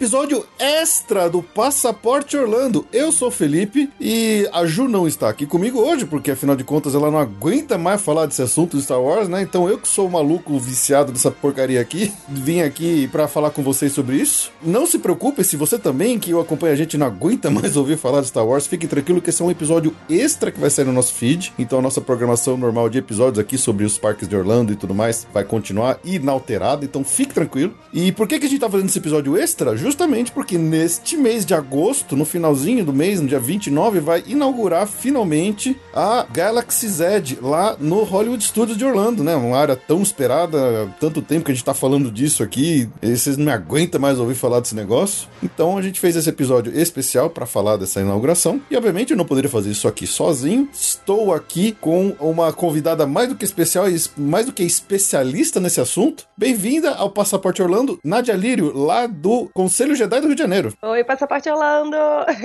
Episódio 0.00 0.46
extra 0.90 1.30
do 1.30 1.40
Passaporte 1.40 2.36
Orlando. 2.36 2.84
Eu 2.92 3.12
sou 3.12 3.28
o 3.28 3.30
Felipe 3.30 3.88
e 4.00 4.48
a 4.52 4.66
Ju 4.66 4.88
não 4.88 5.06
está 5.06 5.28
aqui 5.28 5.46
comigo 5.46 5.78
hoje, 5.78 6.04
porque 6.04 6.32
afinal 6.32 6.56
de 6.56 6.64
contas 6.64 6.96
ela 6.96 7.12
não 7.12 7.18
aguenta 7.18 7.78
mais 7.78 8.00
falar 8.00 8.26
desse 8.26 8.42
assunto 8.42 8.76
de 8.76 8.82
Star 8.82 9.00
Wars, 9.00 9.28
né? 9.28 9.40
Então 9.40 9.68
eu 9.68 9.78
que 9.78 9.86
sou 9.86 10.08
o 10.08 10.10
maluco 10.10 10.58
viciado 10.58 11.12
dessa 11.12 11.30
porcaria 11.30 11.80
aqui, 11.80 12.12
vim 12.28 12.62
aqui 12.62 13.06
para 13.06 13.28
falar 13.28 13.50
com 13.50 13.62
vocês 13.62 13.92
sobre 13.92 14.16
isso. 14.16 14.50
Não 14.60 14.84
se 14.84 14.98
preocupe 14.98 15.44
se 15.44 15.56
você 15.56 15.78
também, 15.78 16.18
que 16.18 16.32
acompanha 16.32 16.72
a 16.72 16.76
gente, 16.76 16.98
não 16.98 17.06
aguenta 17.06 17.48
mais 17.52 17.76
ouvir 17.76 17.96
falar 17.96 18.22
de 18.22 18.26
Star 18.26 18.44
Wars, 18.44 18.66
fique 18.66 18.88
tranquilo 18.88 19.22
que 19.22 19.30
esse 19.30 19.40
é 19.40 19.44
um 19.44 19.50
episódio 19.50 19.94
extra 20.08 20.50
que 20.50 20.58
vai 20.58 20.70
sair 20.70 20.86
no 20.86 20.92
nosso 20.92 21.14
feed. 21.14 21.52
Então 21.56 21.78
a 21.78 21.82
nossa 21.82 22.00
programação 22.00 22.56
normal 22.56 22.88
de 22.88 22.98
episódios 22.98 23.38
aqui 23.38 23.56
sobre 23.56 23.84
os 23.84 23.96
parques 23.96 24.26
de 24.26 24.34
Orlando 24.34 24.72
e 24.72 24.76
tudo 24.76 24.92
mais 24.92 25.24
vai 25.32 25.44
continuar 25.44 26.00
inalterada, 26.04 26.84
então 26.84 27.04
fique 27.04 27.32
tranquilo. 27.32 27.76
E 27.92 28.10
por 28.10 28.26
que, 28.26 28.40
que 28.40 28.46
a 28.46 28.48
gente 28.48 28.60
tá 28.60 28.68
fazendo 28.68 28.88
esse 28.88 28.98
episódio 28.98 29.36
extra? 29.36 29.76
Justamente 29.76 30.32
porque 30.32 30.58
neste 30.80 31.14
mês 31.14 31.44
de 31.44 31.52
agosto, 31.52 32.16
no 32.16 32.24
finalzinho 32.24 32.82
do 32.82 32.90
mês, 32.90 33.20
no 33.20 33.28
dia 33.28 33.38
29, 33.38 34.00
vai 34.00 34.24
inaugurar 34.26 34.86
finalmente 34.86 35.76
a 35.94 36.26
Galaxy 36.32 36.88
Z 36.88 37.36
lá 37.42 37.76
no 37.78 38.02
Hollywood 38.02 38.42
Studios 38.42 38.78
de 38.78 38.84
Orlando, 38.86 39.22
né? 39.22 39.36
Uma 39.36 39.58
área 39.58 39.76
tão 39.76 40.00
esperada, 40.00 40.88
tanto 40.98 41.20
tempo 41.20 41.44
que 41.44 41.52
a 41.52 41.54
gente 41.54 41.66
tá 41.66 41.74
falando 41.74 42.10
disso 42.10 42.42
aqui, 42.42 42.88
e 43.02 43.14
vocês 43.14 43.36
não 43.36 43.44
me 43.44 43.52
aguentam 43.52 44.00
mais 44.00 44.18
ouvir 44.18 44.34
falar 44.34 44.60
desse 44.60 44.74
negócio. 44.74 45.28
Então 45.42 45.76
a 45.76 45.82
gente 45.82 46.00
fez 46.00 46.16
esse 46.16 46.30
episódio 46.30 46.74
especial 46.74 47.28
para 47.28 47.44
falar 47.44 47.76
dessa 47.76 48.00
inauguração. 48.00 48.58
E 48.70 48.76
obviamente 48.76 49.10
eu 49.10 49.18
não 49.18 49.26
poderia 49.26 49.50
fazer 49.50 49.70
isso 49.70 49.86
aqui 49.86 50.06
sozinho. 50.06 50.66
Estou 50.72 51.34
aqui 51.34 51.76
com 51.78 52.16
uma 52.18 52.54
convidada 52.54 53.06
mais 53.06 53.28
do 53.28 53.34
que 53.34 53.44
especial 53.44 53.86
e 53.86 54.00
mais 54.16 54.46
do 54.46 54.52
que 54.52 54.62
especialista 54.62 55.60
nesse 55.60 55.78
assunto. 55.78 56.24
Bem-vinda 56.38 56.92
ao 56.92 57.10
Passaporte 57.10 57.60
Orlando, 57.60 57.98
Nadia 58.02 58.34
Lírio 58.34 58.74
lá 58.74 59.06
do 59.06 59.50
Conselho 59.52 59.94
Jedi 59.94 60.22
do 60.22 60.28
Rio 60.28 60.36
de 60.36 60.42
Janeiro. 60.42 60.69
Oi, 60.82 61.04
Passaporte 61.04 61.48
Orlando! 61.50 61.96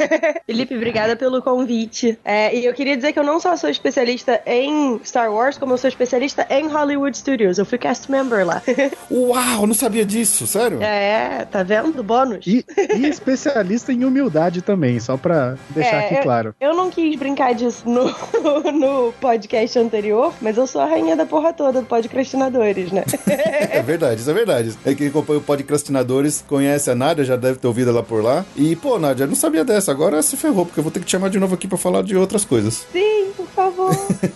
Felipe, 0.46 0.76
obrigada 0.76 1.16
pelo 1.16 1.42
convite. 1.42 2.18
É, 2.24 2.56
e 2.56 2.66
eu 2.66 2.74
queria 2.74 2.96
dizer 2.96 3.14
que 3.14 3.20
eu 3.20 3.24
não 3.24 3.40
só 3.40 3.56
sou 3.56 3.70
especialista 3.70 4.42
em 4.46 5.00
Star 5.04 5.32
Wars, 5.32 5.58
como 5.58 5.74
eu 5.74 5.78
sou 5.78 5.88
especialista 5.88 6.46
em 6.50 6.68
Hollywood 6.68 7.18
Studios. 7.18 7.58
Eu 7.58 7.66
fui 7.66 7.78
cast 7.78 8.12
member 8.12 8.46
lá. 8.46 8.62
Uau, 9.10 9.68
não 9.68 9.74
sabia 9.74 10.06
disso, 10.06 10.46
sério? 10.48 10.82
É, 10.82 11.46
tá 11.46 11.64
vendo? 11.64 12.04
Bônus. 12.04 12.46
E, 12.46 12.66
e 12.96 13.08
especialista 13.08 13.94
em 13.94 14.04
humildade 14.04 14.62
também, 14.62 15.00
só 15.00 15.18
pra 15.18 15.56
deixar 15.70 16.04
é, 16.04 16.06
aqui 16.06 16.22
claro. 16.22 16.56
Eu, 16.60 16.70
eu, 16.70 16.76
não 16.76 16.90
quis 16.90 17.18
brincar 17.18 17.54
disso 17.54 17.88
no, 17.88 18.06
no 18.74 19.14
podcast 19.14 19.78
anterior, 19.80 20.34
mas 20.42 20.58
eu 20.58 20.68
sou 20.68 20.82
a 20.82 20.86
rainha 20.86 21.16
da 21.16 21.26
porra 21.26 21.54
toda 21.54 21.82
do 21.82 21.88
podcastinadores, 21.88 22.92
né? 22.92 23.04
é 23.72 23.82
verdade, 23.82 24.22
isso 24.22 24.30
é 24.30 24.34
verdade. 24.34 24.78
É 24.86 24.94
quem 24.94 25.08
acompanha 25.08 25.40
o 25.40 25.44
podcastinador 25.44 26.26
conhece 26.48 26.90
a 26.90 26.96
Nádia, 26.96 27.24
já 27.24 27.36
deve 27.36 27.60
ter 27.60 27.68
ouvido 27.68 27.90
ela 27.90 28.04
por 28.04 28.15
lá. 28.22 28.46
E, 28.56 28.76
pô, 28.76 28.98
Nádia, 29.00 29.24
eu 29.24 29.28
não 29.28 29.36
sabia 29.36 29.64
dessa, 29.64 29.92
agora 29.92 30.22
se 30.22 30.38
ferrou, 30.38 30.66
porque 30.66 30.80
eu 30.80 30.84
vou 30.84 30.92
ter 30.92 31.00
que 31.00 31.06
te 31.06 31.12
chamar 31.12 31.30
de 31.30 31.40
novo 31.40 31.56
aqui 31.56 31.68
para 31.68 31.78
falar 31.78 32.04
de 32.04 32.16
outras 32.16 32.46
coisas. 32.46 32.86
Sim, 32.92 33.32
por 33.36 33.48
favor. 33.48 33.92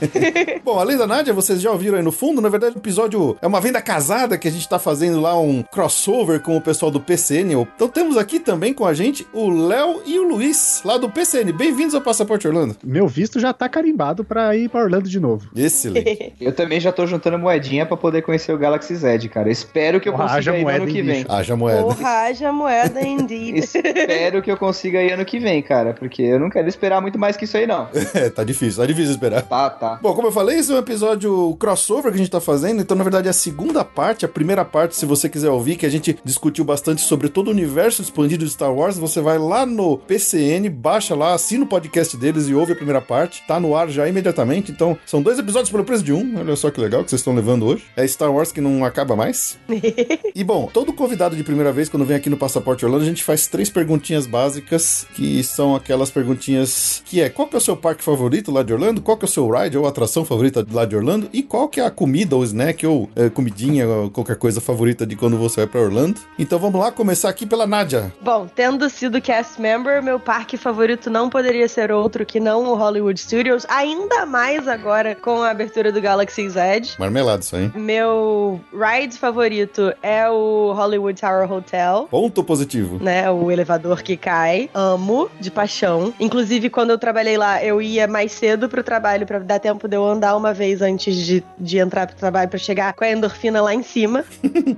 Bom, 0.64 0.80
além 0.80 0.98
da 0.98 1.08
Nádia, 1.08 1.34
vocês 1.34 1.62
já 1.62 1.72
ouviram 1.72 1.98
aí 1.98 2.04
no 2.04 2.12
fundo, 2.12 2.42
na 2.42 2.50
verdade 2.50 2.76
o 2.76 2.80
episódio 2.80 3.38
é 3.42 3.48
uma 3.48 3.62
venda 3.62 3.82
casada 3.82 4.38
que 4.38 4.48
a 4.48 4.52
gente 4.52 4.68
tá 4.68 4.80
fazendo 4.80 5.20
lá 5.20 5.40
um 5.40 5.64
crossover 5.64 6.40
com 6.42 6.58
o 6.58 6.62
pessoal 6.62 6.92
do 6.92 7.00
PCN. 7.00 7.54
Então 7.76 7.88
temos 7.88 8.18
aqui 8.18 8.40
também 8.40 8.74
com 8.74 8.86
a 8.86 8.94
gente 8.94 9.26
o 9.34 9.50
Léo 9.50 10.02
e 10.06 10.20
o 10.20 10.28
Luiz, 10.28 10.82
lá 10.84 10.98
do 10.98 11.10
PCN. 11.10 11.52
Bem-vindos 11.52 11.96
ao 11.96 12.02
Passaporte 12.02 12.48
Orlando. 12.48 12.76
Meu 12.84 13.08
visto 13.08 13.40
já 13.40 13.54
tá 13.54 13.68
carimbado 13.68 14.24
pra 14.24 14.56
ir 14.56 14.70
pra 14.70 14.82
Orlando 14.82 15.10
de 15.10 15.20
novo. 15.20 15.50
Excelente. 15.56 16.34
eu 16.40 16.54
também 16.54 16.80
já 16.80 16.92
tô 16.92 17.06
juntando 17.06 17.38
moedinha 17.38 17.86
pra 17.86 17.98
poder 17.98 18.22
conhecer 18.22 18.54
o 18.54 18.58
Galaxy 18.58 18.96
Z, 18.96 19.28
cara. 19.30 19.50
Espero 19.50 20.00
que 20.00 20.08
eu 20.08 20.14
consiga 20.14 20.58
ir 20.58 20.68
ano 20.68 20.88
que 20.88 21.02
vem. 21.02 21.26
Haja 21.28 21.56
moeda. 21.56 21.84
Porra, 21.84 22.10
haja 22.26 22.52
moeda, 22.52 23.02
indeed. 23.06 23.58
Espero 23.78 24.42
que 24.42 24.52
eu 24.52 24.58
consiga 24.58 25.02
ir 25.02 25.12
ano 25.12 25.26
que 25.26 25.40
vem, 25.40 25.62
cara, 25.62 25.94
porque 25.94 26.22
eu 26.22 26.40
não 26.40 26.50
quero 26.50 26.68
esperar 26.68 27.02
muito 27.02 27.20
mais 27.20 27.38
que 27.38 27.46
isso 27.46 27.58
aí, 27.58 27.68
não. 27.68 27.88
é, 28.14 28.30
tá 28.30 28.44
difícil, 28.44 28.82
tá 28.82 28.88
difícil 28.88 29.12
esperar. 29.12 29.42
Tá, 29.44 29.70
tá. 29.70 30.00
Bom, 30.02 30.14
como 30.14 30.28
eu 30.28 30.32
falei, 30.32 30.58
esse 30.58 30.72
é 30.72 30.76
um 30.76 30.80
episódio 30.80 31.56
crossover 31.60 32.12
que 32.12 32.16
a 32.16 32.18
gente 32.18 32.32
tá 32.32 32.42
fazendo, 32.42 32.82
então 32.82 32.96
na 32.98 33.04
verdade 33.04 33.28
é 33.28 33.32
a 33.32 33.34
segunda 33.34 33.84
parte, 33.84 34.26
a 34.26 34.30
primeira 34.30 34.66
parte, 34.66 34.96
se 34.96 35.06
você 35.06 35.30
quiser 35.30 35.50
ouvir, 35.50 35.76
que 35.76 35.86
a 35.86 35.90
gente 35.90 36.18
discutiu 36.24 36.64
bastante 36.64 37.02
sobre 37.02 37.30
todo 37.30 37.48
o 37.48 37.52
universo 37.52 38.02
expandido 38.02 38.46
de 38.46 38.52
Star 38.52 38.74
Wars, 38.74 38.98
você 38.98 39.22
vai 39.22 39.38
lá 39.38 39.66
no 39.66 39.98
PCN, 39.98 40.70
baixa 40.70 41.16
lá, 41.16 41.34
assina 41.34 41.64
o 41.64 41.68
podcast 41.68 42.16
deles 42.18 42.48
e 42.48 42.54
ouve 42.54 42.74
a 42.74 42.76
primeira 42.76 43.02
parte, 43.02 43.44
tá 43.48 43.60
no 43.60 43.76
ar 43.76 43.90
já 43.90 44.08
imediatamente, 44.08 44.72
então 44.72 44.98
são 45.06 45.22
dois 45.22 45.40
episódios 45.40 45.70
pelo 45.70 45.84
preço 45.84 46.04
de 46.04 46.14
um, 46.14 46.40
olha 46.40 46.56
só 46.56 46.70
que 46.70 46.80
legal 46.80 47.04
que 47.04 47.10
vocês 47.10 47.22
estão 47.22 47.34
levando 47.34 47.66
hoje. 47.66 47.86
É 47.96 48.08
Star 48.08 48.32
Wars 48.32 48.52
que 48.52 48.62
não 48.62 48.84
acaba 48.86 49.16
mais. 49.16 49.58
e 50.36 50.44
bom, 50.44 50.70
todo 50.72 50.94
convidado 50.94 51.36
de 51.36 51.44
primeira 51.44 51.72
vez, 51.72 51.90
quando 51.90 52.06
vem 52.06 52.18
aqui 52.18 52.30
no 52.30 52.38
Passaporte 52.38 52.86
Orlando, 52.86 53.04
a 53.04 53.08
gente 53.08 53.24
faz 53.24 53.48
três 53.50 53.70
perguntinhas 53.70 54.26
básicas, 54.26 55.06
que 55.14 55.44
são 55.44 55.76
aquelas 55.76 56.12
perguntinhas 56.12 57.02
que 57.06 57.22
é, 57.22 57.30
qual 57.30 57.48
que 57.48 57.56
é 57.56 57.58
o 57.58 57.62
seu 57.62 57.76
parque 57.76 58.04
favorito 58.04 58.52
lá 58.52 58.64
de 58.64 58.74
Orlando? 58.74 59.02
Qual 59.02 59.18
que 59.18 59.26
é 59.26 59.28
o 59.28 59.32
seu 59.32 59.50
ride 59.50 59.78
ou 59.78 59.88
atração 59.88 60.24
favorita 60.24 60.66
lá 60.72 60.86
de 60.86 60.96
Orlando? 60.96 61.30
E 61.34 61.42
qual 61.42 61.68
que 61.68 61.80
é 61.80 61.86
a 61.86 61.92
comida 61.92 62.36
ou 62.36 62.44
snack 62.44 62.86
ou 62.86 63.10
é, 63.16 63.30
comidinha 63.30 63.88
ou 63.88 64.10
qualquer 64.10 64.36
coisa 64.36 64.62
favorita 64.62 65.06
de 65.06 65.16
quando 65.16 65.38
você 65.38 65.62
vai 65.62 65.68
para 65.68 65.82
Orlando? 65.82 66.20
Então 66.38 66.60
vamos 66.60 66.80
lá, 66.80 66.92
começar 66.92 67.30
aqui 67.30 67.46
pela 67.46 67.66
Nádia. 67.66 68.14
Bom, 68.22 68.48
tendo 68.54 68.90
sido 68.90 69.22
cast 69.22 69.60
member, 69.60 70.02
meu 70.04 70.20
parque 70.20 70.58
favorito 70.58 71.10
não 71.10 71.30
poderia 71.30 71.68
ser 71.68 71.92
outro 71.92 72.26
que 72.26 72.40
não 72.40 72.66
o 72.66 72.76
Hollywood 72.76 73.20
Studios, 73.20 73.66
ainda 73.70 74.26
mais 74.26 74.68
agora 74.68 75.16
com 75.16 75.42
a 75.42 75.50
abertura 75.50 75.92
do 75.92 76.02
Galaxy 76.02 76.48
Z. 76.50 76.60
Marmelado 77.00 77.44
isso 77.44 77.56
aí. 77.56 77.72
Meu 77.76 78.60
ride 78.72 79.18
favorito 79.18 79.94
é 80.04 80.30
o 80.30 80.74
Hollywood 80.74 81.20
Tower 81.20 81.52
Hotel. 81.52 82.08
Ponto 82.12 82.44
positivo. 82.44 83.00
Né, 83.02 83.30
o 83.30 83.39
elevador 83.52 84.02
que 84.02 84.18
cai. 84.18 84.70
Amo, 84.74 85.30
de 85.40 85.50
paixão. 85.50 86.14
Inclusive, 86.20 86.70
quando 86.70 86.90
eu 86.90 86.98
trabalhei 86.98 87.38
lá, 87.38 87.64
eu 87.64 87.82
ia 87.82 88.08
mais 88.08 88.32
cedo 88.32 88.68
pro 88.68 88.84
trabalho 88.84 89.26
para 89.26 89.40
dar 89.40 89.60
tempo 89.60 89.88
de 89.88 89.96
eu 89.96 90.06
andar 90.06 90.36
uma 90.36 90.54
vez 90.54 90.82
antes 90.82 91.16
de, 91.16 91.44
de 91.58 91.78
entrar 91.78 92.08
pro 92.08 92.16
trabalho 92.16 92.50
para 92.50 92.60
chegar 92.60 92.94
com 92.94 93.04
a 93.04 93.10
endorfina 93.12 93.62
lá 93.62 93.74
em 93.74 93.84
cima. 93.84 94.26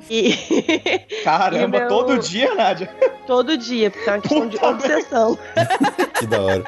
e... 0.09 0.33
Caramba, 1.23 1.77
e 1.77 1.79
meu... 1.79 1.87
todo 1.87 2.19
dia, 2.19 2.53
Nádia? 2.55 2.89
Todo 3.25 3.57
dia, 3.57 3.89
porque 3.89 4.09
é 4.09 4.13
uma 4.13 4.21
questão 4.21 4.49
Puta 4.49 4.57
de 4.57 4.65
obsessão. 4.65 5.39
que 6.19 6.27
da 6.27 6.41
hora. 6.41 6.63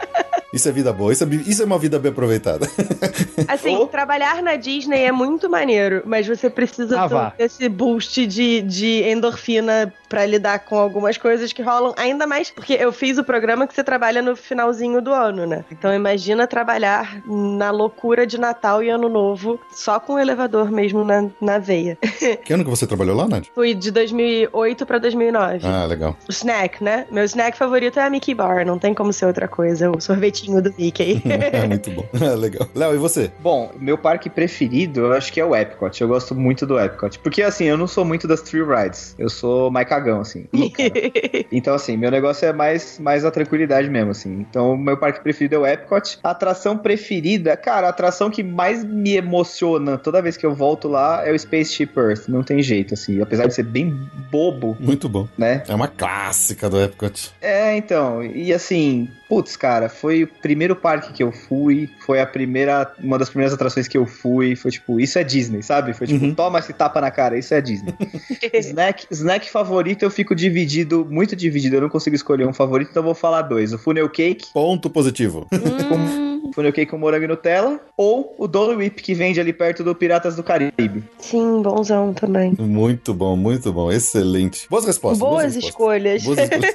Isso 0.54 0.70
é 0.70 0.72
vida 0.72 0.94
boa, 0.94 1.12
isso 1.12 1.24
é, 1.24 1.28
isso 1.28 1.64
é 1.64 1.66
uma 1.66 1.80
vida 1.80 1.98
bem 1.98 2.12
aproveitada. 2.12 2.68
Assim, 3.48 3.76
oh. 3.76 3.88
trabalhar 3.88 4.42
na 4.44 4.56
Disney 4.56 5.02
é 5.02 5.12
muito 5.12 5.50
maneiro, 5.50 6.04
mas 6.06 6.28
você 6.28 6.48
precisa 6.48 7.02
ah, 7.02 7.32
ter 7.32 7.46
esse 7.46 7.68
boost 7.68 8.28
de, 8.28 8.62
de 8.62 9.02
endorfina 9.10 9.92
para 10.14 10.28
lidar 10.28 10.60
com 10.60 10.78
algumas 10.78 11.18
coisas 11.18 11.52
que 11.52 11.64
rolam, 11.64 11.92
ainda 11.98 12.28
mais 12.28 12.52
porque 12.52 12.74
eu 12.74 12.92
fiz 12.92 13.18
o 13.18 13.24
programa 13.24 13.66
que 13.66 13.74
você 13.74 13.84
trabalha 13.84 14.22
no 14.22 14.36
finalzinho 14.36 15.02
do 15.02 15.12
ano, 15.12 15.48
né? 15.48 15.66
Então 15.72 15.92
imagina 15.92 16.46
trabalhar 16.46 17.24
na 17.26 17.72
loucura 17.72 18.28
de 18.28 18.40
Natal 18.40 18.84
e 18.84 18.90
Ano 18.90 19.10
Novo 19.10 19.60
só 19.72 20.00
com 20.00 20.14
o 20.14 20.20
elevador 20.20 20.70
mesmo 20.70 21.04
na, 21.04 21.28
na 21.42 21.58
veia. 21.58 21.98
Que 22.44 22.54
ano 22.54 22.64
que 22.64 22.70
você 22.70 22.86
trabalhou 22.86 23.16
lá, 23.16 23.28
Nath? 23.28 23.46
Fui 23.56 23.74
de 23.74 23.90
2008 23.90 24.86
para 24.86 24.98
2009. 24.98 25.66
Ah, 25.66 25.86
legal. 25.86 26.16
O 26.28 26.32
snack, 26.32 26.84
né? 26.84 27.06
Meu 27.10 27.24
snack 27.24 27.58
favorito 27.58 28.00
é 28.00 28.04
a 28.04 28.10
Mickey 28.10 28.34
Bar, 28.34 28.66
não 28.66 28.78
tem 28.78 28.94
como 28.94 29.14
ser 29.14 29.26
outra 29.26 29.48
coisa. 29.48 29.90
O 29.90 30.02
sorvetinho 30.02 30.62
do 30.62 30.74
Mickey. 30.78 31.22
é 31.26 31.68
muito 31.68 31.90
bom. 31.92 32.04
É, 32.24 32.36
legal. 32.36 32.68
Léo, 32.76 32.96
e 32.96 32.98
você? 32.98 33.32
Bom, 33.40 33.72
meu 33.78 33.98
parque 33.98 34.30
preferido, 34.30 35.02
eu 35.02 35.14
acho 35.14 35.32
que 35.32 35.40
é 35.40 35.46
o 35.46 35.56
Epcot. 35.56 36.00
Eu 36.00 36.08
gosto 36.08 36.36
muito 36.36 36.66
do 36.66 36.80
Epcot. 36.80 37.20
Porque, 37.20 37.42
assim, 37.42 37.66
eu 37.66 37.78
não 37.78 37.88
sou 37.88 38.06
muito 38.06 38.28
das 38.28 38.42
Three 38.42 38.64
Rides. 38.64 39.16
Eu 39.18 39.30
sou 39.30 39.70
mais 39.72 39.88
cagão, 40.04 40.20
assim. 40.20 40.48
então, 41.52 41.74
assim, 41.74 41.96
meu 41.96 42.12
negócio 42.12 42.46
é 42.46 42.52
mais, 42.52 43.00
mais 43.00 43.24
a 43.24 43.32
tranquilidade 43.32 43.90
mesmo, 43.90 44.12
assim. 44.12 44.42
Então, 44.42 44.76
meu 44.76 44.98
parque 44.98 45.22
preferido 45.22 45.56
é 45.56 45.60
o 45.60 45.66
Epcot. 45.66 46.20
A 46.22 46.32
atração 46.32 46.78
preferida, 46.78 47.56
cara, 47.56 47.88
a 47.88 47.90
atração 47.90 48.30
que 48.30 48.44
mais 48.44 48.84
me 48.84 49.16
emociona 49.16 49.98
toda 49.98 50.22
vez 50.22 50.36
que 50.36 50.46
eu 50.46 50.54
volto 50.54 50.88
lá 50.88 51.26
é 51.26 51.32
o 51.32 51.40
Spaceship 51.40 51.92
Earth. 51.96 52.28
Não 52.28 52.44
tem 52.44 52.62
jeito, 52.62 52.94
assim. 52.94 53.22
Apesar 53.22 53.48
de 53.48 53.54
ser 53.54 53.64
bem 53.64 53.98
bobo. 54.30 54.76
Muito 54.80 55.08
bom. 55.08 55.28
Né? 55.38 55.64
É 55.68 55.74
uma 55.74 55.88
clássica 55.88 56.70
do 56.70 56.82
Epcot. 56.82 57.32
É, 57.42 57.76
então. 57.78 58.24
E 58.24 58.54
assim, 58.54 59.10
putz, 59.34 59.58
cara, 59.58 59.90
foi 59.90 60.24
o 60.24 60.28
primeiro 60.28 60.76
parque 60.76 61.12
que 61.12 61.24
eu 61.24 61.32
fui. 61.32 61.90
Foi 62.06 62.22
a 62.22 62.26
primeira. 62.26 62.94
Uma 63.00 63.18
das 63.18 63.30
primeiras 63.30 63.52
atrações 63.52 63.88
que 63.88 63.98
eu 63.98 64.06
fui. 64.06 64.56
Foi 64.56 64.70
tipo, 64.70 65.00
isso 65.00 65.18
é 65.18 65.24
Disney, 65.24 65.64
sabe? 65.64 65.92
Foi 65.94 66.06
tipo, 66.06 66.24
uhum. 66.24 66.36
toma 66.36 66.60
esse 66.60 66.72
tapa 66.72 67.02
na 67.02 67.10
cara, 67.10 67.36
isso 67.38 67.52
é 67.52 67.60
Disney. 67.60 67.96
snack, 68.54 69.08
snack 69.10 69.50
favorito 69.50 70.04
eu 70.04 70.12
fico 70.12 70.36
dividido, 70.36 71.08
muito 71.10 71.36
dividido. 71.36 71.78
Eu 71.78 71.82
não 71.82 71.90
consigo 71.90 72.16
escolher 72.16 72.48
um 72.48 72.54
favorito, 72.54 72.92
então 72.92 73.02
eu 73.02 73.06
vou 73.06 73.16
falar 73.16 73.42
dois. 73.42 73.74
O 73.74 73.80
funnel 73.80 74.08
cake. 74.08 74.54
Ponto 74.54 74.88
positivo. 74.88 75.48
com, 75.50 76.33
funnel 76.54 76.74
cake 76.74 76.92
com 76.92 76.98
morango 76.98 77.26
e 77.26 77.28
Nutella. 77.28 77.80
Ou 77.98 78.36
o 78.38 78.48
Dole 78.48 78.76
Whip, 78.76 79.02
que 79.02 79.14
vende 79.14 79.40
ali 79.40 79.54
perto 79.54 79.84
do 79.84 79.94
Piratas 79.94 80.36
do 80.36 80.44
Caribe. 80.44 81.04
Sim, 81.20 81.62
bonzão 81.62 82.14
também. 82.14 82.56
Muito 82.60 83.14
bom, 83.14 83.36
muito 83.36 83.72
bom. 83.72 83.92
Excelente. 83.92 84.68
Boas 84.70 84.86
respostas. 84.86 85.20
Boas, 85.20 85.54
boas 85.54 85.56
escolhas. 85.56 86.24
Boas 86.24 86.40
escolhas. 86.40 86.74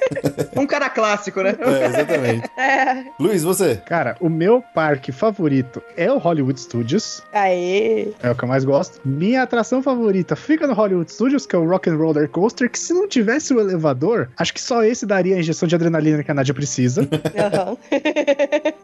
um 0.56 0.66
cara 0.66 0.88
clássico, 0.88 1.42
né? 1.42 1.54
É, 1.58 1.86
exatamente. 1.86 2.48
É. 2.58 3.04
Luiz, 3.20 3.42
você? 3.42 3.76
Cara, 3.86 4.16
o 4.20 4.28
meu 4.28 4.62
parque 4.74 5.12
favorito 5.12 5.80
é 5.96 6.10
o 6.12 6.18
Hollywood 6.18 6.60
Studios. 6.60 7.22
Aê! 7.32 8.08
É 8.22 8.30
o 8.30 8.34
que 8.34 8.44
eu 8.44 8.48
mais 8.48 8.64
gosto. 8.64 9.00
Minha 9.04 9.42
atração 9.42 9.82
favorita 9.82 10.34
fica 10.36 10.66
no 10.66 10.74
Hollywood 10.74 11.10
Studios, 11.10 11.46
que 11.46 11.54
é 11.54 11.58
o 11.58 11.66
Rock 11.66 11.88
and 11.88 11.96
Roller 11.96 12.28
Coaster, 12.28 12.68
que 12.68 12.78
se 12.78 12.92
não 12.92 13.08
tivesse 13.08 13.54
o 13.54 13.60
elevador, 13.60 14.28
acho 14.36 14.52
que 14.52 14.60
só 14.60 14.82
esse 14.82 15.06
daria 15.06 15.36
a 15.36 15.38
injeção 15.38 15.68
de 15.68 15.74
adrenalina 15.74 16.22
que 16.22 16.30
a 16.30 16.34
Nadia 16.34 16.54
precisa. 16.54 17.08
Uhum. 17.38 17.76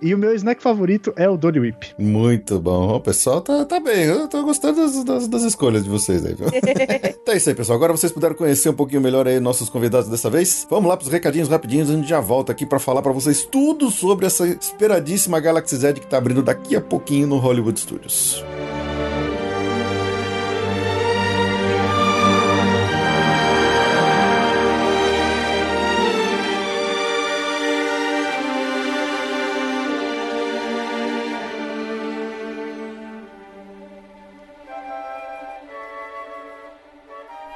e 0.00 0.14
o 0.14 0.18
meu 0.18 0.34
snack 0.34 0.62
favorito 0.62 0.83
é 1.16 1.28
o 1.28 1.36
Dolly 1.36 1.60
Whip. 1.60 1.94
Muito 1.98 2.58
bom. 2.58 2.96
O 2.96 3.00
pessoal 3.00 3.40
tá, 3.40 3.64
tá 3.64 3.80
bem. 3.80 4.04
Eu 4.04 4.28
tô 4.28 4.42
gostando 4.42 4.80
das, 4.80 5.04
das, 5.04 5.28
das 5.28 5.42
escolhas 5.42 5.84
de 5.84 5.90
vocês 5.90 6.24
aí, 6.24 6.34
viu? 6.34 6.48
então 6.52 7.34
é 7.34 7.36
isso 7.36 7.48
aí, 7.48 7.54
pessoal. 7.54 7.76
Agora 7.76 7.92
vocês 7.92 8.12
puderam 8.12 8.34
conhecer 8.34 8.68
um 8.68 8.74
pouquinho 8.74 9.00
melhor 9.00 9.26
aí 9.26 9.40
nossos 9.40 9.68
convidados 9.68 10.08
dessa 10.08 10.30
vez. 10.30 10.66
Vamos 10.68 10.88
lá 10.88 10.96
pros 10.96 11.10
recadinhos 11.10 11.48
rapidinhos. 11.48 11.90
A 11.90 11.94
gente 11.94 12.08
já 12.08 12.20
volta 12.20 12.52
aqui 12.52 12.66
para 12.66 12.78
falar 12.78 13.02
para 13.02 13.12
vocês 13.12 13.44
tudo 13.44 13.90
sobre 13.90 14.26
essa 14.26 14.46
esperadíssima 14.46 15.40
Galaxy 15.40 15.76
Z 15.76 15.94
que 15.94 16.06
tá 16.06 16.18
abrindo 16.18 16.42
daqui 16.42 16.76
a 16.76 16.80
pouquinho 16.80 17.26
no 17.26 17.38
Hollywood 17.38 17.78
Studios. 17.78 18.44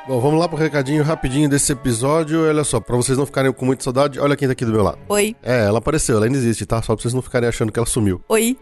Bom, 0.09 0.21
vamos 0.21 0.41
lá 0.41 0.49
pro 0.49 0.57
recadinho 0.57 1.05
rapidinho 1.05 1.51
desse 1.51 1.71
episódio. 1.71 2.49
Olha 2.49 2.65
só, 2.65 2.81
pra 2.81 2.97
vocês 2.97 3.19
não 3.19 3.27
ficarem 3.27 3.53
com 3.53 3.67
muita 3.67 3.85
saudade, 3.85 4.19
olha 4.19 4.35
quem 4.37 4.49
tá 4.49 4.53
aqui 4.53 4.65
do 4.65 4.73
meu 4.73 4.83
lado. 4.83 4.99
Oi. 5.07 5.37
É, 5.43 5.67
ela 5.67 5.81
apareceu, 5.81 6.17
ela 6.17 6.25
ainda 6.25 6.39
existe, 6.39 6.65
tá? 6.65 6.81
Só 6.81 6.95
pra 6.95 7.03
vocês 7.03 7.13
não 7.13 7.21
ficarem 7.21 7.47
achando 7.47 7.71
que 7.71 7.79
ela 7.79 7.85
sumiu. 7.85 8.19
Oi. 8.27 8.57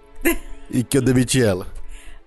E 0.69 0.83
que 0.83 0.99
eu 0.99 1.03
demiti 1.03 1.41
ela. 1.41 1.69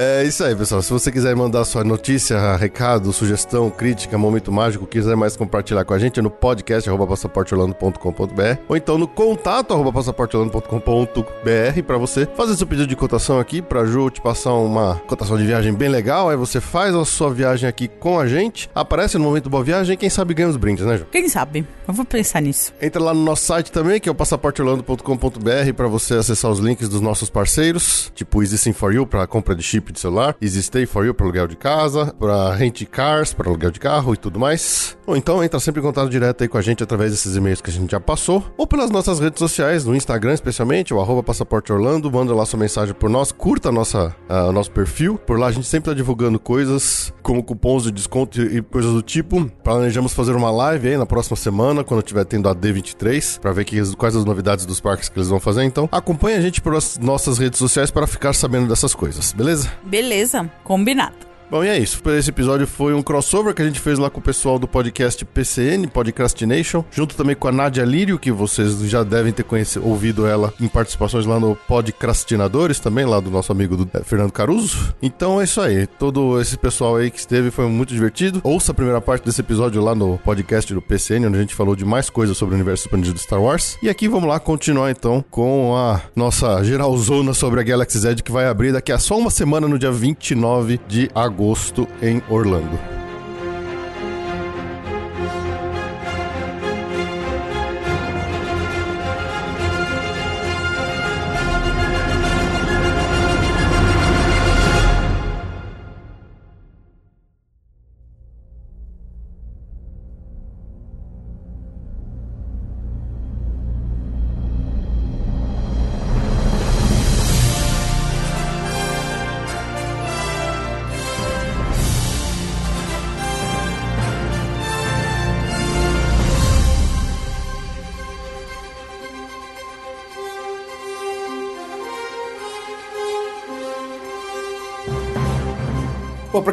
É 0.00 0.22
isso 0.22 0.44
aí, 0.44 0.54
pessoal. 0.54 0.80
Se 0.80 0.92
você 0.92 1.10
quiser 1.10 1.34
mandar 1.34 1.64
sua 1.64 1.82
notícia, 1.82 2.54
recado, 2.54 3.12
sugestão, 3.12 3.68
crítica, 3.68 4.16
momento 4.16 4.52
mágico, 4.52 4.86
quiser 4.86 5.16
mais 5.16 5.36
compartilhar 5.36 5.84
com 5.84 5.92
a 5.92 5.98
gente, 5.98 6.20
é 6.20 6.22
no 6.22 6.30
podcast 6.30 6.88
passaporteorlando.com.br 6.88 8.60
ou 8.68 8.76
então 8.76 8.96
no 8.96 9.08
contato 9.08 9.74
passaporteorlando.com.br 9.92 11.82
para 11.84 11.98
você 11.98 12.28
fazer 12.36 12.54
seu 12.54 12.64
pedido 12.64 12.86
de 12.86 12.94
cotação 12.94 13.40
aqui 13.40 13.60
pra 13.60 13.84
Ju 13.84 14.08
te 14.08 14.20
passar 14.20 14.52
uma 14.52 15.02
cotação 15.08 15.36
de 15.36 15.44
viagem 15.44 15.74
bem 15.74 15.88
legal. 15.88 16.30
Aí 16.30 16.36
você 16.36 16.60
faz 16.60 16.94
a 16.94 17.04
sua 17.04 17.34
viagem 17.34 17.68
aqui 17.68 17.88
com 17.88 18.20
a 18.20 18.28
gente, 18.28 18.70
aparece 18.72 19.18
no 19.18 19.24
momento 19.24 19.50
boa 19.50 19.64
viagem 19.64 19.96
quem 19.96 20.08
sabe 20.08 20.32
ganha 20.32 20.48
os 20.48 20.56
brindes, 20.56 20.86
né, 20.86 20.96
Ju? 20.96 21.06
Quem 21.10 21.28
sabe? 21.28 21.66
Eu 21.88 21.92
vou 21.92 22.04
pensar 22.04 22.40
nisso. 22.40 22.72
Entra 22.80 23.02
lá 23.02 23.12
no 23.12 23.24
nosso 23.24 23.46
site 23.46 23.72
também, 23.72 23.98
que 23.98 24.08
é 24.08 24.12
o 24.12 24.14
passaporteorlando.com.br 24.14 25.72
para 25.76 25.88
você 25.88 26.14
acessar 26.14 26.52
os 26.52 26.60
links 26.60 26.88
dos 26.88 27.00
nossos 27.00 27.28
parceiros, 27.28 28.12
tipo 28.14 28.40
Easy 28.44 28.58
Sim 28.58 28.72
for 28.72 28.94
You 28.94 29.04
para 29.04 29.26
compra 29.26 29.56
de 29.56 29.62
chip 29.64 29.87
de 29.92 30.00
celular, 30.00 30.36
Easy 30.40 30.62
Stay 30.62 30.86
for 30.86 31.04
You 31.04 31.14
para 31.14 31.26
aluguel 31.26 31.46
de 31.46 31.56
casa, 31.56 32.14
para 32.18 32.54
Rent 32.54 32.84
Cars 32.86 33.32
para 33.32 33.48
aluguel 33.48 33.70
de 33.70 33.80
carro 33.80 34.14
e 34.14 34.16
tudo 34.16 34.38
mais. 34.38 34.96
Ou 35.06 35.16
então 35.16 35.42
entra 35.42 35.58
sempre 35.58 35.80
em 35.80 35.84
contato 35.84 36.08
direto 36.08 36.42
aí 36.42 36.48
com 36.48 36.58
a 36.58 36.62
gente 36.62 36.82
através 36.82 37.10
desses 37.10 37.34
e-mails 37.34 37.60
que 37.60 37.70
a 37.70 37.72
gente 37.72 37.90
já 37.90 38.00
passou, 38.00 38.44
ou 38.56 38.66
pelas 38.66 38.90
nossas 38.90 39.18
redes 39.20 39.38
sociais, 39.38 39.84
no 39.84 39.96
Instagram 39.96 40.34
especialmente, 40.34 40.92
o 40.92 41.22
Passaporte 41.22 41.72
Orlando, 41.72 42.10
manda 42.10 42.34
lá 42.34 42.44
sua 42.44 42.58
mensagem 42.58 42.94
por 42.94 43.08
nós, 43.08 43.32
curta 43.32 43.72
nossa, 43.72 44.14
uh, 44.28 44.52
nosso 44.52 44.70
perfil, 44.70 45.18
por 45.18 45.38
lá 45.38 45.48
a 45.48 45.52
gente 45.52 45.66
sempre 45.66 45.90
tá 45.90 45.94
divulgando 45.94 46.38
coisas 46.38 47.12
como 47.22 47.42
cupons 47.42 47.82
de 47.84 47.90
desconto 47.90 48.40
e 48.40 48.62
coisas 48.62 48.92
do 48.92 49.02
tipo. 49.02 49.50
Planejamos 49.62 50.14
fazer 50.14 50.34
uma 50.34 50.50
live 50.50 50.88
aí 50.88 50.96
na 50.96 51.06
próxima 51.06 51.36
semana, 51.36 51.84
quando 51.84 52.02
tiver 52.02 52.24
tendo 52.24 52.48
a 52.48 52.54
D23, 52.54 53.38
para 53.38 53.52
ver 53.52 53.64
que, 53.64 53.96
quais 53.96 54.16
as 54.16 54.24
novidades 54.24 54.64
dos 54.64 54.80
parques 54.80 55.08
que 55.08 55.18
eles 55.18 55.28
vão 55.28 55.38
fazer. 55.38 55.64
Então 55.64 55.88
acompanhe 55.92 56.38
a 56.38 56.40
gente 56.40 56.60
por 56.60 56.72
nossas 57.00 57.38
redes 57.38 57.58
sociais 57.58 57.90
para 57.90 58.06
ficar 58.06 58.32
sabendo 58.32 58.68
dessas 58.68 58.94
coisas, 58.94 59.32
beleza? 59.32 59.67
Beleza, 59.82 60.50
combinado. 60.64 61.27
Bom, 61.50 61.64
e 61.64 61.68
é 61.68 61.78
isso. 61.78 62.02
Esse 62.10 62.28
episódio 62.28 62.66
foi 62.66 62.92
um 62.92 63.02
crossover 63.02 63.54
que 63.54 63.62
a 63.62 63.64
gente 63.64 63.80
fez 63.80 63.98
lá 63.98 64.10
com 64.10 64.20
o 64.20 64.22
pessoal 64.22 64.58
do 64.58 64.68
podcast 64.68 65.24
PCN, 65.24 65.88
Podcastination, 65.88 66.84
junto 66.90 67.16
também 67.16 67.34
com 67.34 67.48
a 67.48 67.52
Nadia 67.52 67.86
Lírio, 67.86 68.18
que 68.18 68.30
vocês 68.30 68.78
já 68.80 69.02
devem 69.02 69.32
ter 69.32 69.44
conhecido, 69.44 69.86
ouvido 69.86 70.26
ela 70.26 70.52
em 70.60 70.68
participações 70.68 71.24
lá 71.24 71.40
no 71.40 71.56
Podcastinadores 71.56 72.78
também, 72.78 73.06
lá 73.06 73.18
do 73.18 73.30
nosso 73.30 73.50
amigo 73.50 73.78
do, 73.78 73.88
é, 73.94 74.04
Fernando 74.04 74.30
Caruso. 74.30 74.94
Então 75.00 75.40
é 75.40 75.44
isso 75.44 75.58
aí. 75.62 75.86
Todo 75.86 76.38
esse 76.38 76.58
pessoal 76.58 76.96
aí 76.96 77.10
que 77.10 77.18
esteve 77.18 77.50
foi 77.50 77.66
muito 77.66 77.94
divertido. 77.94 78.42
Ouça 78.44 78.72
a 78.72 78.74
primeira 78.74 79.00
parte 79.00 79.24
desse 79.24 79.40
episódio 79.40 79.82
lá 79.82 79.94
no 79.94 80.18
podcast 80.18 80.74
do 80.74 80.82
PCN, 80.82 81.28
onde 81.28 81.38
a 81.38 81.40
gente 81.40 81.54
falou 81.54 81.74
de 81.74 81.84
mais 81.84 82.10
coisas 82.10 82.36
sobre 82.36 82.54
o 82.54 82.56
universo 82.56 82.84
expandido 82.84 83.14
de 83.14 83.22
Star 83.22 83.40
Wars. 83.40 83.78
E 83.82 83.88
aqui 83.88 84.06
vamos 84.06 84.28
lá 84.28 84.38
continuar 84.38 84.90
então 84.90 85.24
com 85.30 85.74
a 85.74 86.02
nossa 86.14 86.62
geralzona 86.62 87.32
sobre 87.32 87.60
a 87.60 87.62
Galaxy 87.62 87.98
Z 88.00 88.16
que 88.16 88.30
vai 88.30 88.46
abrir 88.46 88.70
daqui 88.70 88.92
a 88.92 88.98
só 88.98 89.16
uma 89.16 89.30
semana 89.30 89.66
no 89.66 89.78
dia 89.78 89.90
29 89.90 90.78
de 90.86 91.10
agosto 91.14 91.37
agosto 91.38 91.88
em 92.02 92.20
Orlando. 92.28 93.07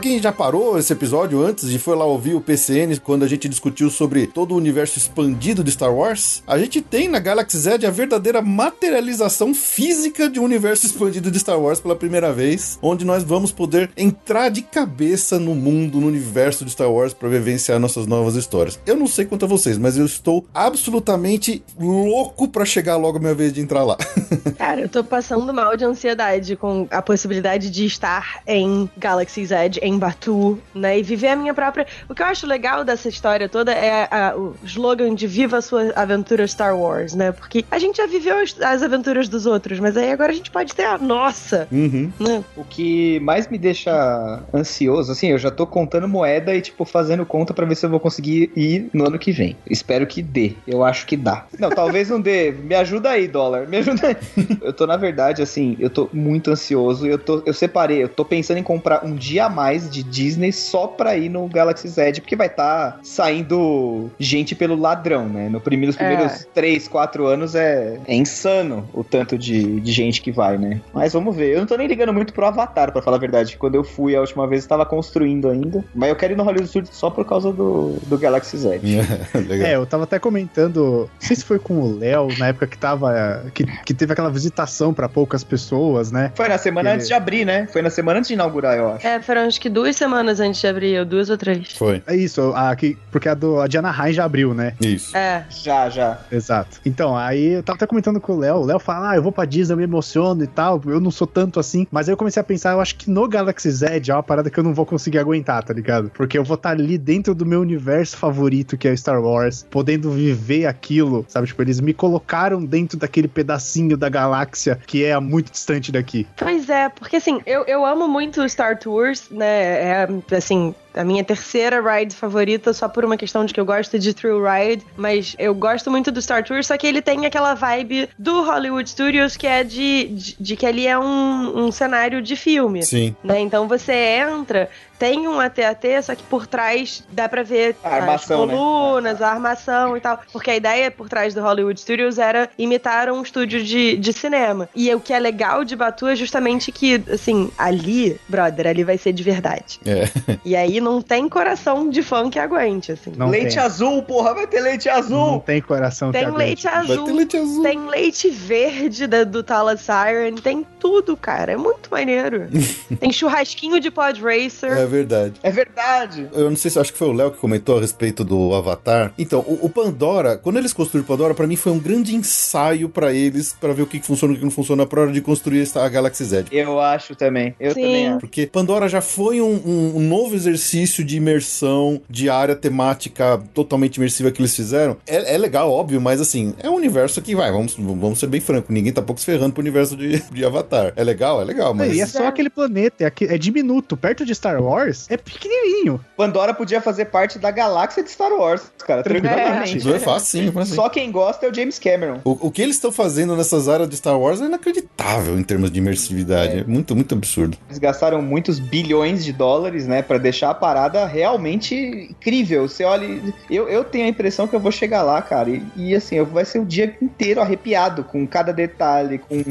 Quem 0.06 0.22
já 0.22 0.32
parou 0.32 0.78
esse 0.78 0.94
episódio 0.94 1.44
antes 1.44 1.64
e 1.64 1.80
foi 1.80 1.96
lá 1.96 2.06
ouvir 2.06 2.36
o 2.36 2.40
PCN 2.40 2.96
quando 3.00 3.24
a 3.24 3.28
gente 3.28 3.50
discutiu 3.50 3.90
sobre 3.90 4.28
todo 4.28 4.52
o 4.52 4.56
universo 4.56 5.00
expandido 5.00 5.64
de 5.64 5.72
Star 5.72 5.92
Wars, 5.92 6.44
a 6.46 6.60
gente 6.60 6.80
tem 6.80 7.08
na 7.08 7.18
Galaxy 7.18 7.58
Z 7.58 7.84
a 7.88 7.90
verdadeira 7.90 8.40
materialização 8.40 9.52
física 9.52 10.30
de 10.30 10.40
um 10.40 10.44
universo 10.44 10.86
expandido 10.86 11.32
de 11.32 11.40
Star 11.40 11.60
Wars 11.60 11.80
pela 11.80 11.96
primeira 11.96 12.32
vez, 12.32 12.78
onde 12.84 13.04
nós 13.04 13.24
vamos 13.24 13.52
poder 13.52 13.90
entrar 13.98 14.50
de 14.50 14.62
cabeça 14.62 15.40
no 15.40 15.56
mundo, 15.56 16.00
no 16.00 16.06
universo 16.06 16.64
de 16.64 16.70
Star 16.70 16.92
Wars 16.92 17.12
para 17.12 17.28
vivenciar 17.28 17.80
nossas 17.80 18.06
novas 18.06 18.36
histórias. 18.36 18.80
Eu 18.86 18.96
não 18.96 19.08
sei 19.08 19.26
quanto 19.26 19.46
a 19.46 19.48
vocês, 19.48 19.76
mas 19.76 19.98
eu 19.98 20.06
estou 20.06 20.46
absolutamente 20.54 21.64
louco 21.80 22.48
para 22.48 22.64
chegar 22.64 22.96
logo 22.96 23.18
a 23.18 23.22
minha 23.22 23.34
vez 23.34 23.52
de 23.52 23.60
entrar 23.60 23.84
lá. 23.84 23.98
Cara, 24.56 24.82
eu 24.82 24.90
tô 24.90 25.04
passando 25.04 25.52
mal 25.52 25.76
de 25.76 25.84
ansiedade 25.84 26.56
com 26.56 26.88
a 26.92 27.02
possibilidade 27.02 27.72
de 27.72 27.88
estar 27.88 28.44
em 28.46 28.88
Galaxy's 29.00 29.50
Edge, 29.50 29.80
em 29.82 29.95
Batu, 29.98 30.60
né? 30.74 31.00
E 31.00 31.04
viver 31.04 31.30
a 31.30 31.36
minha 31.36 31.54
própria. 31.54 31.86
O 32.10 32.16
que 32.16 32.22
eu 32.22 32.26
acho 32.26 32.48
legal 32.48 32.84
dessa 32.84 33.10
história 33.10 33.50
toda 33.50 33.72
é 33.72 34.08
a, 34.10 34.36
o 34.36 34.56
slogan 34.64 35.14
de 35.16 35.28
Viva 35.28 35.58
a 35.58 35.62
sua 35.62 35.92
aventura 35.96 36.48
Star 36.48 36.78
Wars, 36.78 37.14
né? 37.14 37.32
Porque 37.32 37.66
a 37.70 37.80
gente 37.80 37.98
já 37.98 38.08
viveu 38.08 38.38
as, 38.40 38.60
as 38.62 38.84
aventuras 38.84 39.28
dos 39.28 39.46
outros, 39.46 39.80
mas 39.80 39.98
aí 39.98 40.12
agora 40.12 40.32
a 40.32 40.36
gente 40.36 40.52
pode 40.52 40.74
ter 40.74 40.86
a 40.86 40.98
nossa. 40.98 41.68
Uhum. 41.72 42.12
Né? 42.20 42.44
O 42.56 42.64
que 42.64 43.20
mais 43.20 43.48
me 43.48 43.58
deixa 43.58 44.44
ansioso, 44.54 45.12
assim, 45.12 45.28
eu 45.28 45.38
já 45.38 45.52
tô 45.52 45.66
contando 45.66 46.08
moeda 46.08 46.54
e, 46.56 46.62
tipo, 46.62 46.86
fazendo 46.86 47.26
conta 47.26 47.54
para 47.54 47.66
ver 47.66 47.76
se 47.76 47.86
eu 47.86 47.90
vou 47.90 48.00
conseguir 48.00 48.52
ir 48.56 48.90
no 48.94 49.08
ano 49.08 49.20
que 49.20 49.32
vem. 49.32 49.56
Espero 49.70 50.06
que 50.06 50.22
dê. 50.22 50.54
Eu 50.68 50.84
acho 50.84 51.06
que 51.06 51.18
dá. 51.18 51.46
Não, 51.60 51.70
talvez 51.70 52.10
não 52.10 52.20
dê. 52.20 52.52
Me 52.66 52.76
ajuda 52.76 53.10
aí, 53.10 53.28
dólar. 53.28 53.68
Me 53.68 53.78
ajuda 53.78 54.08
aí. 54.08 54.18
eu 54.62 54.74
tô, 54.74 54.86
na 54.88 54.98
verdade, 54.98 55.42
assim, 55.42 55.76
eu 55.80 55.90
tô 55.90 56.10
muito 56.14 56.52
ansioso. 56.52 57.06
Eu, 57.08 57.18
tô, 57.18 57.42
eu 57.46 57.54
separei, 57.54 58.04
eu 58.04 58.10
tô 58.10 58.24
pensando 58.24 58.58
em 58.58 58.64
comprar 58.64 59.06
um 59.06 59.16
dia 59.16 59.46
a 59.46 59.50
mais 59.50 59.85
de 59.90 60.04
Disney 60.04 60.52
só 60.52 60.88
pra 60.88 61.18
ir 61.18 61.30
no 61.30 61.48
Galaxy 61.48 61.88
Z, 61.88 62.14
porque 62.22 62.36
vai 62.36 62.48
estar 62.48 62.92
tá 62.92 63.00
saindo 63.04 64.10
gente 64.20 64.56
pelo 64.56 64.76
ladrão, 64.76 65.28
né? 65.28 65.50
No 65.50 65.60
primeiro, 65.60 65.88
nos 65.88 65.96
primeiros 65.96 66.42
é. 66.42 66.46
3, 66.54 66.88
4 66.88 67.26
anos 67.26 67.56
é, 67.56 68.00
é 68.08 68.16
insano 68.16 68.88
o 68.94 69.04
tanto 69.04 69.38
de, 69.38 69.80
de 69.80 69.92
gente 69.92 70.22
que 70.22 70.32
vai, 70.32 70.58
né? 70.58 70.82
Mas 70.94 71.14
vamos 71.14 71.36
ver. 71.36 71.54
Eu 71.54 71.60
não 71.60 71.68
tô 71.68 71.76
nem 71.78 71.88
ligando 71.88 72.14
muito 72.14 72.34
pro 72.34 72.46
Avatar, 72.46 72.92
pra 72.92 73.02
falar 73.02 73.18
a 73.18 73.20
verdade. 73.20 73.58
Quando 73.58 73.76
eu 73.76 73.84
fui 73.84 74.16
a 74.16 74.22
última 74.22 74.48
vez, 74.48 74.64
eu 74.64 74.70
tava 74.70 74.86
construindo 74.86 75.50
ainda. 75.50 75.84
Mas 75.94 76.10
eu 76.10 76.16
quero 76.16 76.34
ir 76.34 76.36
no 76.36 76.44
Hollywood 76.44 76.70
Studios 76.70 76.96
só 76.96 77.10
por 77.10 77.26
causa 77.26 77.52
do, 77.52 77.98
do 78.08 78.18
Galaxy 78.18 78.58
Z. 78.58 78.82
é, 79.64 79.76
eu 79.76 79.86
tava 79.86 80.04
até 80.04 80.20
comentando, 80.20 81.10
não 81.14 81.20
sei 81.20 81.36
se 81.36 81.44
foi 81.44 81.60
com 81.60 81.80
o 81.80 81.98
Léo, 81.98 82.28
na 82.38 82.48
época 82.48 82.68
que 82.68 82.78
tava. 82.78 83.46
Que, 83.54 83.66
que 83.84 83.94
teve 83.94 84.14
aquela 84.14 84.30
visitação 84.30 84.94
para 84.94 85.08
poucas 85.08 85.44
pessoas, 85.44 86.12
né? 86.12 86.32
Foi 86.36 86.48
na 86.48 86.58
semana 86.58 86.94
antes 86.94 87.08
de 87.08 87.14
abrir, 87.14 87.46
né? 87.46 87.68
Foi 87.68 87.82
na 87.82 87.90
semana 87.90 88.20
antes 88.20 88.28
de 88.28 88.34
inaugurar, 88.34 88.78
eu 88.78 88.90
acho. 88.90 89.06
É, 89.06 89.22
foram 89.22 89.42
acho 89.42 89.60
que 89.66 89.70
duas 89.70 89.96
semanas 89.96 90.40
antes 90.40 90.62
de 90.62 90.68
abrir, 90.68 91.00
ou 91.00 91.06
duas 91.06 91.28
ou 91.28 91.38
três. 91.38 91.72
Foi. 91.72 92.04
É 92.06 92.16
isso, 92.16 92.54
a, 92.56 92.76
que, 92.76 92.96
porque 93.10 93.28
a, 93.28 93.34
do, 93.34 93.60
a 93.60 93.66
de 93.68 93.80
Anaheim 93.80 94.14
já 94.14 94.24
abriu, 94.24 94.54
né? 94.54 94.76
Isso. 94.80 95.18
É. 95.18 95.44
Já, 95.50 95.90
já. 95.90 96.20
Exato. 96.32 96.80
Então, 96.86 97.18
aí 97.18 97.54
eu 97.54 97.64
tava 97.64 97.78
até 97.78 97.88
comentando 97.88 98.22
com 98.22 98.34
o 98.34 98.38
Léo, 98.38 98.58
o 98.58 98.66
Léo 98.66 98.78
fala, 98.78 99.10
ah, 99.10 99.16
eu 99.16 99.24
vou 99.24 99.32
pra 99.32 99.44
Disney, 99.44 99.74
eu 99.74 99.78
me 99.78 99.84
emociono 99.84 100.44
e 100.44 100.48
tal, 100.48 100.80
eu 100.86 101.00
não 101.00 101.10
sou 101.10 101.26
tanto 101.26 101.60
assim, 101.60 101.88
mas 101.90 102.08
aí 102.08 102.14
eu 102.14 102.18
comecei 102.18 102.40
a 102.40 102.44
pensar, 102.44 102.74
eu 102.74 102.80
acho 102.80 102.96
que 102.96 103.10
no 103.10 103.28
Galaxy 103.28 103.72
Z 103.72 104.04
é 104.08 104.14
uma 104.14 104.22
parada 104.22 104.52
que 104.52 104.60
eu 104.60 104.64
não 104.64 104.72
vou 104.72 104.86
conseguir 104.86 105.18
aguentar, 105.18 105.64
tá 105.64 105.74
ligado? 105.74 106.12
Porque 106.14 106.38
eu 106.38 106.44
vou 106.44 106.54
estar 106.54 106.70
tá 106.70 106.76
ali 106.76 106.96
dentro 106.96 107.34
do 107.34 107.44
meu 107.44 107.62
universo 107.62 108.18
favorito, 108.18 108.78
que 108.78 108.88
é 108.88 108.92
o 108.92 108.98
Star 108.98 109.20
Wars, 109.20 109.66
podendo 109.72 110.12
viver 110.12 110.68
aquilo, 110.68 111.26
sabe? 111.28 111.48
Tipo, 111.48 111.64
eles 111.64 111.80
me 111.80 111.92
colocaram 111.94 112.64
dentro 112.64 113.00
daquele 113.00 113.28
pedacinho 113.28 113.98
da 113.98 114.10
galáxia 114.10 114.80
que 114.86 115.04
é 115.04 115.20
muito 115.20 115.52
distante 115.52 115.92
daqui. 115.92 116.28
Pois 116.38 116.70
é, 116.70 116.88
porque 116.90 117.16
assim, 117.16 117.42
eu, 117.48 117.64
eu 117.64 117.84
amo 117.84 118.08
muito 118.08 118.48
Star 118.48 118.78
Tours, 118.78 119.28
né? 119.32 119.55
É, 119.56 120.08
assim, 120.36 120.76
a 120.96 121.04
minha 121.04 121.24
terceira 121.24 121.82
ride 121.82 122.16
favorita, 122.16 122.74
só 122.74 122.88
por 122.88 123.06
uma 123.06 123.18
questão 123.18 123.46
de 123.46 123.54
que 123.54 123.60
eu 123.60 123.66
gosto 123.66 124.00
de 124.00 124.14
Thrill 124.14 124.42
Ride, 124.44 124.86
mas 124.96 125.36
eu 125.38 125.54
gosto 125.54 125.92
muito 125.92 126.12
do 126.12 126.22
Star 126.22 126.44
Tours, 126.44 126.68
só 126.68 126.78
que 126.78 126.88
ele 126.88 127.02
tem 127.02 127.26
aquela 127.26 127.54
vibe 127.54 128.10
do 128.18 128.44
Hollywood 128.44 128.90
Studios, 128.90 129.36
que 129.38 129.48
é 129.48 129.64
de, 129.64 130.06
de, 130.06 130.36
de 130.40 130.56
que 130.56 130.66
ali 130.66 130.88
é 130.88 130.98
um, 130.98 131.66
um 131.66 131.72
cenário 131.72 132.22
de 132.22 132.36
filme. 132.36 132.84
Sim. 132.84 133.16
Né? 133.24 133.40
Então 133.40 133.68
você 133.68 133.94
entra, 133.94 134.70
tem 134.98 135.28
um 135.28 135.40
AT-AT, 135.40 136.04
só 136.04 136.16
que 136.16 136.24
por 136.24 136.48
trás 136.48 137.04
dá 137.12 137.28
pra 137.28 137.44
ver 137.44 137.76
a 137.84 137.96
armação, 137.96 138.44
as 138.44 138.50
né? 138.50 138.56
colunas, 138.56 139.20
né? 139.20 139.26
a 139.26 139.30
armação 139.30 139.98
e 139.98 140.00
tal. 140.00 140.20
Porque 140.32 140.52
a 140.52 140.56
ideia 140.56 140.90
por 140.90 141.10
trás 141.10 141.34
do 141.34 141.42
Hollywood 141.42 141.80
Studios 141.80 142.18
era 142.18 142.50
imitar 142.58 143.10
um 143.10 143.22
estúdio 143.22 143.64
de, 143.64 143.98
de 143.98 144.14
cinema. 144.14 144.70
E 144.76 144.94
o 144.94 145.00
que 145.00 145.14
é 145.14 145.20
legal 145.20 145.64
de 145.64 145.76
Batu 145.76 146.08
é 146.08 146.16
justamente 146.16 146.72
que, 146.72 147.04
assim, 147.12 147.52
ali, 147.58 148.20
brother, 148.28 148.68
ali 148.68 148.84
vai 148.84 148.98
ser 148.98 149.14
de 149.14 149.24
verdade. 149.24 149.80
É. 149.86 150.06
E 150.44 150.56
aí 150.56 150.80
não 150.86 151.02
tem 151.02 151.28
coração 151.28 151.90
de 151.90 152.04
fã 152.04 152.30
que 152.30 152.38
aguente, 152.38 152.92
assim. 152.92 153.12
Não 153.18 153.30
leite 153.30 153.56
tem. 153.56 153.64
azul, 153.64 154.04
porra, 154.04 154.36
vai 154.36 154.46
ter 154.46 154.62
leite 154.62 154.88
azul. 154.88 155.32
Não 155.32 155.40
tem 155.40 155.60
coração 155.60 156.12
tem 156.12 156.26
que 156.26 156.38
leite 156.38 156.68
aguente. 156.68 156.92
Azul, 156.92 156.96
vai 156.96 157.06
ter 157.06 157.14
leite 157.14 157.38
azul. 157.38 157.64
Tem 157.64 157.88
leite 157.88 158.30
verde 158.30 159.08
da, 159.08 159.24
do 159.24 159.42
Talas 159.42 159.82
Siren, 159.82 160.36
tem 160.36 160.66
tudo, 160.80 161.18
cara. 161.18 161.54
É 161.54 161.58
muito 161.58 161.90
maneiro. 161.90 162.48
tem 163.00 163.12
churrasquinho 163.12 163.80
de 163.80 163.90
Pod 163.90 164.22
Racer. 164.22 164.78
É 164.78 164.86
verdade. 164.86 165.34
É 165.42 165.50
verdade. 165.50 166.30
Eu 166.32 166.50
não 166.52 166.56
sei 166.56 166.70
se 166.70 166.78
acho 166.78 166.94
que 166.94 167.00
foi 167.00 167.08
o 167.08 167.14
Léo 167.14 167.32
que 167.32 167.40
comentou 167.40 167.80
a 167.80 167.82
respeito 167.82 168.24
do 168.24 168.54
Avatar. 168.54 169.12
Então, 169.18 169.40
o, 169.40 169.66
o 169.66 169.70
Pandora, 169.70 170.38
quando 170.38 170.58
eles 170.58 170.72
construíram 170.72 171.04
o 171.04 171.08
Pandora, 171.08 171.34
para 171.34 171.48
mim 171.48 171.56
foi 171.56 171.72
um 171.72 171.80
grande 171.80 172.16
ensaio 172.16 172.88
para 172.88 173.12
eles, 173.12 173.58
para 173.60 173.74
ver 173.74 173.82
o 173.82 173.88
que, 173.88 174.00
que 174.00 174.06
funciona 174.06 174.34
e 174.34 174.36
o 174.36 174.40
que 174.40 174.46
não 174.46 174.52
funciona 174.52 174.86
pra 174.86 175.02
hora 175.02 175.12
de 175.12 175.22
construir 175.22 175.68
a 175.74 175.90
Galaxy 175.90 176.24
Z. 176.24 176.46
Eu 176.52 176.80
acho 176.80 177.16
também. 177.16 177.56
Eu 177.60 177.74
Sim. 177.74 177.82
também 177.82 178.08
acho. 178.10 178.20
Porque 178.20 178.46
Pandora 178.46 178.88
já 178.88 179.02
foi 179.02 179.42
um, 179.42 179.62
um, 179.66 179.98
um 179.98 180.08
novo 180.08 180.36
exercício 180.36 180.75
de 180.84 181.18
imersão, 181.18 182.02
de 182.10 182.30
área 182.30 182.56
temática 182.56 183.42
totalmente 183.54 183.98
imersiva 183.98 184.32
que 184.32 184.42
eles 184.42 184.56
fizeram. 184.56 184.98
É, 185.08 185.36
é 185.36 185.38
legal, 185.38 185.72
óbvio, 185.72 186.02
mas 186.02 186.20
assim, 186.20 186.54
é 186.62 186.70
um 186.70 186.76
universo 186.76 187.22
que 187.22 187.36
vai, 187.36 187.52
vamos, 187.52 187.76
vamos 187.76 188.20
ser 188.20 188.28
bem 188.28 188.42
franco, 188.42 188.72
ninguém 188.72 188.92
tá 188.92 189.02
pouco 189.02 189.20
se 189.20 189.26
ferrando 189.26 189.54
pro 189.54 189.62
universo 189.62 189.96
de, 189.96 190.20
de 190.32 190.46
Avatar. 190.46 190.94
É 190.96 191.04
legal, 191.04 191.42
é 191.42 191.46
legal, 191.46 191.74
mas. 191.74 191.92
É, 191.92 191.96
e 191.96 192.02
é 192.02 192.06
só 192.06 192.28
aquele 192.28 192.50
planeta, 192.50 193.04
é, 193.04 193.12
é 193.22 193.38
diminuto. 193.38 193.96
Perto 193.96 194.26
de 194.26 194.36
Star 194.36 194.62
Wars, 194.62 195.06
é 195.10 195.18
pequenininho. 195.18 196.00
Pandora 196.18 196.54
podia 196.54 196.82
fazer 196.82 197.06
parte 197.06 197.40
da 197.40 197.52
galáxia 197.52 198.04
de 198.04 198.10
Star 198.10 198.32
Wars, 198.32 198.64
cara, 198.86 199.04
tranquilamente. 199.04 199.88
É, 199.88 199.96
é 199.96 200.00
fácil, 200.00 200.54
sim, 200.54 200.66
Só 200.66 200.90
quem 200.90 201.12
gosta 201.12 201.46
é 201.46 201.50
o 201.50 201.54
James 201.54 201.80
Cameron. 201.80 202.20
O, 202.24 202.48
o 202.48 202.52
que 202.52 202.62
eles 202.62 202.76
estão 202.76 202.92
fazendo 202.92 203.36
nessas 203.36 203.70
áreas 203.70 203.90
de 203.90 203.98
Star 203.98 204.20
Wars 204.20 204.42
é 204.42 204.46
inacreditável 204.46 205.38
em 205.38 205.44
termos 205.44 205.72
de 205.72 205.80
imersividade. 205.80 206.58
É, 206.58 206.60
é 206.60 206.64
muito, 206.64 206.96
muito 206.96 207.16
absurdo. 207.16 207.58
Eles 207.68 207.80
gastaram 207.80 208.22
muitos 208.22 208.60
bilhões 208.60 209.24
de 209.24 209.32
dólares, 209.32 209.88
né, 209.88 210.02
para 210.02 210.18
deixar 210.18 210.50
a 210.50 210.54
parada 210.66 211.06
realmente 211.06 211.76
incrível. 211.76 212.68
Você 212.68 212.84
olha. 212.84 213.08
Eu, 213.48 213.70
eu 213.70 213.84
tenho 213.84 214.06
a 214.06 214.10
impressão 214.10 214.48
que 214.48 214.56
eu 214.56 214.60
vou 214.60 214.72
chegar 214.72 215.04
lá, 215.04 215.22
cara, 215.22 215.48
e, 215.52 215.64
e 215.76 215.96
assim, 215.96 216.16
eu, 216.16 216.26
vai 216.26 216.44
ser 216.44 216.58
o 216.58 216.66
dia 216.66 216.98
inteiro 217.00 217.40
arrepiado 217.40 218.04
com 218.04 218.26
cada 218.26 218.52
detalhe, 218.52 219.20
com. 219.20 219.44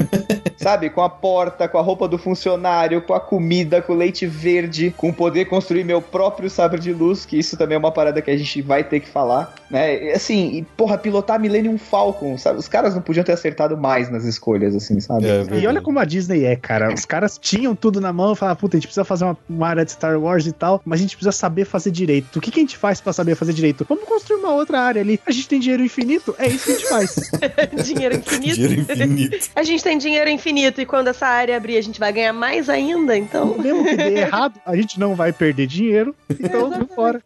Sabe, 0.65 0.89
com 0.89 1.03
a 1.03 1.09
porta, 1.09 1.67
com 1.67 1.77
a 1.77 1.81
roupa 1.81 2.07
do 2.07 2.17
funcionário, 2.17 2.99
com 2.99 3.13
a 3.13 3.19
comida, 3.19 3.83
com 3.83 3.93
o 3.93 3.95
leite 3.95 4.25
verde, 4.25 4.91
com 4.97 5.13
poder 5.13 5.45
construir 5.45 5.83
meu 5.83 6.01
próprio 6.01 6.49
sabre 6.49 6.79
de 6.79 6.91
luz, 6.91 7.23
que 7.23 7.37
isso 7.37 7.55
também 7.55 7.75
é 7.75 7.77
uma 7.77 7.91
parada 7.91 8.19
que 8.19 8.31
a 8.31 8.35
gente 8.35 8.63
vai 8.63 8.83
ter 8.83 8.99
que 8.99 9.07
falar, 9.07 9.53
né? 9.69 10.11
Assim, 10.13 10.55
e, 10.55 10.63
porra, 10.63 10.97
pilotar 10.97 11.39
Millennium 11.39 11.77
Falcon, 11.77 12.35
sabe? 12.39 12.57
Os 12.57 12.67
caras 12.67 12.95
não 12.95 13.01
podiam 13.03 13.23
ter 13.23 13.33
acertado 13.33 13.77
mais 13.77 14.09
nas 14.09 14.23
escolhas, 14.23 14.75
assim, 14.75 14.99
sabe? 14.99 15.27
É, 15.27 15.45
e 15.53 15.67
olha 15.67 15.83
como 15.83 15.99
a 15.99 16.03
Disney 16.03 16.45
é, 16.45 16.55
cara. 16.55 16.91
Os 16.91 17.05
caras 17.05 17.37
tinham 17.39 17.75
tudo 17.75 18.01
na 18.01 18.11
mão 18.11 18.33
e 18.33 18.35
falavam, 18.35 18.59
puta, 18.59 18.75
a 18.75 18.79
gente 18.79 18.87
precisa 18.87 19.05
fazer 19.05 19.25
uma, 19.25 19.37
uma, 19.47 19.67
área 19.67 19.85
de 19.85 19.91
Star 19.91 20.19
Wars 20.19 20.47
e 20.47 20.51
tal, 20.51 20.81
mas 20.83 20.99
a 20.99 21.03
gente 21.03 21.15
precisa 21.15 21.31
saber 21.31 21.65
fazer 21.65 21.91
direito. 21.91 22.39
O 22.39 22.41
que, 22.41 22.49
que 22.49 22.59
a 22.59 22.63
gente 22.63 22.75
faz 22.75 22.99
para 22.99 23.13
saber 23.13 23.35
fazer 23.35 23.53
direito? 23.53 23.85
Vamos 23.87 24.05
construir 24.05 24.39
uma 24.39 24.53
outra 24.53 24.79
área 24.79 24.99
ali. 24.99 25.19
A 25.27 25.31
gente 25.31 25.47
tem 25.47 25.59
dinheiro 25.59 25.83
infinito, 25.83 26.33
é 26.39 26.47
isso 26.47 26.65
que 26.65 26.71
a 26.71 26.75
gente 26.75 26.89
faz. 26.89 27.15
dinheiro 27.85 28.15
infinito? 28.15 28.55
dinheiro 28.55 28.81
infinito. 28.81 29.49
a 29.55 29.61
gente 29.61 29.83
tem 29.83 29.99
dinheiro 29.99 30.27
infinito 30.27 30.54
e 30.63 30.85
quando 30.85 31.07
essa 31.07 31.27
área 31.27 31.57
abrir, 31.57 31.77
a 31.77 31.81
gente 31.81 31.99
vai 31.99 32.11
ganhar 32.11 32.33
mais 32.33 32.69
ainda, 32.69 33.17
então. 33.17 33.57
Mesmo 33.57 33.83
que 33.83 33.95
dê 33.95 34.19
errado, 34.21 34.59
a 34.65 34.75
gente 34.75 34.99
não 34.99 35.15
vai 35.15 35.33
perder 35.33 35.67
dinheiro, 35.67 36.15
então 36.29 36.69
vamos 36.69 36.93
fora. 36.93 37.21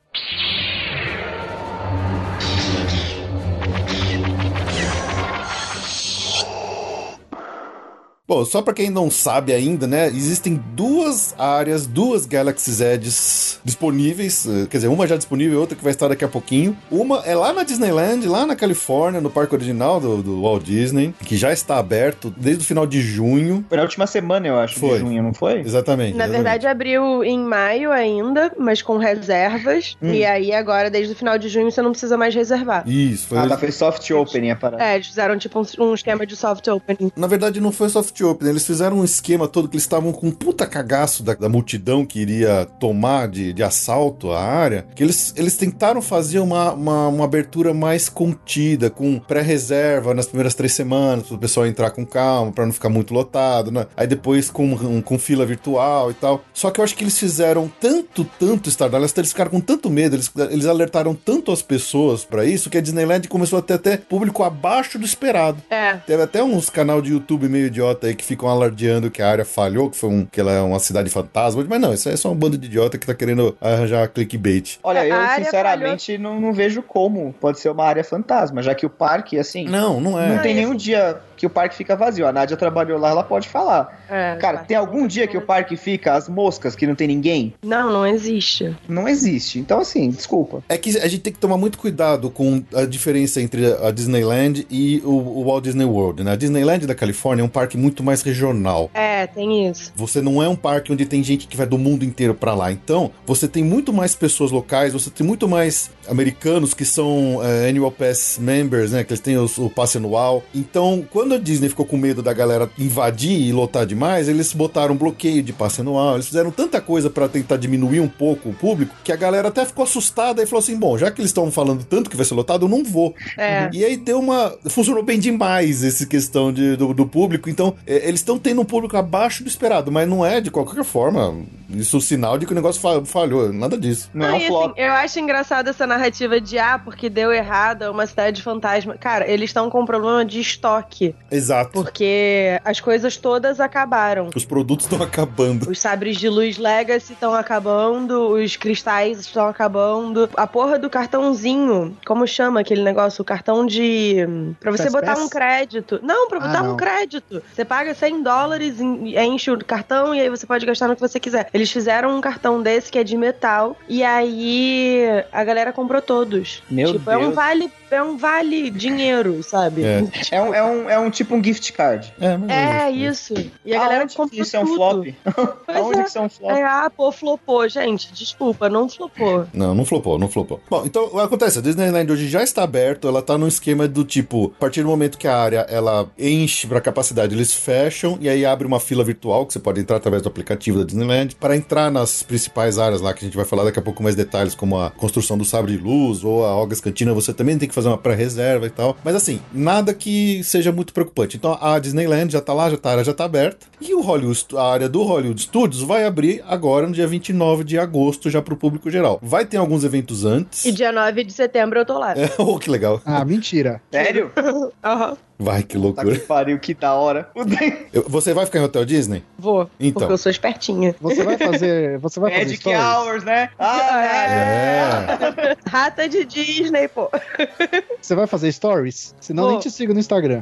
Bom, 8.29 8.45
só 8.45 8.61
para 8.61 8.75
quem 8.75 8.91
não 8.91 9.09
sabe 9.09 9.51
ainda, 9.53 9.87
né, 9.87 10.05
existem 10.05 10.61
duas 10.75 11.33
áreas, 11.35 11.87
duas 11.87 12.27
Galaxy 12.27 12.83
Edges 12.83 13.59
disponíveis, 13.65 14.45
eh, 14.45 14.67
quer 14.69 14.77
dizer, 14.77 14.87
uma 14.87 15.07
já 15.07 15.17
disponível 15.17 15.57
e 15.57 15.59
outra 15.59 15.75
que 15.75 15.83
vai 15.83 15.91
estar 15.91 16.07
daqui 16.09 16.23
a 16.23 16.27
pouquinho. 16.27 16.77
Uma 16.91 17.23
é 17.25 17.33
lá 17.33 17.51
na 17.51 17.63
Disneyland, 17.63 18.27
lá 18.27 18.45
na 18.45 18.55
Califórnia, 18.55 19.19
no 19.19 19.31
parque 19.31 19.55
original 19.55 19.99
do, 19.99 20.21
do 20.21 20.43
Walt 20.43 20.63
Disney, 20.63 21.11
que 21.25 21.35
já 21.35 21.51
está 21.51 21.79
aberto 21.79 22.31
desde 22.37 22.63
o 22.63 22.67
final 22.67 22.85
de 22.85 23.01
junho. 23.01 23.65
Foi 23.67 23.77
na 23.77 23.81
última 23.81 24.05
semana, 24.05 24.47
eu 24.47 24.59
acho, 24.59 24.79
foi. 24.79 24.93
de 24.93 24.99
junho, 24.99 25.23
não 25.23 25.33
foi? 25.33 25.61
Exatamente. 25.61 26.15
Na 26.15 26.25
exatamente. 26.25 26.43
verdade, 26.43 26.67
abriu 26.67 27.23
em 27.23 27.39
maio 27.39 27.91
ainda, 27.91 28.53
mas 28.59 28.83
com 28.83 28.97
reservas. 28.97 29.97
Hum. 29.99 30.13
E 30.13 30.23
aí, 30.23 30.53
agora, 30.53 30.91
desde 30.91 31.13
o 31.13 31.15
final 31.15 31.39
de 31.39 31.49
junho, 31.49 31.71
você 31.71 31.81
não 31.81 31.89
precisa 31.89 32.15
mais 32.15 32.35
reservar. 32.35 32.87
Isso. 32.87 33.25
Foi 33.25 33.39
ah, 33.39 33.47
tá, 33.47 33.57
foi 33.57 33.71
soft 33.71 34.07
opening 34.11 34.51
a 34.51 34.55
parada. 34.55 34.83
É, 34.83 34.93
eles 34.93 35.07
fizeram 35.07 35.35
tipo 35.35 35.59
um, 35.59 35.83
um 35.83 35.95
esquema 35.95 36.27
de 36.27 36.35
soft 36.35 36.67
opening. 36.67 37.11
Na 37.15 37.25
verdade, 37.25 37.59
não 37.59 37.71
foi 37.71 37.89
soft 37.89 38.18
soft 38.19 38.21
open, 38.21 38.49
eles 38.49 38.65
fizeram 38.65 38.99
um 38.99 39.03
esquema 39.03 39.47
todo 39.47 39.67
que 39.67 39.75
eles 39.75 39.83
estavam 39.83 40.11
com 40.11 40.27
um 40.27 40.31
puta 40.31 40.65
cagaço 40.65 41.23
da, 41.23 41.33
da 41.33 41.49
multidão 41.49 42.05
que 42.05 42.19
iria 42.19 42.65
tomar 42.79 43.27
de, 43.27 43.53
de 43.53 43.63
assalto 43.63 44.31
a 44.31 44.41
área, 44.41 44.85
que 44.95 45.03
eles, 45.03 45.33
eles 45.37 45.55
tentaram 45.55 46.01
fazer 46.01 46.39
uma, 46.39 46.73
uma, 46.73 47.07
uma 47.07 47.25
abertura 47.25 47.73
mais 47.73 48.09
contida, 48.09 48.89
com 48.89 49.19
pré-reserva 49.19 50.13
nas 50.13 50.27
primeiras 50.27 50.53
três 50.53 50.73
semanas, 50.73 51.27
para 51.27 51.35
o 51.35 51.39
pessoal 51.39 51.65
entrar 51.65 51.91
com 51.91 52.05
calma, 52.05 52.51
para 52.51 52.65
não 52.65 52.73
ficar 52.73 52.89
muito 52.89 53.13
lotado, 53.13 53.71
né? 53.71 53.87
Aí 53.95 54.07
depois 54.07 54.49
com, 54.49 55.01
com 55.01 55.19
fila 55.19 55.45
virtual 55.45 56.11
e 56.11 56.13
tal. 56.13 56.43
Só 56.53 56.71
que 56.71 56.79
eu 56.79 56.83
acho 56.83 56.95
que 56.95 57.03
eles 57.03 57.17
fizeram 57.17 57.71
tanto, 57.79 58.25
tanto 58.39 58.69
Stardust, 58.69 59.17
eles 59.17 59.31
ficaram 59.31 59.51
com 59.51 59.61
tanto 59.61 59.89
medo, 59.89 60.15
eles, 60.15 60.31
eles 60.49 60.65
alertaram 60.65 61.13
tanto 61.15 61.51
as 61.51 61.61
pessoas 61.61 62.23
para 62.25 62.45
isso, 62.45 62.69
que 62.69 62.77
a 62.77 62.81
Disneyland 62.81 63.27
começou 63.27 63.59
a 63.59 63.61
ter 63.61 63.73
até 63.73 63.97
público 63.97 64.43
abaixo 64.43 64.97
do 64.97 65.05
esperado. 65.05 65.61
É. 65.69 65.95
Teve 65.95 66.23
até 66.23 66.43
uns 66.43 66.69
canal 66.69 67.01
de 67.01 67.11
YouTube 67.11 67.47
meio 67.47 67.67
idiota 67.67 68.08
aí 68.09 68.15
que 68.15 68.23
ficam 68.25 68.49
alardeando 68.49 69.09
que 69.09 69.21
a 69.21 69.29
área 69.29 69.45
falhou, 69.45 69.89
que 69.89 69.97
foi 69.97 70.09
um, 70.09 70.25
que 70.25 70.39
ela 70.39 70.51
é 70.51 70.61
uma 70.61 70.79
cidade 70.79 71.09
fantasma, 71.09 71.65
mas 71.67 71.79
não, 71.81 71.93
isso 71.93 72.09
é 72.09 72.15
só 72.15 72.31
um 72.31 72.35
bando 72.35 72.57
de 72.57 72.67
idiota 72.67 72.97
que 72.97 73.05
tá 73.07 73.13
querendo 73.13 73.55
arranjar 73.61 74.07
clickbait. 74.09 74.77
Olha, 74.83 75.01
A 75.01 75.07
eu 75.39 75.43
sinceramente 75.45 76.17
não, 76.17 76.39
não 76.39 76.53
vejo 76.53 76.81
como 76.81 77.33
pode 77.39 77.59
ser 77.59 77.69
uma 77.69 77.85
área 77.85 78.03
fantasma, 78.03 78.61
já 78.61 78.73
que 78.75 78.85
o 78.85 78.89
parque, 78.89 79.37
assim, 79.37 79.65
Não, 79.65 79.99
não 80.01 80.19
é. 80.19 80.29
não 80.35 80.41
tem 80.41 80.53
nenhum 80.55 80.69
assim- 80.69 80.77
dia 80.77 81.17
que 81.37 81.45
o 81.45 81.49
parque 81.49 81.73
fica 81.73 81.95
vazio. 81.95 82.27
A 82.27 82.33
Nádia 82.33 82.57
trabalhou 82.57 82.99
lá, 82.99 83.11
ela 83.11 83.23
pode 83.23 83.47
falar. 83.47 84.03
É, 84.09 84.35
Cara, 84.41 84.57
tem 84.57 84.75
algum 84.75 85.07
dia 85.07 85.25
que 85.25 85.37
o 85.37 85.41
parque 85.41 85.77
fica 85.77 86.13
as 86.13 86.27
moscas, 86.27 86.75
que 86.75 86.85
não 86.85 86.95
tem 86.95 87.07
ninguém? 87.07 87.53
Não, 87.63 87.89
não 87.93 88.05
existe. 88.05 88.75
Não 88.89 89.07
existe. 89.07 89.57
Então, 89.57 89.79
assim, 89.79 90.09
desculpa. 90.09 90.61
É 90.67 90.77
que 90.77 90.97
a 90.97 91.07
gente 91.07 91.21
tem 91.21 91.31
que 91.31 91.39
tomar 91.39 91.55
muito 91.55 91.77
cuidado 91.77 92.29
com 92.29 92.61
a 92.75 92.83
diferença 92.83 93.39
entre 93.41 93.73
a 93.81 93.89
Disneyland 93.89 94.67
e 94.69 95.01
o, 95.05 95.11
o 95.11 95.45
Walt 95.45 95.63
Disney 95.63 95.85
World, 95.85 96.25
né? 96.25 96.33
A 96.33 96.35
Disneyland 96.35 96.85
da 96.85 96.93
Califórnia 96.93 97.41
é 97.41 97.45
um 97.45 97.49
parque 97.49 97.77
muito 97.77 97.98
mais 98.03 98.21
regional. 98.21 98.89
É, 98.93 99.27
tem 99.27 99.69
isso. 99.69 99.91
Você 99.95 100.21
não 100.21 100.41
é 100.41 100.47
um 100.47 100.55
parque 100.55 100.91
onde 100.91 101.05
tem 101.05 101.23
gente 101.23 101.47
que 101.47 101.57
vai 101.57 101.65
do 101.65 101.77
mundo 101.77 102.03
inteiro 102.05 102.33
pra 102.33 102.53
lá. 102.53 102.71
Então, 102.71 103.11
você 103.25 103.47
tem 103.47 103.63
muito 103.63 103.91
mais 103.93 104.15
pessoas 104.15 104.51
locais, 104.51 104.93
você 104.93 105.09
tem 105.09 105.25
muito 105.25 105.47
mais 105.47 105.91
americanos 106.07 106.73
que 106.73 106.85
são 106.85 107.39
é, 107.43 107.69
Annual 107.69 107.91
Pass 107.91 108.37
members, 108.39 108.91
né? 108.91 109.03
Que 109.03 109.11
eles 109.13 109.21
têm 109.21 109.37
os- 109.37 109.57
o 109.57 109.69
passe 109.69 109.97
anual. 109.97 110.43
Então, 110.53 111.05
quando 111.11 111.33
a 111.35 111.37
Disney 111.37 111.69
ficou 111.69 111.85
com 111.85 111.97
medo 111.97 112.21
da 112.21 112.33
galera 112.33 112.69
invadir 112.77 113.39
e 113.39 113.51
lotar 113.51 113.85
demais, 113.85 114.27
eles 114.27 114.51
botaram 114.53 114.93
um 114.95 114.97
bloqueio 114.97 115.41
de 115.43 115.53
passe 115.53 115.81
anual. 115.81 116.15
Eles 116.15 116.27
fizeram 116.27 116.51
tanta 116.51 116.81
coisa 116.81 117.09
pra 117.09 117.27
tentar 117.27 117.57
diminuir 117.57 117.99
um 117.99 118.07
pouco 118.07 118.49
o 118.49 118.53
público 118.53 118.95
que 119.03 119.11
a 119.11 119.15
galera 119.15 119.47
até 119.49 119.65
ficou 119.65 119.83
assustada 119.83 120.41
e 120.41 120.45
falou 120.45 120.59
assim: 120.63 120.77
bom, 120.77 120.97
já 120.97 121.11
que 121.11 121.21
eles 121.21 121.29
estão 121.29 121.51
falando 121.51 121.83
tanto 121.83 122.09
que 122.09 122.15
vai 122.17 122.25
ser 122.25 122.33
lotado, 122.33 122.65
eu 122.65 122.69
não 122.69 122.83
vou. 122.83 123.13
É. 123.37 123.69
E 123.73 123.83
aí 123.85 123.95
deu 123.97 124.19
uma. 124.19 124.55
Funcionou 124.67 125.03
bem 125.03 125.19
demais 125.19 125.83
essa 125.83 126.05
questão 126.05 126.51
de, 126.51 126.75
do, 126.75 126.93
do 126.93 127.05
público. 127.05 127.49
Então, 127.49 127.75
eles 127.89 128.19
estão 128.19 128.37
tendo 128.37 128.61
um 128.61 128.65
público 128.65 128.95
abaixo 128.95 129.43
do 129.43 129.49
esperado, 129.49 129.91
mas 129.91 130.07
não 130.07 130.25
é 130.25 130.39
de 130.39 130.51
qualquer 130.51 130.83
forma. 130.83 131.43
Isso 131.69 131.95
é 131.95 131.99
um 131.99 132.01
sinal 132.01 132.37
de 132.37 132.45
que 132.45 132.51
o 132.51 132.55
negócio 132.55 132.81
fa- 132.81 133.03
falhou. 133.05 133.51
Nada 133.53 133.77
disso. 133.77 134.09
Não, 134.13 134.27
Não, 134.27 134.35
é 134.35 134.37
um 134.37 134.47
flop. 134.47 134.71
assim, 134.71 134.81
eu 134.81 134.91
acho 134.93 135.19
engraçada 135.19 135.69
essa 135.69 135.85
narrativa 135.87 136.39
de 136.41 136.57
ah, 136.57 136.79
porque 136.83 137.09
deu 137.09 137.31
errado, 137.31 137.83
é 137.83 137.89
uma 137.89 138.05
cidade 138.07 138.41
fantasma. 138.41 138.95
Cara, 138.97 139.29
eles 139.29 139.49
estão 139.49 139.69
com 139.69 139.81
um 139.81 139.85
problema 139.85 140.23
de 140.25 140.39
estoque, 140.39 141.13
Exato. 141.31 141.71
porque 141.71 142.59
as 142.65 142.79
coisas 142.79 143.17
todas 143.17 143.59
acabaram. 143.59 144.29
Os 144.35 144.45
produtos 144.45 144.85
estão 144.85 145.01
acabando. 145.05 145.69
Os 145.69 145.79
sabres 145.79 146.17
de 146.17 146.27
luz 146.29 146.57
Legacy 146.57 147.13
estão 147.13 147.33
acabando, 147.33 148.29
os 148.31 148.55
cristais 148.55 149.19
estão 149.19 149.47
acabando. 149.47 150.29
A 150.35 150.47
porra 150.47 150.79
do 150.79 150.89
cartãozinho, 150.89 151.95
como 152.05 152.25
chama 152.27 152.59
aquele 152.61 152.81
negócio? 152.83 153.21
O 153.21 153.25
cartão 153.25 153.65
de. 153.65 154.25
Pra 154.59 154.71
você 154.71 154.83
Fast 154.83 154.95
botar 154.95 155.13
Pass? 155.15 155.23
um 155.23 155.29
crédito. 155.29 155.99
Não, 156.01 156.27
pra 156.27 156.39
Ah, 156.39 156.47
botar 156.47 156.63
um 156.63 156.67
não. 156.69 156.77
crédito. 156.77 157.41
Você 157.53 157.63
paga 157.63 157.93
100 157.93 158.23
dólares, 158.23 158.79
en- 158.79 159.15
enche 159.19 159.51
o 159.51 159.57
cartão 159.63 160.13
e 160.15 160.19
aí 160.21 160.29
você 160.29 160.45
pode 160.47 160.65
gastar 160.65 160.87
no 160.87 160.95
que 160.95 161.01
você 161.01 161.19
quiser. 161.19 161.49
Eles 161.59 161.71
fizeram 161.71 162.15
um 162.15 162.21
cartão 162.21 162.63
desse 162.63 162.89
que 162.89 162.97
é 162.97 163.03
de 163.03 163.17
metal 163.17 163.75
e 163.89 164.01
aí 164.01 165.03
a 165.29 165.43
galera 165.43 165.73
comprou 165.73 166.01
todos. 166.01 166.63
Meu 166.71 166.93
tipo, 166.93 167.11
é 167.11 167.17
um 167.17 167.23
Deus. 167.23 167.35
vale, 167.35 167.69
é 167.91 168.01
um 168.01 168.15
vale 168.15 168.69
dinheiro, 168.69 169.43
sabe? 169.43 169.83
É. 169.83 169.99
É 170.31 170.41
um, 170.41 170.53
é, 170.53 170.63
um, 170.63 170.89
é 170.91 170.99
um 170.99 171.09
tipo 171.09 171.35
um 171.35 171.43
gift 171.43 171.73
card. 171.73 172.13
É, 172.21 172.37
mas 172.37 172.49
É, 172.49 172.91
isso. 172.91 173.33
E 173.65 173.75
a 173.75 173.79
galera 173.79 174.01
Aonde 174.01 174.11
que 174.11 174.17
comprou 174.17 174.41
isso 174.41 174.55
é 174.55 174.59
um 174.59 174.65
tudo. 174.65 174.75
flop? 174.75 175.07
Aonde 175.67 175.99
é. 175.99 176.03
que 176.03 176.09
isso 176.09 176.17
é 176.17 176.21
um 176.21 176.29
flop? 176.29 176.51
É, 176.51 176.63
ah, 176.63 176.91
pô, 176.95 177.11
flopou, 177.11 177.67
gente. 177.67 178.13
Desculpa, 178.13 178.69
não 178.69 178.87
flopou. 178.87 179.47
Não, 179.53 179.73
não 179.75 179.83
flopou, 179.83 180.17
não 180.19 180.29
flopou. 180.29 180.61
Bom, 180.69 180.83
então 180.85 181.05
o 181.05 181.09
que 181.09 181.19
acontece, 181.19 181.59
a 181.59 181.61
Disneyland 181.61 182.09
hoje 182.11 182.27
já 182.29 182.41
está 182.43 182.63
aberto, 182.63 183.07
ela 183.07 183.21
tá 183.21 183.37
num 183.37 183.47
esquema 183.47 183.87
do 183.87 184.03
tipo, 184.05 184.53
a 184.55 184.59
partir 184.59 184.83
do 184.83 184.87
momento 184.87 185.17
que 185.17 185.27
a 185.27 185.35
área 185.35 185.65
ela 185.69 186.07
enche 186.17 186.67
pra 186.67 186.79
capacidade, 186.79 187.33
eles 187.35 187.53
fecham 187.53 188.17
e 188.21 188.29
aí 188.29 188.45
abre 188.45 188.67
uma 188.67 188.79
fila 188.79 189.03
virtual 189.03 189.45
que 189.45 189.53
você 189.53 189.59
pode 189.59 189.79
entrar 189.79 189.97
através 189.97 190.21
do 190.21 190.29
aplicativo 190.29 190.79
da 190.79 190.85
Disneyland 190.85 191.35
para 191.49 191.57
entrar 191.57 191.89
nas 191.89 192.21
principais 192.21 192.77
áreas 192.77 193.01
lá 193.01 193.11
que 193.11 193.25
a 193.25 193.27
gente 193.27 193.35
vai 193.35 193.43
falar 193.43 193.63
daqui 193.63 193.79
a 193.79 193.81
pouco 193.81 194.03
mais 194.03 194.15
detalhes, 194.15 194.53
como 194.53 194.79
a 194.79 194.91
construção 194.91 195.35
do 195.35 195.43
sabre 195.43 195.71
de 195.71 195.83
luz 195.83 196.23
ou 196.23 196.45
a 196.45 196.55
Ogas 196.55 196.79
Cantina, 196.79 197.11
você 197.11 197.33
também 197.33 197.57
tem 197.57 197.67
que 197.67 197.73
fazer 197.73 197.87
uma 197.87 197.97
pré-reserva 197.97 198.67
e 198.67 198.69
tal. 198.69 198.95
Mas 199.03 199.15
assim, 199.15 199.41
nada 199.51 199.91
que 199.91 200.43
seja 200.43 200.71
muito 200.71 200.93
preocupante. 200.93 201.37
Então 201.37 201.57
a 201.59 201.79
Disneyland 201.79 202.31
já 202.31 202.39
tá 202.39 202.53
lá, 202.53 202.69
já 202.69 202.77
tá, 202.77 202.89
a 202.89 202.91
área 202.91 203.03
já 203.03 203.15
tá 203.15 203.25
aberta. 203.25 203.65
E 203.81 203.95
o 203.95 204.01
Hollywood, 204.01 204.45
a 204.55 204.61
área 204.61 204.87
do 204.87 205.01
Hollywood 205.01 205.41
Studios 205.41 205.81
vai 205.81 206.05
abrir 206.05 206.43
agora 206.47 206.85
no 206.85 206.93
dia 206.93 207.07
29 207.07 207.63
de 207.63 207.79
agosto 207.79 208.29
já 208.29 208.43
pro 208.43 208.55
público 208.55 208.91
geral. 208.91 209.19
Vai 209.19 209.43
ter 209.43 209.57
alguns 209.57 209.83
eventos 209.83 210.25
antes. 210.25 210.65
E 210.65 210.71
dia 210.71 210.91
9 210.91 211.23
de 211.23 211.33
setembro 211.33 211.79
eu 211.79 211.85
tô 211.85 211.97
lá. 211.97 212.13
É, 212.13 212.29
oh, 212.37 212.59
que 212.59 212.69
legal. 212.69 213.01
Ah, 213.03 213.25
mentira. 213.25 213.81
Sério? 213.91 214.31
Aham. 214.85 215.17
Vai, 215.41 215.63
que 215.63 215.75
Tá 215.75 215.79
loucura. 215.79 216.11
que 216.11 216.19
pariu, 216.25 216.59
que 216.59 216.73
da 216.73 216.93
hora. 216.93 217.29
Eu- 217.93 218.03
você 218.09 218.33
vai 218.33 218.45
ficar 218.45 218.59
em 218.59 218.63
Hotel 218.63 218.83
Disney? 218.83 219.23
Vou. 219.37 219.69
Então. 219.79 220.01
Porque 220.01 220.13
eu 220.13 220.17
sou 220.17 220.29
espertinha. 220.29 220.93
Você 220.99 221.23
vai 221.23 221.37
fazer. 221.37 221.97
Você 221.99 222.19
vai 222.19 222.29
fazer 222.31 222.43
Magic 222.43 222.61
stories? 222.61 222.81
Hours, 222.83 223.23
né? 223.23 223.49
Ah, 223.57 224.03
É. 224.03 225.57
Rata 225.67 226.09
de 226.09 226.25
Disney, 226.25 226.87
pô. 226.89 227.09
Você 228.01 228.15
vai 228.15 228.27
fazer 228.27 228.51
stories? 228.51 229.15
Senão 229.19 229.43
Vou. 229.43 229.51
nem 229.53 229.59
te 229.61 229.71
sigo 229.71 229.93
no 229.93 229.99
Instagram. 229.99 230.41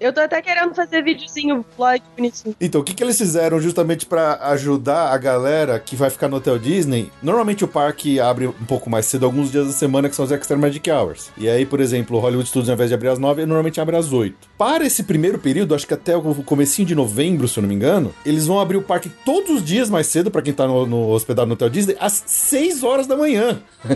Eu 0.00 0.12
tô 0.12 0.20
até 0.20 0.40
querendo 0.40 0.74
fazer 0.74 1.02
videozinho, 1.02 1.64
vlog 1.76 2.00
bonitinho. 2.16 2.54
Então, 2.60 2.80
o 2.80 2.84
que, 2.84 2.94
que 2.94 3.02
eles 3.02 3.18
fizeram 3.18 3.60
justamente 3.60 4.06
pra 4.06 4.34
ajudar 4.50 5.12
a 5.12 5.18
galera 5.18 5.78
que 5.80 5.96
vai 5.96 6.08
ficar 6.08 6.28
no 6.28 6.36
Hotel 6.36 6.56
Disney? 6.58 7.10
Normalmente 7.20 7.64
o 7.64 7.68
parque 7.68 8.20
abre 8.20 8.46
um 8.46 8.52
pouco 8.66 8.88
mais 8.88 9.06
cedo, 9.06 9.26
alguns 9.26 9.50
dias 9.50 9.66
da 9.66 9.72
semana, 9.72 10.08
que 10.08 10.14
são 10.14 10.24
os 10.24 10.30
Extra 10.30 10.56
Magic 10.56 10.88
Hours. 10.90 11.30
E 11.36 11.48
aí, 11.48 11.66
por 11.66 11.80
exemplo, 11.80 12.16
o 12.16 12.20
Hollywood 12.20 12.48
Studios, 12.48 12.68
ao 12.68 12.74
invés 12.74 12.90
de 12.90 12.94
abrir 12.94 13.08
às 13.08 13.18
9, 13.18 13.37
normalmente 13.46 13.80
abre 13.80 13.96
às 13.96 14.12
8. 14.12 14.36
Para 14.56 14.84
esse 14.86 15.02
primeiro 15.02 15.38
período, 15.38 15.74
acho 15.74 15.86
que 15.86 15.94
até 15.94 16.16
o 16.16 16.22
comecinho 16.42 16.86
de 16.88 16.94
novembro, 16.94 17.46
se 17.48 17.58
eu 17.58 17.62
não 17.62 17.68
me 17.68 17.74
engano, 17.74 18.14
eles 18.24 18.46
vão 18.46 18.58
abrir 18.60 18.76
o 18.76 18.82
parque 18.82 19.10
todos 19.24 19.50
os 19.50 19.64
dias 19.64 19.88
mais 19.90 20.06
cedo, 20.06 20.30
pra 20.30 20.42
quem 20.42 20.52
tá 20.52 20.66
no, 20.66 20.86
no 20.86 21.08
hospedado 21.10 21.46
no 21.46 21.54
Hotel 21.54 21.70
Disney, 21.70 21.96
às 22.00 22.22
6 22.26 22.82
horas 22.82 23.06
da 23.06 23.16
manhã. 23.16 23.60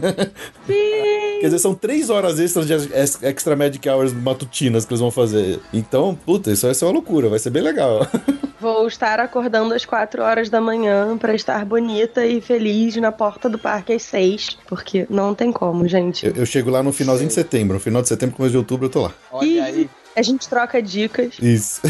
Quer 1.41 1.47
dizer, 1.47 1.59
são 1.59 1.75
3 1.75 2.11
horas 2.11 2.39
extras 2.39 2.67
de 2.67 2.73
ex- 2.75 3.19
Extra 3.23 3.57
Magic 3.57 3.89
Hours 3.89 4.13
matutinas 4.13 4.85
que 4.85 4.93
eles 4.93 5.01
vão 5.01 5.11
fazer. 5.11 5.59
Então, 5.73 6.17
puta, 6.27 6.51
isso 6.53 6.67
vai 6.67 6.75
ser 6.75 6.85
uma 6.85 6.93
loucura, 6.93 7.29
vai 7.29 7.39
ser 7.39 7.51
bem 7.51 7.63
legal. 7.63 8.07
Vou 8.63 8.87
estar 8.87 9.19
acordando 9.19 9.75
às 9.75 9.85
4 9.85 10.23
horas 10.23 10.49
da 10.49 10.61
manhã 10.61 11.19
pra 11.19 11.35
estar 11.35 11.65
bonita 11.65 12.25
e 12.25 12.41
feliz 12.41 12.95
na 12.95 13.11
porta 13.11 13.49
do 13.49 13.59
parque 13.59 13.93
às 13.93 14.03
6. 14.03 14.57
Porque 14.69 15.05
não 15.11 15.35
tem 15.35 15.51
como, 15.51 15.89
gente. 15.89 16.25
Eu, 16.25 16.33
eu 16.37 16.47
chego 16.47 16.71
lá 16.71 16.81
no 16.81 16.93
finalzinho 16.93 17.27
de 17.27 17.35
setembro. 17.35 17.75
No 17.75 17.81
final 17.81 18.03
de 18.03 18.07
setembro, 18.07 18.37
começo 18.37 18.53
de 18.53 18.59
outubro, 18.59 18.87
eu 18.87 18.91
tô 18.91 19.03
lá. 19.03 19.13
Olha 19.33 19.65
aí. 19.65 19.91
A 20.15 20.23
gente 20.23 20.49
troca 20.49 20.83
dicas. 20.83 21.35
Isso. 21.41 21.81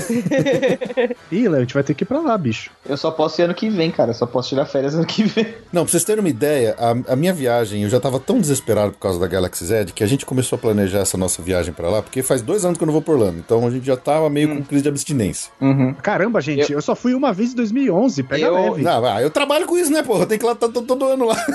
Ih, 1.30 1.48
Léo, 1.48 1.56
a 1.56 1.60
gente 1.60 1.74
vai 1.74 1.82
ter 1.82 1.94
que 1.94 2.04
ir 2.04 2.06
pra 2.06 2.20
lá, 2.20 2.36
bicho. 2.38 2.70
Eu 2.86 2.96
só 2.96 3.10
posso 3.10 3.40
ir 3.40 3.44
ano 3.44 3.54
que 3.54 3.68
vem, 3.68 3.90
cara. 3.90 4.10
Eu 4.10 4.14
só 4.14 4.26
posso 4.26 4.50
tirar 4.50 4.64
férias 4.66 4.94
ano 4.94 5.04
que 5.06 5.24
vem. 5.24 5.46
Não, 5.72 5.82
pra 5.84 5.90
vocês 5.90 6.04
terem 6.04 6.20
uma 6.20 6.28
ideia, 6.28 6.74
a, 6.78 7.12
a 7.12 7.16
minha 7.16 7.32
viagem, 7.32 7.82
eu 7.82 7.88
já 7.88 7.98
tava 7.98 8.20
tão 8.20 8.40
desesperado 8.40 8.92
por 8.92 8.98
causa 8.98 9.18
da 9.18 9.26
Galaxy 9.26 9.64
Z 9.64 9.86
que 9.94 10.04
a 10.04 10.06
gente 10.06 10.24
começou 10.24 10.56
a 10.56 10.60
planejar 10.60 11.00
essa 11.00 11.16
nossa 11.16 11.42
viagem 11.42 11.72
pra 11.72 11.88
lá, 11.88 12.02
porque 12.02 12.22
faz 12.22 12.42
dois 12.42 12.64
anos 12.64 12.78
que 12.78 12.84
eu 12.84 12.86
não 12.86 12.92
vou 12.92 13.02
por 13.02 13.16
Orlando. 13.16 13.38
Então 13.38 13.66
a 13.66 13.70
gente 13.70 13.84
já 13.86 13.96
tava 13.96 14.28
meio 14.30 14.48
com 14.48 14.62
crise 14.62 14.82
de 14.82 14.88
abstinência. 14.88 15.50
Uhum. 15.60 15.94
Caramba, 15.94 16.40
gente, 16.40 16.72
eu, 16.72 16.80
só 16.80 16.94
fui 16.94 17.14
uma 17.14 17.32
vez 17.32 17.52
em 17.52 17.56
2011. 17.56 18.22
Pega 18.22 18.46
Eu- 18.46 18.54
leve. 18.54 18.82
Não, 18.82 19.04
ah, 19.04 19.20
eu 19.22 19.30
trabalho 19.30 19.66
com 19.66 19.76
isso, 19.76 19.92
né, 19.92 20.02
porra? 20.02 20.22
Eu 20.22 20.26
tenho 20.26 20.38
que 20.40 20.46
ir 20.46 20.48
lá 20.48 20.54
todo, 20.54 20.82
todo 20.82 21.04
ano 21.06 21.26
lá. 21.26 21.36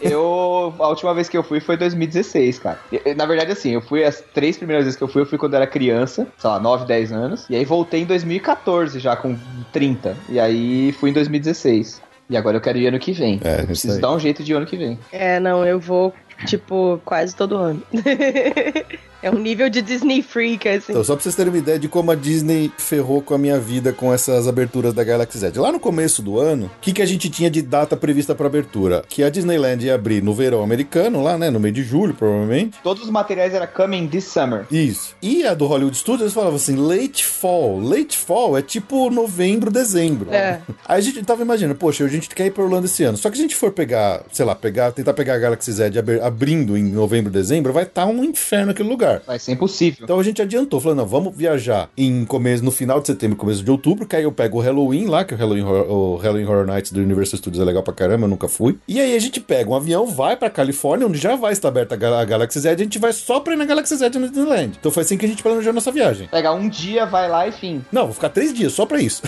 Eu. 0.00 0.74
A 0.78 0.88
última 0.88 1.14
vez 1.14 1.28
que 1.28 1.36
eu 1.36 1.42
fui 1.42 1.60
foi 1.60 1.76
em 1.76 1.78
2016, 1.78 2.58
cara. 2.58 2.78
Na 3.16 3.26
verdade, 3.26 3.52
assim, 3.52 3.70
eu 3.70 3.80
fui 3.80 4.04
as 4.04 4.22
três 4.34 4.56
primeiras 4.56 4.84
vezes 4.84 4.96
que 4.98 5.02
eu 5.04 5.08
fui, 5.08 5.22
eu 5.22 5.26
fui 5.26 5.33
quando 5.38 5.54
eu 5.54 5.58
era 5.58 5.66
criança, 5.66 6.26
sei 6.38 6.50
lá, 6.50 6.58
9, 6.58 6.86
10 6.86 7.12
anos. 7.12 7.46
E 7.48 7.56
aí 7.56 7.64
voltei 7.64 8.02
em 8.02 8.04
2014, 8.04 8.98
já 8.98 9.16
com 9.16 9.36
30. 9.72 10.16
E 10.28 10.40
aí 10.40 10.92
fui 10.92 11.10
em 11.10 11.12
2016. 11.12 12.02
E 12.30 12.36
agora 12.36 12.56
eu 12.56 12.60
quero 12.60 12.78
ir 12.78 12.86
ano 12.86 12.98
que 12.98 13.12
vem. 13.12 13.40
É, 13.44 13.56
eu 13.56 13.58
isso 13.58 13.66
preciso 13.66 14.00
dar 14.00 14.12
um 14.12 14.18
jeito 14.18 14.42
de 14.42 14.52
ir 14.52 14.56
ano 14.56 14.66
que 14.66 14.76
vem. 14.76 14.98
É, 15.12 15.38
não, 15.38 15.66
eu 15.66 15.78
vou, 15.78 16.12
tipo, 16.46 17.00
quase 17.04 17.34
todo 17.34 17.56
ano. 17.56 17.82
É 19.24 19.30
um 19.30 19.38
nível 19.38 19.70
de 19.70 19.80
Disney 19.80 20.22
freak, 20.22 20.68
assim. 20.68 20.92
Então, 20.92 21.02
só 21.02 21.14
pra 21.14 21.22
vocês 21.22 21.34
terem 21.34 21.50
uma 21.50 21.58
ideia 21.58 21.78
de 21.78 21.88
como 21.88 22.10
a 22.10 22.14
Disney 22.14 22.70
ferrou 22.76 23.22
com 23.22 23.32
a 23.34 23.38
minha 23.38 23.58
vida 23.58 23.92
com 23.92 24.12
essas 24.12 24.46
aberturas 24.46 24.92
da 24.92 25.02
Galaxy 25.02 25.38
Z. 25.38 25.52
Lá 25.56 25.72
no 25.72 25.80
começo 25.80 26.20
do 26.20 26.38
ano, 26.38 26.66
o 26.66 26.80
que, 26.80 26.92
que 26.92 27.00
a 27.02 27.06
gente 27.06 27.30
tinha 27.30 27.50
de 27.50 27.62
data 27.62 27.96
prevista 27.96 28.34
pra 28.34 28.46
abertura? 28.46 29.02
Que 29.08 29.22
a 29.22 29.30
Disneyland 29.30 29.82
ia 29.84 29.94
abrir 29.94 30.22
no 30.22 30.34
verão 30.34 30.62
americano, 30.62 31.22
lá, 31.22 31.38
né? 31.38 31.48
No 31.48 31.58
meio 31.58 31.72
de 31.74 31.82
julho, 31.82 32.12
provavelmente. 32.12 32.78
Todos 32.82 33.02
os 33.04 33.10
materiais 33.10 33.54
era 33.54 33.66
coming 33.66 34.06
this 34.08 34.24
summer. 34.24 34.66
Isso. 34.70 35.16
E 35.22 35.44
a 35.46 35.54
do 35.54 35.66
Hollywood 35.66 35.96
Studios, 35.96 36.20
eles 36.22 36.34
falavam 36.34 36.56
assim, 36.56 36.76
late 36.76 37.24
fall. 37.24 37.80
Late 37.80 38.18
fall 38.18 38.58
é 38.58 38.62
tipo 38.62 39.08
novembro, 39.10 39.70
dezembro. 39.70 40.30
É. 40.34 40.60
Aí 40.86 40.98
a 40.98 41.00
gente 41.00 41.22
tava 41.24 41.40
imaginando, 41.42 41.78
poxa, 41.78 42.04
a 42.04 42.08
gente 42.08 42.28
quer 42.28 42.46
ir 42.46 42.50
pra 42.50 42.62
Orlando 42.62 42.84
esse 42.86 43.02
ano. 43.04 43.16
Só 43.16 43.30
que 43.30 43.36
se 43.36 43.42
a 43.42 43.44
gente 43.46 43.56
for 43.56 43.72
pegar, 43.72 44.22
sei 44.32 44.44
lá, 44.44 44.54
pegar, 44.54 44.92
tentar 44.92 45.14
pegar 45.14 45.34
a 45.34 45.38
Galaxy 45.38 45.72
Z 45.72 45.98
ab- 45.98 46.20
abrindo 46.22 46.76
em 46.76 46.84
novembro, 46.84 47.32
dezembro, 47.32 47.72
vai 47.72 47.84
estar 47.84 48.04
um 48.06 48.22
inferno 48.22 48.72
aquele 48.72 48.88
lugar. 48.88 49.13
Vai 49.26 49.38
ser 49.38 49.52
impossível. 49.52 50.04
Então 50.04 50.18
a 50.18 50.22
gente 50.22 50.40
adiantou, 50.42 50.80
falando, 50.80 50.98
não, 50.98 51.06
vamos 51.06 51.34
viajar 51.36 51.88
em 51.96 52.24
começo, 52.24 52.64
no 52.64 52.70
final 52.70 53.00
de 53.00 53.06
setembro, 53.06 53.36
começo 53.36 53.62
de 53.62 53.70
outubro, 53.70 54.06
que 54.06 54.16
aí 54.16 54.24
eu 54.24 54.32
pego 54.32 54.58
o 54.58 54.60
Halloween 54.60 55.06
lá, 55.06 55.24
que 55.24 55.34
o 55.34 55.36
Halloween, 55.36 55.62
Horror- 55.62 55.90
o 55.90 56.16
Halloween 56.16 56.44
Horror 56.46 56.66
Nights 56.66 56.92
do 56.92 57.00
Universal 57.00 57.38
Studios 57.38 57.62
é 57.62 57.64
legal 57.64 57.82
pra 57.82 57.92
caramba, 57.92 58.24
eu 58.24 58.28
nunca 58.30 58.48
fui. 58.48 58.78
E 58.88 59.00
aí 59.00 59.14
a 59.14 59.18
gente 59.18 59.40
pega 59.40 59.70
um 59.70 59.74
avião, 59.74 60.06
vai 60.06 60.36
pra 60.36 60.48
Califórnia, 60.50 61.06
onde 61.06 61.18
já 61.18 61.36
vai 61.36 61.52
estar 61.52 61.68
aberta 61.68 61.94
a, 61.94 61.98
Gal- 61.98 62.14
a 62.14 62.24
Galaxy 62.24 62.58
Z, 62.60 62.68
a 62.70 62.76
gente 62.76 62.98
vai 62.98 63.12
só 63.12 63.40
pra 63.40 63.54
ir 63.54 63.56
na 63.56 63.64
Galaxy 63.64 63.96
Z 63.96 64.08
no 64.18 64.28
Disneyland. 64.28 64.72
Então 64.78 64.90
foi 64.92 65.02
assim 65.02 65.16
que 65.16 65.24
a 65.24 65.28
gente 65.28 65.42
planejou 65.42 65.70
a 65.70 65.72
nossa 65.74 65.90
viagem. 65.92 66.28
Pega 66.28 66.52
um 66.52 66.68
dia, 66.68 67.06
vai 67.06 67.28
lá 67.28 67.46
e 67.48 67.52
fim. 67.52 67.84
Não, 67.92 68.04
vou 68.04 68.14
ficar 68.14 68.28
três 68.28 68.52
dias 68.52 68.72
só 68.72 68.86
pra 68.86 69.00
isso. 69.00 69.22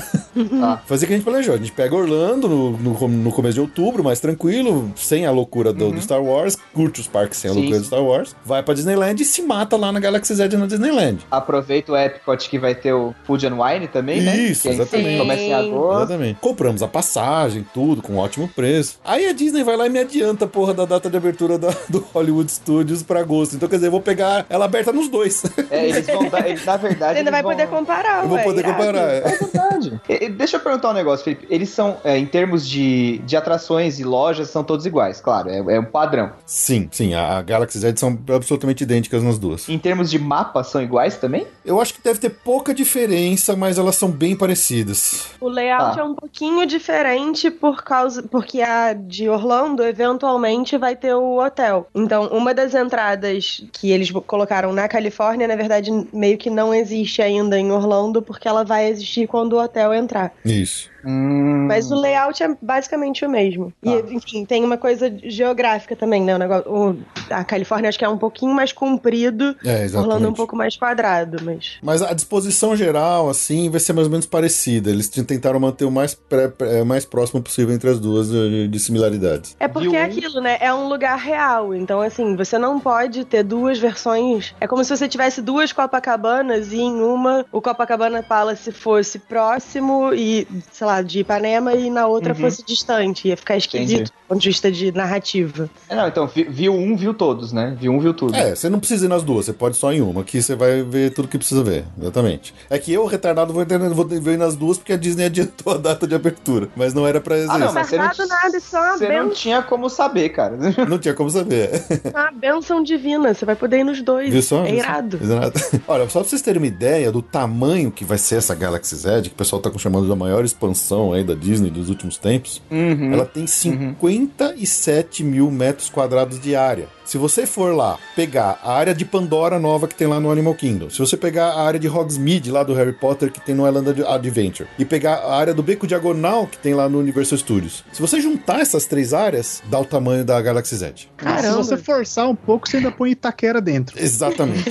Tá. 0.60 0.82
Foi 0.86 0.96
assim 0.96 1.06
que 1.06 1.12
a 1.14 1.16
gente 1.16 1.24
planejou. 1.24 1.54
A 1.54 1.58
gente 1.58 1.72
pega 1.72 1.94
Orlando 1.94 2.48
no, 2.48 2.70
no, 2.72 3.08
no 3.08 3.32
começo 3.32 3.54
de 3.54 3.60
outubro, 3.60 4.04
mais 4.04 4.20
tranquilo, 4.20 4.90
sem 4.96 5.24
a 5.26 5.30
loucura 5.30 5.72
do, 5.72 5.90
do 5.90 6.00
Star 6.00 6.22
Wars, 6.22 6.56
curte 6.74 7.00
os 7.00 7.06
parques 7.08 7.38
sem 7.38 7.50
a 7.50 7.54
Sim, 7.54 7.60
loucura 7.60 7.80
do 7.80 7.86
Star 7.86 8.02
Wars, 8.04 8.36
vai 8.44 8.62
pra 8.62 8.74
Disneyland 8.74 9.20
e 9.22 9.24
se 9.24 9.40
mata 9.42 9.75
lá 9.76 9.92
na 9.92 10.00
Galaxy 10.00 10.34
Z 10.34 10.48
no 10.56 10.66
Disneyland. 10.66 11.18
Aproveita 11.30 11.92
o 11.92 11.96
Epcot 11.96 12.48
que 12.48 12.58
vai 12.58 12.74
ter 12.74 12.92
o 12.92 13.14
Food 13.24 13.46
and 13.46 13.56
Wine 13.62 13.88
também, 13.88 14.20
né? 14.22 14.36
Isso, 14.36 14.68
exatamente. 14.68 15.18
Começa 15.18 15.42
em 15.42 15.54
agosto. 15.54 15.96
Exatamente. 16.02 16.38
Compramos 16.40 16.82
a 16.82 16.88
passagem, 16.88 17.66
tudo, 17.74 18.02
com 18.02 18.16
ótimo 18.16 18.48
preço. 18.48 18.98
Aí 19.04 19.26
a 19.28 19.32
Disney 19.32 19.62
vai 19.64 19.76
lá 19.76 19.86
e 19.86 19.90
me 19.90 19.98
adianta 19.98 20.44
a 20.44 20.48
porra 20.48 20.72
da 20.74 20.84
data 20.84 21.08
de 21.10 21.16
abertura 21.16 21.58
da- 21.58 21.74
do 21.88 22.04
Hollywood 22.14 22.50
Studios 22.50 23.02
pra 23.02 23.20
agosto. 23.20 23.56
Então, 23.56 23.68
quer 23.68 23.76
dizer, 23.76 23.88
eu 23.88 23.90
vou 23.92 24.00
pegar 24.00 24.46
ela 24.48 24.64
aberta 24.64 24.92
nos 24.92 25.08
dois. 25.08 25.42
É, 25.70 25.88
eles 25.88 26.06
vão 26.06 26.28
dar. 26.28 26.48
eles- 26.48 26.64
na 26.64 26.76
verdade. 26.76 27.12
Você 27.14 27.18
ainda 27.18 27.30
vai 27.30 27.42
vão- 27.42 27.50
poder 27.52 27.66
comparar, 27.68 28.22
eu 28.22 28.28
vou 28.28 28.38
poder 28.38 28.62
comparar. 28.62 29.10
É 29.10 29.20
verdade. 29.22 30.00
E- 30.08 30.24
e 30.26 30.28
Deixa 30.28 30.56
eu 30.56 30.60
perguntar 30.60 30.90
um 30.90 30.92
negócio, 30.92 31.24
Felipe. 31.24 31.46
Eles 31.50 31.68
são, 31.70 31.96
é, 32.04 32.16
em 32.16 32.26
termos 32.26 32.66
de, 32.68 33.18
de 33.18 33.36
atrações 33.36 33.98
e 33.98 34.04
lojas, 34.04 34.48
são 34.50 34.62
todos 34.62 34.86
iguais, 34.86 35.20
claro. 35.20 35.48
É, 35.50 35.58
é 35.58 35.80
um 35.80 35.84
padrão. 35.84 36.30
Sim, 36.44 36.88
sim, 36.92 37.14
a, 37.14 37.38
a 37.38 37.42
Galaxy 37.42 37.78
Z 37.78 37.94
são 37.96 38.16
absolutamente 38.34 38.84
idênticas 38.84 39.22
nas 39.22 39.38
duas. 39.38 39.65
Em 39.68 39.78
termos 39.78 40.10
de 40.10 40.18
mapa, 40.18 40.62
são 40.64 40.82
iguais 40.82 41.16
também? 41.16 41.46
Eu 41.64 41.80
acho 41.80 41.94
que 41.94 42.00
deve 42.02 42.18
ter 42.20 42.30
pouca 42.30 42.72
diferença, 42.74 43.56
mas 43.56 43.78
elas 43.78 43.96
são 43.96 44.10
bem 44.10 44.36
parecidas. 44.36 45.28
O 45.40 45.48
layout 45.48 45.96
Tá. 45.96 46.00
é 46.00 46.04
um 46.04 46.14
pouquinho 46.14 46.64
diferente 46.66 47.50
por 47.50 47.82
causa 47.82 48.22
porque 48.22 48.60
a 48.62 48.92
de 48.92 49.28
Orlando 49.28 49.82
eventualmente 49.84 50.76
vai 50.78 50.94
ter 50.96 51.14
o 51.14 51.38
hotel. 51.38 51.86
Então, 51.94 52.26
uma 52.28 52.54
das 52.54 52.74
entradas 52.74 53.64
que 53.72 53.90
eles 53.90 54.10
colocaram 54.26 54.72
na 54.72 54.88
Califórnia, 54.88 55.46
na 55.48 55.56
verdade, 55.56 55.90
meio 56.12 56.38
que 56.38 56.48
não 56.50 56.72
existe 56.74 57.20
ainda 57.22 57.58
em 57.58 57.70
Orlando, 57.70 58.22
porque 58.22 58.48
ela 58.48 58.64
vai 58.64 58.88
existir 58.88 59.26
quando 59.26 59.54
o 59.54 59.62
hotel 59.62 59.92
entrar. 59.94 60.32
Isso. 60.44 60.88
Hum. 61.04 61.66
Mas 61.68 61.90
o 61.92 61.94
layout 61.94 62.42
é 62.42 62.56
basicamente 62.60 63.24
o 63.24 63.28
mesmo. 63.30 63.72
Tá. 63.82 63.90
E, 63.92 64.14
enfim, 64.14 64.44
tem 64.44 64.64
uma 64.64 64.76
coisa 64.76 65.12
geográfica 65.22 65.94
também, 65.94 66.22
né? 66.22 66.34
O 66.34 66.38
negócio, 66.38 66.72
o- 66.72 66.96
a 67.30 67.44
Califórnia 67.44 67.88
acho 67.88 67.98
que 67.98 68.04
é 68.04 68.08
um 68.08 68.18
pouquinho 68.18 68.52
mais 68.52 68.72
comprido, 68.72 69.45
É. 69.64 69.86
Orlando 69.96 70.26
é 70.26 70.28
um 70.28 70.32
pouco 70.34 70.56
mais 70.56 70.76
quadrado, 70.76 71.38
mas. 71.44 71.72
Mas 71.82 72.02
a 72.02 72.12
disposição 72.12 72.74
geral, 72.76 73.28
assim, 73.28 73.68
vai 73.70 73.80
ser 73.80 73.92
mais 73.92 74.06
ou 74.06 74.10
menos 74.10 74.26
parecida. 74.26 74.90
Eles 74.90 75.08
tentaram 75.08 75.60
manter 75.60 75.84
o 75.84 75.90
mais, 75.90 76.14
pré- 76.14 76.48
pré- 76.48 76.84
mais 76.84 77.04
próximo 77.04 77.42
possível 77.42 77.74
entre 77.74 77.90
as 77.90 77.98
duas 78.00 78.28
de, 78.30 78.68
de 78.68 78.78
similaridades. 78.78 79.56
É 79.60 79.68
porque 79.68 79.96
é 79.96 80.02
um? 80.02 80.04
aquilo, 80.06 80.40
né? 80.40 80.56
É 80.60 80.72
um 80.72 80.88
lugar 80.88 81.18
real. 81.18 81.74
Então, 81.74 82.00
assim, 82.00 82.34
você 82.36 82.58
não 82.58 82.78
pode 82.80 83.24
ter 83.24 83.42
duas 83.42 83.78
versões. 83.78 84.54
É 84.60 84.66
como 84.66 84.82
se 84.84 84.96
você 84.96 85.08
tivesse 85.08 85.42
duas 85.42 85.72
Copacabanas 85.72 86.72
e 86.72 86.78
em 86.80 87.00
uma 87.00 87.44
o 87.52 87.60
Copacabana 87.60 88.22
Palace 88.22 88.70
fosse 88.72 89.18
próximo 89.18 90.12
e, 90.14 90.46
sei 90.72 90.86
lá, 90.86 91.02
de 91.02 91.20
Ipanema 91.20 91.74
e 91.74 91.90
na 91.90 92.06
outra 92.06 92.32
Uhum. 92.32 92.40
fosse 92.40 92.64
distante. 92.64 93.28
Ia 93.28 93.36
ficar 93.36 93.56
esquisito 93.56 93.92
Entendi. 93.94 94.04
do 94.10 94.28
ponto 94.28 94.40
de 94.40 94.48
vista 94.48 94.72
de 94.72 94.90
narrativa. 94.92 95.68
É, 95.88 95.94
não, 95.94 96.08
então, 96.08 96.26
vi- 96.26 96.44
viu 96.44 96.72
um, 96.74 96.96
viu 96.96 97.12
todos, 97.12 97.52
né? 97.52 97.76
Viu 97.78 97.92
um, 97.92 97.98
viu 98.00 98.14
tudo. 98.14 98.34
É, 98.34 98.54
você 98.54 98.68
não 98.70 98.78
precisa 98.78 99.04
ir 99.04 99.08
nas 99.08 99.22
duas, 99.22 99.35
você 99.42 99.52
pode 99.52 99.76
só 99.76 99.92
em 99.92 100.00
uma, 100.00 100.24
que 100.24 100.40
você 100.42 100.54
vai 100.54 100.82
ver 100.82 101.12
tudo 101.12 101.28
que 101.28 101.38
precisa 101.38 101.62
ver. 101.62 101.84
Exatamente. 102.00 102.54
É 102.70 102.78
que 102.78 102.92
eu, 102.92 103.06
retardado, 103.06 103.52
vou, 103.52 103.64
ter- 103.64 103.78
vou 103.78 104.06
ver 104.06 104.36
nas 104.38 104.54
duas 104.56 104.78
porque 104.78 104.92
a 104.92 104.96
Disney 104.96 105.24
adiantou 105.26 105.74
a 105.74 105.76
data 105.76 106.06
de 106.06 106.14
abertura. 106.14 106.68
Mas 106.76 106.92
não 106.94 107.06
era 107.06 107.20
pra 107.20 107.36
Ah, 107.36 107.58
não, 107.58 107.66
isso. 107.66 107.74
mas 107.74 107.86
você 107.88 107.96
não, 107.96 108.04
nada, 108.28 108.56
isso 108.56 108.76
é 108.76 108.80
uma 108.80 108.98
você 108.98 109.08
não 109.08 109.30
tinha 109.30 109.62
como 109.62 109.88
saber, 109.88 110.30
cara. 110.30 110.56
Não 110.88 110.98
tinha 110.98 111.14
como 111.14 111.30
saber. 111.30 111.70
Uma 112.12 112.30
benção 112.30 112.82
divina. 112.82 113.34
Você 113.34 113.44
vai 113.44 113.56
poder 113.56 113.78
ir 113.80 113.84
nos 113.84 114.00
dois. 114.02 114.30
Viu 114.32 114.42
só? 114.42 114.64
É 114.64 114.70
Viu 114.72 114.76
só? 114.80 114.84
irado. 114.84 115.18
Exato. 115.22 115.60
Olha, 115.88 116.08
só 116.08 116.20
pra 116.20 116.28
vocês 116.28 116.42
terem 116.42 116.60
uma 116.60 116.66
ideia 116.66 117.10
do 117.12 117.20
tamanho 117.22 117.90
que 117.90 118.04
vai 118.04 118.18
ser 118.18 118.36
essa 118.36 118.54
Galaxy 118.54 118.94
Z, 118.96 119.22
que 119.22 119.28
o 119.28 119.32
pessoal 119.32 119.60
tá 119.60 119.70
chamando 119.78 120.08
da 120.08 120.16
maior 120.16 120.44
expansão 120.44 121.12
aí 121.12 121.24
da 121.24 121.34
Disney 121.34 121.70
dos 121.70 121.88
últimos 121.88 122.16
tempos, 122.16 122.62
Uhum. 122.70 123.12
ela 123.12 123.24
tem 123.26 123.46
57 123.46 125.22
mil 125.24 125.50
metros 125.50 125.88
quadrados 125.90 126.40
de 126.40 126.54
área. 126.56 126.88
Se 127.04 127.18
você 127.18 127.46
for 127.46 127.74
lá 127.74 127.98
pegar 128.16 128.58
a 128.64 128.72
área 128.72 128.94
de 128.94 129.04
Pandora 129.26 129.58
nova 129.58 129.88
que 129.88 129.94
tem 129.96 130.06
lá 130.06 130.20
no 130.20 130.30
Animal 130.30 130.54
Kingdom, 130.54 130.88
se 130.88 131.00
você 131.00 131.16
pegar 131.16 131.46
a 131.48 131.62
área 131.66 131.80
de 131.80 131.88
Hogsmeade 131.88 132.48
lá 132.48 132.62
do 132.62 132.72
Harry 132.74 132.92
Potter 132.92 133.32
que 133.32 133.40
tem 133.40 133.56
no 133.56 133.66
Island 133.66 133.90
Ad- 133.90 134.04
Adventure, 134.06 134.68
e 134.78 134.84
pegar 134.84 135.14
a 135.16 135.34
área 135.36 135.52
do 135.52 135.64
Beco 135.64 135.84
Diagonal 135.84 136.46
que 136.46 136.56
tem 136.58 136.74
lá 136.74 136.88
no 136.88 137.00
Universal 137.00 137.36
Studios, 137.38 137.84
se 137.92 138.00
você 138.00 138.20
juntar 138.20 138.60
essas 138.60 138.86
três 138.86 139.12
áreas, 139.12 139.60
dá 139.68 139.80
o 139.80 139.84
tamanho 139.84 140.24
da 140.24 140.40
Galaxy 140.40 140.76
Z. 140.76 140.92
Se 140.96 141.08
Caramba. 141.16 141.56
você 141.56 141.76
forçar 141.76 142.28
um 142.28 142.36
pouco, 142.36 142.68
você 142.68 142.76
ainda 142.76 142.92
põe 142.92 143.10
Itaquera 143.10 143.60
dentro. 143.60 144.00
Exatamente. 144.00 144.70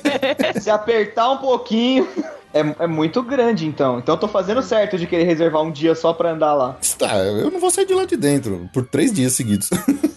Se 0.58 0.70
apertar 0.70 1.30
um 1.32 1.36
pouquinho. 1.36 2.08
É, 2.52 2.84
é 2.84 2.86
muito 2.86 3.22
grande, 3.22 3.66
então. 3.66 3.98
Então 3.98 4.14
eu 4.14 4.20
tô 4.20 4.28
fazendo 4.28 4.62
certo 4.62 4.98
de 4.98 5.06
querer 5.06 5.24
reservar 5.24 5.62
um 5.62 5.70
dia 5.70 5.94
só 5.94 6.12
pra 6.12 6.32
andar 6.32 6.54
lá. 6.54 6.76
Tá, 6.98 7.16
eu 7.18 7.50
não 7.50 7.60
vou 7.60 7.70
sair 7.70 7.86
de 7.86 7.94
lá 7.94 8.04
de 8.04 8.16
dentro 8.16 8.68
por 8.72 8.84
três 8.84 9.12
dias 9.12 9.32
seguidos. 9.32 9.70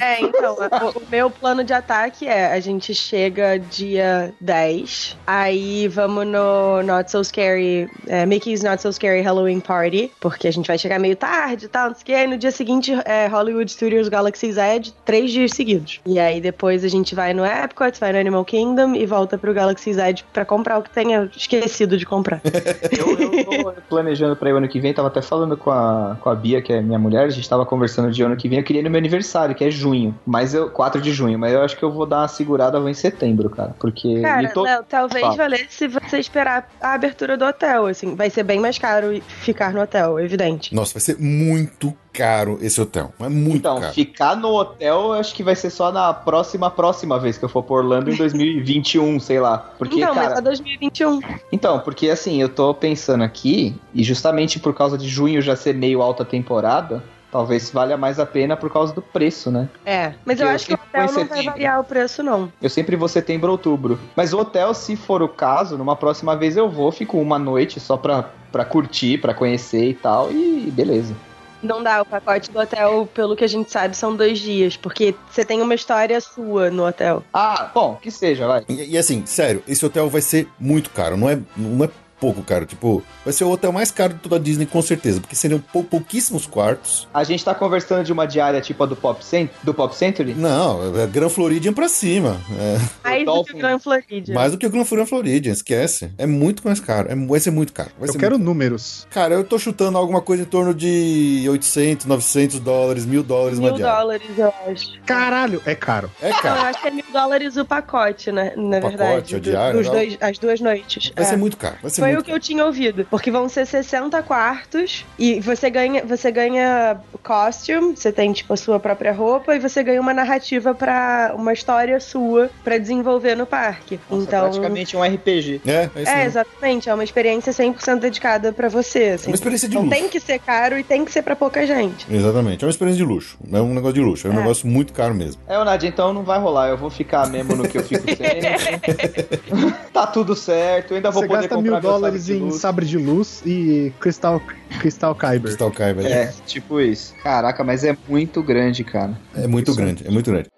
É, 0.00 0.20
então, 0.20 0.56
o, 0.94 0.98
o 0.98 1.02
meu 1.10 1.30
plano 1.30 1.64
de 1.64 1.72
ataque 1.72 2.26
é: 2.26 2.46
a 2.46 2.60
gente 2.60 2.94
chega 2.94 3.58
dia 3.58 4.32
10, 4.40 5.18
aí 5.26 5.88
vamos 5.88 6.26
no 6.26 6.82
Not 6.82 7.10
So 7.10 7.22
Scary, 7.24 7.90
é, 8.06 8.24
Mickey's 8.24 8.62
Not 8.62 8.80
So 8.80 8.92
Scary 8.92 9.20
Halloween 9.20 9.60
Party, 9.60 10.10
porque 10.20 10.48
a 10.48 10.50
gente 10.50 10.66
vai 10.66 10.78
chegar 10.78 10.98
meio 10.98 11.16
tarde 11.16 11.66
e 11.66 11.68
tal, 11.68 11.88
não 11.88 11.94
sei 11.94 12.02
o 12.02 12.06
que. 12.06 12.14
Aí 12.14 12.26
no 12.26 12.38
dia 12.38 12.50
seguinte 12.50 12.92
é 13.04 13.26
Hollywood 13.26 13.70
Studios 13.70 14.08
Galaxy's 14.08 14.56
Edge, 14.56 14.94
três 15.04 15.30
dias 15.30 15.50
seguidos. 15.52 16.00
E 16.06 16.18
aí 16.18 16.40
depois 16.40 16.84
a 16.84 16.88
gente 16.88 17.14
vai 17.14 17.34
no 17.34 17.44
Epcot, 17.44 17.98
vai 17.98 18.12
no 18.12 18.18
Animal 18.18 18.44
Kingdom 18.44 18.94
e 18.94 19.04
volta 19.04 19.36
pro 19.36 19.52
Galaxy's 19.52 19.98
Edge 19.98 20.24
pra 20.32 20.44
comprar 20.44 20.78
o 20.78 20.82
que 20.82 20.90
tenha 20.90 21.30
esquecido 21.36 21.69
de 21.96 22.04
comprar. 22.06 22.40
Eu, 22.90 23.18
eu 23.18 23.44
tô 23.44 23.72
planejando 23.88 24.34
pra 24.36 24.50
ir 24.50 24.52
o 24.52 24.56
ano 24.56 24.68
que 24.68 24.80
vem, 24.80 24.92
tava 24.92 25.08
até 25.08 25.22
falando 25.22 25.56
com 25.56 25.70
a, 25.70 26.16
com 26.20 26.28
a 26.28 26.34
Bia, 26.34 26.60
que 26.60 26.72
é 26.72 26.80
minha 26.80 26.98
mulher, 26.98 27.24
a 27.24 27.30
gente 27.30 27.48
tava 27.48 27.64
conversando 27.64 28.10
de 28.10 28.22
ano 28.22 28.36
que 28.36 28.48
vem, 28.48 28.58
eu 28.58 28.64
queria 28.64 28.80
ir 28.80 28.84
no 28.84 28.90
meu 28.90 28.98
aniversário, 28.98 29.54
que 29.54 29.64
é 29.64 29.70
junho, 29.70 30.14
mas 30.26 30.54
eu, 30.54 30.70
4 30.70 31.00
de 31.00 31.12
junho, 31.12 31.38
mas 31.38 31.52
eu 31.52 31.62
acho 31.62 31.76
que 31.76 31.82
eu 31.82 31.90
vou 31.90 32.04
dar 32.06 32.18
uma 32.20 32.28
segurada, 32.28 32.78
vou 32.80 32.88
em 32.88 32.94
setembro, 32.94 33.48
cara, 33.48 33.74
porque... 33.78 34.20
Cara, 34.20 34.48
tô- 34.50 34.62
Léo, 34.62 34.84
talvez 34.88 35.22
Fala. 35.22 35.36
valesse 35.36 35.66
se 35.70 35.88
você 35.88 36.18
esperar 36.18 36.68
a 36.80 36.94
abertura 36.94 37.36
do 37.36 37.44
hotel, 37.44 37.86
assim. 37.86 38.14
Vai 38.14 38.30
ser 38.30 38.42
bem 38.42 38.60
mais 38.60 38.78
caro 38.78 39.20
ficar 39.26 39.72
no 39.72 39.80
hotel, 39.80 40.18
evidente. 40.18 40.74
Nossa, 40.74 40.94
vai 40.94 41.00
ser 41.00 41.16
muito 41.18 41.94
caro 42.12 42.58
esse 42.60 42.80
hotel. 42.80 43.12
É 43.20 43.28
muito 43.28 43.58
Então, 43.58 43.80
caro. 43.80 43.92
ficar 43.92 44.36
no 44.36 44.48
hotel, 44.54 45.00
eu 45.06 45.12
acho 45.14 45.34
que 45.34 45.42
vai 45.42 45.54
ser 45.56 45.70
só 45.70 45.90
na 45.92 46.12
próxima, 46.12 46.70
próxima 46.70 47.18
vez 47.18 47.38
que 47.38 47.44
eu 47.44 47.48
for 47.48 47.62
pra 47.62 47.76
Orlando 47.76 48.10
em 48.10 48.16
2021, 48.16 49.18
sei 49.20 49.40
lá. 49.40 49.58
Porque, 49.78 49.96
então, 49.96 50.14
cara, 50.14 50.30
mas 50.30 50.38
é 50.38 50.42
2021. 50.42 51.20
Então, 51.52 51.80
porque 51.80 52.08
assim, 52.10 52.40
eu 52.40 52.48
tô 52.48 52.74
pensando 52.74 53.22
aqui, 53.24 53.74
e 53.94 54.02
justamente 54.02 54.58
por 54.58 54.74
causa 54.74 54.96
de 54.98 55.08
junho 55.08 55.40
já 55.40 55.54
ser 55.56 55.74
meio 55.74 56.02
alta 56.02 56.24
temporada, 56.24 57.02
talvez 57.30 57.70
valha 57.70 57.96
mais 57.96 58.18
a 58.18 58.26
pena 58.26 58.56
por 58.56 58.70
causa 58.72 58.92
do 58.92 59.00
preço, 59.00 59.50
né? 59.52 59.68
É, 59.86 60.14
mas 60.24 60.40
eu 60.40 60.48
Eu 60.48 60.52
acho 60.54 60.66
que 60.66 60.72
o 60.72 60.74
hotel 60.74 61.06
não 61.06 61.12
vai 61.14 61.24
setembro. 61.28 61.44
variar 61.52 61.80
o 61.80 61.84
preço, 61.84 62.22
não. 62.24 62.52
Eu 62.60 62.68
sempre 62.68 62.96
vou 62.96 63.06
setembro, 63.08 63.52
outubro. 63.52 64.00
Mas 64.16 64.32
o 64.32 64.38
hotel, 64.40 64.74
se 64.74 64.96
for 64.96 65.22
o 65.22 65.28
caso, 65.28 65.78
numa 65.78 65.94
próxima 65.94 66.34
vez 66.36 66.56
eu 66.56 66.68
vou, 66.68 66.90
fico 66.90 67.18
uma 67.18 67.38
noite 67.38 67.78
só 67.78 67.96
pra, 67.96 68.24
pra 68.50 68.64
curtir, 68.64 69.18
pra 69.18 69.32
conhecer 69.32 69.90
e 69.90 69.94
tal, 69.94 70.32
e 70.32 70.70
beleza. 70.72 71.14
Não 71.62 71.82
dá, 71.82 72.02
o 72.02 72.06
pacote 72.06 72.50
do 72.50 72.58
hotel, 72.58 73.08
pelo 73.12 73.36
que 73.36 73.44
a 73.44 73.48
gente 73.48 73.70
sabe, 73.70 73.96
são 73.96 74.16
dois 74.16 74.38
dias, 74.38 74.76
porque 74.76 75.14
você 75.30 75.44
tem 75.44 75.60
uma 75.60 75.74
história 75.74 76.20
sua 76.20 76.70
no 76.70 76.86
hotel. 76.86 77.22
Ah, 77.32 77.70
bom, 77.74 77.96
que 78.00 78.10
seja, 78.10 78.46
vai. 78.46 78.64
E, 78.68 78.92
e 78.92 78.98
assim, 78.98 79.24
sério, 79.26 79.62
esse 79.68 79.84
hotel 79.84 80.08
vai 80.08 80.20
ser 80.20 80.48
muito 80.58 80.90
caro. 80.90 81.16
Não 81.16 81.28
é, 81.28 81.38
não 81.56 81.84
é 81.84 81.88
pouco 82.20 82.42
caro. 82.42 82.66
Tipo, 82.66 83.02
vai 83.24 83.32
ser 83.32 83.44
o 83.44 83.50
hotel 83.50 83.72
mais 83.72 83.90
caro 83.90 84.14
de 84.14 84.20
toda 84.20 84.36
a 84.36 84.38
Disney, 84.38 84.66
com 84.66 84.82
certeza, 84.82 85.20
porque 85.20 85.34
seriam 85.34 85.58
pou, 85.72 85.82
pouquíssimos 85.82 86.46
quartos. 86.46 87.08
A 87.12 87.24
gente 87.24 87.44
tá 87.44 87.54
conversando 87.54 88.04
de 88.04 88.12
uma 88.12 88.26
diária 88.26 88.60
tipo 88.60 88.82
a 88.82 88.86
do 88.86 88.94
Pop, 88.94 89.24
Cent 89.24 89.50
do 89.62 89.72
Pop 89.72 89.94
Century? 89.94 90.34
Não, 90.34 91.00
é 91.00 91.06
Grand 91.06 91.30
Floridian 91.30 91.72
pra 91.72 91.88
cima. 91.88 92.40
É. 92.58 92.78
Mais 93.02 93.24
do 93.24 93.44
que 93.44 93.52
o 93.52 93.56
Grand 93.56 93.78
Floridian. 93.78 94.34
Mais 94.34 94.52
do 94.52 94.58
que 94.58 94.66
o 94.66 94.70
Grand 94.70 94.84
Floridian, 94.84 95.52
esquece. 95.52 96.10
É 96.18 96.26
muito 96.26 96.62
mais 96.64 96.78
caro. 96.78 97.10
É, 97.10 97.14
vai 97.14 97.40
ser 97.40 97.50
muito 97.50 97.72
caro. 97.72 97.90
Vai 97.98 98.08
eu 98.08 98.14
quero 98.14 98.32
caro. 98.32 98.38
números. 98.38 99.06
Cara, 99.10 99.34
eu 99.34 99.44
tô 99.44 99.58
chutando 99.58 99.96
alguma 99.96 100.20
coisa 100.20 100.42
em 100.42 100.46
torno 100.46 100.74
de 100.74 101.46
800, 101.48 102.06
900 102.06 102.60
dólares, 102.60 103.06
mil 103.06 103.22
dólares 103.22 103.58
mil 103.58 103.70
uma 103.70 103.76
diária. 103.76 103.94
Mil 103.94 104.02
dólares, 104.02 104.38
eu 104.38 104.52
acho. 104.66 105.00
Caralho, 105.06 105.62
é 105.64 105.74
caro. 105.74 106.10
É 106.20 106.30
caro. 106.32 106.60
Eu 106.60 106.66
acho 106.66 106.82
que 106.82 106.88
é 106.88 106.90
mil 106.90 107.04
dólares 107.12 107.56
o 107.56 107.64
pacote, 107.64 108.30
né? 108.30 108.52
Na 108.56 108.78
o 108.78 108.80
verdade. 108.80 108.96
Pacote, 108.96 109.36
o 109.36 109.40
diário, 109.40 109.82
dois, 109.82 110.18
as 110.20 110.38
duas 110.38 110.60
noites. 110.60 111.12
Vai 111.14 111.24
é. 111.24 111.28
ser 111.28 111.36
muito 111.36 111.56
caro. 111.56 111.76
Vai 111.82 111.90
ser 111.90 112.00
Foi 112.02 112.09
muito 112.12 112.22
o 112.22 112.24
que 112.24 112.32
eu 112.32 112.40
tinha 112.40 112.64
ouvido. 112.64 113.06
Porque 113.10 113.30
vão 113.30 113.48
ser 113.48 113.66
60 113.66 114.22
quartos 114.22 115.04
e 115.18 115.40
você 115.40 115.70
ganha, 115.70 116.04
você 116.04 116.30
ganha 116.30 117.00
costume, 117.22 117.96
você 117.96 118.12
tem, 118.12 118.32
tipo, 118.32 118.52
a 118.52 118.56
sua 118.56 118.80
própria 118.80 119.12
roupa 119.12 119.54
e 119.54 119.58
você 119.58 119.82
ganha 119.82 120.00
uma 120.00 120.14
narrativa 120.14 120.74
para 120.74 121.32
uma 121.36 121.52
história 121.52 121.98
sua 122.00 122.50
para 122.64 122.78
desenvolver 122.78 123.34
no 123.34 123.46
parque. 123.46 124.00
Nossa, 124.10 124.22
então, 124.22 124.40
praticamente 124.42 124.96
um 124.96 125.02
RPG. 125.02 125.60
É, 125.66 125.90
é, 125.94 126.22
é 126.22 126.24
exatamente. 126.24 126.88
É 126.88 126.94
uma 126.94 127.04
experiência 127.04 127.52
100% 127.52 127.98
dedicada 127.98 128.52
para 128.52 128.68
você. 128.68 129.10
Assim. 129.10 129.26
É 129.26 129.30
uma 129.30 129.34
experiência 129.34 129.68
de 129.68 129.74
então 129.76 129.86
luxo. 129.86 130.00
tem 130.00 130.08
que 130.08 130.20
ser 130.20 130.38
caro 130.38 130.78
e 130.78 130.84
tem 130.84 131.04
que 131.04 131.12
ser 131.12 131.22
para 131.22 131.36
pouca 131.36 131.66
gente. 131.66 132.06
Exatamente. 132.10 132.64
É 132.64 132.66
uma 132.66 132.70
experiência 132.70 133.04
de 133.04 133.10
luxo. 133.10 133.38
É 133.52 133.60
um 133.60 133.74
negócio 133.74 133.94
de 133.94 134.00
luxo. 134.00 134.26
É 134.26 134.30
um 134.30 134.34
é. 134.34 134.36
negócio 134.36 134.66
muito 134.66 134.92
caro 134.92 135.14
mesmo. 135.14 135.40
É, 135.46 135.62
Nadia, 135.64 135.88
então 135.88 136.12
não 136.12 136.22
vai 136.22 136.38
rolar. 136.38 136.68
Eu 136.68 136.76
vou 136.76 136.90
ficar 136.90 137.28
mesmo 137.28 137.54
no 137.54 137.68
que 137.68 137.78
eu 137.78 137.84
fico 137.84 138.04
sendo. 138.16 139.74
tá 139.92 140.06
tudo 140.06 140.34
certo. 140.34 140.92
Eu 140.92 140.96
ainda 140.96 141.10
vou 141.10 141.22
você 141.22 141.28
poder 141.28 141.40
gasta 141.42 141.54
comprar 141.56 141.80
dólares 142.00 142.28
em 142.28 142.38
luz. 142.38 142.56
sabre 142.56 142.86
de 142.86 142.98
luz 142.98 143.42
e 143.44 143.92
cristal, 144.00 144.40
cristal 144.80 145.14
Kyber. 145.14 145.42
Cristal 145.42 145.70
Kyber. 145.70 146.06
É, 146.06 146.10
é, 146.10 146.34
tipo 146.46 146.80
isso. 146.80 147.14
Caraca, 147.22 147.62
mas 147.62 147.84
é 147.84 147.96
muito 148.08 148.42
grande, 148.42 148.82
cara. 148.84 149.18
É 149.34 149.46
muito 149.46 149.70
isso. 149.70 149.80
grande. 149.80 150.06
É 150.06 150.10
muito 150.10 150.30
grande. 150.30 150.48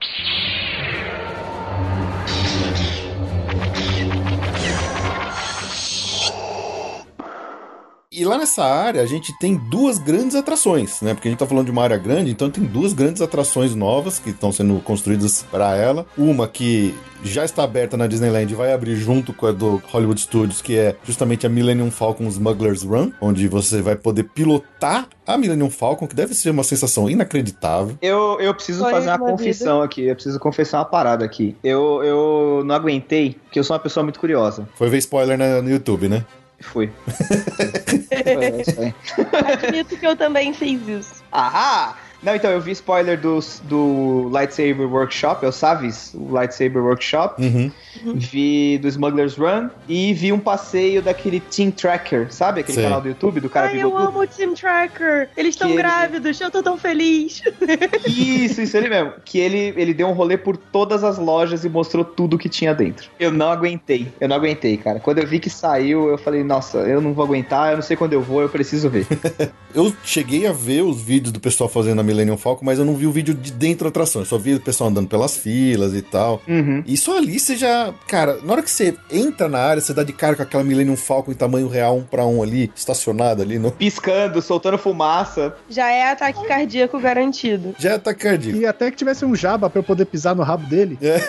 E 8.15 8.27
lá 8.27 8.37
nessa 8.37 8.63
área 8.63 9.01
a 9.01 9.07
gente 9.07 9.33
tem 9.39 9.57
duas 9.57 9.97
grandes 9.97 10.37
atrações, 10.37 11.01
né? 11.01 11.15
Porque 11.15 11.29
a 11.29 11.31
gente 11.31 11.39
tá 11.39 11.47
falando 11.47 11.65
de 11.65 11.71
uma 11.71 11.83
área 11.83 11.97
grande, 11.97 12.31
então 12.31 12.51
tem 12.51 12.63
duas 12.63 12.93
grandes 12.93 13.23
atrações 13.23 13.75
novas 13.75 14.19
que 14.19 14.29
estão 14.29 14.53
sendo 14.53 14.79
construídas 14.81 15.47
para 15.51 15.75
ela. 15.75 16.05
Uma 16.19 16.47
que 16.47 16.95
já 17.25 17.43
está 17.43 17.63
aberta 17.65 17.97
na 17.97 18.07
Disneyland 18.07 18.53
e 18.53 18.55
vai 18.55 18.75
abrir 18.75 18.97
junto 18.97 19.33
com 19.33 19.47
a 19.47 19.53
do 19.53 19.81
Hollywood 19.91 20.21
Studios, 20.21 20.61
que 20.61 20.77
é 20.77 20.95
justamente 21.05 21.47
a 21.47 21.49
Millennium 21.49 21.91
Falcon 21.91 22.27
Smuggler's 22.29 22.83
Run, 22.83 23.13
onde 23.19 23.49
você 23.49 23.81
vai 23.81 23.97
poder 23.97 24.25
pilotar 24.25 25.09
a 25.27 25.39
Millennium 25.39 25.71
Falcon, 25.71 26.07
que 26.07 26.15
deve 26.15 26.35
ser 26.35 26.51
uma 26.51 26.65
sensação 26.65 27.09
inacreditável. 27.09 27.97
Eu, 28.03 28.39
eu 28.41 28.53
preciso 28.53 28.83
Foi 28.83 28.93
fazer 28.93 29.09
uma, 29.09 29.17
uma 29.17 29.31
confissão 29.31 29.77
vida. 29.77 29.85
aqui, 29.87 30.03
eu 30.03 30.15
preciso 30.15 30.39
confessar 30.39 30.81
uma 30.81 30.85
parada 30.85 31.25
aqui. 31.25 31.57
Eu, 31.65 32.03
eu 32.05 32.63
não 32.67 32.75
aguentei, 32.75 33.39
porque 33.45 33.59
eu 33.59 33.65
sou 33.65 33.75
uma 33.75 33.83
pessoa 33.83 34.05
muito 34.05 34.21
curiosa. 34.21 34.69
Foi 34.75 34.91
ver 34.91 34.99
spoiler 34.99 35.39
no 35.63 35.71
YouTube, 35.71 36.09
né? 36.09 36.27
Fui. 36.63 36.91
Admito 39.53 39.97
que 39.97 40.07
eu 40.07 40.17
também 40.17 40.55
fiz 40.55 40.89
isso. 40.89 41.23
Ah! 41.31 41.95
Não, 42.23 42.37
então, 42.37 42.51
eu 42.51 42.61
vi 42.61 42.71
spoiler 42.73 43.21
do, 43.21 43.41
do 43.65 44.29
Lightsaber 44.31 44.89
Workshop, 44.89 45.45
é 45.45 45.49
o 45.49 45.53
Savis, 45.53 46.15
o 46.15 46.31
Lightsaber 46.31 46.83
Workshop. 46.83 47.43
Uhum. 47.43 47.71
Vi 48.15 48.79
do 48.79 48.89
Smuggler's 48.89 49.37
Run 49.37 49.69
e 49.89 50.13
vi 50.15 50.33
um 50.33 50.39
passeio 50.39 51.03
daquele 51.03 51.41
Team 51.41 51.71
Tracker, 51.71 52.33
sabe? 52.33 52.61
Aquele 52.61 52.77
Sim. 52.77 52.85
canal 52.85 53.01
do 53.01 53.09
YouTube 53.09 53.41
do 53.41 53.51
cara 53.51 53.69
Ai, 53.69 53.83
eu 53.83 53.97
amo 53.97 54.21
o 54.21 54.27
Team 54.27 54.55
Tracker. 54.55 55.29
Eles 55.37 55.55
estão 55.55 55.75
grávidos, 55.75 56.41
ele... 56.41 56.47
eu 56.47 56.51
tô 56.51 56.63
tão 56.63 56.79
feliz. 56.79 57.43
Isso, 58.07 58.61
isso, 58.61 58.77
ele 58.77 58.89
mesmo. 58.89 59.13
Que 59.25 59.39
ele, 59.39 59.75
ele 59.77 59.95
deu 59.95 60.09
um 60.09 60.13
rolê 60.13 60.37
por 60.37 60.57
todas 60.57 61.05
as 61.05 61.19
lojas 61.19 61.65
e 61.65 61.69
mostrou 61.69 62.05
tudo 62.05 62.39
que 62.39 62.49
tinha 62.49 62.75
dentro. 62.75 63.11
Eu 63.19 63.31
não 63.31 63.51
aguentei, 63.51 64.09
eu 64.21 64.29
não 64.29 64.37
aguentei, 64.37 64.77
cara. 64.77 65.01
Quando 65.01 65.19
eu 65.19 65.27
vi 65.27 65.39
que 65.39 65.51
saiu, 65.51 66.09
eu 66.09 66.19
falei, 66.19 66.43
nossa, 66.45 66.79
eu 66.79 67.01
não 67.01 67.13
vou 67.13 67.25
aguentar, 67.25 67.71
eu 67.71 67.77
não 67.77 67.83
sei 67.83 67.97
quando 67.97 68.13
eu 68.13 68.23
vou, 68.23 68.43
eu 68.43 68.49
preciso 68.49 68.89
ver. 68.89 69.07
eu 69.75 69.93
cheguei 70.05 70.47
a 70.47 70.53
ver 70.53 70.83
os 70.83 71.01
vídeos 71.01 71.33
do 71.33 71.41
pessoal 71.41 71.69
fazendo 71.69 72.01
a 72.01 72.05
Millennium 72.13 72.37
Falcon, 72.37 72.65
mas 72.65 72.79
eu 72.79 72.85
não 72.85 72.95
vi 72.95 73.07
o 73.07 73.13
vídeo 73.13 73.35
de 73.35 73.53
dentro 73.53 73.85
da 73.85 73.89
atração. 73.89 74.23
Eu 74.23 74.27
só 74.27 74.39
vi 74.39 74.55
o 74.55 74.61
pessoal 74.61 74.91
andando 74.91 75.09
pelas 75.09 75.37
filas 75.37 75.95
e 75.95 76.03
tal. 76.03 76.43
Uhum. 76.47 76.83
E 76.87 76.97
só 76.97 77.19
ali 77.19 77.39
você 77.39 77.57
já. 77.57 77.93
Cara, 78.07 78.39
na 78.43 78.53
hora 78.53 78.63
que 78.63 78.71
você 78.71 78.95
entra 79.11 79.49
na 79.49 79.59
área, 79.59 79.81
você 79.81 79.93
dá 79.93 80.03
de 80.03 80.13
cara 80.13 80.37
com 80.37 80.43
aquela 80.43 80.63
Millennium 80.63 80.97
Falcon 80.97 81.33
em 81.33 81.35
tamanho 81.35 81.69
real, 81.69 81.97
um 81.97 82.03
pra 82.03 82.25
um 82.25 82.43
ali, 82.43 82.71
estacionado 82.75 83.43
ali. 83.43 83.59
No... 83.59 83.71
Piscando, 83.71 84.41
soltando 84.43 84.79
fumaça. 84.79 85.55
Já 85.69 85.91
é 85.91 86.11
ataque 86.11 86.47
cardíaco 86.47 87.01
garantido. 87.01 87.75
Já 87.79 87.91
é 87.91 87.95
ataque 87.95 88.21
cardíaco. 88.21 88.59
E 88.59 88.67
até 88.67 88.91
que 88.91 88.97
tivesse 88.97 89.25
um 89.25 89.35
jaba 89.35 89.69
pra 89.71 89.81
eu 89.81 89.85
poder 89.85 90.05
pisar 90.05 90.35
no 90.35 90.43
rabo 90.43 90.67
dele. 90.67 90.99
É. 91.01 91.21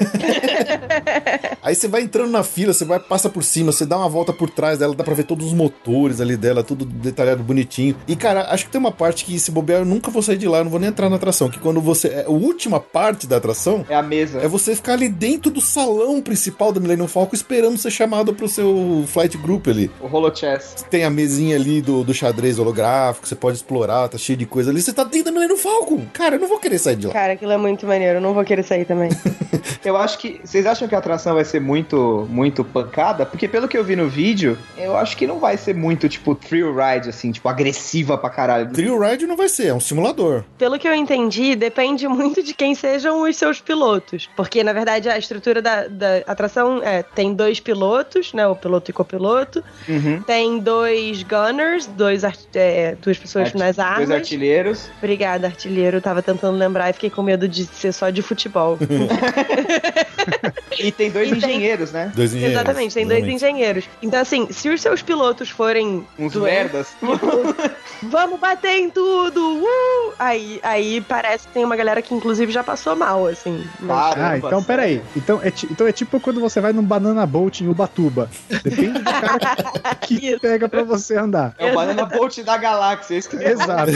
Aí 1.61 1.75
você 1.75 1.87
vai 1.87 2.01
entrando 2.01 2.29
na 2.29 2.43
fila, 2.43 2.73
você 2.73 2.85
vai, 2.85 2.99
passa 2.99 3.29
por 3.29 3.43
cima, 3.43 3.71
você 3.71 3.85
dá 3.85 3.97
uma 3.97 4.09
volta 4.09 4.33
por 4.33 4.49
trás 4.49 4.79
dela, 4.79 4.93
dá 4.93 5.03
pra 5.03 5.13
ver 5.13 5.23
todos 5.23 5.47
os 5.47 5.53
motores 5.53 6.19
ali 6.19 6.35
dela, 6.35 6.63
tudo 6.63 6.85
detalhado 6.85 7.43
bonitinho. 7.43 7.95
E, 8.07 8.15
cara, 8.15 8.47
acho 8.49 8.65
que 8.65 8.71
tem 8.71 8.79
uma 8.79 8.91
parte 8.91 9.25
que, 9.25 9.39
se 9.39 9.51
bobear, 9.51 9.79
eu 9.79 9.85
nunca 9.85 10.11
vou 10.11 10.21
sair 10.21 10.37
de 10.37 10.47
lá, 10.47 10.59
eu 10.59 10.65
não 10.65 10.71
vou 10.73 10.79
nem 10.79 10.89
entrar 10.89 11.09
na 11.09 11.15
atração. 11.15 11.49
Que 11.49 11.59
quando 11.59 11.79
você. 11.79 12.07
É, 12.07 12.25
a 12.25 12.29
última 12.29 12.79
parte 12.79 13.27
da 13.27 13.37
atração. 13.37 13.85
É 13.87 13.95
a 13.95 14.01
mesa. 14.01 14.39
É 14.39 14.47
você 14.47 14.75
ficar 14.75 14.93
ali 14.93 15.07
dentro 15.07 15.51
do 15.51 15.61
salão 15.61 16.21
principal 16.21 16.71
da 16.71 16.79
Millennium 16.79 17.07
Falcon 17.07 17.35
esperando 17.35 17.77
ser 17.77 17.91
chamado 17.91 18.33
pro 18.33 18.47
seu 18.47 19.03
flight 19.07 19.37
group 19.37 19.67
ali. 19.67 19.89
O 20.01 20.13
Holochess. 20.13 20.83
Tem 20.89 21.03
a 21.03 21.09
mesinha 21.09 21.55
ali 21.55 21.81
do, 21.81 22.03
do 22.03 22.13
xadrez 22.13 22.59
holográfico, 22.59 23.27
você 23.27 23.35
pode 23.35 23.57
explorar, 23.57 24.09
tá 24.09 24.17
cheio 24.17 24.37
de 24.37 24.45
coisa 24.45 24.71
ali. 24.71 24.81
Você 24.81 24.91
tá 24.91 25.03
dentro 25.03 25.25
da 25.25 25.31
Millennium 25.31 25.57
Falcon. 25.57 26.01
Cara, 26.11 26.35
eu 26.35 26.39
não 26.39 26.47
vou 26.47 26.59
querer 26.59 26.79
sair 26.79 26.95
de 26.95 27.07
lá. 27.07 27.13
Cara, 27.13 27.33
aquilo 27.33 27.51
é 27.51 27.57
muito 27.57 27.85
maneiro, 27.85 28.17
eu 28.17 28.21
não 28.21 28.33
vou 28.33 28.43
querer 28.43 28.63
sair 28.63 28.85
também. 28.85 29.09
eu 29.85 29.95
acho 29.95 30.17
que. 30.17 30.41
Vocês 30.43 30.65
acham 30.65 30.87
que 30.87 30.95
a 30.95 30.97
atração 30.97 31.35
vai 31.35 31.45
ser 31.45 31.61
muito, 31.61 32.27
muito 32.29 32.63
pancada? 32.63 33.25
Porque 33.25 33.47
pelo 33.47 33.67
que 33.67 33.77
eu 33.77 33.83
vi 33.83 33.95
no 33.95 34.09
vídeo, 34.09 34.57
eu 34.77 34.97
acho 34.97 35.15
que 35.15 35.27
não 35.27 35.39
vai 35.39 35.57
ser 35.57 35.75
muito, 35.75 36.09
tipo, 36.09 36.33
thrill 36.35 36.73
ride, 36.75 37.09
assim, 37.09 37.31
tipo, 37.31 37.47
agressiva 37.47 38.17
pra 38.17 38.29
caralho. 38.29 38.71
Thrill 38.71 38.99
ride 38.99 39.27
não 39.27 39.37
vai 39.37 39.49
ser, 39.49 39.67
é 39.67 39.73
um 39.73 39.79
simulador. 39.79 40.43
Pelo 40.63 40.79
que 40.79 40.87
eu 40.87 40.95
entendi, 40.95 41.57
depende 41.57 42.07
muito 42.07 42.41
de 42.41 42.53
quem 42.53 42.73
sejam 42.73 43.21
os 43.21 43.35
seus 43.35 43.59
pilotos. 43.59 44.29
Porque, 44.33 44.63
na 44.63 44.71
verdade, 44.71 45.09
a 45.09 45.17
estrutura 45.17 45.61
da, 45.61 45.89
da 45.89 46.19
atração 46.25 46.81
é: 46.81 47.03
tem 47.03 47.33
dois 47.33 47.59
pilotos, 47.59 48.31
né? 48.31 48.47
O 48.47 48.55
piloto 48.55 48.89
e 48.89 48.93
copiloto. 48.93 49.61
Uhum. 49.89 50.21
Tem 50.21 50.59
dois 50.59 51.21
gunners, 51.21 51.85
dois 51.85 52.23
é, 52.55 52.95
duas 52.95 53.17
pessoas 53.17 53.47
Art 53.47 53.55
nas 53.55 53.77
armas. 53.77 54.07
Dois 54.07 54.21
artilheiros. 54.21 54.89
Obrigada, 54.99 55.47
artilheiro. 55.47 55.99
tava 55.99 56.21
tentando 56.21 56.57
lembrar 56.57 56.91
e 56.91 56.93
fiquei 56.93 57.09
com 57.09 57.21
medo 57.21 57.45
de 57.45 57.65
ser 57.65 57.91
só 57.91 58.09
de 58.09 58.21
futebol. 58.21 58.77
e 60.79 60.93
tem 60.93 61.11
dois 61.11 61.29
e 61.29 61.35
engenheiros, 61.35 61.91
tem... 61.91 62.05
né? 62.05 62.11
Dois 62.15 62.31
engenheiros. 62.31 62.61
Exatamente, 62.61 62.93
tem 62.93 63.05
dois 63.05 63.27
engenheiros. 63.27 63.83
Então, 64.01 64.21
assim, 64.21 64.47
se 64.49 64.69
os 64.69 64.79
seus 64.79 65.01
pilotos 65.01 65.49
forem. 65.49 66.07
Uns 66.17 66.33
merdas. 66.35 66.95
Vamos 68.03 68.39
bater 68.39 68.77
em 68.77 68.89
tudo! 68.89 69.61
Uh! 69.61 70.13
Aí, 70.17 70.52
aí 70.61 71.01
parece 71.01 71.47
que 71.47 71.53
tem 71.53 71.65
uma 71.65 71.75
galera 71.75 72.01
que, 72.01 72.13
inclusive, 72.13 72.51
já 72.51 72.63
passou 72.63 72.95
mal, 72.95 73.27
assim. 73.27 73.65
Mas... 73.79 74.17
Ah, 74.17 74.37
então 74.37 74.63
peraí. 74.63 75.01
Então 75.15 75.39
é, 75.41 75.51
então 75.69 75.87
é 75.87 75.91
tipo 75.91 76.19
quando 76.19 76.39
você 76.39 76.61
vai 76.61 76.73
num 76.73 76.83
Banana 76.83 77.25
Boat 77.25 77.63
em 77.63 77.67
Ubatuba. 77.67 78.29
Depende 78.49 78.99
do 78.99 79.03
cara 79.03 79.95
que, 80.01 80.39
pega 80.41 80.69
pra 80.69 80.83
você 80.83 81.17
andar. 81.17 81.55
É 81.57 81.71
o 81.71 81.75
Banana 81.75 82.05
Boat 82.05 82.43
da 82.43 82.57
galáxia, 82.57 83.15
isso 83.15 83.29
que 83.29 83.37
Exato. 83.37 83.91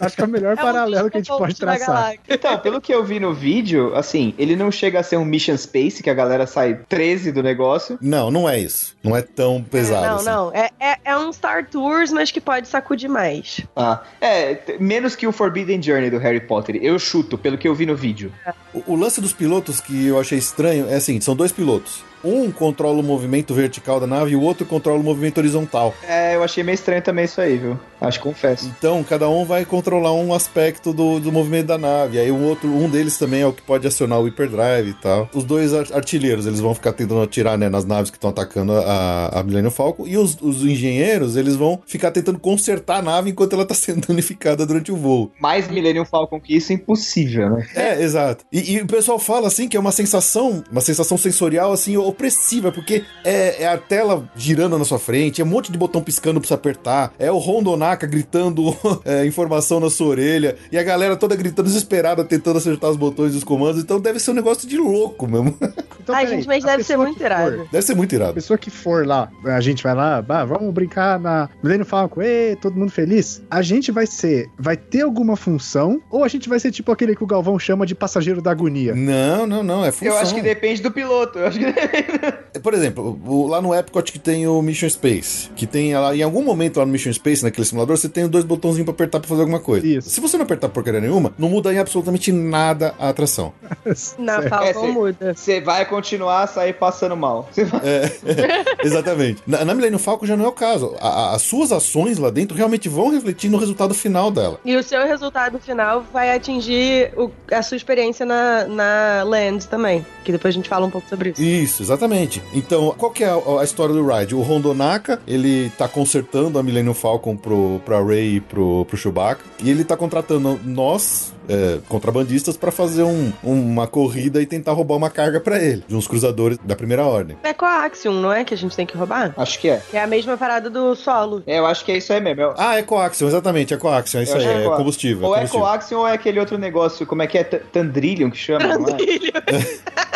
Acho 0.00 0.16
que 0.16 0.22
é 0.22 0.24
o 0.24 0.28
melhor 0.28 0.52
é 0.52 0.56
paralelo 0.56 1.10
que 1.10 1.18
a 1.18 1.20
gente 1.20 1.28
pode 1.28 1.54
traçar. 1.54 2.14
Então, 2.28 2.58
pelo 2.58 2.80
que 2.80 2.92
eu 2.92 3.04
vi 3.04 3.20
no 3.20 3.32
vídeo, 3.32 3.92
assim, 3.94 4.34
ele 4.38 4.56
não 4.56 4.70
chega 4.70 5.00
a 5.00 5.02
ser 5.02 5.16
um 5.16 5.24
Mission 5.24 5.56
Space, 5.56 6.02
que 6.02 6.10
a 6.10 6.14
galera 6.14 6.46
sai 6.46 6.74
13 6.88 7.32
do 7.32 7.42
negócio. 7.42 7.98
Não, 8.00 8.30
não 8.30 8.48
é 8.48 8.58
isso. 8.58 8.96
Não 9.02 9.16
é 9.16 9.22
tão 9.22 9.62
pesado. 9.62 10.04
É, 10.04 10.08
não, 10.08 10.16
assim. 10.16 10.24
não. 10.26 10.52
É, 10.54 10.70
é, 10.78 10.98
é, 11.04 11.18
um 11.18 11.32
Star 11.32 11.66
Tours, 11.68 12.12
mas 12.12 12.30
que 12.30 12.40
pode 12.40 12.68
sacudir 12.68 13.08
mais. 13.08 13.60
Ah, 13.76 14.00
é, 14.20 14.76
menos 14.78 15.16
que 15.16 15.26
o 15.26 15.32
Forbidden 15.32 15.79
Journey 15.82 16.10
do 16.10 16.18
Harry 16.18 16.40
Potter. 16.40 16.76
Eu 16.82 16.98
chuto, 16.98 17.38
pelo 17.38 17.58
que 17.58 17.66
eu 17.66 17.74
vi 17.74 17.86
no 17.86 17.96
vídeo. 17.96 18.32
O, 18.72 18.94
o 18.94 18.96
lance 18.96 19.20
dos 19.20 19.32
pilotos 19.32 19.80
que 19.80 20.06
eu 20.06 20.18
achei 20.18 20.38
estranho 20.38 20.88
é 20.88 20.96
assim: 20.96 21.20
são 21.20 21.34
dois 21.34 21.52
pilotos. 21.52 22.04
Um 22.24 22.50
controla 22.50 23.00
o 23.00 23.02
movimento 23.02 23.54
vertical 23.54 24.00
da 24.00 24.06
nave 24.06 24.32
e 24.32 24.36
o 24.36 24.42
outro 24.42 24.66
controla 24.66 25.00
o 25.00 25.02
movimento 25.02 25.38
horizontal. 25.38 25.94
É, 26.06 26.36
eu 26.36 26.42
achei 26.42 26.62
meio 26.62 26.74
estranho 26.74 27.02
também 27.02 27.24
isso 27.24 27.40
aí, 27.40 27.56
viu? 27.56 27.78
Acho 28.00 28.18
que 28.18 28.24
confesso. 28.24 28.66
Então, 28.66 29.02
cada 29.04 29.28
um 29.28 29.44
vai 29.44 29.64
controlar 29.64 30.12
um 30.12 30.32
aspecto 30.32 30.92
do, 30.92 31.20
do 31.20 31.30
movimento 31.30 31.66
da 31.66 31.78
nave. 31.78 32.18
Aí 32.18 32.30
o 32.30 32.40
outro, 32.40 32.68
um 32.68 32.88
deles 32.88 33.18
também 33.18 33.42
é 33.42 33.46
o 33.46 33.52
que 33.52 33.62
pode 33.62 33.86
acionar 33.86 34.18
o 34.20 34.24
hyperdrive 34.24 34.90
e 34.90 34.94
tal. 34.94 35.28
Os 35.34 35.44
dois 35.44 35.72
artilheiros, 35.74 36.46
eles 36.46 36.60
vão 36.60 36.74
ficar 36.74 36.92
tentando 36.92 37.22
atirar 37.22 37.58
né, 37.58 37.68
nas 37.68 37.84
naves 37.84 38.10
que 38.10 38.16
estão 38.16 38.30
atacando 38.30 38.72
a, 38.72 39.40
a 39.40 39.42
Millennium 39.42 39.70
Falcon. 39.70 40.06
E 40.06 40.16
os, 40.16 40.40
os 40.40 40.64
engenheiros, 40.64 41.36
eles 41.36 41.56
vão 41.56 41.80
ficar 41.86 42.10
tentando 42.10 42.38
consertar 42.38 42.98
a 42.98 43.02
nave 43.02 43.30
enquanto 43.30 43.52
ela 43.52 43.62
está 43.62 43.74
sendo 43.76 44.06
danificada 44.06 44.64
durante 44.64 44.90
o 44.90 44.96
voo. 44.96 45.30
Mais 45.38 45.68
Millennium 45.68 46.04
Falcon 46.04 46.40
que 46.40 46.56
isso 46.56 46.72
é 46.72 46.74
impossível, 46.76 47.50
né? 47.50 47.66
É, 47.74 48.02
exato. 48.02 48.44
E, 48.50 48.74
e, 48.74 48.80
o 48.80 48.86
pessoal 48.86 49.18
fala 49.18 49.46
assim 49.46 49.68
que 49.68 49.76
é 49.76 49.80
uma 49.80 49.92
sensação, 49.92 50.64
uma 50.70 50.80
sensação 50.80 51.18
sensorial 51.18 51.72
assim 51.72 51.96
opressiva, 52.10 52.70
porque 52.70 53.04
é, 53.24 53.62
é, 53.62 53.68
a 53.68 53.78
tela 53.78 54.28
girando 54.36 54.78
na 54.78 54.84
sua 54.84 54.98
frente, 54.98 55.40
é 55.40 55.44
um 55.44 55.48
monte 55.48 55.72
de 55.72 55.78
botão 55.78 56.02
piscando 56.02 56.40
pra 56.40 56.48
você 56.48 56.54
apertar, 56.54 57.12
é 57.18 57.30
o 57.30 57.38
Rondonaka 57.38 58.06
gritando 58.06 58.76
é, 59.04 59.24
informação 59.26 59.80
na 59.80 59.90
sua 59.90 60.08
orelha, 60.08 60.56
e 60.70 60.78
a 60.78 60.82
galera 60.82 61.16
toda 61.16 61.36
gritando 61.36 61.66
desesperada, 61.66 62.24
tentando 62.24 62.58
acertar 62.58 62.90
os 62.90 62.96
botões 62.96 63.32
dos 63.32 63.44
comandos, 63.44 63.82
então 63.82 64.00
deve 64.00 64.20
ser 64.20 64.32
um 64.32 64.34
negócio 64.34 64.68
de 64.68 64.76
louco 64.76 65.26
mesmo. 65.26 65.56
Então, 66.10 66.18
Ai, 66.18 66.26
gente, 66.26 66.46
mas 66.46 66.64
deve 66.64 66.82
ser 66.82 66.96
muito 66.96 67.22
irado. 67.22 67.58
For, 67.58 67.68
deve 67.70 67.82
ser 67.82 67.94
muito 67.94 68.14
irado. 68.14 68.30
A 68.30 68.34
pessoa 68.34 68.58
que 68.58 68.70
for 68.70 69.06
lá, 69.06 69.30
a 69.44 69.60
gente 69.60 69.82
vai 69.82 69.94
lá, 69.94 70.20
bah, 70.20 70.44
vamos 70.44 70.72
brincar 70.74 71.18
na 71.18 71.48
Milênio 71.62 71.86
Falco, 71.86 72.20
e 72.22 72.56
todo 72.56 72.76
mundo 72.76 72.90
feliz. 72.90 73.42
A 73.50 73.62
gente 73.62 73.92
vai 73.92 74.06
ser, 74.06 74.48
vai 74.58 74.76
ter 74.76 75.02
alguma 75.02 75.36
função, 75.36 76.00
ou 76.10 76.24
a 76.24 76.28
gente 76.28 76.48
vai 76.48 76.58
ser 76.58 76.70
tipo 76.72 76.90
aquele 76.90 77.14
que 77.14 77.22
o 77.22 77.26
Galvão 77.26 77.58
chama 77.58 77.86
de 77.86 77.94
passageiro 77.94 78.42
da 78.42 78.50
agonia? 78.50 78.94
Não, 78.94 79.46
não, 79.46 79.62
não, 79.62 79.84
é 79.84 79.92
função. 79.92 80.08
Eu 80.14 80.18
acho 80.18 80.34
que 80.34 80.42
depende 80.42 80.82
do 80.82 80.90
piloto. 80.90 81.38
Eu 81.38 81.46
acho 81.46 81.58
que... 81.58 82.60
Por 82.60 82.74
exemplo, 82.74 83.46
lá 83.46 83.62
no 83.62 83.74
Epcot 83.74 84.10
que 84.12 84.18
tem 84.18 84.46
o 84.46 84.60
Mission 84.60 84.88
Space, 84.88 85.50
que 85.54 85.66
tem 85.66 85.94
lá, 85.94 86.14
em 86.14 86.22
algum 86.22 86.42
momento 86.42 86.78
lá 86.78 86.86
no 86.86 86.92
Mission 86.92 87.12
Space, 87.12 87.42
naquele 87.42 87.66
simulador, 87.66 87.96
você 87.96 88.08
tem 88.08 88.28
dois 88.28 88.44
botãozinhos 88.44 88.84
pra 88.84 88.92
apertar 88.92 89.20
pra 89.20 89.28
fazer 89.28 89.42
alguma 89.42 89.60
coisa. 89.60 89.86
Isso. 89.86 90.10
Se 90.10 90.20
você 90.20 90.36
não 90.36 90.44
apertar 90.44 90.68
porcaria 90.68 91.00
nenhuma, 91.00 91.32
não 91.38 91.48
muda 91.48 91.72
em 91.72 91.78
absolutamente 91.78 92.32
nada 92.32 92.94
a 92.98 93.08
atração. 93.08 93.52
Na 94.18 94.42
Falcon 94.42 94.86
é, 94.86 94.92
muda. 94.92 95.34
Você 95.34 95.60
vai 95.60 95.84
continuar 95.86 95.99
a 96.28 96.46
sair 96.46 96.74
passando 96.74 97.16
mal. 97.16 97.48
É, 97.82 98.10
é, 98.24 98.86
exatamente. 98.86 99.42
Na, 99.46 99.64
na 99.64 99.74
Millennium 99.74 99.98
Falcon 99.98 100.26
já 100.26 100.36
não 100.36 100.44
é 100.44 100.48
o 100.48 100.52
caso. 100.52 100.94
A, 101.00 101.08
a, 101.08 101.34
as 101.34 101.42
suas 101.42 101.72
ações 101.72 102.18
lá 102.18 102.30
dentro 102.30 102.56
realmente 102.56 102.88
vão 102.88 103.10
refletir 103.10 103.50
no 103.50 103.58
resultado 103.58 103.94
final 103.94 104.30
dela. 104.30 104.58
E 104.64 104.76
o 104.76 104.82
seu 104.82 105.06
resultado 105.06 105.58
final 105.58 106.04
vai 106.12 106.34
atingir 106.34 107.12
o, 107.16 107.30
a 107.50 107.62
sua 107.62 107.76
experiência 107.76 108.26
na, 108.26 108.64
na 108.64 109.22
Land 109.24 109.68
também. 109.68 110.04
Que 110.24 110.32
depois 110.32 110.54
a 110.54 110.56
gente 110.56 110.68
fala 110.68 110.86
um 110.86 110.90
pouco 110.90 111.08
sobre 111.08 111.30
isso. 111.30 111.42
Isso, 111.42 111.82
exatamente. 111.82 112.42
Então, 112.52 112.94
qual 112.96 113.10
que 113.10 113.24
é 113.24 113.28
a, 113.28 113.60
a 113.60 113.64
história 113.64 113.94
do 113.94 114.06
ride? 114.06 114.34
O 114.34 114.42
Rondonaka, 114.42 115.20
ele 115.26 115.70
tá 115.78 115.88
consertando 115.88 116.58
a 116.58 116.62
Millennium 116.62 116.94
Falcon 116.94 117.36
pro, 117.36 117.80
pra 117.84 118.02
Ray 118.02 118.36
e 118.36 118.40
pro, 118.40 118.84
pro 118.84 118.96
Chewbacca. 118.96 119.42
E 119.62 119.70
ele 119.70 119.84
tá 119.84 119.96
contratando 119.96 120.60
nós, 120.64 121.32
é, 121.50 121.78
contrabandistas, 121.88 122.56
para 122.56 122.70
fazer 122.70 123.02
um, 123.02 123.32
uma 123.42 123.86
corrida 123.86 124.40
e 124.40 124.46
tentar 124.46 124.72
roubar 124.72 124.94
uma 124.94 125.10
carga 125.10 125.40
para 125.40 125.58
ele, 125.62 125.82
de 125.86 125.96
uns 125.96 126.06
cruzadores 126.06 126.58
da 126.62 126.76
primeira 126.76 127.04
ordem. 127.04 127.36
É 127.42 127.52
com 127.52 127.64
a 127.64 127.84
Axiom, 127.84 128.12
não 128.12 128.32
é? 128.32 128.44
Que 128.44 128.54
a 128.54 128.56
gente 128.56 128.76
tem 128.76 128.86
que 128.86 128.96
roubar? 128.96 129.34
Acho 129.36 129.58
que 129.58 129.68
é. 129.68 129.82
É 129.92 130.00
a 130.00 130.06
mesma 130.06 130.36
parada 130.36 130.70
do 130.70 130.94
solo. 130.94 131.42
É, 131.46 131.58
eu 131.58 131.66
acho 131.66 131.84
que 131.84 131.90
é 131.90 131.96
isso 131.96 132.12
aí 132.12 132.20
mesmo. 132.20 132.42
Eu... 132.42 132.54
Ah, 132.56 132.76
é 132.76 132.82
coaxium, 132.82 133.26
exatamente, 133.26 133.74
é 133.74 133.76
coaxium, 133.76 134.20
é 134.20 134.22
isso 134.22 134.36
aí, 134.36 134.44
é, 134.44 134.64
é 134.64 134.76
combustível. 134.76 135.26
Ou 135.26 135.34
é, 135.34 135.38
combustível. 135.38 135.66
é 135.66 135.70
coaxium 135.70 135.98
ou 135.98 136.08
é 136.08 136.12
aquele 136.12 136.38
outro 136.38 136.56
negócio, 136.56 137.04
como 137.04 137.22
é 137.22 137.26
que 137.26 137.38
é? 137.38 137.44
Tandrillium 137.44 138.30
que 138.30 138.38
chama? 138.38 138.68
Tandrillium. 138.68 139.32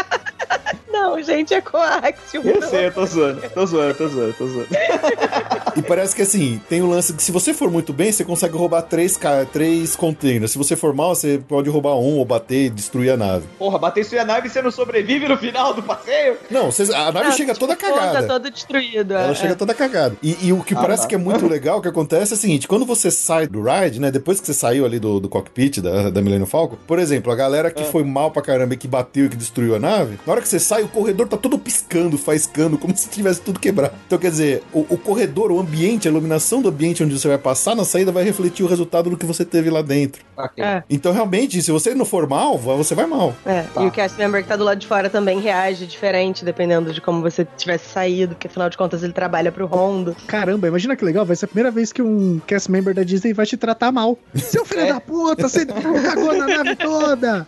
Não, 1.05 1.23
gente, 1.23 1.53
é 1.53 1.61
coaxium. 1.61 2.43
Eu 2.43 2.63
sei, 2.63 2.87
eu 2.87 2.93
tô 2.93 3.05
zoando. 3.05 3.43
Tô 3.51 3.67
zoando, 3.67 3.95
tô 3.95 4.09
zoando, 4.09 4.33
tô 4.33 4.47
zoando. 4.47 4.69
e 5.77 5.83
parece 5.83 6.17
que 6.17 6.23
assim, 6.23 6.59
tem 6.67 6.81
o 6.81 6.87
um 6.87 6.91
lance 6.91 7.13
que 7.13 7.23
se 7.23 7.31
você 7.31 7.53
for 7.53 7.71
muito 7.71 7.93
bem, 7.93 8.11
você 8.11 8.25
consegue 8.25 8.57
roubar 8.57 8.81
três, 8.81 9.21
três 9.53 9.95
containers. 9.95 10.53
Se 10.53 10.59
você 10.59 10.75
for 10.75 10.95
mal, 10.95 11.15
você 11.15 11.39
pode 11.47 11.69
roubar 11.69 11.95
um 11.97 12.17
ou 12.17 12.25
bater 12.25 12.67
e 12.67 12.71
destruir 12.71 13.11
a 13.11 13.19
nave. 13.19 13.45
Porra, 13.59 13.79
bater 13.79 14.01
e 14.01 14.03
destruir 14.03 14.21
a 14.21 14.25
nave 14.25 14.47
e 14.47 14.51
você 14.51 14.63
não 14.63 14.71
sobrevive 14.71 15.29
no 15.29 15.37
final 15.37 15.75
do 15.75 15.83
passeio? 15.83 16.39
Não, 16.51 16.71
a 16.71 17.13
nave 17.13 17.29
não, 17.29 17.37
chega 17.37 17.55
toda 17.55 17.77
cagada. 17.77 18.23
Tá 18.23 18.27
todo 18.27 18.51
destruído. 18.51 19.13
Ela 19.13 19.33
é. 19.33 19.35
chega 19.35 19.55
toda 19.55 19.75
cagada. 19.75 20.17
E, 20.23 20.39
e 20.47 20.53
o 20.55 20.65
que 20.65 20.73
ah, 20.73 20.81
parece 20.81 21.03
tá. 21.03 21.09
que 21.09 21.15
é 21.17 21.19
muito 21.19 21.47
legal 21.47 21.83
que 21.83 21.89
acontece 21.89 22.33
é 22.33 22.37
o 22.37 22.39
seguinte: 22.39 22.67
quando 22.67 22.87
você 22.87 23.11
sai 23.11 23.47
do 23.47 23.63
ride, 23.63 24.01
né? 24.01 24.11
Depois 24.11 24.41
que 24.41 24.47
você 24.47 24.55
saiu 24.55 24.87
ali 24.87 24.99
do, 24.99 25.21
do 25.21 25.29
cockpit 25.29 25.83
da, 25.83 26.09
da 26.09 26.23
Millennium 26.23 26.47
Falcon, 26.47 26.79
por 26.87 26.99
exemplo, 26.99 27.31
a 27.31 27.37
galera 27.37 27.71
que 27.71 27.83
ah. 27.83 27.87
foi 27.87 28.03
mal 28.05 28.31
pra 28.31 28.41
caramba 28.41 28.73
e 28.73 28.77
que 28.79 28.89
bateu 28.89 29.27
e 29.27 29.29
que 29.29 29.37
destruiu 29.37 29.75
a 29.75 29.79
nave, 29.79 30.19
na 30.27 30.33
hora 30.33 30.41
que 30.41 30.49
você 30.49 30.59
sai, 30.59 30.83
o 30.83 30.94
corredor 30.95 31.29
tá 31.29 31.37
todo 31.37 31.59
piscando, 31.59 32.17
faiscando, 32.17 32.79
como 32.79 32.95
se 32.97 33.09
tivesse 33.09 33.41
tudo 33.41 33.59
quebrado. 33.59 33.95
Então, 34.07 34.19
quer 34.19 34.31
dizer, 34.31 34.63
o, 34.73 34.81
o, 34.89 34.97
corredor, 34.97 35.51
o 35.51 35.59
ambiente, 35.59 36.07
a 36.07 36.11
iluminação 36.11 36.63
do 36.63 36.69
ambiente 36.69 37.03
onde 37.03 37.19
você 37.19 37.29
vai 37.29 37.39
passar 37.39 37.75
na 37.75 37.85
saída 37.85 38.13
vai 38.13 38.23
refletir 38.23 38.65
o 38.65 38.69
resultado 38.69 39.11
do 39.11 39.17
que 39.17 39.27
você 39.27 39.45
teve 39.45 39.69
lá 39.69 39.83
dentro. 39.83 40.23
Okay. 40.37 40.65
É. 40.65 40.85
Então, 40.89 41.13
realmente, 41.13 41.61
se 41.61 41.73
você 41.73 41.95
não 41.95 42.05
for 42.05 42.29
mal, 42.29 42.57
você 42.57 42.95
vai 42.95 43.07
mal. 43.07 43.35
É, 43.45 43.63
tá. 43.63 43.83
e 43.83 43.87
o 43.87 43.91
cast 43.91 44.17
member 44.19 44.43
que 44.43 44.49
tá 44.49 44.57
do 44.57 44.65
lado 44.65 44.79
de 44.79 44.87
fora 44.87 45.11
também 45.11 45.41
reage 45.41 45.87
diferente, 45.87 46.45
dependendo 46.45 46.93
de 46.93 47.01
como 47.01 47.21
você 47.21 47.47
tivesse 47.57 47.89
saído, 47.89 48.35
porque 48.35 48.47
afinal 48.47 48.71
de 48.71 48.77
contas 48.77 49.03
ele 49.03 49.13
trabalha 49.13 49.51
pro 49.51 49.67
Rondo. 49.67 50.17
Caramba, 50.27 50.69
imagina 50.69 50.97
que 50.97 51.05
legal, 51.05 51.25
vai 51.25 51.37
ser 51.37 51.47
a 51.47 51.49
primeira 51.49 51.71
vez 51.71 51.93
que 51.93 52.03
um 52.03 52.41
cast 52.47 52.71
member 52.71 52.95
da 52.95 53.03
Disney 53.03 53.33
vai 53.33 53.47
te 53.47 53.57
tratar 53.57 53.91
mal. 53.91 54.19
Seu 54.35 54.65
filho 54.65 54.83
é. 54.83 54.93
da 54.93 55.01
puta, 55.01 55.49
você 55.49 55.67
cagou 55.67 56.35
na 56.35 56.47
nave 56.47 56.77
toda! 56.77 57.47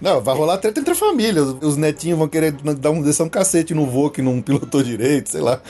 Não, 0.00 0.20
vai 0.20 0.34
rolar 0.34 0.58
treta 0.58 0.80
entre 0.80 0.94
famílias. 0.94 1.56
Os 1.60 1.76
netinhos 1.76 2.18
vão 2.18 2.28
querer 2.28 2.54
dar 2.80 2.90
um, 2.90 3.02
descer 3.02 3.22
um 3.22 3.28
cacete 3.28 3.74
no 3.74 3.86
voo 3.86 4.10
que 4.10 4.22
não 4.22 4.40
pilotou 4.40 4.82
direito, 4.82 5.30
sei 5.30 5.40
lá. 5.40 5.60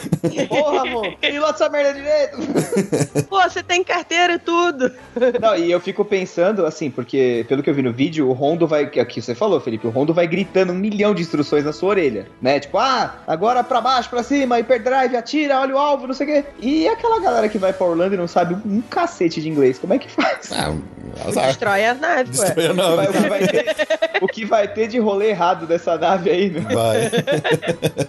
Porra, 0.48 0.82
amor, 0.82 1.16
pilota 1.20 1.54
essa 1.54 1.68
merda 1.68 1.94
direito. 1.94 2.38
Pô, 3.28 3.42
você 3.42 3.62
tem 3.62 3.82
carteira 3.82 4.34
e 4.34 4.38
tudo. 4.38 4.90
Não, 5.40 5.56
e 5.56 5.70
eu 5.70 5.80
fico 5.80 6.04
pensando, 6.04 6.64
assim, 6.64 6.90
porque 6.90 7.44
pelo 7.48 7.62
que 7.62 7.68
eu 7.70 7.74
vi 7.74 7.82
no 7.82 7.92
vídeo, 7.92 8.28
o 8.28 8.32
Rondo 8.32 8.66
vai, 8.66 8.84
aqui 8.84 9.20
você 9.20 9.34
falou, 9.34 9.60
Felipe, 9.60 9.86
o 9.86 9.90
Rondo 9.90 10.14
vai 10.14 10.26
gritando 10.26 10.72
um 10.72 10.76
milhão 10.76 11.14
de 11.14 11.22
instruções 11.22 11.64
na 11.64 11.72
sua 11.72 11.90
orelha, 11.90 12.26
né? 12.40 12.60
Tipo, 12.60 12.78
ah, 12.78 13.16
agora 13.26 13.64
pra 13.64 13.80
baixo, 13.80 14.08
pra 14.08 14.22
cima, 14.22 14.56
hyperdrive, 14.56 15.16
atira, 15.16 15.60
olha 15.60 15.74
o 15.74 15.78
alvo, 15.78 16.06
não 16.06 16.14
sei 16.14 16.26
o 16.26 16.30
quê. 16.30 16.44
E 16.60 16.88
aquela 16.88 17.20
galera 17.20 17.48
que 17.48 17.58
vai 17.58 17.72
pra 17.72 17.86
Orlando 17.86 18.14
e 18.14 18.18
não 18.18 18.28
sabe 18.28 18.54
um 18.64 18.80
cacete 18.82 19.40
de 19.40 19.48
inglês, 19.48 19.78
como 19.78 19.94
é 19.94 19.98
que 19.98 20.10
faz? 20.10 20.52
Ah, 20.52 20.74
Destrói 21.46 21.84
a 21.84 21.94
nave, 21.94 22.30
Destrói 22.30 22.66
a 22.66 22.74
nave. 22.74 22.96
Vai, 22.96 23.28
vai 23.28 23.46
ter, 23.48 23.76
o 24.20 24.28
que 24.28 24.44
vai 24.44 24.68
ter 24.68 24.86
de 24.86 24.98
rolê 24.98 25.30
errado 25.30 25.66
dessa 25.66 25.96
nave 25.96 26.30
aí, 26.30 26.50
meu? 26.50 26.62
Vai. 26.62 26.89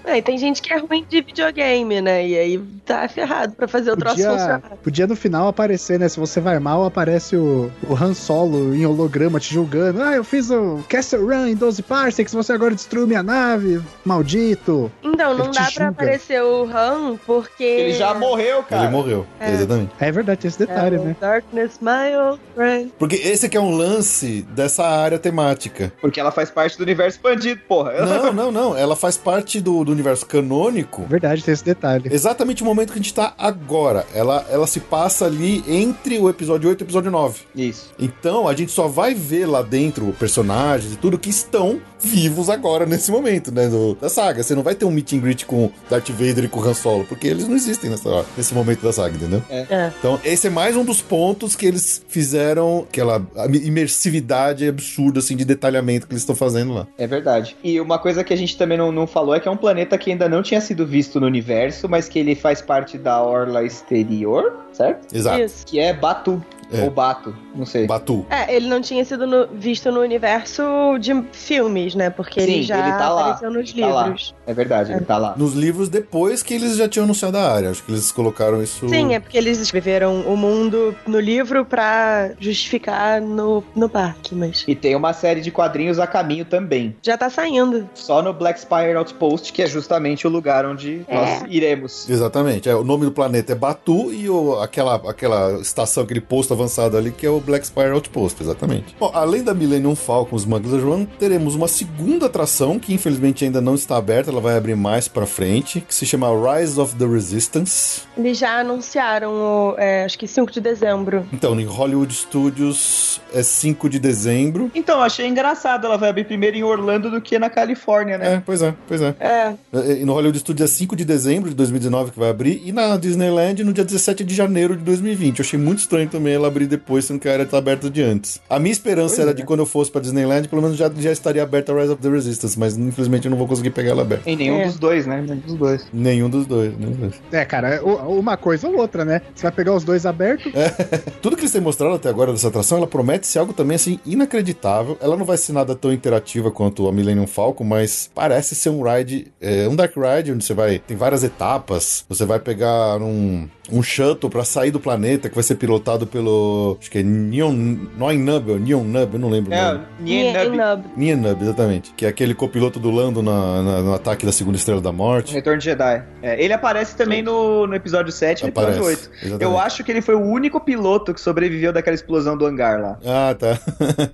É, 0.06 0.18
e 0.18 0.22
tem 0.22 0.38
gente 0.38 0.62
que 0.62 0.74
é 0.74 0.78
ruim 0.78 1.06
de 1.08 1.22
videogame, 1.22 2.02
né? 2.02 2.28
E 2.28 2.38
aí 2.38 2.58
tá 2.86 3.08
ferrado 3.08 3.54
pra 3.54 3.68
fazer 3.68 3.92
o 3.92 3.98
podia, 3.98 4.14
troço 4.14 4.30
funcionar. 4.30 4.62
Podia 4.84 5.08
no 5.08 5.16
final 5.16 5.48
aparecer, 5.48 6.00
né? 6.00 6.08
Se 6.10 6.20
você 6.20 6.40
vai 6.40 6.60
mal, 6.60 6.86
aparece 6.86 7.36
o, 7.36 7.72
o 7.88 7.96
Han 7.96 8.14
Solo 8.14 8.76
em 8.76 8.86
holograma 8.86 9.40
te 9.40 9.54
julgando. 9.54 10.02
Ah, 10.02 10.14
eu 10.14 10.24
fiz 10.24 10.50
o 10.50 10.84
Castle 10.90 11.26
Run 11.26 11.48
em 11.48 11.56
12 11.56 11.84
parsecs, 11.84 12.34
você 12.34 12.54
agora 12.54 12.76
destruiu 12.76 13.08
minha 13.08 13.24
nave, 13.24 13.82
maldito. 14.04 14.92
Então, 15.04 15.36
não 15.38 15.52
dá 15.52 15.70
pra 15.74 15.88
aparecer 15.90 16.42
o 16.42 16.64
Han 16.64 17.18
porque. 17.26 17.64
Ele 17.64 17.94
já 17.94 18.14
morreu, 18.14 18.64
cara. 18.64 18.84
Ele 18.84 18.92
morreu, 18.92 19.26
é. 19.40 19.52
exatamente. 19.52 19.92
É 20.00 20.12
verdade, 20.12 20.40
tem 20.42 20.50
esse 20.50 20.60
detalhe, 20.60 20.96
é, 20.96 21.00
né? 21.00 21.16
Darkness, 21.20 21.80
my 21.82 22.16
old 22.18 22.42
friend. 22.56 22.92
Porque 22.98 23.16
esse 23.16 23.46
aqui 23.46 23.58
é 23.58 23.62
um 23.62 23.76
lance 23.76 24.46
dessa 24.50 24.84
área 24.84 25.20
temática. 25.20 25.92
Porque 26.02 26.20
ela 26.20 26.32
faz 26.32 26.50
parte 26.50 26.78
do 26.78 26.84
universo 26.84 27.18
expandido, 27.18 27.62
porra. 27.68 27.94
Não, 28.06 28.34
não, 28.34 28.52
não. 28.52 28.71
Ela 28.76 28.96
faz 28.96 29.18
parte 29.18 29.60
do, 29.60 29.84
do 29.84 29.92
universo 29.92 30.26
canônico. 30.26 31.04
Verdade, 31.04 31.44
tem 31.44 31.54
esse 31.54 31.64
detalhe. 31.64 32.10
Exatamente 32.12 32.64
o 32.64 32.66
momento 32.66 32.92
que 32.92 33.00
a 33.00 33.02
gente 33.02 33.14
tá 33.14 33.34
agora. 33.38 34.06
Ela, 34.14 34.46
ela 34.50 34.68
se 34.68 34.80
passa 34.80 35.26
ali 35.26 35.64
entre 35.68 36.20
o 36.20 36.30
episódio 36.30 36.70
8 36.70 36.82
e 36.82 36.84
o 36.84 36.86
episódio 36.86 37.12
9. 37.12 37.42
Isso. 37.56 37.92
Então 38.00 38.48
a 38.48 38.56
gente 38.56 38.72
só 38.72 38.88
vai 38.88 39.14
ver 39.14 39.46
lá 39.46 39.62
dentro 39.62 40.14
personagens 40.20 40.94
e 40.94 40.98
tudo 40.98 41.18
que 41.18 41.30
estão 41.30 41.82
vivos 42.02 42.50
agora 42.50 42.86
nesse 42.86 43.12
momento, 43.12 43.52
né? 43.52 43.68
Do, 43.68 43.96
da 43.96 44.10
saga. 44.10 44.44
Você 44.44 44.56
não 44.56 44.64
vai 44.64 44.76
ter 44.76 44.86
um 44.86 44.92
meet 44.92 45.14
and 45.14 45.20
greet 45.20 45.46
com 45.46 45.70
Darth 45.90 46.10
Vader 46.10 46.46
e 46.46 46.48
com 46.48 46.62
Han 46.62 46.74
Solo, 46.74 47.06
porque 47.06 47.28
eles 47.28 47.48
não 47.48 47.56
existem 47.56 47.90
nessa, 47.90 48.26
nesse 48.36 48.54
momento 48.54 48.82
da 48.82 48.92
saga, 48.92 49.16
entendeu? 49.16 49.42
É. 49.50 49.66
é. 49.70 49.94
Então, 49.98 50.20
esse 50.24 50.48
é 50.48 50.50
mais 50.50 50.76
um 50.76 50.84
dos 50.84 51.02
pontos 51.02 51.56
que 51.56 51.66
eles 51.66 52.04
fizeram, 52.08 52.86
aquela 52.90 53.26
imersividade 53.64 54.68
absurda, 54.68 55.20
assim, 55.20 55.36
de 55.36 55.46
detalhamento 55.46 56.08
que 56.08 56.14
eles 56.14 56.24
estão 56.24 56.36
fazendo 56.36 56.74
lá. 56.74 56.88
É 56.98 57.06
verdade. 57.06 57.56
E 57.64 57.80
uma 57.80 58.00
coisa 58.00 58.24
que 58.24 58.34
a 58.34 58.38
gente 58.38 58.58
também 58.58 58.78
não, 58.78 58.92
não 58.92 59.08
falou 59.08 59.36
é 59.36 59.40
que 59.40 59.48
é 59.48 59.52
um 59.52 59.58
planeta 59.58 59.98
que 59.98 60.12
ainda 60.12 60.28
não 60.28 60.42
tinha 60.42 60.62
sido 60.62 60.86
visto 60.86 61.20
no 61.20 61.28
universo, 61.28 61.88
mas 61.88 62.08
que 62.08 62.20
ele 62.20 62.36
faz 62.36 62.62
parte 62.62 62.98
da 62.98 63.22
orla 63.22 63.64
exterior, 63.64 64.66
certo? 64.74 65.14
Exato. 65.14 65.42
Isso. 65.42 65.66
Que 65.66 65.80
é 65.80 65.94
Batu. 65.94 66.44
É. 66.72 66.84
Ou 66.84 66.92
Bato, 66.92 67.36
não 67.54 67.66
sei. 67.66 67.86
Batu. 67.86 68.26
É, 68.30 68.56
ele 68.56 68.68
não 68.68 68.82
tinha 68.82 69.04
sido 69.04 69.28
no, 69.28 69.48
visto 69.48 69.92
no 69.92 70.00
universo 70.00 70.64
de 71.00 71.12
filmes, 71.34 71.96
né? 71.96 72.10
Porque 72.10 72.40
Sim, 72.40 72.52
ele 72.52 72.64
já 72.64 72.80
ele 72.80 72.98
tá 72.98 73.08
apareceu 73.08 73.50
lá. 73.50 73.58
nos 73.58 73.70
ele 73.72 73.82
livros. 73.82 74.32
Tá 74.46 74.52
é 74.52 74.54
verdade, 74.54 74.92
é. 74.92 74.96
ele 74.96 75.06
tá 75.06 75.18
lá. 75.18 75.34
Nos 75.38 75.54
livros 75.54 75.90
depois 75.90 76.42
que 76.42 76.54
eles 76.54 76.78
já 76.78 76.88
tinham 76.88 77.04
anunciado 77.04 77.38
a 77.38 77.52
área. 77.52 77.70
Acho 77.70 77.84
que 77.84 77.92
eles 77.92 78.12
colocaram 78.12 78.64
isso. 78.64 78.88
Sim, 78.88 79.14
é 79.14 79.20
porque 79.20 79.38
eles 79.38 79.60
escreveram 79.60 80.22
o 80.22 80.38
mundo 80.38 80.96
no 81.06 81.20
livro 81.20 81.66
pra 81.66 82.32
justificar 82.40 83.22
no, 83.22 83.64
no 83.76 83.90
parque, 83.90 84.34
mas. 84.34 84.64
E 84.68 84.76
tem 84.76 84.96
uma 84.96 85.14
série 85.14 85.42
de 85.42 85.52
quadrinhos 85.52 86.00
a 86.00 86.08
caminho 86.08 86.46
também. 86.46 86.96
Já 87.02 87.18
tá 87.18 87.30
saindo. 87.30 87.90
Só 87.94 88.22
no 88.22 88.34
Black 88.34 88.60
Spire 88.62 88.96
Outpost, 88.96 89.52
que 89.52 89.62
é 89.62 89.68
justamente 89.68 90.26
o 90.26 90.30
lugar 90.30 90.66
onde 90.66 91.02
é. 91.08 91.16
nós 91.16 91.44
iremos. 91.50 92.10
Exatamente. 92.10 92.70
É, 92.70 92.76
o 92.76 92.84
nome 92.84 93.06
do 93.06 93.12
planeta 93.12 93.52
é 93.52 93.56
Batu 93.56 94.14
e 94.14 94.30
o, 94.30 94.60
aquela, 94.60 94.96
aquela 94.96 95.60
estação, 95.60 96.04
aquele 96.04 96.22
posto 96.22 96.54
avançado 96.62 96.98
ali, 96.98 97.12
que 97.12 97.26
é 97.26 97.30
o 97.30 97.40
Black 97.40 97.66
Spire 97.66 97.90
Outpost, 97.90 98.42
exatamente. 98.42 98.96
Bom, 99.00 99.12
além 99.14 99.44
da 99.44 99.54
Millennium 99.54 99.96
Falcon 99.96 100.36
Smuggler's 100.36 100.84
Run, 100.84 101.06
teremos 101.20 101.56
uma 101.56 101.68
segunda 101.68 102.28
atração 102.28 102.80
que 102.80 102.94
infelizmente 102.94 103.44
ainda 103.44 103.60
não 103.60 103.76
está 103.76 103.98
aberta, 103.98 104.30
ela 104.32 104.42
vai 104.42 104.56
abrir 104.56 104.76
mais 104.76 105.08
pra 105.08 105.26
frente, 105.26 105.82
que 105.82 105.94
se 105.94 106.06
chama 106.06 106.28
Rise 106.30 106.80
of 106.80 106.96
the 106.96 107.06
Resistance. 107.06 108.02
Eles 108.18 108.38
já 108.38 108.60
anunciaram, 108.60 109.76
é, 109.78 110.06
acho 110.06 110.18
que 110.18 110.28
5 110.28 110.52
de 110.52 110.62
dezembro. 110.62 111.26
Então, 111.34 111.60
em 111.60 111.66
Hollywood 111.66 112.14
Studios 112.14 113.22
é 113.34 113.42
5 113.42 113.90
de 113.90 114.00
dezembro. 114.00 114.72
Então, 114.76 115.02
achei 115.02 115.28
engraçado, 115.28 115.86
ela 115.86 115.98
vai 115.98 116.10
abrir 116.10 116.26
primeiro 116.26 116.58
em 116.58 116.64
Orlando 116.64 117.10
do 117.10 117.22
que 117.22 117.40
na 117.40 117.50
Califórnia, 117.50 118.18
né? 118.18 118.36
É, 118.36 118.44
pois 118.46 118.62
é, 118.62 118.74
pois 118.88 119.02
é. 119.02 119.16
É. 119.20 119.56
E 120.00 120.06
no 120.06 120.14
Hollywood 120.14 120.40
Studios 120.40 120.70
é 120.70 120.74
5 120.74 120.96
de 120.96 121.06
dezembro 121.06 121.50
de 121.50 121.56
2019 121.56 122.12
que 122.12 122.20
vai 122.20 122.30
abrir, 122.30 122.62
e 122.64 122.72
na 122.72 122.98
Disneyland 122.98 123.64
no 123.64 123.74
dia 123.74 123.84
17 123.84 124.24
de 124.24 124.36
janeiro 124.36 124.76
de 124.76 124.84
2020. 124.84 125.40
Eu 125.40 125.46
achei 125.46 125.60
muito 125.60 125.80
estranho 125.80 126.10
também 126.10 126.34
ela 126.34 126.48
abrir 126.52 126.68
depois, 126.68 127.06
sendo 127.06 127.20
que 127.20 127.28
a 127.28 127.34
área 127.34 127.46
tá 127.46 127.58
aberta 127.58 127.90
de 127.90 128.02
antes. 128.02 128.40
A 128.50 128.60
minha 128.60 128.72
esperança 128.72 129.16
Pois 129.16 129.20
era 129.20 129.32
é. 129.32 129.34
de 129.34 129.44
quando 129.44 129.62
eu 129.62 129.66
fosse 129.66 129.92
pra 129.92 130.02
Disneyland, 130.02 130.48
pelo 130.48 130.62
menos 130.62 130.78
já, 130.78 130.90
já 130.98 131.12
estaria 131.12 131.42
aberta 131.44 131.72
a 131.74 131.80
Rise 131.80 131.92
of 131.94 132.02
the 132.02 132.10
Resistance, 132.10 132.58
mas 132.60 132.78
infelizmente 132.78 133.26
eu 133.26 133.32
não 133.32 133.38
vou 133.38 133.48
conseguir 133.48 133.72
pegar 133.72 133.92
ela 133.92 134.02
aberta. 134.02 134.30
Em 134.30 134.36
nenhum 134.36 134.62
É. 134.62 134.66
dos 134.66 134.78
dois, 134.78 135.06
né? 135.06 135.22
Nenhum 135.22 135.40
dos 135.40 135.56
dois. 135.56 135.88
Nenhum 135.94 136.30
dos 136.30 136.46
dois, 136.46 136.78
nenhum 136.78 136.92
dos 136.92 137.00
dois. 137.00 137.22
É, 137.32 137.44
cara, 137.46 137.82
uma 137.84 138.38
coisa 138.38 138.68
ou 138.68 138.78
outra, 138.78 139.04
né? 139.06 139.22
Você 139.34 139.44
vai 139.44 139.52
pegar 139.52 139.74
os 139.74 139.84
dois 139.84 140.06
abertos, 140.06 140.52
Tudo 141.22 141.36
que 141.36 141.42
eles 141.44 141.52
têm 141.52 141.62
mostrado 141.62 141.96
até 141.96 142.10
agora 142.10 142.32
dessa 142.32 142.48
atração, 142.48 142.78
ela 142.78 142.88
promete 142.88 143.28
ser 143.28 143.40
algo 143.40 143.54
também 143.54 143.76
assim 143.76 144.00
inacreditável. 144.06 144.98
Ela 145.02 145.16
não 145.18 145.26
vai 145.26 145.38
ser 145.38 145.54
nada 145.54 145.76
tão 145.76 145.92
interativa 145.92 146.52
quanto 146.52 146.88
a 146.88 146.92
Millennium 146.92 147.28
Falcon, 147.28 147.64
mas 147.64 148.10
parece 148.14 148.56
ser 148.56 148.70
um 148.70 148.82
ride, 148.84 149.28
é, 149.40 149.68
um 149.68 149.76
dark 149.76 149.94
ride 149.96 150.32
onde 150.32 150.44
você 150.44 150.54
vai 150.54 150.80
tem 150.80 150.96
várias 150.98 151.24
etapas. 151.24 152.06
Você 152.10 152.26
vai 152.26 152.40
pegar 152.40 152.98
um 153.02 153.48
um 153.72 153.82
shuttle 153.82 154.30
pra 154.30 154.44
sair 154.44 154.70
do 154.70 154.82
planeta 154.82 155.30
que 155.30 155.36
vai 155.36 155.44
ser 155.44 155.56
pilotado 155.56 156.06
pelo 156.06 156.41
acho 156.80 156.90
que 156.92 157.00
é 157.00 157.04
Neon 157.04 157.52
Neon 157.54 158.14
Nub, 158.20 158.60
Neon 158.60 158.84
Nub, 158.84 159.14
eu 159.14 159.20
não 159.20 159.30
lembro 159.30 159.54
É. 159.54 159.80
Nien 160.00 160.34
Nub. 160.34 160.58
Nub. 160.58 160.84
Neon 160.96 161.18
Nub, 161.18 161.42
exatamente. 161.42 161.94
Que 161.96 162.06
é 162.06 162.10
aquele 162.10 162.34
copiloto 162.34 162.80
do 162.80 162.90
Lando 162.92 163.22
na- 163.22 163.62
na- 163.64 163.82
no 163.82 163.94
ataque 163.94 164.26
da 164.26 164.32
segunda 164.32 164.58
estrela 164.58 164.82
da 164.82 164.92
morte. 164.92 165.34
Retorno 165.34 165.60
de 165.60 165.66
Jedi. 165.66 166.04
É, 166.22 166.44
ele 166.44 166.54
aparece 166.54 166.96
também 166.96 167.22
no, 167.22 167.66
no 167.68 167.76
episódio 167.76 168.12
7 168.12 168.40
e 168.40 168.44
no 168.44 168.50
episódio 168.50 168.80
Aparece, 168.80 169.02
8. 169.08 169.12
exatamente. 169.26 169.44
Eu 169.44 169.58
acho 169.60 169.84
que 169.84 169.92
ele 169.92 170.02
foi 170.02 170.16
o 170.16 170.22
único 170.22 170.60
piloto 170.60 171.14
que 171.14 171.22
sobreviveu 171.22 171.72
daquela 171.74 171.96
explosão 171.96 172.36
do 172.38 172.46
hangar 172.46 172.80
lá. 172.82 172.98
Ah, 173.06 173.36
tá. 173.38 173.60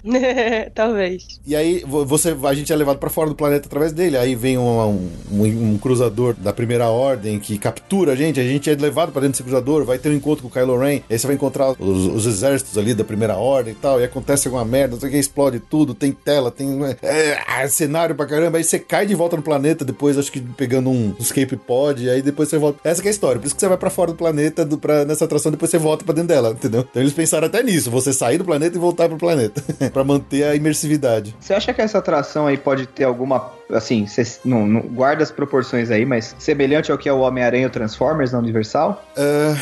Talvez. 0.74 1.40
E 1.46 1.56
aí 1.56 1.84
vo- 1.86 2.06
você, 2.06 2.36
a 2.44 2.54
gente 2.54 2.72
é 2.72 2.76
levado 2.76 2.98
pra 2.98 3.10
fora 3.10 3.30
do 3.30 3.36
planeta 3.36 3.68
através 3.68 3.92
dele. 3.92 4.18
Aí 4.18 4.36
vem 4.36 4.58
um, 4.58 5.10
um- 5.32 5.74
um 5.74 5.78
cruzador 5.78 6.34
da 6.38 6.54
primeira 6.54 6.88
ordem 6.88 7.40
que 7.40 7.58
captura 7.58 8.14
a 8.14 8.16
gente. 8.16 8.40
A 8.40 8.44
gente 8.44 8.70
é 8.70 8.76
levado 8.76 9.12
pra 9.12 9.22
dentro 9.22 9.34
desse 9.34 9.44
cruzador. 9.44 9.84
Vai 9.86 9.98
ter 9.98 10.10
um 10.10 10.14
encontro 10.14 10.44
com 10.44 10.48
o 10.50 10.52
Kylo 10.52 10.78
Ren. 10.78 11.02
Aí 11.10 11.18
você 11.20 11.28
vai 11.28 11.36
encontrar 11.36 11.72
os, 11.80 12.07
os 12.08 12.26
exércitos 12.26 12.78
ali 12.78 12.94
da 12.94 13.04
primeira 13.04 13.36
ordem 13.36 13.74
e 13.74 13.76
tal. 13.76 14.00
E 14.00 14.04
acontece 14.04 14.48
alguma 14.48 14.66
merda, 14.66 14.94
não 14.96 15.00
sei 15.00 15.10
o 15.10 15.12
que, 15.12 15.18
explode 15.18 15.60
tudo. 15.60 15.94
Tem 15.94 16.12
tela, 16.12 16.52
tem 16.52 16.80
é, 17.02 17.68
cenário 17.68 18.16
pra 18.16 18.26
caramba. 18.26 18.58
Aí 18.58 18.64
você 18.64 18.80
cai 18.80 19.06
de 19.06 19.16
volta 19.16 19.36
no 19.36 19.42
planeta 19.42 19.84
depois, 19.86 20.18
acho 20.18 20.32
que 20.32 20.40
pegando 20.40 20.90
um 20.90 21.16
escape 21.20 21.56
pod. 21.56 22.04
E 22.04 22.10
aí 22.10 22.22
depois 22.22 22.50
você 22.50 22.58
volta. 22.58 22.80
Essa 22.84 23.02
que 23.02 23.08
é 23.08 23.12
a 23.12 23.12
história. 23.12 23.40
Por 23.40 23.46
isso 23.46 23.56
que 23.56 23.62
você 23.62 23.68
vai 23.68 23.78
pra 23.78 23.90
fora 23.90 24.12
do 24.12 24.18
planeta 24.18 24.66
do, 24.66 24.78
pra, 24.78 25.06
nessa 25.06 25.26
atração. 25.26 25.52
Depois 25.52 25.70
você 25.72 25.78
volta 25.78 26.04
pra 26.04 26.14
dentro 26.14 26.30
dela, 26.30 26.52
entendeu? 26.52 26.86
Então 26.90 27.02
eles 27.02 27.14
pensaram 27.14 27.48
até 27.48 27.62
nisso. 27.64 27.90
Você 27.92 28.14
sair 28.14 28.38
do 28.38 28.46
planeta 28.46 28.76
e 28.76 28.80
voltar 28.80 29.08
pro 29.08 29.18
planeta. 29.18 29.62
pra 29.92 30.04
manter 30.04 30.44
a 30.44 30.56
imersividade. 30.56 31.36
Você 31.40 31.54
acha 31.54 31.74
que 31.74 31.82
essa 31.82 31.98
atração 31.98 32.48
aí 32.48 32.58
pode 32.58 32.88
ter 32.88 33.04
alguma. 33.04 33.52
Assim, 33.72 34.08
cê, 34.08 34.24
não, 34.46 34.66
não- 34.66 34.82
guarda 34.82 35.24
as 35.24 35.32
proporções 35.32 35.92
aí, 35.92 36.06
mas 36.06 36.36
semelhante 36.40 36.92
ao 36.92 36.98
que 36.98 37.10
é 37.10 37.14
o 37.14 37.20
Homem-Aranha 37.20 37.70
Transformers 37.70 38.32
na 38.32 38.40
Universal? 38.40 39.04
Ah, 39.18 39.56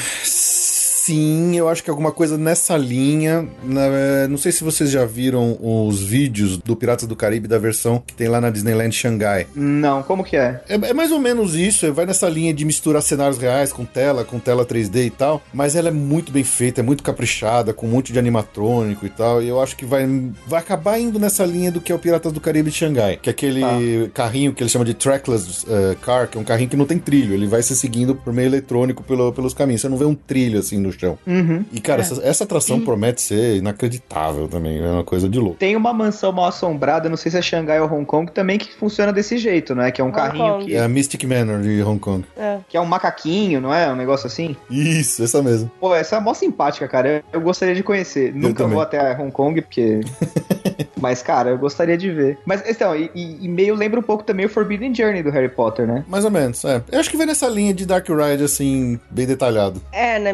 sim, 1.05 1.55
eu 1.55 1.69
acho 1.69 1.83
que 1.83 1.89
alguma 1.89 2.11
coisa 2.11 2.37
nessa 2.37 2.75
linha. 2.77 3.47
Na- 3.63 4.27
não 4.27 4.37
sei 4.37 4.51
se 4.51 4.63
vocês 4.63 4.89
já 4.89 5.05
viram 5.05 5.57
os 5.61 6.01
vídeos 6.01 6.57
do 6.57 6.75
Piratas 6.75 7.07
do 7.07 7.15
Caribe 7.15 7.47
da 7.47 7.57
versão 7.59 8.01
que 8.05 8.13
tem 8.13 8.27
lá 8.27 8.41
na 8.41 8.49
Disneyland 8.49 8.91
Xangai. 8.95 9.45
Não, 9.55 10.01
como 10.01 10.23
que 10.23 10.35
é? 10.35 10.61
É, 10.67 10.73
é 10.75 10.93
mais 10.93 11.11
ou 11.11 11.19
menos 11.19 11.55
isso, 11.55 11.91
vai 11.93 12.05
nessa 12.05 12.27
linha 12.27 12.53
de 12.53 12.65
misturar 12.65 13.01
cenários 13.01 13.37
reais 13.37 13.71
com 13.71 13.85
tela, 13.85 14.23
com 14.25 14.39
tela 14.39 14.65
3D 14.65 15.05
e 15.05 15.09
tal, 15.09 15.41
mas 15.53 15.75
ela 15.75 15.89
é 15.89 15.91
muito 15.91 16.31
bem 16.31 16.43
feita, 16.43 16.81
é 16.81 16.83
muito 16.83 17.03
caprichada, 17.03 17.73
com 17.73 17.85
um 17.85 17.89
monte 17.91 18.11
de 18.11 18.17
animatrônico 18.19 19.05
e 19.05 19.09
tal, 19.09 19.41
e 19.43 19.47
eu 19.47 19.61
acho 19.61 19.75
que 19.75 19.85
vai, 19.85 20.07
vai 20.47 20.59
acabar 20.59 20.99
indo 20.99 21.19
nessa 21.19 21.45
linha 21.45 21.71
do 21.71 21.79
que 21.81 21.91
é 21.91 21.95
o 21.95 21.99
Piratas 21.99 22.31
do 22.31 22.41
Caribe 22.41 22.71
de 22.71 22.77
Xangai, 22.77 23.17
que 23.21 23.29
é 23.29 23.31
aquele 23.31 24.09
carrinho 24.13 24.53
que 24.53 24.63
ele 24.63 24.69
chama 24.69 24.85
de 24.85 24.93
trackless 24.93 25.65
eh, 25.69 25.95
car, 26.01 26.27
que 26.27 26.37
é 26.37 26.41
um 26.41 26.43
carrinho 26.43 26.69
que 26.69 26.75
não 26.77 26.85
tem 26.85 26.97
trilho, 26.97 27.33
ele 27.33 27.45
vai 27.47 27.61
se 27.61 27.75
seguindo 27.75 28.15
por 28.15 28.33
meio 28.33 28.47
eletrônico 28.47 29.03
pelo- 29.03 29.31
pelos 29.31 29.53
caminhos, 29.53 29.81
você 29.81 29.89
não 29.89 29.97
vê 29.97 30.05
um 30.05 30.15
trilho 30.15 30.59
assim 30.59 30.79
no 30.79 30.94
chão. 30.99 31.17
Uhum. 31.25 31.63
E 31.71 31.79
cara, 31.79 32.01
essa, 32.01 32.21
essa 32.23 32.43
atração 32.43 32.79
promete 32.81 33.21
ser 33.21 33.57
inacreditável 33.57 34.47
também, 34.47 34.79
é 34.83 34.87
uma 34.89 35.03
coisa 35.03 35.27
de 35.29 35.39
louco. 35.39 35.57
Tem 35.57 35.75
uma 35.75 35.93
mansão 35.93 36.31
mal 36.31 36.45
assombrada, 36.45 37.09
não 37.09 37.17
sei 37.17 37.31
se 37.31 37.37
é 37.37 37.41
Xangai 37.41 37.79
ou 37.81 37.91
Hong 37.91 38.05
Kong, 38.05 38.31
também 38.31 38.57
que 38.57 38.71
funciona 38.73 39.11
desse 39.13 39.37
jeito, 39.37 39.73
né? 39.75 39.91
Que 39.91 40.01
é 40.01 40.03
um 40.03 40.07
Hong 40.07 40.15
carrinho 40.15 40.53
Kong. 40.53 40.65
que, 40.65 40.75
É 40.75 40.83
a 40.83 40.87
Mystic 40.87 41.23
Manor 41.23 41.61
de 41.61 41.81
Hong 41.83 41.99
Kong. 41.99 42.25
É. 42.37 42.57
que 42.67 42.77
é 42.77 42.81
um 42.81 42.85
macaquinho, 42.85 43.61
não 43.61 43.73
é? 43.73 43.91
Um 43.91 43.95
negócio 43.95 44.27
assim. 44.27 44.55
Isso, 44.69 45.23
essa 45.23 45.41
mesmo. 45.41 45.71
Pô, 45.79 45.93
essa 45.95 46.15
é 46.17 46.19
mó 46.19 46.33
simpática, 46.33 46.87
cara. 46.87 47.09
Eu, 47.09 47.23
eu 47.33 47.41
gostaria 47.41 47.75
de 47.75 47.83
conhecer. 47.83 48.33
Nunca 48.33 48.63
também. 48.63 48.73
vou 48.73 48.81
até 48.81 49.13
Hong 49.19 49.31
Kong, 49.31 49.61
porque. 49.61 50.01
Mas, 50.99 51.21
cara, 51.21 51.51
eu 51.51 51.57
gostaria 51.57 51.97
de 51.97 52.09
ver. 52.11 52.37
Mas, 52.45 52.63
então, 52.67 52.95
e, 52.95 53.11
e- 53.13 53.47
meio 53.47 53.75
lembra 53.75 53.99
um 53.99 54.03
pouco 54.03 54.23
também 54.23 54.45
o 54.45 54.49
Forbidden 54.49 54.93
Journey 54.93 55.21
do 55.21 55.29
Harry 55.29 55.49
Potter, 55.49 55.85
né? 55.85 56.03
Mais 56.07 56.25
ou 56.25 56.31
menos, 56.31 56.63
é. 56.65 56.81
Eu 56.91 56.99
acho 56.99 57.09
que 57.09 57.17
vai 57.17 57.25
nessa 57.25 57.47
linha 57.47 57.73
de 57.73 57.85
Dark 57.85 58.07
Ride, 58.09 58.43
assim, 58.43 58.99
bem 59.09 59.25
detalhado. 59.27 59.81
É, 59.91 60.17
né? 60.19 60.33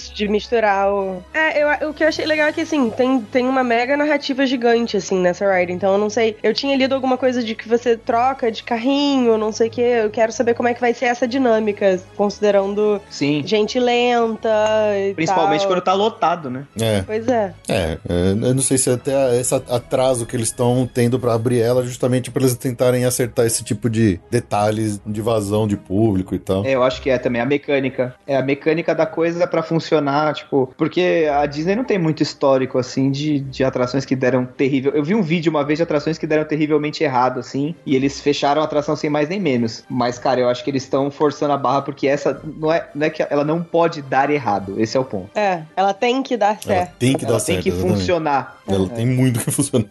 Nisso 0.00 0.14
de 0.14 0.28
misturar 0.28 0.90
o. 0.90 1.22
É, 1.34 1.62
eu, 1.62 1.90
o 1.90 1.94
que 1.94 2.02
eu 2.02 2.08
achei 2.08 2.24
legal 2.24 2.48
é 2.48 2.52
que, 2.52 2.62
assim, 2.62 2.88
tem, 2.90 3.20
tem 3.20 3.46
uma 3.46 3.62
mega 3.62 3.96
narrativa 3.96 4.46
gigante, 4.46 4.96
assim, 4.96 5.20
nessa 5.20 5.50
ride. 5.52 5.72
Então, 5.72 5.92
eu 5.92 5.98
não 5.98 6.08
sei. 6.08 6.36
Eu 6.42 6.54
tinha 6.54 6.74
lido 6.76 6.94
alguma 6.94 7.18
coisa 7.18 7.42
de 7.42 7.54
que 7.54 7.68
você 7.68 7.96
troca 7.96 8.50
de 8.50 8.62
carrinho, 8.62 9.36
não 9.36 9.52
sei 9.52 9.68
o 9.68 9.70
quê. 9.70 10.00
Eu 10.04 10.10
quero 10.10 10.32
saber 10.32 10.54
como 10.54 10.68
é 10.68 10.74
que 10.74 10.80
vai 10.80 10.94
ser 10.94 11.06
essa 11.06 11.28
dinâmica, 11.28 12.00
considerando 12.16 13.00
Sim. 13.10 13.42
gente 13.44 13.78
lenta 13.78 14.48
e 14.96 15.14
Principalmente 15.14 15.60
tal. 15.60 15.68
quando 15.68 15.82
tá 15.82 15.92
lotado, 15.92 16.50
né? 16.50 16.64
É. 16.80 17.02
Pois 17.02 17.28
é. 17.28 17.52
É, 17.68 17.98
é, 18.08 18.30
eu 18.30 18.54
não 18.54 18.62
sei 18.62 18.78
se 18.78 18.90
até 18.90 19.38
esse 19.38 19.54
atraso 19.54 20.24
que 20.24 20.34
eles 20.34 20.48
estão 20.48 20.88
tendo 20.92 21.18
pra 21.18 21.34
abrir 21.34 21.60
ela, 21.60 21.84
justamente 21.84 22.30
pra 22.30 22.42
eles 22.42 22.56
tentarem 22.56 23.04
acertar 23.04 23.44
esse 23.44 23.62
tipo 23.62 23.90
de 23.90 24.18
detalhes 24.30 25.00
de 25.04 25.20
vazão 25.20 25.66
de 25.66 25.76
público 25.76 26.34
e 26.34 26.38
tal. 26.38 26.64
É, 26.64 26.74
eu 26.74 26.82
acho 26.82 27.02
que 27.02 27.10
é 27.10 27.18
também 27.18 27.42
a 27.42 27.46
mecânica. 27.46 28.14
É 28.26 28.36
a 28.36 28.42
mecânica 28.42 28.94
da 28.94 29.06
coisa 29.06 29.46
pra 29.46 29.62
funcionar, 29.62 29.89
tipo, 30.34 30.72
porque 30.76 31.28
a 31.32 31.46
Disney 31.46 31.74
não 31.76 31.84
tem 31.84 31.98
muito 31.98 32.22
histórico 32.22 32.78
assim 32.78 33.10
de, 33.10 33.40
de 33.40 33.64
atrações 33.64 34.04
que 34.04 34.14
deram 34.14 34.44
terrível. 34.44 34.92
Eu 34.94 35.02
vi 35.02 35.14
um 35.14 35.22
vídeo 35.22 35.50
uma 35.50 35.64
vez 35.64 35.78
de 35.78 35.82
atrações 35.82 36.18
que 36.18 36.26
deram 36.26 36.44
terrivelmente 36.44 37.02
errado 37.02 37.40
assim, 37.40 37.74
e 37.84 37.96
eles 37.96 38.20
fecharam 38.20 38.62
a 38.62 38.64
atração 38.64 38.96
sem 38.96 39.10
mais 39.10 39.28
nem 39.28 39.40
menos. 39.40 39.84
Mas 39.88 40.18
cara, 40.18 40.40
eu 40.40 40.48
acho 40.48 40.62
que 40.62 40.70
eles 40.70 40.82
estão 40.82 41.10
forçando 41.10 41.52
a 41.52 41.56
barra 41.56 41.82
porque 41.82 42.06
essa 42.06 42.40
não 42.44 42.72
é, 42.72 42.88
não 42.94 43.06
é 43.06 43.10
que 43.10 43.22
ela 43.28 43.44
não 43.44 43.62
pode 43.62 44.02
dar 44.02 44.30
errado. 44.30 44.80
Esse 44.80 44.96
é 44.96 45.00
o 45.00 45.04
ponto. 45.04 45.30
É, 45.34 45.62
ela 45.76 45.92
tem 45.94 46.22
que 46.22 46.36
dar 46.36 46.50
Ela 46.50 46.62
certo. 46.62 46.96
tem 46.98 47.16
que 47.16 47.24
ela 47.24 47.34
dar 47.34 47.44
tem 47.44 47.54
certo. 47.56 47.62
que 47.62 47.68
exatamente. 47.70 47.98
funcionar. 47.98 48.60
Ela 48.66 48.88
tem 48.88 49.06
muito 49.06 49.40
que 49.40 49.50
funcionar. 49.50 49.88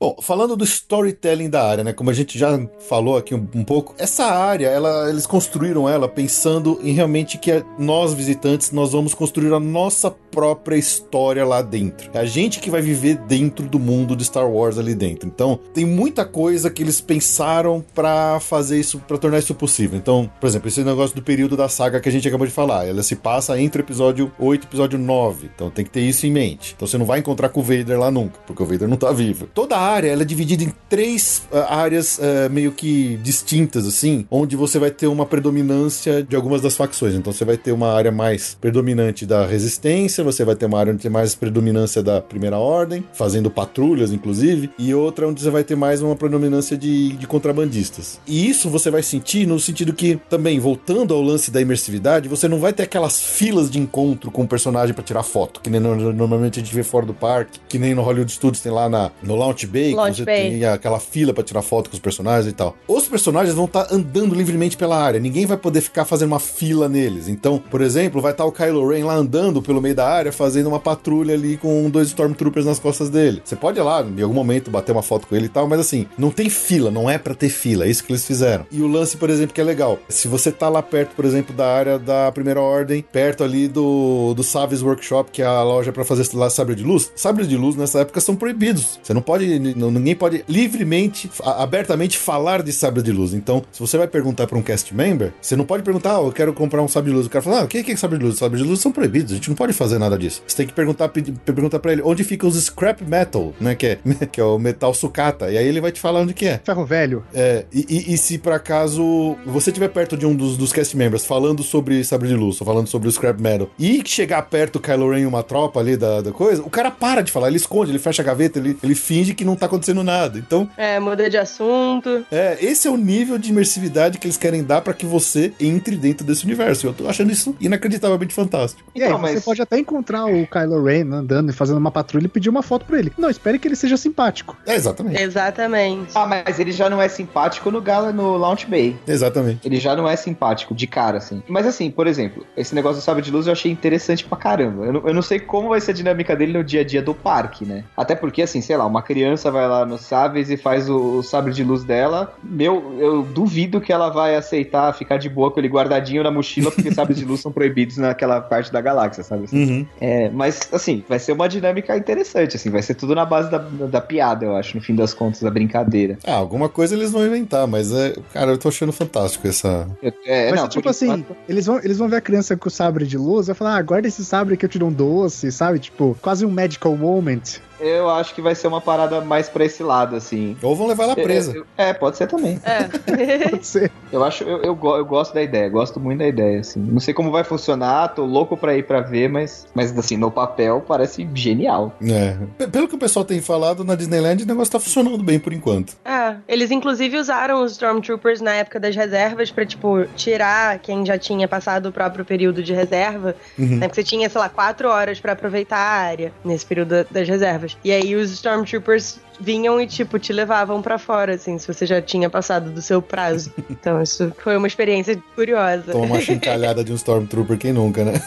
Bom, 0.00 0.16
falando 0.22 0.56
do 0.56 0.64
storytelling 0.64 1.50
da 1.50 1.62
área, 1.62 1.84
né? 1.84 1.92
Como 1.92 2.08
a 2.08 2.14
gente 2.14 2.38
já 2.38 2.58
falou 2.88 3.18
aqui 3.18 3.34
um, 3.34 3.46
um 3.54 3.62
pouco, 3.62 3.94
essa 3.98 4.24
área, 4.24 4.68
ela, 4.68 5.10
eles 5.10 5.26
construíram 5.26 5.86
ela 5.86 6.08
pensando 6.08 6.80
em 6.82 6.94
realmente 6.94 7.36
que 7.36 7.50
é 7.50 7.62
nós 7.78 8.14
visitantes 8.14 8.72
nós 8.72 8.92
vamos 8.92 9.12
construir 9.12 9.52
a 9.52 9.60
nossa 9.60 10.10
própria 10.10 10.76
história 10.76 11.44
lá 11.44 11.60
dentro. 11.60 12.10
É 12.14 12.18
a 12.18 12.24
gente 12.24 12.60
que 12.60 12.70
vai 12.70 12.80
viver 12.80 13.16
dentro 13.16 13.66
do 13.66 13.78
mundo 13.78 14.16
de 14.16 14.24
Star 14.24 14.50
Wars 14.50 14.78
ali 14.78 14.94
dentro. 14.94 15.28
Então, 15.28 15.60
tem 15.74 15.84
muita 15.84 16.24
coisa 16.24 16.70
que 16.70 16.82
eles 16.82 17.02
pensaram 17.02 17.84
pra 17.94 18.40
fazer 18.40 18.80
isso, 18.80 19.00
pra 19.00 19.18
tornar 19.18 19.40
isso 19.40 19.54
possível. 19.54 19.98
Então, 19.98 20.30
por 20.40 20.46
exemplo, 20.46 20.68
esse 20.68 20.82
negócio 20.82 21.14
do 21.14 21.22
período 21.22 21.58
da 21.58 21.68
saga 21.68 22.00
que 22.00 22.08
a 22.08 22.12
gente 22.12 22.26
acabou 22.26 22.46
de 22.46 22.52
falar, 22.54 22.86
ela 22.86 23.02
se 23.02 23.16
passa 23.16 23.60
entre 23.60 23.82
o 23.82 23.84
episódio 23.84 24.32
8 24.38 24.62
e 24.62 24.64
o 24.64 24.68
episódio 24.68 24.98
9. 24.98 25.50
Então, 25.54 25.68
tem 25.68 25.84
que 25.84 25.90
ter 25.90 26.00
isso 26.00 26.26
em 26.26 26.32
mente. 26.32 26.72
Então, 26.74 26.88
você 26.88 26.96
não 26.96 27.04
vai 27.04 27.18
encontrar 27.18 27.50
com 27.50 27.60
o 27.60 27.62
Vader 27.62 28.00
lá 28.00 28.10
nunca, 28.10 28.40
porque 28.46 28.62
o 28.62 28.66
Vader 28.66 28.88
não 28.88 28.96
tá 28.96 29.12
vivo. 29.12 29.46
Toda 29.52 29.76
a 29.76 29.89
área 29.90 30.08
ela 30.10 30.22
é 30.22 30.24
dividida 30.24 30.62
em 30.64 30.72
três 30.88 31.42
ah, 31.52 31.76
áreas 31.76 32.18
ah, 32.20 32.48
meio 32.48 32.72
que 32.72 33.18
distintas, 33.22 33.86
assim, 33.86 34.26
onde 34.30 34.56
você 34.56 34.78
vai 34.78 34.90
ter 34.90 35.06
uma 35.06 35.26
predominância 35.26 36.22
de 36.22 36.34
algumas 36.36 36.62
das 36.62 36.76
facções. 36.76 37.14
Então 37.14 37.32
você 37.32 37.44
vai 37.44 37.56
ter 37.56 37.72
uma 37.72 37.92
área 37.92 38.10
mais 38.12 38.56
predominante 38.60 39.26
da 39.26 39.46
resistência, 39.46 40.24
você 40.24 40.44
vai 40.44 40.54
ter 40.54 40.66
uma 40.66 40.78
área 40.78 40.92
onde 40.92 41.02
tem 41.02 41.10
mais 41.10 41.34
predominância 41.34 42.02
da 42.02 42.20
primeira 42.20 42.58
ordem, 42.58 43.04
fazendo 43.12 43.50
patrulhas, 43.50 44.12
inclusive, 44.12 44.70
e 44.78 44.94
outra 44.94 45.28
onde 45.28 45.40
você 45.42 45.50
vai 45.50 45.64
ter 45.64 45.76
mais 45.76 46.02
uma 46.02 46.16
predominância 46.16 46.76
de, 46.76 47.16
de 47.16 47.26
contrabandistas. 47.26 48.20
E 48.26 48.48
isso 48.48 48.68
você 48.70 48.90
vai 48.90 49.02
sentir 49.02 49.46
no 49.46 49.58
sentido 49.58 49.92
que, 49.92 50.18
também, 50.28 50.58
voltando 50.58 51.14
ao 51.14 51.20
lance 51.22 51.50
da 51.50 51.60
imersividade, 51.60 52.28
você 52.28 52.48
não 52.48 52.58
vai 52.58 52.72
ter 52.72 52.84
aquelas 52.84 53.20
filas 53.20 53.70
de 53.70 53.78
encontro 53.78 54.30
com 54.30 54.42
o 54.42 54.48
personagem 54.48 54.94
para 54.94 55.04
tirar 55.04 55.22
foto, 55.22 55.60
que 55.60 55.70
nem 55.70 55.80
no- 55.80 56.12
normalmente 56.12 56.58
a 56.60 56.62
gente 56.62 56.74
vê 56.74 56.82
fora 56.82 57.04
do 57.06 57.14
parque, 57.14 57.58
que 57.68 57.78
nem 57.78 57.94
no 57.94 58.02
Hollywood 58.02 58.30
Studios 58.32 58.62
tem 58.62 58.72
lá 58.72 58.88
na, 58.88 59.10
no 59.22 59.34
Launch 59.36 59.66
Bay 59.66 59.79
Bay, 59.82 59.94
Launch 59.94 60.18
você 60.18 60.24
Bay. 60.24 60.50
tem 60.50 60.64
aquela 60.64 61.00
fila 61.00 61.32
pra 61.32 61.42
tirar 61.42 61.62
foto 61.62 61.90
com 61.90 61.94
os 61.94 62.00
personagens 62.00 62.50
e 62.50 62.54
tal. 62.54 62.76
Os 62.86 63.06
personagens 63.08 63.54
vão 63.54 63.64
estar 63.64 63.88
andando 63.90 64.34
livremente 64.34 64.76
pela 64.76 65.00
área, 65.00 65.20
ninguém 65.20 65.46
vai 65.46 65.56
poder 65.56 65.80
ficar 65.80 66.04
fazendo 66.04 66.28
uma 66.28 66.40
fila 66.40 66.88
neles. 66.88 67.28
Então, 67.28 67.62
por 67.70 67.80
exemplo, 67.80 68.20
vai 68.20 68.32
estar 68.32 68.44
o 68.44 68.52
Kylo 68.52 68.88
Ren 68.88 69.04
lá 69.04 69.14
andando 69.14 69.62
pelo 69.62 69.80
meio 69.80 69.94
da 69.94 70.08
área, 70.08 70.32
fazendo 70.32 70.68
uma 70.68 70.80
patrulha 70.80 71.34
ali 71.34 71.56
com 71.56 71.88
dois 71.90 72.08
Stormtroopers 72.08 72.66
nas 72.66 72.78
costas 72.78 73.10
dele. 73.10 73.42
Você 73.44 73.56
pode 73.56 73.78
ir 73.78 73.82
lá, 73.82 74.02
em 74.02 74.22
algum 74.22 74.34
momento, 74.34 74.70
bater 74.70 74.92
uma 74.92 75.02
foto 75.02 75.26
com 75.26 75.36
ele 75.36 75.46
e 75.46 75.48
tal, 75.48 75.68
mas 75.68 75.80
assim, 75.80 76.06
não 76.16 76.30
tem 76.30 76.48
fila, 76.48 76.90
não 76.90 77.08
é 77.08 77.18
pra 77.18 77.34
ter 77.34 77.48
fila, 77.48 77.84
é 77.84 77.88
isso 77.88 78.04
que 78.04 78.12
eles 78.12 78.24
fizeram. 78.24 78.66
E 78.70 78.80
o 78.80 78.86
lance, 78.86 79.16
por 79.16 79.30
exemplo, 79.30 79.54
que 79.54 79.60
é 79.60 79.64
legal, 79.64 79.98
se 80.08 80.28
você 80.28 80.50
tá 80.50 80.68
lá 80.68 80.82
perto, 80.82 81.14
por 81.14 81.24
exemplo, 81.24 81.54
da 81.54 81.66
área 81.66 81.98
da 81.98 82.30
Primeira 82.32 82.60
Ordem, 82.60 83.04
perto 83.12 83.44
ali 83.44 83.68
do, 83.68 84.34
do 84.34 84.42
Saves 84.42 84.82
Workshop, 84.82 85.30
que 85.30 85.42
é 85.42 85.46
a 85.46 85.62
loja 85.62 85.92
pra 85.92 86.04
fazer 86.04 86.28
lá 86.34 86.50
sabre 86.50 86.74
de 86.74 86.82
luz, 86.82 87.10
sabres 87.16 87.48
de 87.48 87.56
luz 87.56 87.76
nessa 87.76 88.00
época 88.00 88.20
são 88.20 88.36
proibidos. 88.36 88.98
Você 89.02 89.14
não 89.14 89.22
pode, 89.22 89.69
n- 89.74 89.90
ninguém 89.90 90.14
pode 90.14 90.44
livremente, 90.48 91.30
abertamente 91.44 92.18
falar 92.18 92.62
de 92.62 92.72
sabre 92.72 93.02
de 93.02 93.12
luz. 93.12 93.34
Então, 93.34 93.62
se 93.72 93.80
você 93.80 93.96
vai 93.98 94.06
perguntar 94.06 94.46
pra 94.46 94.56
um 94.58 94.62
cast 94.62 94.94
member, 94.94 95.32
você 95.40 95.56
não 95.56 95.64
pode 95.64 95.82
perguntar, 95.82 96.16
ah, 96.16 96.22
eu 96.22 96.32
quero 96.32 96.52
comprar 96.52 96.82
um 96.82 96.88
sabre 96.88 97.10
de 97.10 97.16
luz. 97.16 97.26
O 97.26 97.30
cara 97.30 97.42
fala, 97.42 97.60
ah, 97.60 97.64
o 97.64 97.68
que 97.68 97.82
que 97.82 97.92
é 97.92 97.96
sabre 97.96 98.18
de 98.18 98.24
luz? 98.24 98.38
Sabre 98.38 98.58
de 98.58 98.64
luz 98.64 98.80
são 98.80 98.92
proibidos, 98.92 99.32
a 99.32 99.34
gente 99.36 99.48
não 99.48 99.56
pode 99.56 99.72
fazer 99.72 99.98
nada 99.98 100.16
disso. 100.18 100.42
Você 100.46 100.56
tem 100.56 100.66
que 100.66 100.72
perguntar, 100.72 101.08
perguntar 101.08 101.78
pra 101.78 101.92
ele 101.92 102.02
onde 102.02 102.24
ficam 102.24 102.48
os 102.48 102.56
scrap 102.62 103.02
metal, 103.04 103.52
né, 103.60 103.74
que 103.74 103.86
é, 103.86 103.98
que 104.30 104.40
é 104.40 104.44
o 104.44 104.58
metal 104.58 104.92
sucata. 104.94 105.50
E 105.50 105.58
aí 105.58 105.66
ele 105.66 105.80
vai 105.80 105.92
te 105.92 106.00
falar 106.00 106.20
onde 106.20 106.34
que 106.34 106.46
é. 106.46 106.60
Ferro 106.64 106.84
velho. 106.84 107.24
É, 107.34 107.64
e, 107.72 107.86
e- 107.88 108.14
e 108.14 108.18
se 108.18 108.38
por 108.38 108.52
acaso 108.52 109.36
você 109.46 109.70
estiver 109.70 109.88
perto 109.88 110.16
de 110.16 110.26
um 110.26 110.34
dos, 110.34 110.56
dos 110.56 110.72
cast 110.72 110.96
members 110.96 111.24
falando 111.24 111.62
sobre 111.62 112.02
Sabre 112.04 112.28
de 112.28 112.34
Luz, 112.34 112.60
ou 112.60 112.66
falando 112.66 112.86
sobre 112.86 113.08
o 113.08 113.12
Scrap 113.12 113.40
Metal, 113.40 113.68
e 113.78 114.02
chegar 114.04 114.42
perto 114.42 114.74
do 114.74 114.80
Kylo 114.80 115.10
Ren 115.10 115.20
e 115.20 115.26
uma 115.26 115.42
tropa 115.42 115.80
ali 115.80 115.96
da, 115.96 116.20
da 116.20 116.30
coisa, 116.32 116.62
o 116.62 116.70
cara 116.70 116.90
para 116.90 117.22
de 117.22 117.32
falar, 117.32 117.48
ele 117.48 117.56
esconde, 117.56 117.90
ele 117.90 117.98
fecha 117.98 118.22
a 118.22 118.24
gaveta, 118.24 118.58
ele, 118.58 118.76
ele 118.82 118.94
finge 118.94 119.34
que 119.34 119.44
não 119.44 119.56
tá 119.60 119.66
acontecendo 119.66 120.02
nada. 120.02 120.38
Então, 120.38 120.68
É, 120.76 120.98
muda 120.98 121.28
de 121.30 121.36
assunto. 121.36 122.24
é, 122.30 122.58
esse 122.60 122.88
é 122.88 122.90
o 122.90 122.96
nível 122.96 123.38
de 123.38 123.50
imersividade 123.50 124.18
que 124.18 124.26
eles 124.26 124.36
querem 124.36 124.62
dar 124.64 124.80
pra 124.80 124.92
que 124.94 125.06
você 125.06 125.52
entre 125.60 125.96
dentro 125.96 126.24
desse 126.26 126.44
universo. 126.44 126.86
Eu 126.86 126.92
tô 126.92 127.08
achando 127.08 127.30
isso 127.30 127.54
inacreditavelmente 127.60 128.34
fantástico. 128.34 128.90
E 128.94 129.02
aí, 129.02 129.08
Então, 129.08 129.20
você 129.20 129.34
mas- 129.34 129.44
pode 129.44 129.62
até 129.62 129.78
encontrar 129.78 130.26
o 130.26 130.46
Kylo 130.46 130.82
Ren 130.84 131.12
andando 131.12 131.50
e 131.50 131.52
fazendo 131.52 131.78
uma 131.78 131.90
patrulha 131.90 132.26
e 132.26 132.28
pedir 132.28 132.48
uma 132.48 132.62
foto 132.62 132.84
pra 132.84 132.98
ele. 132.98 133.12
Não, 133.18 133.28
espere 133.30 133.58
que 133.58 133.68
ele 133.68 133.76
seja 133.76 133.96
simpático. 133.96 134.56
É, 134.66 134.74
exatamente. 134.74 135.20
Exatamente. 135.20 136.12
Ah, 136.14 136.26
mas 136.26 136.58
ele 136.58 136.72
já 136.72 136.88
não 136.88 137.00
é 137.00 137.08
simpático 137.08 137.70
no 137.70 137.80
Gala 137.80 138.12
no 138.12 138.36
Launch 138.36 138.66
Bay. 138.66 138.96
Exatamente. 139.06 139.66
Ele 139.66 139.78
já 139.78 139.94
não 139.96 140.08
é 140.08 140.16
simpático 140.16 140.74
de 140.74 140.86
cara, 140.86 141.18
assim. 141.18 141.42
Mas 141.48 141.66
assim, 141.66 141.90
por 141.90 142.06
exemplo, 142.06 142.46
esse 142.56 142.74
negócio 142.74 143.00
do 143.00 143.04
sabre 143.04 143.22
de 143.22 143.30
luz 143.30 143.46
eu 143.46 143.52
achei 143.52 143.70
interessante 143.70 144.24
pra 144.24 144.36
caramba. 144.38 144.84
Eu 144.86 144.92
não, 144.92 145.08
eu 145.08 145.14
não 145.14 145.22
sei 145.22 145.38
como 145.40 145.68
vai 145.70 145.80
ser 145.80 145.90
a 145.90 145.94
dinâmica 145.94 146.34
dele 146.36 146.52
no 146.52 146.64
dia 146.64 146.80
a 146.80 146.84
dia 146.84 147.02
do 147.02 147.14
parque, 147.14 147.64
né? 147.64 147.84
Até 147.96 148.14
porque, 148.14 148.42
assim, 148.42 148.60
sei 148.60 148.76
lá, 148.76 148.86
uma 148.86 149.02
criança 149.02 149.49
vai 149.50 149.68
lá 149.68 149.84
no 149.84 149.98
Sáveis 149.98 150.50
e 150.50 150.56
faz 150.56 150.88
o, 150.88 151.18
o 151.18 151.22
sabre 151.22 151.52
de 151.52 151.62
luz 151.64 151.84
dela. 151.84 152.32
Meu, 152.42 152.94
eu 152.98 153.22
duvido 153.22 153.80
que 153.80 153.92
ela 153.92 154.08
vai 154.10 154.34
aceitar 154.36 154.92
ficar 154.94 155.16
de 155.16 155.28
boa 155.28 155.50
com 155.50 155.60
ele 155.60 155.68
guardadinho 155.68 156.22
na 156.22 156.30
mochila, 156.30 156.70
porque 156.70 156.92
sabres 156.92 157.18
de 157.18 157.24
luz 157.24 157.40
são 157.40 157.50
proibidos 157.52 157.96
naquela 157.96 158.40
parte 158.40 158.72
da 158.72 158.80
galáxia, 158.80 159.22
sabe? 159.22 159.46
Uhum. 159.52 159.86
É, 160.00 160.28
mas, 160.30 160.68
assim, 160.72 161.04
vai 161.08 161.18
ser 161.18 161.32
uma 161.32 161.48
dinâmica 161.48 161.96
interessante, 161.96 162.56
assim, 162.56 162.70
vai 162.70 162.82
ser 162.82 162.94
tudo 162.94 163.14
na 163.14 163.24
base 163.24 163.50
da, 163.50 163.58
da 163.58 164.00
piada, 164.00 164.44
eu 164.44 164.56
acho, 164.56 164.76
no 164.76 164.82
fim 164.82 164.94
das 164.94 165.12
contas, 165.14 165.40
da 165.40 165.50
brincadeira. 165.50 166.18
Ah, 166.26 166.34
alguma 166.34 166.68
coisa 166.68 166.94
eles 166.94 167.10
vão 167.10 167.26
inventar, 167.26 167.66
mas 167.66 167.92
é. 167.92 168.14
Cara, 168.32 168.50
eu 168.52 168.58
tô 168.58 168.68
achando 168.68 168.92
fantástico 168.92 169.46
essa. 169.46 169.86
Eu- 170.02 170.12
é, 170.26 170.50
Mas 170.50 170.60
não, 170.60 170.68
tipo 170.68 170.88
assim, 170.88 171.06
enquanto- 171.06 171.36
eles 171.48 171.66
vão, 171.66 171.78
eles 171.82 171.98
vão 171.98 172.08
ver 172.08 172.16
a 172.16 172.20
criança 172.20 172.56
com 172.56 172.68
o 172.68 172.70
sabre 172.70 173.06
de 173.06 173.16
luz, 173.18 173.46
vai 173.46 173.54
falar, 173.56 173.76
ah, 173.76 173.82
guarda 173.82 174.08
esse 174.08 174.24
sabre 174.24 174.56
que 174.56 174.64
eu 174.64 174.68
te 174.68 174.78
dou 174.78 174.88
um 174.88 174.92
doce, 174.92 175.50
sabe? 175.52 175.78
Tipo, 175.78 176.16
quase 176.20 176.44
um 176.46 176.50
magical 176.50 176.96
moment. 176.96 177.40
Eu 177.80 178.08
acho 178.10 178.34
que 178.34 178.42
vai 178.42 178.54
ser 178.54 178.68
uma 178.68 178.80
parada 178.80 179.20
mais 179.20 179.48
pra 179.48 179.64
esse 179.64 179.82
lado, 179.82 180.16
assim. 180.16 180.56
Ou 180.62 180.74
vão 180.76 180.86
levar 180.86 181.04
ela 181.04 181.14
presa. 181.16 181.64
É, 181.76 181.90
é, 181.90 181.92
pode 181.92 182.16
ser 182.16 182.26
também. 182.26 182.60
É. 182.64 182.80
Pode 183.50 183.66
ser. 183.66 183.90
Eu 184.12 184.22
acho, 184.24 184.44
eu, 184.44 184.58
eu, 184.62 184.78
eu 184.96 185.04
gosto 185.04 185.32
da 185.34 185.42
ideia, 185.42 185.68
gosto 185.68 185.98
muito 186.00 186.18
da 186.20 186.26
ideia, 186.26 186.60
assim. 186.60 186.80
Não 186.80 187.00
sei 187.00 187.14
como 187.14 187.30
vai 187.30 187.44
funcionar, 187.44 188.08
tô 188.08 188.24
louco 188.24 188.56
pra 188.56 188.76
ir 188.76 188.84
pra 188.86 189.00
ver, 189.00 189.28
mas, 189.28 189.66
mas 189.74 189.96
assim, 189.98 190.16
no 190.16 190.30
papel 190.30 190.84
parece 190.86 191.28
genial. 191.34 191.94
É. 192.02 192.36
P- 192.58 192.66
Pelo 192.68 192.88
que 192.88 192.94
o 192.94 192.98
pessoal 192.98 193.24
tem 193.24 193.40
falado, 193.40 193.84
na 193.84 193.94
Disneyland 193.94 194.42
o 194.42 194.46
negócio 194.46 194.72
tá 194.72 194.80
funcionando 194.80 195.22
bem 195.22 195.38
por 195.38 195.52
enquanto. 195.52 195.94
É, 196.04 196.36
eles 196.48 196.70
inclusive 196.70 197.16
usaram 197.18 197.62
os 197.62 197.72
Stormtroopers 197.72 198.40
na 198.40 198.52
época 198.54 198.78
das 198.80 198.94
reservas 198.96 199.50
pra, 199.50 199.64
tipo, 199.64 200.04
tirar 200.16 200.78
quem 200.80 201.04
já 201.06 201.16
tinha 201.18 201.46
passado 201.48 201.86
o 201.88 201.92
próprio 201.92 202.24
período 202.24 202.62
de 202.62 202.72
reserva. 202.72 203.34
Uhum. 203.58 203.78
Né, 203.78 203.88
porque 203.88 204.02
você 204.02 204.04
tinha, 204.04 204.28
sei 204.28 204.40
lá, 204.40 204.48
quatro 204.48 204.88
horas 204.88 205.20
pra 205.20 205.32
aproveitar 205.32 205.78
a 205.78 206.00
área 206.02 206.32
nesse 206.44 206.66
período 206.66 206.88
da- 206.90 207.06
das 207.10 207.28
reservas. 207.28 207.69
E 207.84 207.92
aí 207.92 208.14
os 208.14 208.30
Stormtroopers 208.30 209.20
vinham 209.40 209.80
e, 209.80 209.86
tipo, 209.86 210.18
te 210.18 210.32
levavam 210.32 210.82
pra 210.82 210.98
fora, 210.98 211.34
assim, 211.34 211.58
se 211.58 211.66
você 211.66 211.86
já 211.86 212.00
tinha 212.02 212.28
passado 212.28 212.70
do 212.70 212.82
seu 212.82 213.00
prazo. 213.00 213.50
Então 213.70 214.02
isso 214.02 214.32
foi 214.38 214.56
uma 214.56 214.66
experiência 214.66 215.16
curiosa. 215.34 215.92
Toma 215.92 216.04
uma 216.04 216.20
chincalhada 216.20 216.84
de 216.84 216.92
um 216.92 216.96
Stormtrooper, 216.96 217.56
quem 217.56 217.72
nunca, 217.72 218.04
né? 218.04 218.20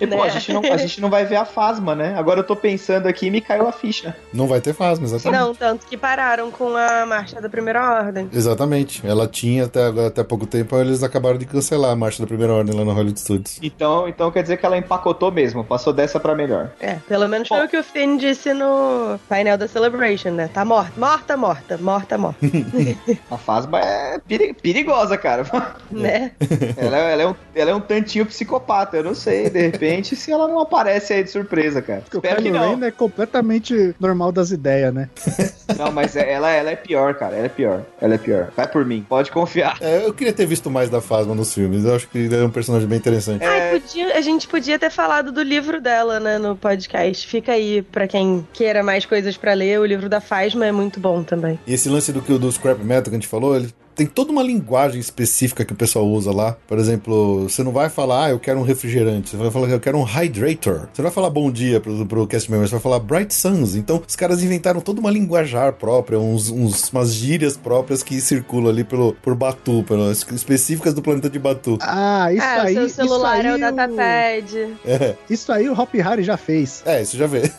E, 0.00 0.06
pô, 0.06 0.16
Né? 0.16 0.22
a, 0.22 0.28
gente 0.28 0.52
não, 0.52 0.60
a 0.72 0.76
gente 0.76 1.00
não 1.00 1.10
vai 1.10 1.24
ver 1.24 1.36
a 1.36 1.44
Fasma, 1.44 1.94
né? 1.94 2.14
Agora 2.16 2.40
eu 2.40 2.44
tô 2.44 2.54
pensando 2.54 3.06
aqui 3.08 3.26
e 3.26 3.30
me 3.30 3.40
caiu 3.40 3.66
a 3.66 3.72
ficha. 3.72 4.14
Não 4.32 4.46
vai 4.46 4.60
ter 4.60 4.74
Fasma, 4.74 5.04
exatamente. 5.06 5.40
Não, 5.40 5.54
tanto 5.54 5.86
que 5.86 5.96
pararam 5.96 6.50
com 6.50 6.76
a 6.76 7.04
marcha 7.06 7.40
da 7.40 7.48
primeira 7.48 7.82
ordem. 8.04 8.28
Exatamente. 8.32 9.04
Ela 9.04 9.26
tinha 9.26 9.64
até, 9.64 9.86
até 10.06 10.22
pouco 10.22 10.46
tempo, 10.46 10.76
eles 10.76 11.02
acabaram 11.02 11.38
de 11.38 11.46
cancelar 11.46 11.90
a 11.90 11.96
marcha 11.96 12.22
da 12.22 12.26
primeira 12.26 12.52
ordem 12.52 12.76
lá 12.76 12.84
no 12.84 12.92
Hollywood 12.92 13.18
Studios. 13.18 13.58
Então, 13.62 14.06
então 14.08 14.30
quer 14.30 14.42
dizer 14.42 14.58
que 14.58 14.66
ela 14.66 14.76
empacotou 14.76 15.32
mesmo, 15.32 15.64
passou 15.64 15.92
dessa 15.92 16.20
pra 16.20 16.34
melhor. 16.34 16.70
É, 16.80 16.96
pelo 17.08 17.26
menos 17.28 17.48
foi 17.48 17.64
o 17.64 17.68
que 17.68 17.76
o 17.76 17.82
Finn 17.82 18.16
disse 18.18 18.52
no 18.52 19.18
painel 19.28 19.56
da 19.58 19.66
Celebration, 19.66 20.30
né? 20.30 20.48
Tá 20.52 20.64
morta, 20.64 20.92
morta, 20.98 21.36
morta, 21.36 21.78
morta, 21.78 22.18
morta, 22.18 22.38
A 23.30 23.38
Fasma 23.38 23.80
é 23.80 24.18
peri- 24.18 24.52
perigosa, 24.54 25.16
cara. 25.16 25.44
né? 25.90 26.32
ela, 26.76 26.96
ela 26.98 27.22
é 27.22 27.26
um, 27.26 27.34
ela 27.54 27.70
é 27.70 27.74
um 27.74 27.80
tantinho 27.80 28.26
psicopata, 28.26 28.98
eu 28.98 29.04
não 29.04 29.14
sei, 29.14 29.48
de 29.48 29.58
repente, 29.60 30.14
se 30.14 30.30
ela 30.30 30.46
não 30.46 30.60
aparece 30.60 31.14
aí 31.14 31.24
de 31.24 31.30
surpresa, 31.30 31.80
cara. 31.80 32.02
Porque 32.02 32.16
o 32.16 32.20
Espero 32.20 32.36
que 32.42 32.50
Kylo 32.50 32.58
não. 32.58 32.76
Ren 32.78 32.86
é 32.86 32.90
completamente 32.90 33.94
normal 33.98 34.30
das 34.30 34.50
ideias, 34.50 34.92
né? 34.92 35.08
Não, 35.78 35.90
mas 35.90 36.14
é- 36.16 36.30
ela, 36.30 36.50
ela 36.50 36.70
é 36.70 36.76
pior, 36.76 37.14
cara. 37.14 37.34
Ela 37.34 37.46
é 37.46 37.48
pior. 37.48 37.82
Ela 37.98 38.14
é 38.16 38.18
pior. 38.18 38.50
Vai 38.54 38.68
por 38.68 38.84
mim. 38.84 39.06
Pode 39.08 39.30
confiar. 39.30 39.78
É, 39.80 40.04
eu 40.04 40.12
queria 40.12 40.32
ter 40.32 40.44
visto 40.44 40.68
mais 40.68 40.90
da 40.90 41.00
Fasma 41.00 41.34
nos 41.34 41.54
filmes. 41.54 41.84
Eu 41.86 41.94
acho 41.96 42.06
que 42.08 42.18
ele 42.18 42.36
é 42.36 42.42
um 42.44 42.50
personagem 42.50 42.86
bem 42.86 42.98
interessante. 42.98 43.42
Ai, 43.42 43.80
podia- 43.80 44.14
a 44.14 44.20
gente 44.20 44.46
podia 44.46 44.78
ter 44.78 44.90
falado 44.90 45.32
do 45.32 45.40
livro 45.42 45.80
dela, 45.80 46.20
né, 46.20 46.36
no 46.36 46.54
podcast. 46.56 47.26
Fica 47.26 47.52
aí 47.52 47.80
pra 47.80 48.06
quem 48.06 48.46
queira 48.52 48.82
mais 48.82 49.06
coisas 49.06 49.34
pra 49.38 49.54
ler. 49.54 49.80
O 49.80 49.86
livro 49.86 50.10
da 50.10 50.20
Fasma 50.20 50.41
é 50.64 50.72
muito 50.72 50.98
bom 51.00 51.22
também. 51.22 51.58
E 51.66 51.74
esse 51.74 51.88
lance 51.88 52.12
do 52.12 52.20
que 52.22 52.32
o 52.32 52.38
do 52.38 52.50
scrap 52.50 52.78
metal 52.82 53.04
que 53.04 53.10
a 53.10 53.14
gente 53.14 53.26
falou, 53.28 53.54
ele 53.56 53.72
tem 53.94 54.06
toda 54.06 54.32
uma 54.32 54.42
linguagem 54.42 54.98
específica 54.98 55.66
que 55.66 55.72
o 55.74 55.76
pessoal 55.76 56.06
usa 56.06 56.32
lá. 56.32 56.56
Por 56.66 56.78
exemplo, 56.78 57.42
você 57.42 57.62
não 57.62 57.72
vai 57.72 57.90
falar, 57.90 58.24
ah, 58.24 58.30
eu 58.30 58.38
quero 58.40 58.58
um 58.58 58.62
refrigerante. 58.62 59.28
Você 59.30 59.36
vai 59.36 59.50
falar, 59.50 59.68
eu 59.68 59.78
quero 59.78 59.98
um 59.98 60.02
hydrator. 60.02 60.88
Você 60.90 61.02
não 61.02 61.04
vai 61.04 61.10
falar 61.10 61.28
bom 61.28 61.50
dia 61.52 61.78
pro, 61.78 62.06
pro 62.06 62.26
cast 62.26 62.50
member, 62.50 62.66
você 62.66 62.72
vai 62.72 62.80
falar 62.80 62.98
bright 63.00 63.34
suns. 63.34 63.74
Então, 63.74 64.02
os 64.06 64.16
caras 64.16 64.42
inventaram 64.42 64.80
toda 64.80 64.98
uma 64.98 65.10
linguajar 65.10 65.74
própria, 65.74 66.18
uns, 66.18 66.48
uns- 66.48 66.90
umas 66.90 67.12
gírias 67.12 67.54
próprias 67.54 68.02
que 68.02 68.18
circulam 68.18 68.70
ali 68.70 68.82
pelo, 68.82 69.12
por 69.22 69.34
Batu, 69.34 69.84
pelas, 69.86 70.24
específicas 70.32 70.94
do 70.94 71.02
planeta 71.02 71.28
de 71.28 71.38
Batu. 71.38 71.76
Ah, 71.82 72.32
isso 72.32 72.42
ah, 72.46 72.62
aí. 72.62 72.78
o 72.78 72.88
seu 72.88 73.06
celular 73.06 73.38
isso 73.40 73.46
é 73.46 73.50
aí 73.50 73.56
o 73.56 73.60
datapad. 73.60 74.56
É, 74.86 75.14
Isso 75.28 75.52
aí 75.52 75.68
o 75.68 75.78
Hop 75.78 75.92
Harry 75.96 76.22
já 76.22 76.38
fez. 76.38 76.82
é, 76.86 77.02
isso 77.02 77.16
já 77.18 77.26
vê. 77.26 77.42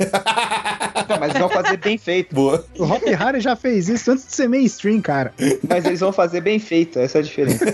Mas 1.20 1.30
eles 1.30 1.39
vão 1.39 1.50
fazer 1.50 1.78
bem 1.78 1.98
feito. 1.98 2.34
Boa. 2.34 2.66
O 2.78 2.84
Hop 2.84 3.04
Harry 3.04 3.41
já 3.41 3.56
fez 3.56 3.89
isso 3.89 4.12
antes 4.12 4.26
de 4.26 4.36
ser 4.36 4.48
mainstream, 4.48 5.02
cara. 5.02 5.34
Mas 5.68 5.86
eles 5.86 6.00
vão 6.00 6.12
fazer 6.12 6.41
bem 6.41 6.60
feito. 6.60 7.00
Essa 7.00 7.20
é 7.20 7.22
a 7.22 7.24
diferença. 7.24 7.66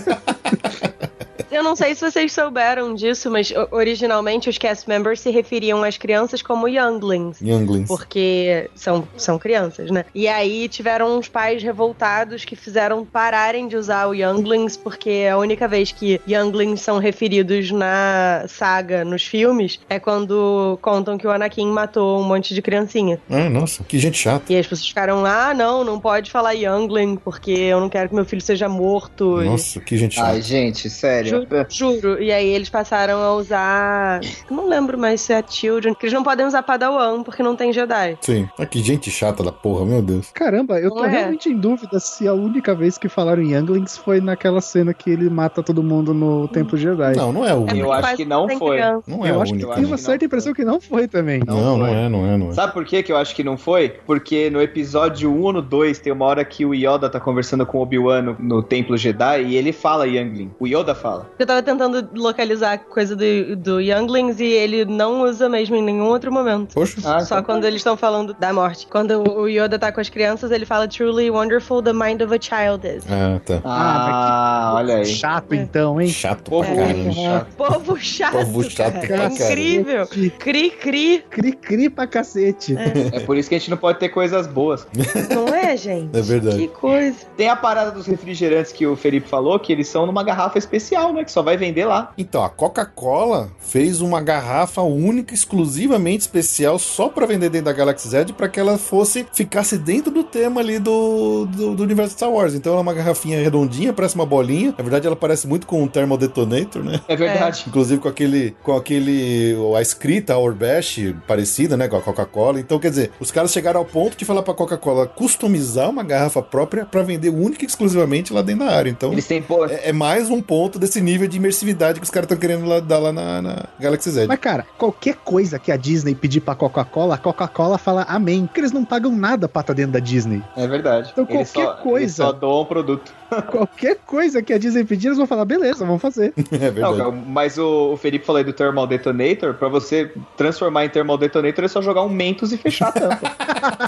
Eu 1.60 1.64
não 1.64 1.76
sei 1.76 1.94
se 1.94 2.10
vocês 2.10 2.32
souberam 2.32 2.94
disso, 2.94 3.30
mas 3.30 3.52
originalmente 3.70 4.48
os 4.48 4.56
cast 4.56 4.88
members 4.88 5.20
se 5.20 5.28
referiam 5.30 5.84
às 5.84 5.98
crianças 5.98 6.40
como 6.40 6.66
younglings. 6.66 7.38
Younglings. 7.42 7.86
Porque 7.86 8.70
são, 8.74 9.06
são 9.14 9.38
crianças, 9.38 9.90
né? 9.90 10.06
E 10.14 10.26
aí 10.26 10.70
tiveram 10.70 11.18
uns 11.18 11.28
pais 11.28 11.62
revoltados 11.62 12.46
que 12.46 12.56
fizeram 12.56 13.04
pararem 13.04 13.68
de 13.68 13.76
usar 13.76 14.06
o 14.08 14.14
Younglings, 14.14 14.78
porque 14.78 15.28
a 15.30 15.36
única 15.36 15.68
vez 15.68 15.92
que 15.92 16.18
Younglings 16.26 16.80
são 16.80 16.96
referidos 16.96 17.70
na 17.70 18.46
saga, 18.48 19.04
nos 19.04 19.26
filmes, 19.26 19.78
é 19.90 19.98
quando 20.00 20.78
contam 20.80 21.18
que 21.18 21.26
o 21.26 21.30
Anakin 21.30 21.66
matou 21.70 22.20
um 22.22 22.24
monte 22.24 22.54
de 22.54 22.62
criancinha. 22.62 23.20
Ah, 23.28 23.50
nossa, 23.50 23.84
que 23.84 23.98
gente 23.98 24.16
chata. 24.16 24.50
E 24.50 24.56
as 24.56 24.66
pessoas 24.66 24.88
ficaram 24.88 25.20
lá, 25.20 25.50
ah, 25.50 25.54
não, 25.54 25.84
não 25.84 26.00
pode 26.00 26.30
falar 26.30 26.52
Youngling, 26.52 27.16
porque 27.16 27.50
eu 27.52 27.80
não 27.80 27.90
quero 27.90 28.08
que 28.08 28.14
meu 28.14 28.24
filho 28.24 28.40
seja 28.40 28.66
morto. 28.66 29.42
E- 29.42 29.44
Nossa, 29.44 29.78
que 29.78 29.98
gente 29.98 30.14
chata. 30.14 30.30
Ai, 30.30 30.40
gente, 30.40 30.88
sério. 30.88 31.49
Juro. 31.68 32.22
E 32.22 32.32
aí 32.32 32.48
eles 32.48 32.68
passaram 32.68 33.22
a 33.22 33.34
usar. 33.34 34.20
Não 34.50 34.68
lembro 34.68 34.98
mais 34.98 35.20
se 35.20 35.32
é 35.32 35.42
Children. 35.46 35.94
Que 35.94 36.06
eles 36.06 36.14
não 36.14 36.22
podem 36.22 36.46
usar 36.46 36.62
Padawan 36.62 37.22
porque 37.22 37.42
não 37.42 37.56
tem 37.56 37.72
Jedi. 37.72 38.18
Sim. 38.20 38.48
Ah, 38.58 38.66
que 38.66 38.82
gente 38.82 39.10
chata 39.10 39.42
da 39.42 39.52
porra, 39.52 39.84
meu 39.84 40.02
Deus. 40.02 40.30
Caramba, 40.32 40.78
eu 40.80 40.90
tô 40.90 41.04
é. 41.04 41.08
realmente 41.08 41.48
em 41.48 41.56
dúvida 41.56 41.98
se 42.00 42.26
a 42.26 42.32
única 42.32 42.74
vez 42.74 42.96
que 42.98 43.08
falaram 43.08 43.42
em 43.42 43.54
Younglings 43.54 43.96
foi 43.96 44.20
naquela 44.20 44.60
cena 44.60 44.92
que 44.94 45.10
ele 45.10 45.28
mata 45.28 45.62
todo 45.62 45.82
mundo 45.82 46.12
no 46.14 46.48
Templo 46.48 46.76
Jedi. 46.76 47.16
Não, 47.16 47.32
não 47.32 47.44
é 47.44 47.54
o 47.54 47.58
É 47.66 47.72
único. 47.72 47.76
Eu 47.78 47.92
acho 47.92 48.16
que 48.16 48.24
não 48.24 48.48
foi. 48.48 48.76
criança. 48.76 49.02
Não 49.06 49.26
é 49.26 49.30
eu 49.30 49.36
o 49.36 49.42
acho 49.42 49.54
que 49.54 49.66
tem 49.66 49.84
uma 49.84 49.96
certa 49.98 50.24
impressão 50.24 50.52
que 50.52 50.64
não 50.64 50.80
foi 50.80 51.08
também. 51.08 51.40
Não, 51.46 51.78
não 51.78 51.86
é, 51.86 52.08
não 52.08 52.26
é, 52.26 52.36
não 52.36 52.50
é. 52.50 52.52
Sabe 52.52 52.72
por 52.72 52.84
que 52.84 53.02
que 53.02 53.12
eu 53.12 53.16
acho 53.16 53.34
que 53.34 53.42
não 53.44 53.56
foi? 53.56 53.88
Porque 54.06 54.50
no 54.50 54.60
episódio 54.60 55.30
1 55.32 55.42
ou 55.42 55.52
no 55.52 55.62
2 55.62 55.98
tem 55.98 56.12
uma 56.12 56.24
hora 56.24 56.44
que 56.44 56.64
o 56.64 56.74
Yoda 56.74 57.08
tá 57.08 57.18
conversando 57.20 57.64
com 57.66 57.78
o 57.78 57.82
Obi-Wan 57.82 58.22
no, 58.22 58.36
no 58.38 58.62
Templo 58.62 58.96
Jedi 58.96 59.44
e 59.44 59.56
ele 59.56 59.72
fala 59.72 60.06
Youngling. 60.06 60.50
O 60.58 60.66
Yoda 60.66 60.94
fala. 60.94 61.30
Eu 61.40 61.46
tava 61.46 61.62
tentando 61.62 62.06
localizar 62.14 62.74
a 62.74 62.78
coisa 62.78 63.16
do, 63.16 63.56
do 63.56 63.80
Younglings 63.80 64.40
e 64.40 64.44
ele 64.44 64.84
não 64.84 65.22
usa 65.22 65.48
mesmo 65.48 65.74
em 65.74 65.82
nenhum 65.82 66.04
outro 66.04 66.30
momento. 66.30 66.74
Poxa. 66.74 67.00
Ah, 67.02 67.20
Só 67.20 67.42
quando 67.42 67.64
eles 67.64 67.80
estão 67.80 67.96
falando 67.96 68.34
da 68.34 68.52
morte. 68.52 68.86
Quando 68.86 69.26
o 69.26 69.48
Yoda 69.48 69.78
tá 69.78 69.90
com 69.90 70.02
as 70.02 70.10
crianças, 70.10 70.50
ele 70.50 70.66
fala 70.66 70.86
Truly 70.86 71.30
wonderful 71.30 71.82
the 71.82 71.94
mind 71.94 72.20
of 72.20 72.34
a 72.34 72.38
child 72.38 72.86
is. 72.86 73.04
Ah, 73.10 73.40
tá. 73.42 73.62
Ah, 73.64 74.72
olha 74.74 74.96
aí. 74.96 75.06
Chato 75.06 75.54
então, 75.54 75.98
hein? 75.98 76.08
Chato 76.08 76.50
Povo 76.50 76.68
chato. 77.14 77.46
Povo 77.56 77.96
chato. 77.96 78.32
Povo 78.32 78.70
chato 78.70 79.08
cara. 79.08 79.22
É 79.22 79.26
incrível. 79.28 80.06
Cri, 80.08 80.30
cri. 80.68 81.24
Cri 81.30 81.52
cri 81.52 81.88
pra 81.88 82.06
cacete. 82.06 82.76
É 83.12 83.20
por 83.20 83.38
isso 83.38 83.48
que 83.48 83.54
a 83.54 83.58
gente 83.58 83.70
não 83.70 83.78
pode 83.78 83.98
ter 83.98 84.10
coisas 84.10 84.46
boas. 84.46 84.86
Não 85.34 85.48
é, 85.54 85.74
gente? 85.76 86.14
É 86.16 86.20
verdade. 86.20 86.58
Que 86.58 86.68
coisa. 86.68 87.16
Tem 87.36 87.48
a 87.48 87.56
parada 87.56 87.92
dos 87.92 88.06
refrigerantes 88.06 88.72
que 88.72 88.86
o 88.86 88.94
Felipe 88.94 89.26
falou, 89.26 89.58
que 89.58 89.72
eles 89.72 89.88
são 89.88 90.04
numa 90.04 90.22
garrafa 90.22 90.58
especial, 90.58 91.12
né? 91.12 91.24
Que 91.30 91.34
só 91.34 91.42
vai 91.42 91.56
vender 91.56 91.84
lá. 91.84 92.12
Então, 92.18 92.42
a 92.42 92.50
Coca-Cola 92.50 93.50
fez 93.60 94.00
uma 94.00 94.20
garrafa 94.20 94.82
única, 94.82 95.32
exclusivamente 95.32 96.22
especial, 96.22 96.76
só 96.78 97.08
pra 97.08 97.24
vender 97.24 97.48
dentro 97.48 97.66
da 97.66 97.72
Galaxy 97.72 98.08
Z, 98.08 98.32
pra 98.36 98.48
que 98.48 98.58
ela 98.58 98.76
fosse, 98.76 99.24
ficasse 99.32 99.78
dentro 99.78 100.10
do 100.10 100.24
tema 100.24 100.60
ali 100.60 100.78
do, 100.80 101.46
do, 101.46 101.76
do 101.76 101.82
universo 101.82 102.14
Star 102.14 102.30
Wars. 102.30 102.54
Então, 102.54 102.72
ela 102.72 102.80
é 102.80 102.82
uma 102.82 102.94
garrafinha 102.94 103.40
redondinha, 103.40 103.92
parece 103.92 104.16
uma 104.16 104.26
bolinha. 104.26 104.74
Na 104.76 104.82
verdade, 104.82 105.06
ela 105.06 105.14
parece 105.14 105.46
muito 105.46 105.66
com 105.66 105.82
um 105.82 105.86
Thermal 105.86 106.18
Detonator, 106.18 106.82
né? 106.82 107.00
É 107.06 107.14
verdade. 107.14 107.64
Inclusive 107.68 108.00
com 108.00 108.08
aquele, 108.08 108.56
com 108.62 108.76
aquele, 108.76 109.54
a 109.76 109.80
escrita, 109.80 110.34
a 110.34 110.38
Orbesh, 110.38 111.14
parecida, 111.28 111.76
né, 111.76 111.86
com 111.86 111.96
a 111.96 112.00
Coca-Cola. 112.00 112.58
Então, 112.58 112.78
quer 112.80 112.90
dizer, 112.90 113.12
os 113.20 113.30
caras 113.30 113.52
chegaram 113.52 113.78
ao 113.78 113.86
ponto 113.86 114.16
de 114.16 114.24
falar 114.24 114.42
pra 114.42 114.52
Coca-Cola 114.52 115.06
customizar 115.06 115.88
uma 115.88 116.02
garrafa 116.02 116.42
própria 116.42 116.84
pra 116.84 117.02
vender 117.02 117.30
única 117.30 117.64
e 117.64 117.68
exclusivamente 117.68 118.32
lá 118.32 118.42
dentro 118.42 118.66
da 118.66 118.72
área. 118.72 118.90
Então, 118.90 119.12
Eles 119.12 119.26
têm. 119.26 119.40
Pô, 119.40 119.64
é, 119.66 119.90
é 119.90 119.92
mais 119.92 120.28
um 120.28 120.40
ponto 120.40 120.78
desse 120.78 121.00
nível 121.00 121.19
de 121.28 121.36
imersividade 121.36 121.98
que 122.00 122.04
os 122.04 122.10
caras 122.10 122.24
estão 122.26 122.38
querendo 122.38 122.66
lá, 122.66 122.80
dar 122.80 122.98
lá 122.98 123.12
na, 123.12 123.42
na 123.42 123.64
Galaxy 123.78 124.10
Z. 124.10 124.26
Mas, 124.26 124.38
cara, 124.38 124.66
qualquer 124.78 125.16
coisa 125.16 125.58
que 125.58 125.70
a 125.72 125.76
Disney 125.76 126.14
pedir 126.14 126.40
pra 126.40 126.54
Coca-Cola, 126.54 127.14
a 127.14 127.18
Coca-Cola 127.18 127.78
fala 127.78 128.02
amém. 128.08 128.46
Porque 128.46 128.60
eles 128.60 128.72
não 128.72 128.84
pagam 128.84 129.12
nada 129.14 129.48
pra 129.48 129.60
estar 129.60 129.72
dentro 129.72 129.92
da 129.92 129.98
Disney. 129.98 130.42
é 130.56 130.66
verdade. 130.66 131.10
Então, 131.12 131.26
Eles 131.28 131.50
qualquer 131.52 131.70
só- 131.70 131.82
coisa. 131.82 132.00
Eles 132.04 132.14
só 132.14 132.32
doam 132.32 132.60
o 132.62 132.66
produto. 132.66 133.12
qualquer 133.50 133.96
coisa 134.04 134.42
que 134.42 134.52
a 134.52 134.58
Disney 134.58 134.84
pedir, 134.84 135.08
eles 135.08 135.18
vão 135.18 135.26
falar, 135.26 135.44
beleza, 135.44 135.84
vamos 135.86 136.02
fazer. 136.02 136.32
é 136.50 136.70
verdade. 136.70 136.98
Não, 136.98 137.12
mas 137.12 137.58
o, 137.58 137.96
Felipe 137.96 138.24
falou 138.26 138.38
aí 138.38 138.44
do 138.44 138.52
Thermal 138.52 138.86
Detonator. 138.86 139.54
Pra 139.54 139.68
você 139.68 140.10
transformar 140.36 140.84
em 140.84 140.88
Thermal 140.88 141.16
Detonator 141.18 141.64
é 141.64 141.68
só 141.68 141.80
jogar 141.80 142.02
um 142.02 142.08
Mentos 142.08 142.52
e 142.52 142.56
fechar 142.56 142.88
a 142.88 142.92
tampa. 142.92 143.30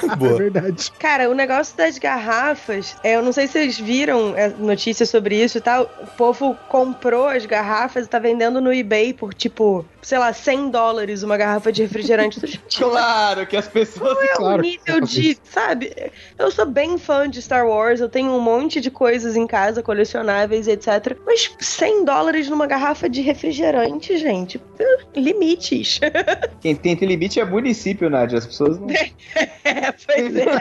É 0.03 0.17
Boa. 0.17 0.37
verdade. 0.37 0.93
Cara, 0.99 1.31
o 1.31 1.35
negócio 1.35 1.77
das 1.77 1.97
garrafas, 1.99 2.95
é, 3.03 3.17
eu 3.17 3.23
não 3.23 3.33
sei 3.33 3.47
se 3.47 3.55
vocês 3.55 3.79
viram 3.81 4.35
é, 4.37 4.49
notícias 4.49 5.09
sobre 5.09 5.43
isso 5.43 5.59
e 5.59 5.61
tal. 5.61 5.91
O 6.03 6.07
povo 6.17 6.57
comprou 6.69 7.22
as 7.29 7.47
garrafas 7.47 8.07
e 8.07 8.09
tá 8.09 8.19
vendendo 8.19 8.61
no 8.61 8.73
eBay 8.73 9.13
por 9.13 9.35
tipo, 9.35 9.85
sei 10.01 10.19
lá, 10.19 10.33
100 10.33 10.71
dólares 10.71 11.23
uma 11.23 11.37
garrafa 11.37 11.71
de 11.73 11.83
refrigerante. 11.83 12.41
Tipo, 12.73 12.91
claro 12.91 13.47
que 13.47 13.57
as 13.57 13.69
pessoas. 13.69 14.13
Qual 14.13 14.23
é 14.23 14.35
Claro 14.35 14.59
o 14.59 14.63
nível 14.63 14.97
eu 14.97 15.01
de, 15.01 15.39
sabe? 15.45 15.93
Eu 16.39 16.51
sou 16.51 16.67
bem 16.67 16.97
fã 16.99 17.29
de 17.29 17.41
Star 17.43 17.67
Wars, 17.67 18.01
eu 18.01 18.09
tenho 18.09 18.31
um 18.31 18.41
monte 18.41 18.81
de 18.81 18.91
coisas 18.91 19.37
em 19.37 19.47
casa, 19.47 19.83
colecionáveis, 19.83 20.67
etc. 20.69 21.17
Mas 21.27 21.55
100 21.59 22.05
dólares 22.05 22.49
numa 22.49 22.67
garrafa 22.67 23.09
de 23.09 23.21
refrigerante, 23.21 24.17
gente. 24.17 24.61
Limites. 25.15 26.01
Quem 26.61 26.75
tem 26.75 26.95
limite 26.95 27.41
é 27.41 27.45
município, 27.45 28.09
Nádia. 28.09 28.39
As 28.39 28.47
pessoas 28.47 28.79
não. 28.79 28.89
é, 28.91 29.93
pois 29.93 30.37
é. 30.37 30.53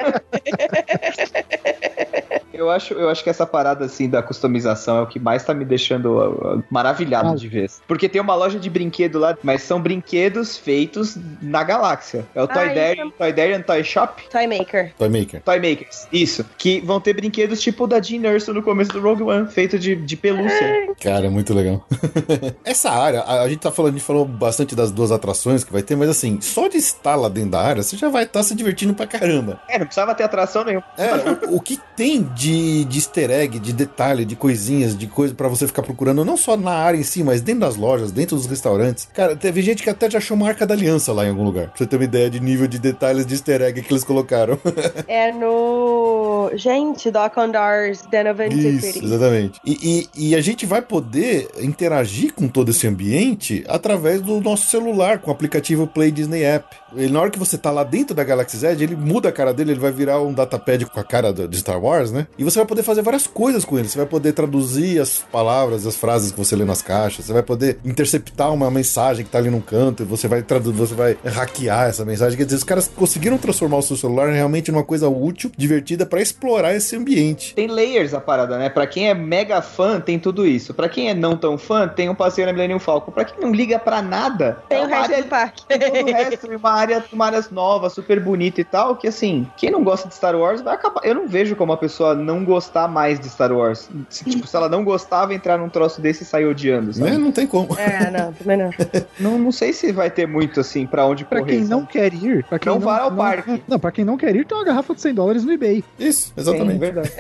Eu 2.62 2.70
acho, 2.70 2.94
eu 2.94 3.10
acho 3.10 3.24
que 3.24 3.30
essa 3.30 3.46
parada 3.46 3.86
assim 3.86 4.08
da 4.10 4.22
customização 4.22 4.98
é 4.98 5.02
o 5.02 5.08
que 5.08 5.20
mais 5.20 5.44
tá 5.44 5.54
me 5.54 5.66
deixando 5.66 6.12
uh, 6.18 6.58
uh, 6.58 6.64
maravilhado 6.70 7.30
Ah. 7.30 7.36
de 7.36 7.48
vez. 7.48 7.82
Porque 7.88 8.08
tem 8.08 8.22
uma 8.22 8.36
loja 8.36 8.60
de 8.60 8.70
brinquedo 8.70 9.18
lá, 9.20 9.38
mas 9.44 9.64
são 9.64 9.80
brinquedos 9.82 10.58
feitos 10.58 11.18
na 11.42 11.64
galáxia. 11.64 12.26
É 12.36 12.42
o 12.42 12.48
Toy 12.48 12.70
Ah, 12.70 12.74
Dairy, 12.74 13.02
isso 13.02 13.14
Toy 13.18 13.34
Dairy 13.34 13.54
and 13.54 13.62
Toy 13.64 13.84
Shop. 13.84 14.24
Toy 14.30 14.48
Maker. 14.48 14.94
Toy 14.98 15.10
Maker. 15.10 15.42
Toy 15.42 15.56
Makers, 15.60 16.08
isso. 16.12 16.46
Que 16.58 16.80
vão 16.82 17.00
ter 17.02 17.14
brinquedos 17.14 17.60
tipo 17.62 17.84
o 17.86 17.88
da 17.88 18.00
Jean 18.02 18.24
Erso 18.26 18.54
no 18.54 18.62
começo 18.62 18.92
do 18.94 19.02
Rogue 19.02 19.24
One, 19.24 19.48
feito 19.48 19.80
de, 19.80 19.96
de 19.96 20.16
pelúcia. 20.16 20.94
Cara, 21.02 21.26
é 21.28 21.30
muito 21.30 21.54
legal. 21.54 21.86
Essa 22.64 22.92
área, 22.92 23.22
a, 23.22 23.42
a 23.42 23.50
gente 23.50 23.60
tá 23.60 23.72
falando, 23.72 23.94
a 23.96 23.98
gente 23.98 24.06
falou 24.06 24.26
bastante 24.26 24.76
das 24.76 24.92
duas 24.92 25.12
atrações 25.12 25.64
que 25.64 25.72
vai 25.74 25.82
ter, 25.82 25.96
mas 25.96 26.10
assim, 26.10 26.40
só 26.42 26.68
de 26.68 26.78
estar 26.78 27.16
lá 27.16 27.30
dentro 27.30 27.52
da 27.52 27.62
área, 27.62 27.82
você 27.84 27.98
já 27.98 28.10
vai 28.10 28.24
estar 28.24 28.44
se 28.44 28.54
divertindo 28.56 28.94
pra 28.94 29.08
caramba. 29.08 29.60
É, 29.68 29.78
não 29.80 29.86
precisava 29.86 30.14
ter 30.14 30.24
atração 30.24 30.64
nenhuma. 30.64 30.84
É, 30.98 31.48
o, 31.48 31.56
o 31.58 31.62
que 31.62 31.80
tem 31.96 32.22
de, 32.24 32.51
de 32.52 32.98
easter 32.98 33.30
egg, 33.32 33.60
de 33.60 33.74
detalhe, 33.74 34.26
de 34.26 34.36
coisinhas, 34.36 34.98
de 34.98 35.08
coisa 35.08 35.34
pra 35.34 35.48
você 35.48 35.68
ficar 35.68 35.82
procurando, 35.84 36.24
não 36.26 36.38
só 36.38 36.56
na 36.58 36.72
área 36.72 36.98
em 36.98 37.04
si, 37.04 37.24
mas 37.24 37.42
dentro 37.42 37.62
das 37.62 37.76
lojas, 37.76 38.12
dentro 38.12 38.36
dos 38.36 38.46
restaurantes. 38.46 39.08
Cara, 39.14 39.36
teve 39.36 39.62
gente 39.62 39.84
que 39.84 39.90
até 39.90 40.10
já 40.10 40.18
achou 40.18 40.36
uma 40.36 40.48
arca 40.48 40.66
da 40.66 40.74
aliança 40.74 41.12
lá 41.14 41.26
em 41.26 41.30
algum 41.30 41.44
lugar. 41.44 41.68
Pra 41.70 41.78
você 41.78 41.86
ter 41.86 41.96
uma 41.98 42.06
ideia 42.06 42.30
de 42.30 42.40
nível 42.40 42.68
de 42.68 42.80
detalhes 42.80 43.26
de 43.26 43.34
easter 43.34 43.62
egg 43.62 43.82
que 43.82 43.92
eles 43.94 44.04
colocaram. 44.04 44.58
É 45.08 45.32
no. 45.32 46.52
Gente, 46.56 47.10
Doc 47.12 47.36
Ondar's 47.38 48.02
Den 48.12 48.28
of 48.30 48.42
Isso, 48.44 48.68
Antiquity. 48.88 49.06
exatamente. 49.06 49.60
E, 49.66 50.08
e- 50.16 50.30
e 50.32 50.36
a 50.36 50.42
gente 50.42 50.66
vai 50.66 50.82
poder 50.82 51.48
interagir 51.60 52.34
com 52.34 52.48
todo 52.48 52.70
esse 52.72 52.88
ambiente 52.88 53.64
através 53.68 54.22
do 54.22 54.40
nosso 54.42 54.70
celular, 54.70 55.20
com 55.20 55.30
o 55.30 55.34
aplicativo 55.34 55.88
Play 55.88 56.12
Disney 56.12 56.44
App. 56.44 56.66
Ele, 56.96 57.12
na 57.12 57.22
hora 57.22 57.30
que 57.30 57.40
você 57.40 57.58
tá 57.58 57.72
lá 57.72 57.84
dentro 57.84 58.16
da 58.16 58.24
Galaxy 58.24 58.58
Z, 58.58 58.72
ele 58.82 58.96
muda 58.96 59.30
a 59.30 59.32
cara 59.32 59.54
dele, 59.54 59.72
ele 59.72 59.80
vai 59.80 59.92
virar 59.92 60.22
um 60.22 60.34
datapad 60.34 60.86
com 60.86 61.00
a 61.00 61.04
cara 61.04 61.32
do- 61.34 61.48
de 61.48 61.58
Star 61.58 61.80
Wars, 61.82 62.12
né? 62.12 62.28
E 62.38 62.44
você 62.44 62.60
vai 62.60 62.66
poder 62.66 62.84
fazer 62.84 63.02
várias 63.02 63.28
coisas 63.28 63.64
com 63.66 63.78
ele. 63.78 63.88
Você 63.88 63.98
vai 63.98 64.08
poder 64.08 64.34
traduzir 64.34 65.00
as 65.00 65.20
palavras, 65.32 65.86
as 65.88 65.96
frases 65.96 66.32
que 66.32 66.38
você 66.38 66.56
lê 66.56 66.66
nas 66.66 66.82
caixas. 66.82 67.26
Você 67.26 67.34
vai 67.34 67.44
poder 67.44 67.80
interceptar 67.86 68.52
uma 68.54 68.70
mensagem 68.72 69.24
que 69.26 69.32
tá 69.32 69.38
ali 69.38 69.50
num 69.50 69.62
canto 69.62 70.04
e 70.04 70.06
você 70.06 70.28
vai 70.28 70.42
traduzir, 70.42 70.78
você 70.78 70.94
vai 70.94 71.18
hackear 71.26 71.88
essa 71.90 72.04
mensagem. 72.06 72.38
Quer 72.38 72.46
dizer, 72.46 72.58
os 72.58 72.64
caras 72.64 72.88
conseguiram 72.96 73.38
transformar 73.38 73.78
o 73.78 73.82
seu 73.82 73.96
celular 73.96 74.30
realmente 74.32 74.72
numa 74.72 74.84
coisa 74.84 75.08
útil, 75.10 75.52
divertida 75.58 76.06
pra 76.06 76.22
explorar 76.22 76.74
esse 76.76 76.96
ambiente. 76.96 77.54
Tem 77.56 77.68
layers 77.68 78.14
a 78.14 78.22
parada, 78.22 78.58
né? 78.58 78.70
Pra 78.70 78.86
quem 78.88 79.10
é 79.10 79.14
mega 79.14 79.62
fã, 79.62 80.00
tem 80.00 80.20
tudo 80.20 80.46
isso. 80.46 80.74
Pra 80.74 80.90
quem 80.90 81.10
é 81.10 81.14
não 81.14 81.36
tão 81.38 81.58
fã, 81.58 81.88
tem 81.88 82.10
um 82.10 82.16
passeio 82.16 82.48
na 82.48 82.54
Millennium 82.54 82.80
Falcon. 82.80 83.12
Pra 83.12 83.26
quem 83.26 83.40
não 83.44 83.54
liga 83.54 83.78
pra 83.80 84.02
nada, 84.02 84.58
Tem 84.70 84.80
é 84.80 84.84
o 84.84 84.88
resto 84.88 85.16
do 85.18 85.24
parque. 85.28 85.66
tem 85.68 85.80
todo 85.80 86.02
o 86.02 86.06
resto, 86.14 86.52
e 86.52 86.56
uma 86.56 86.81
área, 86.82 87.04
uma 87.14 87.26
área 87.26 87.44
nova, 87.52 87.90
super 87.90 88.20
bonita 88.20 88.60
e 88.62 88.64
tal, 88.64 88.96
que 88.96 89.08
assim, 89.08 89.48
quem 89.58 89.72
não 89.72 89.84
gosta 89.84 90.08
de 90.08 90.16
Star 90.16 90.36
Wars 90.36 90.62
vai 90.62 90.76
acabar. 90.76 91.02
Eu 91.04 91.16
não 91.16 91.28
vejo 91.28 91.56
como 91.56 91.72
a 91.72 91.78
pessoa 91.78 92.14
não 92.14 92.44
gostar 92.44 92.88
mais 92.88 93.20
de 93.20 93.30
Star 93.30 93.52
Wars. 93.52 93.90
Se, 94.10 94.24
tipo, 94.26 94.46
se 94.48 94.56
ela 94.56 94.68
não 94.70 94.84
gostava, 94.84 95.34
entrar 95.34 95.58
num 95.58 95.70
troço 95.70 96.02
desse 96.02 96.24
e 96.24 96.26
sair 96.26 96.46
odiando, 96.46 96.94
sabe? 96.94 97.12
Né? 97.12 97.18
Não 97.18 97.32
tem 97.32 97.48
como. 97.48 97.78
É, 97.80 98.12
não, 98.12 98.34
também 98.34 98.58
não. 98.58 98.70
Não, 99.20 99.38
não 99.38 99.52
sei 99.52 99.72
se 99.74 99.92
vai 99.92 100.10
ter 100.10 100.28
muito 100.28 100.60
assim 100.60 100.86
pra 100.88 101.06
onde 101.06 101.24
Pra 101.26 101.40
correr. 101.40 101.58
quem 101.58 101.64
não 101.66 101.82
sabe? 101.82 101.92
quer 101.92 102.14
ir, 102.14 102.44
pra 102.46 102.58
quem 102.58 102.72
Não 102.72 102.80
não, 102.80 102.86
vá 102.86 103.00
ao 103.02 103.10
não- 103.12 103.18
parque. 103.18 103.64
Não, 103.68 103.80
pra 103.80 103.92
quem 103.92 104.04
não 104.04 104.18
quer 104.18 104.36
ir, 104.36 104.46
tem 104.46 104.58
uma 104.58 104.64
garrafa 104.64 104.96
de 104.96 105.02
100 105.02 105.14
dólares 105.14 105.44
no 105.46 105.52
eBay. 105.52 105.84
Isso, 106.00 106.28
Sim, 106.28 106.34
exatamente. 106.38 106.80
verdade. 106.80 107.12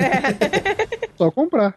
Só 1.18 1.30
comprar. 1.30 1.76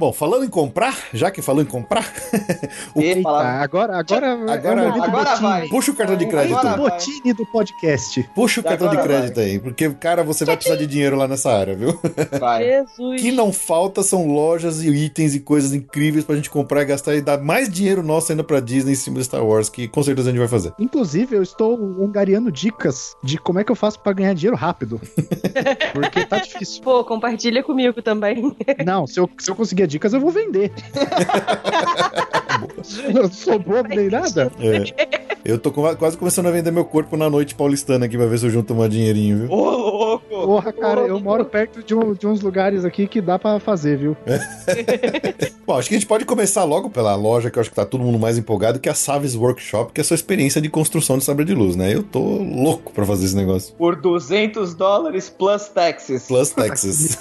Bom, 0.00 0.12
falando 0.12 0.44
em 0.44 0.48
comprar, 0.48 0.96
já 1.12 1.28
que 1.28 1.42
falou 1.42 1.60
em 1.60 1.64
comprar, 1.66 2.08
o- 2.94 3.00
Eita, 3.00 3.28
agora, 3.28 3.98
agora, 3.98 4.32
Agora- 4.32 4.82
é 4.84 4.86
o 4.86 4.88
momento 4.90 5.04
agora 5.04 5.24
Botini. 5.30 5.48
vai. 5.48 5.68
puxa 5.68 5.90
o 5.90 5.94
cartão 5.96 6.16
de 6.16 6.26
crédito. 6.26 6.56
Agora 6.56 6.76
Momento 6.76 6.92
Botini 6.92 7.32
do 7.32 7.44
podcast. 7.46 8.22
Puxa 8.32 8.60
o 8.60 8.62
cartão 8.62 8.88
de 8.90 8.96
Agora 8.96 9.08
crédito 9.18 9.40
aí, 9.40 9.58
porque, 9.58 9.90
cara, 9.94 10.22
você 10.22 10.44
vai 10.44 10.54
precisar 10.56 10.76
de 10.76 10.86
dinheiro 10.86 11.16
lá 11.16 11.26
nessa 11.26 11.50
área, 11.50 11.74
viu? 11.74 11.98
Vai. 12.38 12.62
Jesus. 12.62 13.20
O 13.20 13.24
que 13.24 13.32
não 13.32 13.52
falta 13.52 14.04
são 14.04 14.28
lojas 14.28 14.80
e 14.84 14.88
itens 14.88 15.34
e 15.34 15.40
coisas 15.40 15.72
incríveis 15.74 16.24
pra 16.24 16.36
gente 16.36 16.48
comprar 16.48 16.82
e 16.82 16.84
gastar 16.84 17.16
e 17.16 17.20
dar 17.20 17.38
mais 17.38 17.68
dinheiro 17.68 18.00
nosso 18.00 18.30
ainda 18.30 18.44
pra 18.44 18.60
Disney 18.60 18.92
em 18.92 18.94
cima 18.94 19.18
de 19.18 19.24
Star 19.24 19.44
Wars, 19.44 19.68
que 19.68 19.88
com 19.88 20.00
certeza 20.04 20.28
a 20.28 20.30
gente 20.32 20.38
vai 20.38 20.46
fazer. 20.48 20.72
Inclusive, 20.78 21.34
eu 21.34 21.42
estou 21.42 21.74
angariando 22.04 22.52
dicas 22.52 23.16
de 23.24 23.36
como 23.36 23.58
é 23.58 23.64
que 23.64 23.72
eu 23.72 23.76
faço 23.76 23.98
pra 23.98 24.12
ganhar 24.12 24.32
dinheiro 24.34 24.56
rápido. 24.56 25.00
Porque 25.92 26.24
tá 26.24 26.38
difícil. 26.38 26.82
Pô, 26.84 27.02
compartilha 27.02 27.64
comigo 27.64 28.00
também. 28.00 28.54
Não, 28.86 29.04
se 29.04 29.18
eu, 29.18 29.28
se 29.40 29.50
eu 29.50 29.56
conseguir 29.56 29.87
dicas, 29.88 30.12
eu 30.12 30.20
vou 30.20 30.30
vender. 30.30 30.70
Não 33.12 33.30
sou 33.30 33.58
bobo 33.58 33.88
nem 33.88 34.08
nada. 34.08 34.50
É. 34.60 35.18
Eu 35.44 35.58
tô 35.58 35.70
quase 35.72 36.16
começando 36.16 36.46
a 36.46 36.50
vender 36.50 36.70
meu 36.70 36.84
corpo 36.84 37.16
na 37.16 37.30
noite 37.30 37.54
paulistana 37.54 38.06
aqui 38.06 38.16
pra 38.16 38.26
ver 38.26 38.38
se 38.38 38.46
eu 38.46 38.50
junto 38.50 38.74
um 38.74 38.88
dinheirinho, 38.88 39.38
viu? 39.38 39.50
Ô, 39.50 39.70
louco! 39.70 40.28
Porra, 40.28 40.72
cara, 40.72 41.00
eu 41.02 41.18
moro 41.20 41.44
perto 41.44 41.82
de, 41.82 41.94
um, 41.94 42.12
de 42.12 42.26
uns 42.26 42.40
lugares 42.40 42.84
aqui 42.84 43.06
que 43.06 43.20
dá 43.20 43.38
pra 43.38 43.58
fazer, 43.58 43.96
viu? 43.96 44.16
Bom, 45.66 45.78
acho 45.78 45.88
que 45.88 45.94
a 45.94 45.98
gente 45.98 46.08
pode 46.08 46.24
começar 46.24 46.64
logo 46.64 46.90
pela 46.90 47.14
loja 47.14 47.50
que 47.50 47.58
eu 47.58 47.60
acho 47.60 47.70
que 47.70 47.76
tá 47.76 47.84
todo 47.84 48.02
mundo 48.02 48.18
mais 48.18 48.38
empolgado, 48.38 48.80
que 48.80 48.88
é 48.88 48.92
a 48.92 48.94
Saves 48.94 49.34
Workshop, 49.34 49.92
que 49.92 50.00
é 50.00 50.02
a 50.02 50.04
sua 50.04 50.14
experiência 50.14 50.60
de 50.60 50.68
construção 50.68 51.18
de 51.18 51.24
sabre 51.24 51.44
de 51.44 51.54
luz, 51.54 51.76
né? 51.76 51.94
Eu 51.94 52.02
tô 52.02 52.20
louco 52.20 52.92
pra 52.92 53.04
fazer 53.04 53.26
esse 53.26 53.36
negócio. 53.36 53.74
Por 53.74 53.96
200 53.96 54.74
dólares 54.74 55.28
plus 55.28 55.68
taxes. 55.68 56.26
Plus 56.26 56.50
taxes. 56.50 57.18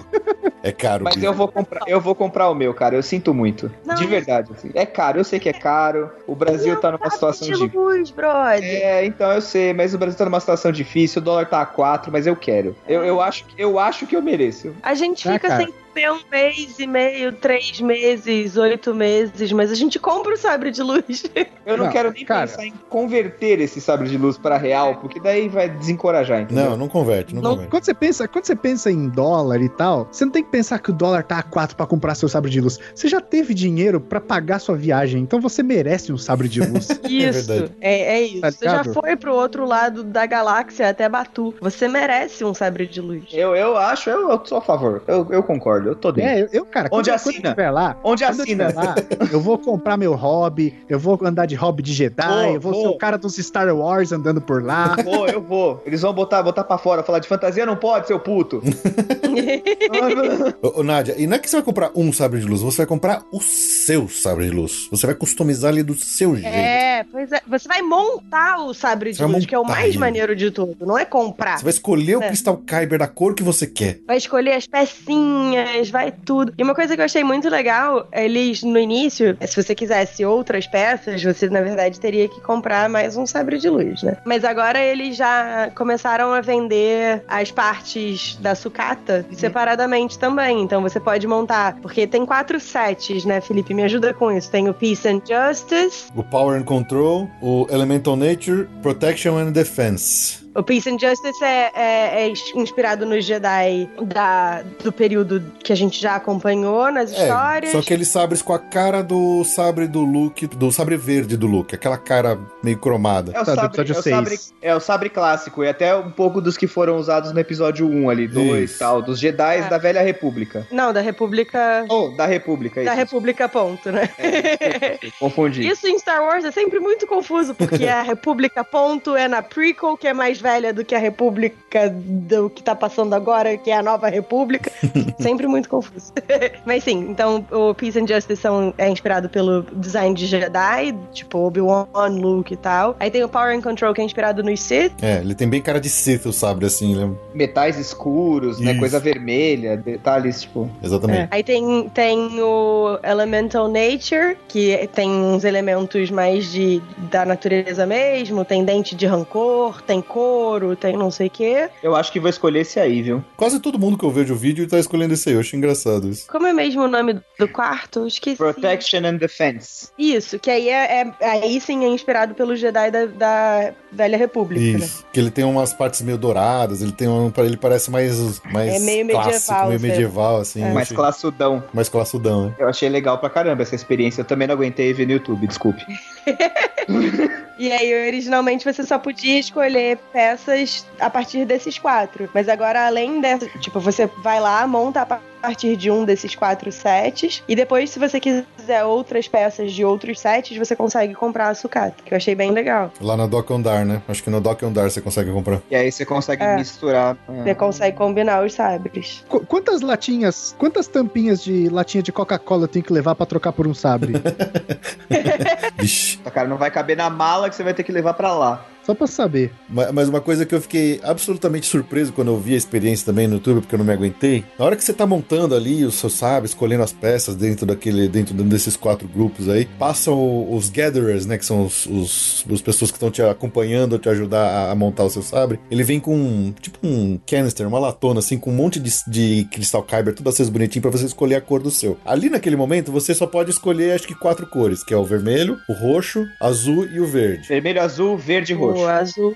é 0.62 0.72
caro. 0.72 1.04
Mas 1.04 1.22
eu 1.22 1.34
vou 1.34 1.48
comprar, 1.48 1.80
eu 1.86 2.00
vou 2.00 2.14
comprar 2.14 2.50
o 2.50 2.54
meu, 2.54 2.72
cara. 2.72 2.96
Eu 2.96 3.02
sinto 3.02 3.34
muito. 3.34 3.70
Não, 3.84 3.94
de 3.94 4.06
verdade. 4.06 4.50
Assim. 4.56 4.70
É 4.74 4.86
caro, 4.92 5.18
eu 5.18 5.24
sei 5.24 5.40
que 5.40 5.48
é 5.48 5.52
caro. 5.52 6.10
O 6.26 6.34
Brasil 6.34 6.78
tá 6.80 6.92
numa 6.92 7.10
situação 7.10 7.48
de. 7.48 7.76
Luz, 7.76 8.10
brother. 8.10 8.62
É, 8.62 9.04
então 9.04 9.32
eu 9.32 9.40
sei, 9.40 9.72
mas 9.72 9.94
o 9.94 9.98
Brasil 9.98 10.16
tá 10.16 10.24
numa 10.24 10.40
situação 10.40 10.70
difícil, 10.70 11.20
o 11.20 11.24
dólar 11.24 11.46
tá 11.46 11.60
a 11.60 11.66
4, 11.66 12.12
mas 12.12 12.26
eu 12.26 12.36
quero. 12.36 12.76
Eu, 12.86 13.04
eu, 13.04 13.20
acho, 13.20 13.44
eu 13.56 13.78
acho 13.78 14.06
que 14.06 14.14
eu 14.14 14.22
mereço. 14.22 14.74
A 14.82 14.94
gente 14.94 15.28
ah, 15.28 15.32
fica 15.32 15.54
ah, 15.54 15.56
sem 15.56 15.74
ter 15.94 16.10
um 16.10 16.20
mês 16.30 16.78
e 16.78 16.86
meio, 16.86 17.32
três 17.32 17.80
meses, 17.80 18.56
oito 18.56 18.94
meses, 18.94 19.52
mas 19.52 19.70
a 19.70 19.74
gente 19.74 19.98
compra 19.98 20.34
o 20.34 20.36
sabre 20.36 20.70
de 20.70 20.82
luz. 20.82 21.24
Eu 21.64 21.76
não, 21.76 21.84
não 21.84 21.92
quero 21.92 22.10
nem 22.10 22.24
cara. 22.24 22.46
pensar 22.46 22.66
em 22.66 22.72
converter 22.88 23.60
esse 23.60 23.80
sabre 23.80 24.08
de 24.08 24.18
luz 24.18 24.36
para 24.36 24.56
real, 24.56 24.96
porque 24.96 25.20
daí 25.20 25.48
vai 25.48 25.68
desencorajar, 25.68 26.42
entendeu? 26.42 26.70
Não, 26.70 26.76
não 26.76 26.88
converte, 26.88 27.34
não, 27.34 27.42
não, 27.42 27.50
converte. 27.50 27.70
Quando 27.70 27.84
você 27.84 27.94
pensa, 27.94 28.26
quando 28.26 28.44
você 28.44 28.56
pensa 28.56 28.90
em 28.90 29.08
dólar 29.08 29.60
e 29.62 29.68
tal, 29.68 30.08
você 30.10 30.24
não 30.24 30.32
tem 30.32 30.42
que 30.42 30.50
pensar 30.50 30.78
que 30.80 30.90
o 30.90 30.92
dólar 30.92 31.22
tá 31.22 31.38
a 31.38 31.42
quatro 31.42 31.76
para 31.76 31.86
comprar 31.86 32.14
seu 32.14 32.28
sabre 32.28 32.50
de 32.50 32.60
luz. 32.60 32.78
Você 32.94 33.06
já 33.06 33.20
teve 33.20 33.54
dinheiro 33.54 34.00
para 34.00 34.20
pagar 34.20 34.58
sua 34.58 34.76
viagem, 34.76 35.22
então 35.22 35.40
você 35.40 35.62
merece 35.62 36.12
um 36.12 36.18
sabre 36.18 36.48
de 36.48 36.60
luz. 36.60 36.88
isso, 37.08 37.52
é, 37.80 37.92
é, 37.92 38.14
é, 38.14 38.22
isso. 38.22 38.40
Tá 38.40 38.50
você 38.50 38.64
já 38.64 38.84
foi 38.84 39.16
pro 39.16 39.34
outro 39.34 39.64
lado 39.64 40.02
da 40.02 40.26
galáxia 40.26 40.88
até 40.88 41.08
Batu. 41.08 41.54
Você 41.60 41.86
merece 41.86 42.44
um 42.44 42.54
sabre 42.54 42.86
de 42.86 43.00
luz. 43.00 43.24
Eu, 43.32 43.54
eu 43.54 43.76
acho, 43.76 44.10
eu, 44.10 44.30
eu 44.30 44.40
sou 44.44 44.58
a 44.58 44.62
favor. 44.62 45.02
Eu, 45.06 45.26
eu 45.30 45.42
concordo 45.42 45.81
concordo, 45.82 45.88
eu 45.88 45.96
tô 45.96 46.12
dentro. 46.12 46.30
É, 46.30 46.48
eu, 46.52 46.64
cara, 46.64 46.88
Onde 46.92 47.10
assina? 47.10 47.54
Eu 47.56 47.72
lá, 47.72 47.96
Onde 48.02 48.24
assina? 48.24 48.70
Eu, 48.70 48.74
lá, 48.74 48.94
eu, 49.32 49.40
vou 49.40 49.58
comprar 49.58 49.96
meu 49.96 50.14
hobby, 50.14 50.74
eu 50.88 50.98
vou 50.98 51.18
andar 51.22 51.46
de 51.46 51.54
hobby 51.54 51.82
de 51.82 51.92
Jedi, 51.92 52.26
vou, 52.26 52.54
eu 52.54 52.60
vou, 52.60 52.72
vou, 52.72 52.82
ser 52.82 52.88
o 52.88 52.98
cara 52.98 53.18
dos 53.18 53.36
Star 53.36 53.74
Wars 53.74 54.12
andando 54.12 54.40
por 54.40 54.62
lá. 54.62 54.96
Vou, 55.02 55.28
eu 55.28 55.40
vou. 55.40 55.82
Eles 55.84 56.02
vão 56.02 56.12
botar, 56.12 56.42
botar 56.42 56.64
pra 56.64 56.78
fora, 56.78 57.02
falar 57.02 57.18
de 57.18 57.28
fantasia 57.28 57.66
não 57.66 57.76
pode, 57.76 58.06
seu 58.06 58.20
puto. 58.20 58.62
ô, 60.62 60.80
ô, 60.80 60.82
Nádia, 60.82 61.14
e 61.18 61.26
não 61.26 61.36
é 61.36 61.38
que 61.38 61.48
você 61.48 61.56
vai 61.56 61.64
comprar 61.64 61.90
um 61.94 62.12
sabre 62.12 62.40
de 62.40 62.46
luz, 62.46 62.60
você 62.60 62.78
vai 62.78 62.86
comprar 62.86 63.22
o 63.32 63.40
seu 63.40 64.08
sabre 64.08 64.46
de 64.46 64.50
luz. 64.50 64.88
Você 64.90 65.06
vai 65.06 65.14
customizar 65.14 65.72
ele 65.72 65.82
do 65.82 65.94
seu 65.94 66.34
jeito. 66.34 66.48
É, 66.48 67.04
pois 67.10 67.32
é. 67.32 67.40
Você 67.46 67.68
vai 67.68 67.82
montar 67.82 68.58
o 68.58 68.74
sabre 68.74 69.12
de 69.12 69.24
luz, 69.24 69.46
que 69.46 69.54
é 69.54 69.58
o 69.58 69.64
mais 69.64 69.90
ele. 69.90 69.98
maneiro 69.98 70.36
de 70.36 70.50
tudo. 70.50 70.76
Não 70.80 70.98
é 70.98 71.04
comprar. 71.04 71.58
Você 71.58 71.64
vai 71.64 71.72
escolher 71.72 72.12
é. 72.12 72.18
o 72.18 72.20
cristal 72.20 72.56
Kyber 72.58 72.98
da 72.98 73.08
cor 73.08 73.34
que 73.34 73.42
você 73.42 73.66
quer. 73.66 74.00
Vai 74.06 74.16
escolher 74.16 74.52
as 74.52 74.66
pecinhas, 74.66 75.71
vai 75.90 76.12
tudo. 76.12 76.52
E 76.56 76.62
uma 76.62 76.74
coisa 76.74 76.94
que 76.94 77.00
eu 77.00 77.04
achei 77.04 77.24
muito 77.24 77.48
legal, 77.48 78.06
eles 78.12 78.62
no 78.62 78.78
início, 78.78 79.36
se 79.46 79.62
você 79.62 79.74
quisesse 79.74 80.24
outras 80.24 80.66
peças, 80.66 81.22
você 81.22 81.48
na 81.48 81.60
verdade 81.60 81.98
teria 82.00 82.28
que 82.28 82.40
comprar 82.40 82.88
mais 82.88 83.16
um 83.16 83.26
sabre 83.26 83.58
de 83.58 83.68
luz, 83.68 84.02
né? 84.02 84.16
Mas 84.24 84.44
agora 84.44 84.78
eles 84.80 85.16
já 85.16 85.70
começaram 85.74 86.32
a 86.32 86.40
vender 86.40 87.22
as 87.28 87.50
partes 87.50 88.36
da 88.36 88.54
sucata 88.54 89.24
uhum. 89.28 89.36
separadamente 89.36 90.18
também. 90.18 90.62
Então 90.62 90.82
você 90.82 91.00
pode 91.00 91.26
montar, 91.26 91.76
porque 91.80 92.06
tem 92.06 92.24
quatro 92.26 92.58
sets, 92.60 93.24
né, 93.24 93.40
Felipe? 93.40 93.74
Me 93.74 93.82
ajuda 93.84 94.12
com 94.14 94.30
isso. 94.30 94.50
Tem 94.50 94.68
o 94.68 94.74
Peace 94.74 95.06
and 95.08 95.20
Justice, 95.26 96.10
o 96.14 96.22
Power 96.22 96.58
and 96.60 96.64
Control, 96.64 97.28
o 97.40 97.66
Elemental 97.70 98.16
Nature, 98.16 98.68
Protection 98.82 99.38
and 99.38 99.52
Defense. 99.52 100.42
O 100.54 100.62
Peace 100.62 100.88
and 100.90 100.98
Justice 100.98 101.42
é, 101.42 101.72
é, 101.74 102.26
é, 102.26 102.32
inspirado 102.54 103.06
nos 103.06 103.24
Jedi 103.24 103.88
da, 104.02 104.62
do 104.84 104.92
período 104.92 105.42
que 105.64 105.72
a 105.72 105.76
gente 105.76 105.98
já 105.98 106.16
acompanhou 106.16 106.92
nas 106.92 107.10
é, 107.10 107.22
histórias. 107.22 107.72
Só 107.72 107.80
que 107.80 107.92
eles 107.92 108.08
sabres 108.08 108.42
com 108.42 108.52
a 108.52 108.58
cara 108.58 109.02
do 109.02 109.42
sabre 109.44 109.88
do 109.88 110.02
Luke, 110.02 110.46
do 110.46 110.70
sabre 110.70 110.96
verde 110.96 111.38
do 111.38 111.46
Luke, 111.46 111.74
aquela 111.74 111.96
cara 111.96 112.38
meio 112.62 112.76
cromada. 112.76 113.32
É 113.34 113.40
o, 113.40 113.44
sabre, 113.46 113.78
é 113.78 113.82
o, 113.82 114.02
sabre, 114.02 114.38
é 114.60 114.74
o 114.74 114.80
sabre 114.80 115.08
clássico, 115.08 115.64
e 115.64 115.68
até 115.68 115.96
um 115.96 116.10
pouco 116.10 116.40
dos 116.40 116.58
que 116.58 116.66
foram 116.66 116.96
usados 116.98 117.32
no 117.32 117.40
episódio 117.40 117.88
1 117.88 118.10
ali, 118.10 118.28
2 118.28 118.74
e 118.74 118.78
tal, 118.78 119.00
dos 119.00 119.18
Jedi 119.18 119.58
é. 119.58 119.68
da 119.68 119.78
Velha 119.78 120.02
República. 120.02 120.66
Não, 120.70 120.92
da 120.92 121.00
República. 121.00 121.86
Oh, 121.88 122.08
da 122.08 122.26
República, 122.26 122.84
Da 122.84 122.92
República, 122.92 123.48
ponto, 123.48 123.90
né? 123.90 124.10
É, 124.18 124.98
confundi. 125.18 125.64
Isso 125.66 125.86
em 125.86 125.98
Star 125.98 126.22
Wars 126.22 126.44
é 126.44 126.50
sempre 126.50 126.78
muito 126.78 127.06
confuso, 127.06 127.54
porque 127.54 127.86
a 127.88 128.02
República, 128.02 128.62
ponto, 128.62 129.16
é 129.16 129.26
na 129.26 129.40
prequel, 129.40 129.96
que 129.96 130.06
é 130.06 130.12
mais 130.12 130.41
velha 130.42 130.72
do 130.72 130.84
que 130.84 130.94
a 130.94 130.98
República 130.98 131.88
do 131.88 132.50
que 132.50 132.62
tá 132.62 132.74
passando 132.74 133.14
agora, 133.14 133.56
que 133.56 133.70
é 133.70 133.76
a 133.76 133.82
nova 133.82 134.08
República. 134.08 134.70
Sempre 135.18 135.46
muito 135.46 135.68
confuso. 135.68 136.12
Mas 136.66 136.84
sim, 136.84 137.06
então 137.08 137.46
o 137.50 137.74
Peace 137.74 137.98
and 137.98 138.06
Justice 138.06 138.40
são, 138.40 138.74
é 138.76 138.88
inspirado 138.88 139.28
pelo 139.28 139.62
design 139.72 140.14
de 140.14 140.26
Jedi, 140.26 140.94
tipo 141.12 141.38
Obi-Wan, 141.38 141.86
Luke 142.10 142.52
e 142.52 142.56
tal. 142.56 142.96
Aí 142.98 143.10
tem 143.10 143.22
o 143.22 143.28
Power 143.28 143.56
and 143.56 143.60
Control, 143.60 143.94
que 143.94 144.00
é 144.00 144.04
inspirado 144.04 144.42
no 144.42 144.56
Sith. 144.56 144.92
É, 145.00 145.20
ele 145.20 145.34
tem 145.34 145.48
bem 145.48 145.62
cara 145.62 145.80
de 145.80 145.88
Sith, 145.88 146.26
o 146.26 146.32
sabre, 146.32 146.66
assim, 146.66 146.96
né? 146.96 147.10
Metais 147.32 147.78
escuros, 147.78 148.58
né? 148.58 148.64
Isso. 148.64 148.74
né? 148.74 148.78
Coisa 148.78 148.98
vermelha, 148.98 149.76
detalhes, 149.76 150.42
tipo. 150.42 150.68
Exatamente. 150.82 151.20
É. 151.20 151.28
Aí 151.30 151.42
tem, 151.42 151.88
tem 151.90 152.40
o 152.40 152.98
Elemental 153.02 153.68
Nature, 153.68 154.36
que 154.48 154.88
tem 154.94 155.10
uns 155.10 155.44
elementos 155.44 156.10
mais 156.10 156.50
de, 156.50 156.82
da 157.10 157.24
natureza 157.24 157.86
mesmo. 157.86 158.44
Tem 158.44 158.64
dente 158.64 158.94
de 158.94 159.06
rancor, 159.06 159.82
tem 159.82 160.00
couro, 160.32 160.74
tem 160.74 160.96
não 160.96 161.10
sei 161.10 161.26
o 161.26 161.30
quê. 161.30 161.68
Eu 161.82 161.94
acho 161.94 162.10
que 162.10 162.18
vou 162.18 162.30
escolher 162.30 162.60
esse 162.60 162.80
aí, 162.80 163.02
viu? 163.02 163.22
Quase 163.36 163.60
todo 163.60 163.78
mundo 163.78 163.98
que 163.98 164.04
eu 164.04 164.10
vejo 164.10 164.32
o 164.32 164.36
vídeo 164.36 164.66
tá 164.66 164.78
escolhendo 164.78 165.12
esse 165.12 165.28
aí. 165.28 165.34
Eu 165.34 165.40
acho 165.40 165.54
engraçado 165.54 166.08
isso. 166.08 166.26
Como 166.26 166.46
é 166.46 166.52
mesmo 166.52 166.82
o 166.82 166.88
nome 166.88 167.20
do 167.38 167.48
quarto? 167.48 168.06
Esqueci. 168.06 168.36
Protection 168.36 169.04
and 169.04 169.16
Defense. 169.16 169.90
Isso, 169.98 170.38
que 170.38 170.50
aí 170.50 170.68
é, 170.68 171.12
é 171.20 171.28
aí 171.28 171.60
sim 171.60 171.84
é 171.84 171.88
inspirado 171.88 172.34
pelo 172.34 172.56
Jedi 172.56 172.90
da, 172.90 173.06
da 173.06 173.72
Velha 173.90 174.16
República. 174.16 174.78
Né? 174.78 174.84
Isso, 174.84 175.02
né? 175.02 175.08
que 175.12 175.20
ele 175.20 175.30
tem 175.30 175.44
umas 175.44 175.74
partes 175.74 176.00
meio 176.00 176.16
douradas, 176.16 176.80
ele 176.80 176.92
tem 176.92 177.08
um, 177.08 177.30
ele 177.38 177.56
parece 177.56 177.90
mais 177.90 178.40
mais 178.50 178.74
é 178.74 178.78
meio 178.78 179.08
clássico, 179.08 179.52
medieval, 179.52 179.68
meio 179.68 179.80
medieval 179.80 180.36
assim. 180.40 180.62
É. 180.62 180.72
Mais 180.72 180.88
achei... 180.88 180.96
classudão. 180.96 181.62
Mais 181.74 181.88
classudão, 181.88 182.46
né? 182.46 182.54
Eu 182.58 182.68
achei 182.68 182.88
legal 182.88 183.18
pra 183.18 183.28
caramba 183.28 183.62
essa 183.62 183.74
experiência. 183.74 184.22
Eu 184.22 184.24
também 184.24 184.48
não 184.48 184.54
aguentei 184.54 184.92
ver 184.92 185.06
no 185.06 185.12
YouTube, 185.12 185.46
desculpe. 185.46 185.84
e 187.62 187.72
aí, 187.72 188.08
originalmente, 188.08 188.64
você 188.64 188.82
só 188.82 188.98
podia 188.98 189.38
escolher 189.38 189.96
peças 190.12 190.84
a 190.98 191.08
partir 191.08 191.44
desses 191.44 191.78
quatro. 191.78 192.28
Mas 192.34 192.48
agora, 192.48 192.86
além 192.86 193.20
dessa, 193.20 193.46
tipo, 193.60 193.78
você 193.78 194.06
vai 194.22 194.40
lá, 194.40 194.66
monta 194.66 195.02
a 195.02 195.20
partir 195.42 195.76
de 195.76 195.90
um 195.90 196.04
desses 196.04 196.34
quatro 196.34 196.70
sets. 196.70 197.42
E 197.48 197.56
depois, 197.56 197.90
se 197.90 197.98
você 197.98 198.20
quiser 198.20 198.84
outras 198.84 199.26
peças 199.26 199.72
de 199.72 199.84
outros 199.84 200.20
sets, 200.20 200.56
você 200.56 200.76
consegue 200.76 201.14
comprar 201.14 201.48
a 201.48 201.54
sucata, 201.54 201.96
que 202.04 202.14
eu 202.14 202.16
achei 202.16 202.34
bem 202.34 202.52
legal. 202.52 202.92
Lá 203.00 203.16
na 203.16 203.26
Dock 203.26 203.52
Ondar, 203.52 203.84
né? 203.84 204.00
Acho 204.08 204.22
que 204.22 204.30
no 204.30 204.40
Dock 204.40 204.64
Ondar 204.64 204.88
você 204.90 205.00
consegue 205.00 205.32
comprar. 205.32 205.60
E 205.70 205.74
aí 205.74 205.90
você 205.90 206.06
consegue 206.06 206.42
é. 206.42 206.56
misturar. 206.56 207.16
Você 207.26 207.54
consegue 207.54 207.96
combinar 207.96 208.44
os 208.44 208.54
sabres. 208.54 209.24
Qu 209.28 209.40
quantas 209.46 209.80
latinhas, 209.80 210.54
quantas 210.58 210.86
tampinhas 210.86 211.42
de 211.42 211.68
latinha 211.68 212.02
de 212.02 212.12
Coca-Cola 212.12 212.64
eu 212.64 212.68
tenho 212.68 212.84
que 212.84 212.92
levar 212.92 213.14
para 213.14 213.26
trocar 213.26 213.52
por 213.52 213.66
um 213.66 213.74
sabre? 213.74 214.14
Vixe. 215.76 216.18
Cara, 216.32 216.48
não 216.48 216.56
vai 216.56 216.70
caber 216.70 216.96
na 216.96 217.10
mala 217.10 217.50
que 217.50 217.56
você 217.56 217.62
vai 217.62 217.74
ter 217.74 217.82
que 217.82 217.92
levar 217.92 218.14
para 218.14 218.32
lá. 218.32 218.66
Só 218.84 218.94
pra 218.94 219.06
saber. 219.06 219.52
Mas 219.68 220.08
uma 220.08 220.20
coisa 220.20 220.44
que 220.44 220.54
eu 220.54 220.60
fiquei 220.60 221.00
absolutamente 221.02 221.66
surpreso 221.66 222.12
quando 222.12 222.28
eu 222.28 222.38
vi 222.38 222.54
a 222.54 222.56
experiência 222.56 223.06
também 223.06 223.26
no 223.26 223.34
YouTube, 223.34 223.60
porque 223.60 223.74
eu 223.74 223.78
não 223.78 223.86
me 223.86 223.92
aguentei. 223.92 224.44
Na 224.58 224.64
hora 224.64 224.76
que 224.76 224.84
você 224.84 224.92
tá 224.92 225.06
montando 225.06 225.54
ali 225.54 225.84
o 225.84 225.90
seu 225.90 226.10
sabe, 226.10 226.46
escolhendo 226.46 226.82
as 226.82 226.92
peças 226.92 227.36
dentro 227.36 227.64
daquele, 227.64 228.08
dentro 228.08 228.34
desses 228.34 228.76
quatro 228.76 229.06
grupos 229.08 229.48
aí, 229.48 229.66
passam 229.78 230.52
os 230.52 230.68
gatherers, 230.68 231.26
né, 231.26 231.38
que 231.38 231.44
são 231.44 231.64
os, 231.64 231.86
os, 231.86 232.44
os 232.48 232.60
pessoas 232.60 232.90
que 232.90 232.96
estão 232.96 233.10
te 233.10 233.22
acompanhando, 233.22 233.98
te 233.98 234.08
ajudar 234.08 234.44
a, 234.44 234.72
a, 234.72 234.74
montar 234.74 235.04
o 235.04 235.10
seu 235.10 235.22
sabre. 235.22 235.60
Ele 235.70 235.84
vem 235.84 236.00
com, 236.00 236.52
tipo 236.60 236.78
um 236.82 237.18
canister, 237.26 237.66
uma 237.66 237.78
latona, 237.78 238.18
assim, 238.18 238.38
com 238.38 238.50
um 238.50 238.54
monte 238.54 238.80
de, 238.80 238.90
de 239.06 239.48
cristal 239.50 239.82
kyber, 239.82 240.14
tudo 240.14 240.28
assim 240.28 240.42
bonitinho 240.50 240.82
para 240.82 240.90
você 240.90 241.06
escolher 241.06 241.36
a 241.36 241.40
cor 241.40 241.62
do 241.62 241.70
seu. 241.70 241.96
Ali 242.04 242.28
naquele 242.28 242.56
momento, 242.56 242.90
você 242.90 243.14
só 243.14 243.26
pode 243.26 243.50
escolher, 243.50 243.92
acho 243.92 244.06
que 244.06 244.14
quatro 244.14 244.46
cores, 244.46 244.84
que 244.84 244.92
é 244.92 244.96
o 244.96 245.04
vermelho, 245.04 245.56
o 245.68 245.72
roxo, 245.72 246.26
azul 246.40 246.86
e 246.86 247.00
o 247.00 247.06
verde. 247.06 247.48
Vermelho, 247.48 247.80
azul, 247.80 248.16
verde 248.18 248.52
e 248.52 248.56
roxo. 248.56 248.71
O 248.72 248.76
azul 248.98 249.34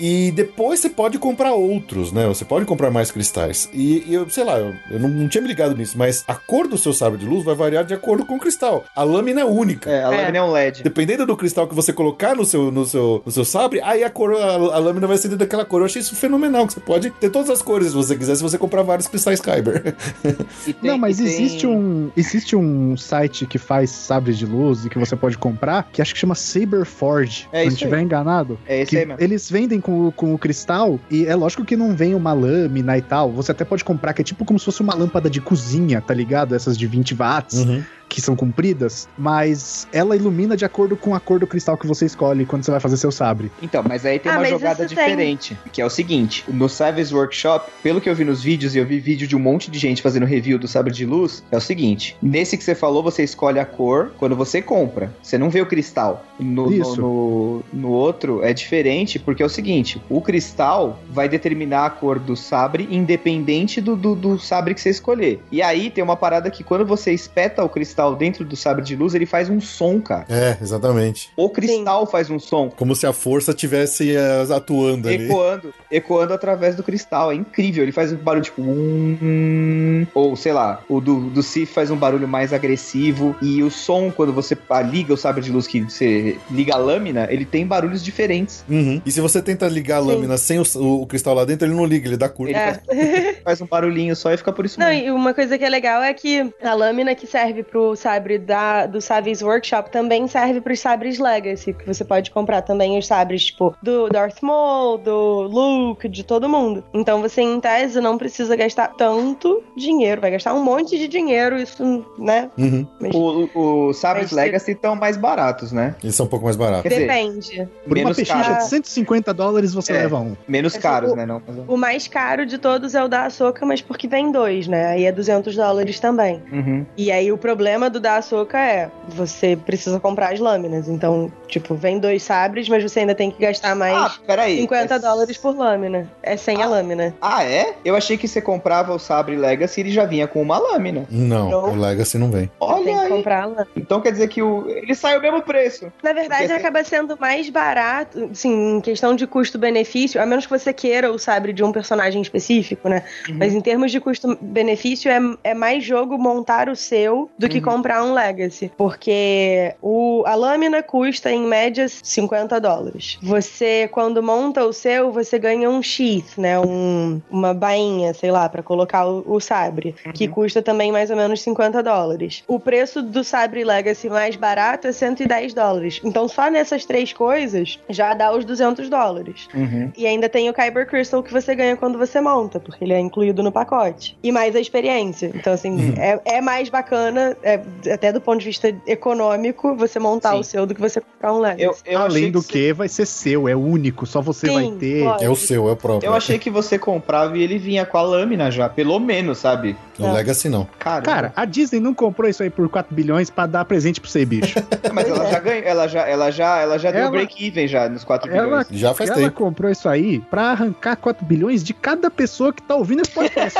E 0.00 0.30
depois 0.32 0.80
você 0.80 0.88
pode 0.88 1.18
comprar 1.18 1.52
outros, 1.52 2.10
né? 2.10 2.26
Você 2.26 2.44
pode 2.44 2.64
comprar 2.64 2.90
mais 2.90 3.10
cristais. 3.10 3.68
E, 3.72 4.02
e 4.06 4.14
eu, 4.14 4.28
sei 4.30 4.44
lá, 4.44 4.58
eu, 4.58 4.74
eu 4.90 4.98
não, 4.98 5.08
não, 5.08 5.28
tinha 5.28 5.42
me 5.42 5.48
ligado 5.48 5.76
nisso, 5.76 5.98
mas 5.98 6.24
a 6.26 6.34
cor 6.34 6.66
do 6.66 6.78
seu 6.78 6.92
sabre 6.92 7.18
de 7.18 7.26
luz 7.26 7.44
vai 7.44 7.54
variar 7.54 7.84
de 7.84 7.92
acordo 7.92 8.24
com 8.24 8.36
o 8.36 8.38
cristal. 8.40 8.84
A 8.96 9.02
lâmina 9.02 9.42
é 9.42 9.44
única. 9.44 9.90
É, 9.90 10.02
a 10.02 10.08
lâmina 10.08 10.36
é, 10.36 10.40
é 10.40 10.42
um 10.42 10.50
LED. 10.50 10.82
Dependendo 10.82 11.26
do 11.26 11.36
cristal 11.36 11.68
que 11.68 11.74
você 11.74 11.92
colocar 11.92 12.34
no 12.34 12.44
seu, 12.44 12.70
no 12.72 12.84
seu, 12.86 13.22
no 13.24 13.30
seu 13.30 13.44
sabre, 13.44 13.80
aí 13.82 14.02
a 14.02 14.10
cor, 14.10 14.34
a, 14.34 14.54
a 14.54 14.78
lâmina 14.78 15.06
vai 15.06 15.18
ser 15.18 15.28
daquela 15.36 15.64
cor. 15.64 15.82
Eu 15.82 15.86
achei 15.86 16.00
isso 16.00 16.16
fenomenal, 16.16 16.66
que 16.66 16.72
você 16.72 16.80
pode 16.80 17.10
ter 17.10 17.30
todas 17.30 17.50
as 17.50 17.60
cores 17.60 17.88
se 17.88 17.94
você 17.94 18.16
quiser, 18.16 18.36
se 18.36 18.42
você 18.42 18.56
comprar 18.56 18.82
vários 18.82 19.06
cristais 19.06 19.40
Kyber. 19.40 19.94
não, 20.82 20.96
mas 20.96 21.20
existe 21.20 21.66
tem... 21.66 21.76
um 21.76 22.10
existe 22.16 22.56
um 22.56 22.96
site 22.96 23.46
que 23.46 23.58
faz 23.58 23.90
sabres 23.90 24.38
de 24.38 24.46
luz 24.46 24.84
e 24.84 24.90
que 24.90 24.98
você 24.98 25.16
pode 25.16 25.36
comprar, 25.36 25.88
que 25.92 26.00
acho 26.00 26.14
que 26.14 26.20
chama 26.20 26.34
Saberforge, 26.34 27.48
é 27.52 27.60
se 27.60 27.66
não 27.66 27.72
estiver 27.72 28.00
enganado. 28.00 28.58
É 28.66 28.80
esse 28.80 28.96
aí 28.96 29.06
mesmo. 29.06 29.22
Eles 29.22 29.50
vendem 29.50 29.80
com, 29.80 29.89
com 30.16 30.34
o 30.34 30.38
cristal 30.38 30.98
e 31.10 31.26
é 31.26 31.34
lógico 31.34 31.64
que 31.64 31.76
não 31.76 31.94
vem 31.94 32.14
uma 32.14 32.32
lâmina 32.32 32.96
e 32.96 33.02
tal. 33.02 33.30
Você 33.32 33.52
até 33.52 33.64
pode 33.64 33.84
comprar, 33.84 34.12
que 34.12 34.22
é 34.22 34.24
tipo 34.24 34.44
como 34.44 34.58
se 34.58 34.64
fosse 34.64 34.80
uma 34.80 34.94
lâmpada 34.94 35.28
de 35.28 35.40
cozinha, 35.40 36.00
tá 36.00 36.14
ligado? 36.14 36.54
Essas 36.54 36.76
de 36.76 36.86
20 36.86 37.14
watts. 37.14 37.58
Uhum 37.58 37.82
que 38.10 38.20
são 38.20 38.34
compridas, 38.34 39.08
mas 39.16 39.86
ela 39.92 40.16
ilumina 40.16 40.56
de 40.56 40.64
acordo 40.64 40.96
com 40.96 41.14
a 41.14 41.20
cor 41.20 41.38
do 41.38 41.46
cristal 41.46 41.78
que 41.78 41.86
você 41.86 42.04
escolhe 42.04 42.44
quando 42.44 42.64
você 42.64 42.72
vai 42.72 42.80
fazer 42.80 42.96
seu 42.96 43.12
sabre. 43.12 43.52
Então, 43.62 43.84
mas 43.88 44.04
aí 44.04 44.18
tem 44.18 44.32
ah, 44.32 44.38
uma 44.38 44.46
jogada 44.46 44.84
diferente, 44.84 45.54
tem... 45.54 45.72
que 45.72 45.80
é 45.80 45.86
o 45.86 45.88
seguinte: 45.88 46.44
no 46.48 46.68
Savage 46.68 47.14
Workshop, 47.14 47.70
pelo 47.82 48.00
que 48.00 48.10
eu 48.10 48.14
vi 48.14 48.24
nos 48.24 48.42
vídeos, 48.42 48.74
e 48.74 48.78
eu 48.78 48.84
vi 48.84 48.98
vídeo 48.98 49.28
de 49.28 49.36
um 49.36 49.38
monte 49.38 49.70
de 49.70 49.78
gente 49.78 50.02
fazendo 50.02 50.26
review 50.26 50.58
do 50.58 50.66
sabre 50.66 50.92
de 50.92 51.06
luz, 51.06 51.44
é 51.52 51.56
o 51.56 51.60
seguinte: 51.60 52.16
nesse 52.20 52.58
que 52.58 52.64
você 52.64 52.74
falou, 52.74 53.00
você 53.00 53.22
escolhe 53.22 53.60
a 53.60 53.64
cor 53.64 54.12
quando 54.18 54.34
você 54.34 54.60
compra. 54.60 55.14
Você 55.22 55.38
não 55.38 55.48
vê 55.48 55.60
o 55.60 55.66
cristal. 55.66 56.26
No, 56.38 56.72
Isso. 56.72 57.00
No, 57.00 57.64
no, 57.72 57.80
no 57.80 57.88
outro 57.90 58.42
é 58.42 58.52
diferente, 58.52 59.20
porque 59.20 59.40
é 59.40 59.46
o 59.46 59.48
seguinte: 59.48 60.02
o 60.10 60.20
cristal 60.20 60.98
vai 61.08 61.28
determinar 61.28 61.86
a 61.86 61.90
cor 61.90 62.18
do 62.18 62.34
sabre 62.34 62.88
independente 62.90 63.80
do, 63.80 63.94
do, 63.94 64.16
do 64.16 64.36
sabre 64.36 64.74
que 64.74 64.80
você 64.80 64.90
escolher. 64.90 65.40
E 65.52 65.62
aí 65.62 65.90
tem 65.90 66.02
uma 66.02 66.16
parada 66.16 66.50
que 66.50 66.64
quando 66.64 66.84
você 66.84 67.12
espeta 67.12 67.62
o 67.62 67.68
cristal 67.68 67.99
cristal 68.00 68.16
dentro 68.16 68.44
do 68.44 68.56
sabre 68.56 68.82
de 68.82 68.96
luz, 68.96 69.14
ele 69.14 69.26
faz 69.26 69.50
um 69.50 69.60
som, 69.60 70.00
cara. 70.00 70.24
É, 70.28 70.56
exatamente. 70.60 71.30
O 71.36 71.50
cristal 71.50 72.06
Sim. 72.06 72.12
faz 72.12 72.30
um 72.30 72.38
som. 72.38 72.70
Como 72.70 72.96
se 72.96 73.06
a 73.06 73.12
força 73.12 73.52
tivesse 73.52 74.14
uh, 74.16 74.52
atuando 74.54 75.08
ali. 75.08 75.24
Ecoando, 75.26 75.74
ecoando 75.90 76.32
através 76.32 76.74
do 76.74 76.82
cristal. 76.82 77.30
É 77.30 77.34
incrível. 77.34 77.82
Ele 77.82 77.92
faz 77.92 78.12
um 78.12 78.16
barulho 78.16 78.44
tipo. 78.44 78.62
Um, 78.62 80.06
ou 80.14 80.34
sei 80.36 80.52
lá, 80.52 80.82
o 80.88 81.00
do, 81.00 81.30
do 81.30 81.42
Sif 81.42 81.72
faz 81.72 81.90
um 81.90 81.96
barulho 81.96 82.26
mais 82.26 82.52
agressivo. 82.52 83.36
E 83.42 83.62
o 83.62 83.70
som, 83.70 84.10
quando 84.10 84.32
você 84.32 84.56
liga 84.90 85.12
o 85.12 85.16
sabre 85.16 85.42
de 85.42 85.50
luz, 85.50 85.66
que 85.66 85.80
você 85.80 86.38
liga 86.50 86.74
a 86.74 86.78
lâmina, 86.78 87.26
ele 87.30 87.44
tem 87.44 87.66
barulhos 87.66 88.02
diferentes. 88.02 88.64
Uhum. 88.68 89.02
E 89.04 89.12
se 89.12 89.20
você 89.20 89.42
tenta 89.42 89.68
ligar 89.68 89.96
a 89.96 90.00
lâmina 90.00 90.38
Sim. 90.38 90.64
sem 90.64 90.80
o, 90.80 91.02
o, 91.02 91.06
cristal 91.06 91.34
lá 91.34 91.44
dentro, 91.44 91.66
ele 91.66 91.74
não 91.74 91.84
liga, 91.84 92.08
ele 92.08 92.16
dá 92.16 92.28
curva. 92.28 92.50
Ele 92.50 92.58
é. 92.58 92.72
faz, 92.74 93.38
faz, 93.44 93.60
um 93.60 93.66
barulhinho 93.66 94.14
só 94.16 94.32
e 94.32 94.36
fica 94.36 94.52
por 94.52 94.64
isso 94.64 94.78
Não, 94.78 94.86
mesmo. 94.86 95.06
e 95.06 95.10
uma 95.10 95.34
coisa 95.34 95.58
que 95.58 95.64
é 95.64 95.68
legal 95.68 96.02
é 96.02 96.12
que 96.14 96.50
a 96.62 96.74
lâmina 96.74 97.14
que 97.14 97.26
serve 97.26 97.62
pro 97.62 97.89
sabre 97.96 98.38
da, 98.38 98.86
do 98.86 99.00
Sabres 99.00 99.42
Workshop 99.42 99.90
também 99.90 100.26
serve 100.26 100.60
para 100.60 100.72
os 100.72 100.80
sabres 100.80 101.18
Legacy, 101.18 101.72
que 101.72 101.86
você 101.86 102.04
pode 102.04 102.30
comprar 102.30 102.62
também 102.62 102.98
os 102.98 103.06
sabres, 103.06 103.46
tipo, 103.46 103.74
do 103.82 104.08
Darth 104.08 104.42
Maul, 104.42 104.98
do 104.98 105.42
Luke, 105.42 106.08
de 106.08 106.24
todo 106.24 106.48
mundo. 106.48 106.84
Então 106.92 107.20
você, 107.20 107.42
em 107.42 107.60
tese, 107.60 108.00
não 108.00 108.18
precisa 108.18 108.54
gastar 108.56 108.88
tanto 108.96 109.62
dinheiro, 109.76 110.20
vai 110.20 110.30
gastar 110.30 110.54
um 110.54 110.62
monte 110.62 110.98
de 110.98 111.08
dinheiro, 111.08 111.58
isso, 111.58 112.04
né? 112.18 112.50
Uhum. 112.58 112.86
Mas, 113.00 113.14
o, 113.14 113.48
o 113.54 113.92
Sabres 113.92 114.30
Legacy 114.30 114.72
estão 114.72 114.94
mais 114.94 115.16
baratos, 115.16 115.72
né? 115.72 115.94
Eles 116.02 116.14
são 116.14 116.26
um 116.26 116.28
pouco 116.28 116.44
mais 116.44 116.56
baratos. 116.56 116.82
Quer 116.82 117.00
Depende. 117.00 117.40
Dizer, 117.40 117.68
Por 117.86 117.96
uma 117.98 118.14
pechincha 118.14 118.54
de 118.54 118.64
150 118.64 119.32
dólares 119.32 119.72
você 119.72 119.92
é, 119.92 120.02
leva 120.02 120.18
um. 120.18 120.36
Menos 120.46 120.72
assim, 120.72 120.82
caros, 120.82 121.12
o, 121.12 121.16
né? 121.16 121.24
Não, 121.24 121.42
o 121.66 121.76
mais 121.76 122.06
caro 122.08 122.44
de 122.44 122.58
todos 122.58 122.94
é 122.94 123.02
o 123.02 123.08
da 123.08 123.24
Ahsoka, 123.26 123.64
mas 123.64 123.80
porque 123.80 124.06
vem 124.06 124.30
dois, 124.30 124.66
né? 124.66 124.88
Aí 124.88 125.04
é 125.04 125.12
200 125.12 125.54
dólares 125.54 125.98
também. 126.00 126.42
Uhum. 126.52 126.86
E 126.96 127.10
aí 127.10 127.30
o 127.32 127.38
problema 127.38 127.79
do 127.88 128.00
da 128.00 128.16
Ahsoka 128.16 128.58
é, 128.58 128.90
você 129.08 129.56
precisa 129.56 130.00
comprar 130.00 130.32
as 130.32 130.40
lâminas. 130.40 130.88
Então, 130.88 131.30
tipo, 131.46 131.74
vem 131.74 131.98
dois 131.98 132.22
sabres, 132.22 132.68
mas 132.68 132.82
você 132.82 133.00
ainda 133.00 133.14
tem 133.14 133.30
que 133.30 133.40
gastar 133.40 133.74
mais 133.74 133.96
ah, 133.96 134.12
peraí, 134.26 134.58
50 134.60 134.94
é... 134.94 134.98
dólares 134.98 135.36
por 135.36 135.56
lâmina. 135.56 136.10
É 136.22 136.36
sem 136.36 136.62
ah, 136.62 136.66
a 136.66 136.68
lâmina. 136.68 137.14
Ah, 137.20 137.44
é? 137.44 137.74
Eu 137.84 137.96
achei 137.96 138.16
que 138.16 138.28
você 138.28 138.40
comprava 138.40 138.94
o 138.94 138.98
sabre 138.98 139.36
Legacy 139.36 139.80
e 139.80 139.82
ele 139.84 139.90
já 139.90 140.04
vinha 140.04 140.26
com 140.26 140.42
uma 140.42 140.58
lâmina. 140.58 141.06
Não, 141.10 141.50
não. 141.50 141.72
o 141.72 141.76
Legacy 141.76 142.18
não 142.18 142.30
vem. 142.30 142.50
Olha 142.60 142.84
tem 142.84 142.98
que 142.98 143.08
comprar 143.08 143.42
a 143.42 143.46
lâmina. 143.46 143.68
Então 143.76 144.00
quer 144.00 144.12
dizer 144.12 144.28
que 144.28 144.42
o... 144.42 144.68
ele 144.68 144.94
sai 144.94 145.16
o 145.16 145.22
mesmo 145.22 145.42
preço. 145.42 145.92
Na 146.02 146.12
verdade, 146.12 146.42
Porque 146.42 146.60
acaba 146.60 146.84
sendo 146.84 147.16
mais 147.18 147.48
barato, 147.48 148.28
assim, 148.32 148.76
em 148.76 148.80
questão 148.80 149.14
de 149.14 149.26
custo-benefício, 149.26 150.20
a 150.20 150.26
menos 150.26 150.46
que 150.46 150.58
você 150.58 150.72
queira 150.72 151.12
o 151.12 151.18
sabre 151.18 151.52
de 151.52 151.62
um 151.62 151.72
personagem 151.72 152.20
específico, 152.20 152.88
né? 152.88 153.04
Uhum. 153.28 153.36
Mas 153.38 153.54
em 153.54 153.60
termos 153.60 153.90
de 153.90 154.00
custo-benefício, 154.00 155.10
é, 155.10 155.20
é 155.44 155.54
mais 155.54 155.84
jogo 155.84 156.18
montar 156.18 156.68
o 156.68 156.76
seu 156.76 157.30
do 157.38 157.48
que 157.48 157.59
uhum. 157.60 157.72
comprar 157.72 158.02
um 158.02 158.12
Legacy. 158.12 158.70
Porque 158.76 159.74
o, 159.80 160.22
a 160.26 160.34
lâmina 160.34 160.82
custa, 160.82 161.30
em 161.30 161.46
média, 161.46 161.86
50 161.88 162.60
dólares. 162.60 163.18
Você, 163.22 163.88
quando 163.92 164.22
monta 164.22 164.64
o 164.64 164.72
seu, 164.72 165.12
você 165.12 165.38
ganha 165.38 165.68
um 165.68 165.82
sheath, 165.82 166.38
né? 166.38 166.58
Um, 166.58 167.20
uma 167.30 167.54
bainha, 167.54 168.12
sei 168.14 168.30
lá, 168.30 168.48
para 168.48 168.62
colocar 168.62 169.06
o, 169.06 169.24
o 169.26 169.40
sabre, 169.40 169.94
uhum. 170.04 170.12
que 170.12 170.28
custa 170.28 170.62
também 170.62 170.92
mais 170.92 171.10
ou 171.10 171.16
menos 171.16 171.40
50 171.42 171.82
dólares. 171.82 172.42
O 172.46 172.58
preço 172.58 173.02
do 173.02 173.22
sabre 173.24 173.64
Legacy 173.64 174.08
mais 174.08 174.36
barato 174.36 174.86
é 174.86 174.92
110 174.92 175.54
dólares. 175.54 176.00
Então, 176.04 176.28
só 176.28 176.50
nessas 176.50 176.84
três 176.84 177.12
coisas, 177.12 177.78
já 177.88 178.14
dá 178.14 178.34
os 178.34 178.44
200 178.44 178.88
dólares. 178.88 179.48
Uhum. 179.54 179.92
E 179.96 180.06
ainda 180.06 180.28
tem 180.28 180.48
o 180.48 180.54
Kyber 180.54 180.86
Crystal 180.86 181.22
que 181.22 181.32
você 181.32 181.54
ganha 181.54 181.76
quando 181.76 181.98
você 181.98 182.20
monta, 182.20 182.58
porque 182.58 182.84
ele 182.84 182.92
é 182.92 183.00
incluído 183.00 183.42
no 183.42 183.52
pacote. 183.52 184.16
E 184.22 184.32
mais 184.32 184.54
a 184.56 184.60
experiência. 184.60 185.30
Então, 185.34 185.52
assim, 185.52 185.70
uhum. 185.70 185.94
é, 185.96 186.20
é 186.24 186.40
mais 186.40 186.68
bacana, 186.68 187.36
é, 187.42 187.49
até 187.92 188.12
do 188.12 188.20
ponto 188.20 188.38
de 188.40 188.46
vista 188.46 188.74
econômico 188.86 189.74
você 189.76 189.98
montar 189.98 190.32
Sim. 190.32 190.40
o 190.40 190.44
seu 190.44 190.66
do 190.66 190.74
que 190.74 190.80
você 190.80 191.00
comprar 191.00 191.32
um 191.32 191.40
Legacy. 191.40 191.62
Eu, 191.62 191.76
eu 191.92 191.98
Além 191.98 192.30
do 192.30 192.42
que, 192.42 192.52
que, 192.52 192.72
vai 192.72 192.88
ser 192.88 193.06
seu, 193.06 193.48
é 193.48 193.56
único, 193.56 194.06
só 194.06 194.20
você 194.20 194.46
Sim, 194.46 194.54
vai 194.54 194.70
ter. 194.78 195.04
Pode. 195.04 195.24
É 195.24 195.30
o 195.30 195.36
seu, 195.36 195.68
é 195.68 195.72
o 195.72 195.76
próprio. 195.76 196.08
Eu 196.08 196.14
achei 196.14 196.38
que 196.38 196.50
você 196.50 196.78
comprava 196.78 197.36
e 197.38 197.42
ele 197.42 197.58
vinha 197.58 197.86
com 197.86 197.96
a 197.96 198.02
lâmina 198.02 198.50
já, 198.50 198.68
pelo 198.68 198.98
menos, 198.98 199.38
sabe? 199.38 199.76
O 200.00 200.06
é. 200.06 200.12
Legacy 200.12 200.48
não. 200.48 200.66
Caramba. 200.78 201.02
Cara, 201.02 201.32
a 201.36 201.44
Disney 201.44 201.80
não 201.80 201.94
comprou 201.94 202.28
isso 202.28 202.42
aí 202.42 202.50
por 202.50 202.68
4 202.68 202.94
bilhões 202.94 203.30
pra 203.30 203.46
dar 203.46 203.64
presente 203.64 204.00
pro 204.00 204.10
seu 204.10 204.26
bicho. 204.26 204.58
Mas 204.92 205.08
ela 205.08 205.26
já 205.30 205.38
ganhou, 205.38 205.64
ela 205.64 205.88
já, 205.88 206.08
ela 206.08 206.30
já, 206.30 206.58
ela 206.58 206.78
já 206.78 206.88
ela, 206.88 207.00
deu 207.00 207.10
break-even 207.10 207.68
já 207.68 207.88
nos 207.88 208.04
4 208.04 208.30
ela, 208.30 208.44
bilhões. 208.44 208.66
Já 208.70 208.94
faz 208.94 209.10
ela 209.10 209.18
tempo. 209.18 209.28
Ela 209.28 209.36
comprou 209.36 209.70
isso 209.70 209.88
aí 209.88 210.20
pra 210.20 210.50
arrancar 210.50 210.96
4 210.96 211.24
bilhões 211.24 211.62
de 211.62 211.74
cada 211.74 212.10
pessoa 212.10 212.52
que 212.52 212.62
tá 212.62 212.74
ouvindo 212.74 213.02
esse 213.02 213.10
podcast. 213.10 213.58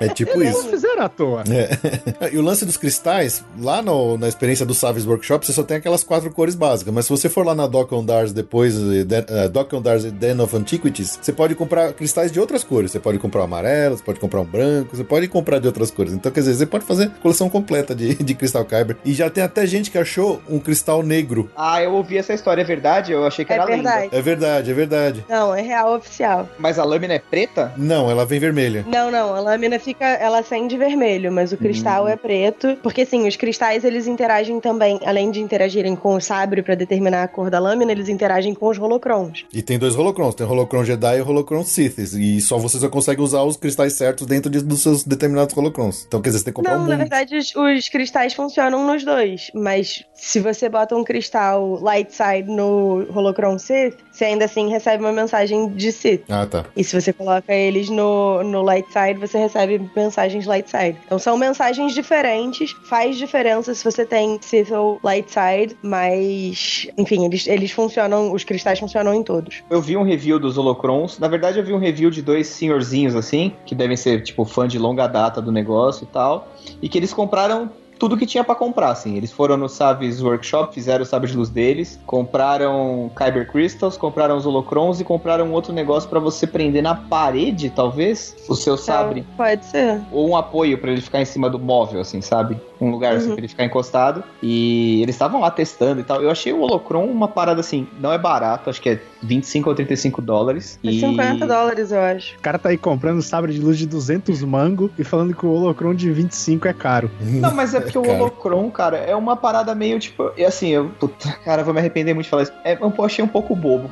é 0.00 0.08
tipo 0.08 0.40
Eles 0.40 0.54
isso. 0.54 0.64
Não 0.64 0.70
fizeram 0.70 1.02
à 1.02 1.08
toa. 1.08 1.44
É. 1.50 2.30
E 2.32 2.38
o 2.38 2.42
lance 2.42 2.64
dos 2.64 2.76
cristais, 2.76 3.44
lá 3.58 3.82
no, 3.82 4.16
na 4.16 4.28
experiência 4.28 4.64
do 4.64 4.74
Saves 4.74 5.04
Workshop, 5.04 5.44
você 5.44 5.52
só 5.52 5.62
tem 5.62 5.78
aquelas 5.78 6.04
quatro 6.04 6.30
cores 6.30 6.54
básicas. 6.54 6.92
Mas 6.92 7.06
se 7.06 7.10
você 7.10 7.28
for 7.28 7.44
lá 7.44 7.54
na 7.54 7.66
Dock 7.66 7.92
on 7.94 8.04
Dars 8.04 8.32
depois, 8.32 8.76
uh, 8.76 9.48
Dock 9.50 9.74
on 9.74 9.82
Dars 9.82 10.04
Den 10.04 10.40
of 10.40 10.54
Antiquities, 10.56 11.18
você 11.20 11.32
pode 11.32 11.54
comprar 11.54 11.92
cristais 11.92 12.30
de 12.30 12.38
outras 12.38 12.62
cores. 12.62 12.92
Você 12.92 13.00
pode 13.00 13.18
comprar 13.18 13.40
um 13.40 13.44
amarelo, 13.44 13.96
você 13.96 14.02
pode 14.02 14.20
comprar 14.20 14.40
um 14.40 14.44
branco, 14.44 14.89
você 14.96 15.04
pode 15.04 15.28
comprar 15.28 15.58
de 15.58 15.66
outras 15.66 15.90
cores. 15.90 16.12
Então, 16.12 16.30
quer 16.30 16.40
dizer, 16.40 16.54
você 16.54 16.66
pode 16.66 16.84
fazer 16.84 17.10
coleção 17.22 17.48
completa 17.48 17.94
de, 17.94 18.14
de 18.14 18.34
cristal 18.34 18.64
Kyber. 18.64 18.96
E 19.04 19.12
já 19.12 19.30
tem 19.30 19.42
até 19.42 19.66
gente 19.66 19.90
que 19.90 19.98
achou 19.98 20.40
um 20.48 20.58
cristal 20.58 21.02
negro. 21.02 21.50
Ah, 21.56 21.82
eu 21.82 21.92
ouvi 21.92 22.16
essa 22.18 22.32
história, 22.32 22.62
é 22.62 22.64
verdade? 22.64 23.12
Eu 23.12 23.26
achei 23.26 23.44
que 23.44 23.52
é 23.52 23.56
era 23.56 23.66
verdade. 23.66 24.02
lenda. 24.04 24.16
É 24.16 24.22
verdade, 24.22 24.70
é 24.70 24.74
verdade. 24.74 25.24
Não, 25.28 25.54
é 25.54 25.62
real 25.62 25.96
oficial. 25.96 26.48
Mas 26.58 26.78
a 26.78 26.84
lâmina 26.84 27.14
é 27.14 27.18
preta? 27.18 27.72
Não, 27.76 28.10
ela 28.10 28.24
vem 28.24 28.38
vermelha. 28.38 28.84
Não, 28.88 29.10
não, 29.10 29.34
a 29.34 29.40
lâmina 29.40 29.78
fica, 29.78 30.04
ela 30.04 30.40
acende 30.40 30.76
vermelho, 30.76 31.32
mas 31.32 31.52
o 31.52 31.56
cristal 31.56 32.04
hum. 32.04 32.08
é 32.08 32.16
preto. 32.16 32.76
Porque, 32.82 33.04
sim, 33.04 33.26
os 33.26 33.36
cristais, 33.36 33.84
eles 33.84 34.06
interagem 34.06 34.60
também, 34.60 35.00
além 35.04 35.30
de 35.30 35.40
interagirem 35.40 35.96
com 35.96 36.14
o 36.14 36.20
sabre 36.20 36.62
para 36.62 36.74
determinar 36.74 37.22
a 37.22 37.28
cor 37.28 37.50
da 37.50 37.58
lâmina, 37.58 37.92
eles 37.92 38.08
interagem 38.08 38.54
com 38.54 38.68
os 38.68 38.78
holocrons. 38.78 39.44
E 39.52 39.62
tem 39.62 39.78
dois 39.78 39.94
holocrons, 39.96 40.34
tem 40.34 40.46
o 40.46 40.50
holocron 40.50 40.84
Jedi 40.84 41.18
e 41.18 41.20
o 41.20 41.28
holocron 41.28 41.64
Sith. 41.64 41.98
E 41.98 42.40
só 42.40 42.58
você 42.58 42.78
só 42.78 42.88
consegue 42.88 43.20
usar 43.20 43.42
os 43.42 43.56
cristais 43.56 43.92
certos 43.94 44.26
dentro 44.26 44.50
de, 44.50 44.62
seus 44.82 45.04
determinados 45.04 45.56
holocrons. 45.56 46.04
Então, 46.06 46.20
quer 46.20 46.30
dizer, 46.30 46.38
você 46.40 46.44
tem 46.46 46.52
que 46.52 46.56
comprar 46.56 46.76
Não, 46.76 46.84
um 46.84 46.88
na 46.88 46.96
verdade, 46.96 47.36
os, 47.36 47.54
os, 47.54 47.88
cristais 47.88 48.34
funcionam 48.34 48.86
nos 48.86 49.04
dois. 49.04 49.50
Mas 49.54 50.04
se 50.14 50.40
você 50.40 50.68
bota 50.68 50.96
um 50.96 51.04
cristal 51.04 51.80
light 51.80 52.12
side 52.12 52.50
no 52.50 53.06
holocron 53.14 53.58
Sith, 53.58 53.96
você 54.10 54.26
ainda 54.26 54.44
assim 54.44 54.68
recebe 54.68 55.02
uma 55.02 55.12
mensagem 55.12 55.68
de 55.70 55.92
Sith. 55.92 56.24
Ah, 56.28 56.46
tá. 56.46 56.64
E 56.76 56.84
se 56.84 57.00
você 57.00 57.12
coloca 57.12 57.52
eles 57.52 57.88
no, 57.88 58.42
no 58.42 58.62
light 58.62 58.86
side, 58.92 59.18
você 59.18 59.38
recebe 59.38 59.90
mensagens 59.96 60.46
light 60.46 60.70
side. 60.70 60.98
Então 61.06 61.18
são 61.18 61.36
mensagens 61.36 61.94
diferentes, 61.94 62.74
faz 62.84 63.16
diferença 63.16 63.74
se 63.74 63.84
você 63.84 64.04
tem 64.04 64.38
Sith 64.42 64.70
ou 64.70 65.00
light 65.02 65.30
side, 65.30 65.76
mas 65.82 66.88
enfim, 66.96 67.24
eles, 67.24 67.46
eles 67.46 67.70
funcionam, 67.70 68.32
os 68.32 68.44
cristais 68.44 68.78
funcionam 68.78 69.14
em 69.14 69.22
todos. 69.22 69.62
Eu 69.70 69.80
vi 69.80 69.96
um 69.96 70.02
review 70.02 70.38
dos 70.38 70.58
holocrons, 70.58 71.18
na 71.18 71.28
verdade 71.28 71.58
eu 71.58 71.64
vi 71.64 71.72
um 71.72 71.78
review 71.78 72.10
de 72.10 72.22
dois 72.22 72.46
senhorzinhos 72.46 73.14
assim, 73.14 73.52
que 73.64 73.74
devem 73.74 73.96
ser 73.96 74.22
tipo 74.22 74.44
fã 74.60 74.68
de 74.68 74.78
longa 74.78 75.06
data 75.06 75.40
do 75.40 75.50
negócio 75.50 76.04
e 76.04 76.06
tal, 76.06 76.48
e 76.82 76.88
que 76.88 76.98
eles 76.98 77.14
compraram 77.14 77.70
tudo 78.00 78.16
que 78.16 78.24
tinha 78.24 78.42
para 78.42 78.54
comprar, 78.54 78.90
assim. 78.90 79.16
Eles 79.16 79.30
foram 79.30 79.58
no 79.58 79.68
Saves 79.68 80.22
Workshop, 80.22 80.74
fizeram 80.74 81.02
o 81.02 81.06
sabre 81.06 81.30
de 81.30 81.36
luz 81.36 81.50
deles, 81.50 82.00
compraram 82.06 83.10
Kyber 83.14 83.52
Crystals, 83.52 83.98
compraram 83.98 84.38
os 84.38 84.46
holocrons 84.46 85.00
e 85.00 85.04
compraram 85.04 85.46
um 85.46 85.52
outro 85.52 85.70
negócio 85.70 86.08
para 86.08 86.18
você 86.18 86.46
prender 86.46 86.82
na 86.82 86.94
parede, 86.94 87.68
talvez, 87.68 88.34
o 88.48 88.54
seu 88.54 88.78
sabre. 88.78 89.24
Pode 89.36 89.66
ser. 89.66 90.00
Ou 90.10 90.30
um 90.30 90.36
apoio 90.36 90.78
para 90.78 90.90
ele 90.90 91.02
ficar 91.02 91.20
em 91.20 91.26
cima 91.26 91.50
do 91.50 91.58
móvel, 91.58 92.00
assim, 92.00 92.22
sabe? 92.22 92.58
Um 92.80 92.90
lugar 92.90 93.12
assim, 93.12 93.16
uhum. 93.16 93.24
assim 93.24 93.32
pra 93.32 93.40
ele 93.40 93.48
ficar 93.48 93.64
encostado. 93.66 94.24
E 94.42 95.02
eles 95.02 95.14
estavam 95.14 95.42
lá 95.42 95.50
testando 95.50 96.00
e 96.00 96.04
tal. 96.04 96.22
Eu 96.22 96.30
achei 96.30 96.54
o 96.54 96.60
holocron 96.62 97.04
uma 97.04 97.28
parada 97.28 97.60
assim, 97.60 97.86
não 98.00 98.10
é 98.10 98.16
barato, 98.16 98.70
acho 98.70 98.80
que 98.80 98.88
é 98.88 99.00
25 99.22 99.68
ou 99.68 99.74
35 99.74 100.22
dólares. 100.22 100.78
É 100.82 100.88
e... 100.88 101.00
50 101.00 101.46
dólares, 101.46 101.92
eu 101.92 102.00
acho. 102.00 102.36
O 102.36 102.40
cara 102.40 102.58
tá 102.58 102.70
aí 102.70 102.78
comprando 102.78 103.20
sabre 103.20 103.52
de 103.52 103.60
luz 103.60 103.76
de 103.76 103.86
200 103.86 104.42
mango 104.42 104.90
e 104.98 105.04
falando 105.04 105.34
que 105.34 105.44
o 105.44 105.50
holocron 105.50 105.94
de 105.94 106.10
25 106.10 106.66
é 106.66 106.72
caro. 106.72 107.10
Não, 107.20 107.54
mas 107.54 107.74
é 107.74 107.89
porque 107.92 108.08
é 108.08 108.12
o 108.12 108.14
holocron, 108.14 108.70
cara, 108.70 108.98
é 108.98 109.14
uma 109.14 109.36
parada 109.36 109.74
meio 109.74 109.98
tipo. 109.98 110.32
E 110.36 110.44
assim, 110.44 110.68
eu. 110.68 110.90
Puta, 110.98 111.30
cara, 111.44 111.62
vou 111.62 111.72
me 111.74 111.80
arrepender 111.80 112.14
muito 112.14 112.24
de 112.24 112.30
falar 112.30 112.44
isso. 112.44 112.52
É, 112.64 112.78
eu 112.80 113.04
achei 113.04 113.24
um 113.24 113.28
pouco 113.28 113.54
bobo. 113.54 113.90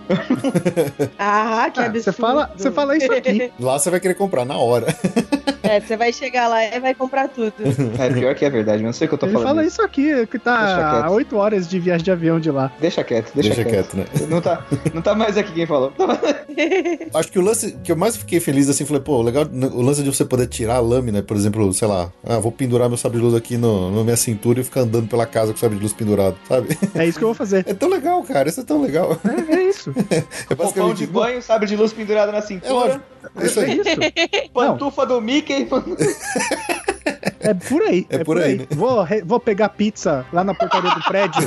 ah, 1.18 1.70
que 1.72 1.80
ah, 1.80 1.86
absurdo. 1.86 2.02
Você 2.02 2.12
fala, 2.12 2.50
você 2.56 2.70
fala 2.70 2.96
isso 2.96 3.12
aqui. 3.12 3.52
Lá 3.58 3.78
você 3.78 3.90
vai 3.90 4.00
querer 4.00 4.14
comprar 4.14 4.44
na 4.44 4.56
hora. 4.56 4.86
É, 5.68 5.80
você 5.80 5.96
vai 5.96 6.12
chegar 6.12 6.48
lá 6.48 6.64
e 6.64 6.80
vai 6.80 6.94
comprar 6.94 7.28
tudo. 7.28 7.52
É, 7.98 8.12
pior 8.12 8.34
que 8.34 8.44
é 8.44 8.50
verdade, 8.50 8.82
não 8.82 8.92
sei 8.92 9.06
o 9.06 9.08
que 9.08 9.14
eu 9.14 9.18
tô 9.18 9.26
Ele 9.26 9.32
falando. 9.32 9.48
fala 9.48 9.64
isso 9.64 9.82
aqui, 9.82 10.26
que 10.26 10.38
tá 10.38 11.04
a 11.04 11.10
8 11.10 11.36
horas 11.36 11.68
de 11.68 11.78
viagem 11.80 12.04
de 12.04 12.10
avião 12.10 12.38
de 12.38 12.50
lá. 12.50 12.70
Deixa 12.80 13.02
quieto, 13.02 13.32
deixa, 13.34 13.54
deixa 13.54 13.64
quieto. 13.68 13.96
quieto. 13.96 13.96
né? 13.96 14.26
Não 14.28 14.40
tá, 14.40 14.64
não 14.94 15.02
tá 15.02 15.14
mais 15.14 15.36
aqui 15.36 15.52
quem 15.52 15.66
falou. 15.66 15.92
Acho 17.14 17.30
que 17.32 17.38
o 17.38 17.42
lance 17.42 17.72
que 17.82 17.90
eu 17.92 17.96
mais 17.96 18.16
fiquei 18.16 18.40
feliz 18.40 18.68
assim, 18.68 18.84
falei, 18.84 19.02
pô, 19.02 19.20
legal, 19.22 19.44
o 19.44 19.82
lance 19.82 20.02
de 20.02 20.10
você 20.14 20.24
poder 20.24 20.46
tirar 20.46 20.76
a 20.76 20.80
lâmina, 20.80 21.22
por 21.22 21.36
exemplo, 21.36 21.72
sei 21.72 21.88
lá, 21.88 22.10
ah, 22.24 22.38
vou 22.38 22.52
pendurar 22.52 22.88
meu 22.88 22.98
sabre 22.98 23.18
de 23.18 23.24
luz 23.24 23.34
aqui 23.34 23.56
no, 23.56 23.90
na 23.90 24.04
minha 24.04 24.16
cintura 24.16 24.60
e 24.60 24.64
ficar 24.64 24.80
andando 24.82 25.08
pela 25.08 25.26
casa 25.26 25.52
com 25.52 25.56
o 25.56 25.60
sabre 25.60 25.76
de 25.76 25.82
luz 25.82 25.92
pendurado, 25.92 26.36
sabe? 26.48 26.76
É 26.94 27.06
isso 27.06 27.18
que 27.18 27.24
eu 27.24 27.28
vou 27.28 27.34
fazer. 27.34 27.64
É 27.68 27.74
tão 27.74 27.88
legal, 27.90 28.22
cara, 28.22 28.48
isso 28.48 28.60
é 28.60 28.64
tão 28.64 28.80
legal. 28.80 29.18
É, 29.48 29.54
é 29.54 29.67
isso. 29.78 29.92
é 30.90 30.94
de 30.94 31.06
banho, 31.06 31.40
sabre 31.40 31.68
de 31.68 31.76
luz 31.76 31.92
pendurado 31.92 32.32
na 32.32 32.42
cintura. 32.42 32.68
É 32.68 32.72
lógico. 32.72 33.04
É 33.36 33.46
isso 33.46 33.60
aí. 33.60 34.50
Pantufa 34.52 35.06
do 35.06 35.20
Mickey. 35.20 35.68
É 37.40 37.54
por 37.54 37.82
aí. 37.82 38.06
É, 38.10 38.16
é 38.16 38.18
por, 38.18 38.36
por, 38.36 38.38
aí. 38.38 38.52
aí. 38.52 38.58
Né? 38.58 38.66
Vou, 38.70 39.06
vou 39.24 39.40
pegar 39.40 39.68
pizza 39.70 40.26
lá 40.32 40.42
na 40.42 40.54
portaria 40.54 40.90
do 40.90 41.02
prédio 41.02 41.42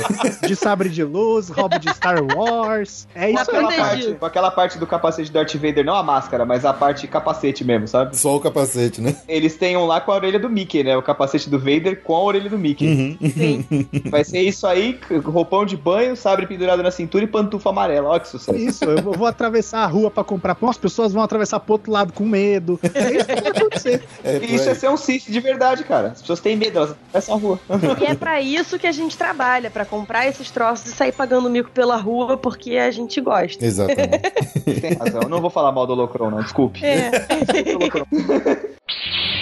de 0.46 0.56
sabre 0.56 0.88
de 0.88 1.04
luz, 1.04 1.48
roubo 1.48 1.78
de 1.78 1.92
Star 1.94 2.18
Wars. 2.22 3.06
É 3.14 3.30
isso 3.30 3.42
aquela 3.42 3.70
aí. 3.70 3.76
Parte, 3.76 4.14
com 4.14 4.26
aquela 4.26 4.50
parte 4.50 4.78
do 4.78 4.86
capacete 4.86 5.30
do 5.30 5.34
Darth 5.34 5.54
Vader, 5.54 5.84
não 5.84 5.94
a 5.94 6.02
máscara, 6.02 6.44
mas 6.44 6.64
a 6.64 6.72
parte 6.72 7.06
capacete 7.06 7.64
mesmo, 7.64 7.86
sabe? 7.88 8.16
Só 8.16 8.36
o 8.36 8.40
capacete, 8.40 9.00
né? 9.00 9.16
Eles 9.28 9.56
têm 9.56 9.76
um 9.76 9.86
lá 9.86 10.00
com 10.00 10.12
a 10.12 10.14
orelha 10.14 10.38
do 10.38 10.48
Mickey, 10.48 10.82
né? 10.84 10.96
O 10.96 11.02
capacete 11.02 11.48
do 11.48 11.58
Vader 11.58 12.02
com 12.02 12.14
a 12.14 12.22
orelha 12.22 12.48
do 12.48 12.58
Mickey. 12.58 12.86
Uhum. 12.86 13.30
Sim. 13.30 13.86
Vai 14.10 14.24
ser 14.24 14.40
isso 14.40 14.66
aí, 14.66 14.98
roupão 15.24 15.64
de 15.64 15.76
banho, 15.76 16.16
sabre 16.16 16.46
pendurado 16.46 16.82
na 16.82 16.90
cintura 16.90 17.24
e 17.24 17.26
pantufa 17.26 17.70
amarela. 17.70 18.08
Olha 18.08 18.20
que 18.20 18.28
sucesso. 18.28 18.58
Isso, 18.58 18.84
eu 18.84 19.02
vou 19.02 19.26
atravessar 19.26 19.80
a 19.80 19.86
rua 19.86 20.10
pra 20.10 20.24
comprar 20.24 20.54
pão, 20.54 20.68
as 20.68 20.78
pessoas 20.78 21.12
vão 21.12 21.22
atravessar 21.22 21.60
pro 21.60 21.72
outro 21.72 21.92
lado 21.92 22.12
com 22.12 22.24
medo. 22.24 22.78
É 22.94 23.16
isso 23.16 23.26
que 23.26 23.40
vai 23.40 23.50
acontecer. 23.50 24.02
É, 24.24 24.36
isso 24.44 24.68
é 24.68 24.74
ser 24.74 24.88
um 24.88 24.96
Sith 24.96 25.24
de 25.28 25.40
verdade, 25.40 25.81
cara. 25.82 26.08
As 26.08 26.20
pessoas 26.20 26.40
têm 26.40 26.56
medo, 26.56 26.78
elas 26.78 26.90
atravessam 26.90 27.34
a 27.34 27.38
rua. 27.38 27.60
E 28.02 28.04
é 28.04 28.14
pra 28.14 28.40
isso 28.40 28.78
que 28.78 28.86
a 28.86 28.92
gente 28.92 29.16
trabalha, 29.16 29.70
pra 29.70 29.84
comprar 29.84 30.26
esses 30.26 30.50
troços 30.50 30.86
e 30.86 30.94
sair 30.94 31.12
pagando 31.12 31.48
mico 31.48 31.70
pela 31.70 31.96
rua, 31.96 32.36
porque 32.36 32.76
a 32.76 32.90
gente 32.90 33.20
gosta. 33.20 33.64
Exatamente. 33.64 34.30
Tem 34.80 34.94
razão. 34.94 35.22
Eu 35.22 35.28
não 35.28 35.40
vou 35.40 35.50
falar 35.50 35.72
mal 35.72 35.86
do 35.86 35.94
Locron, 35.94 36.30
não. 36.30 36.42
Desculpe. 36.42 36.80
É. 36.84 37.10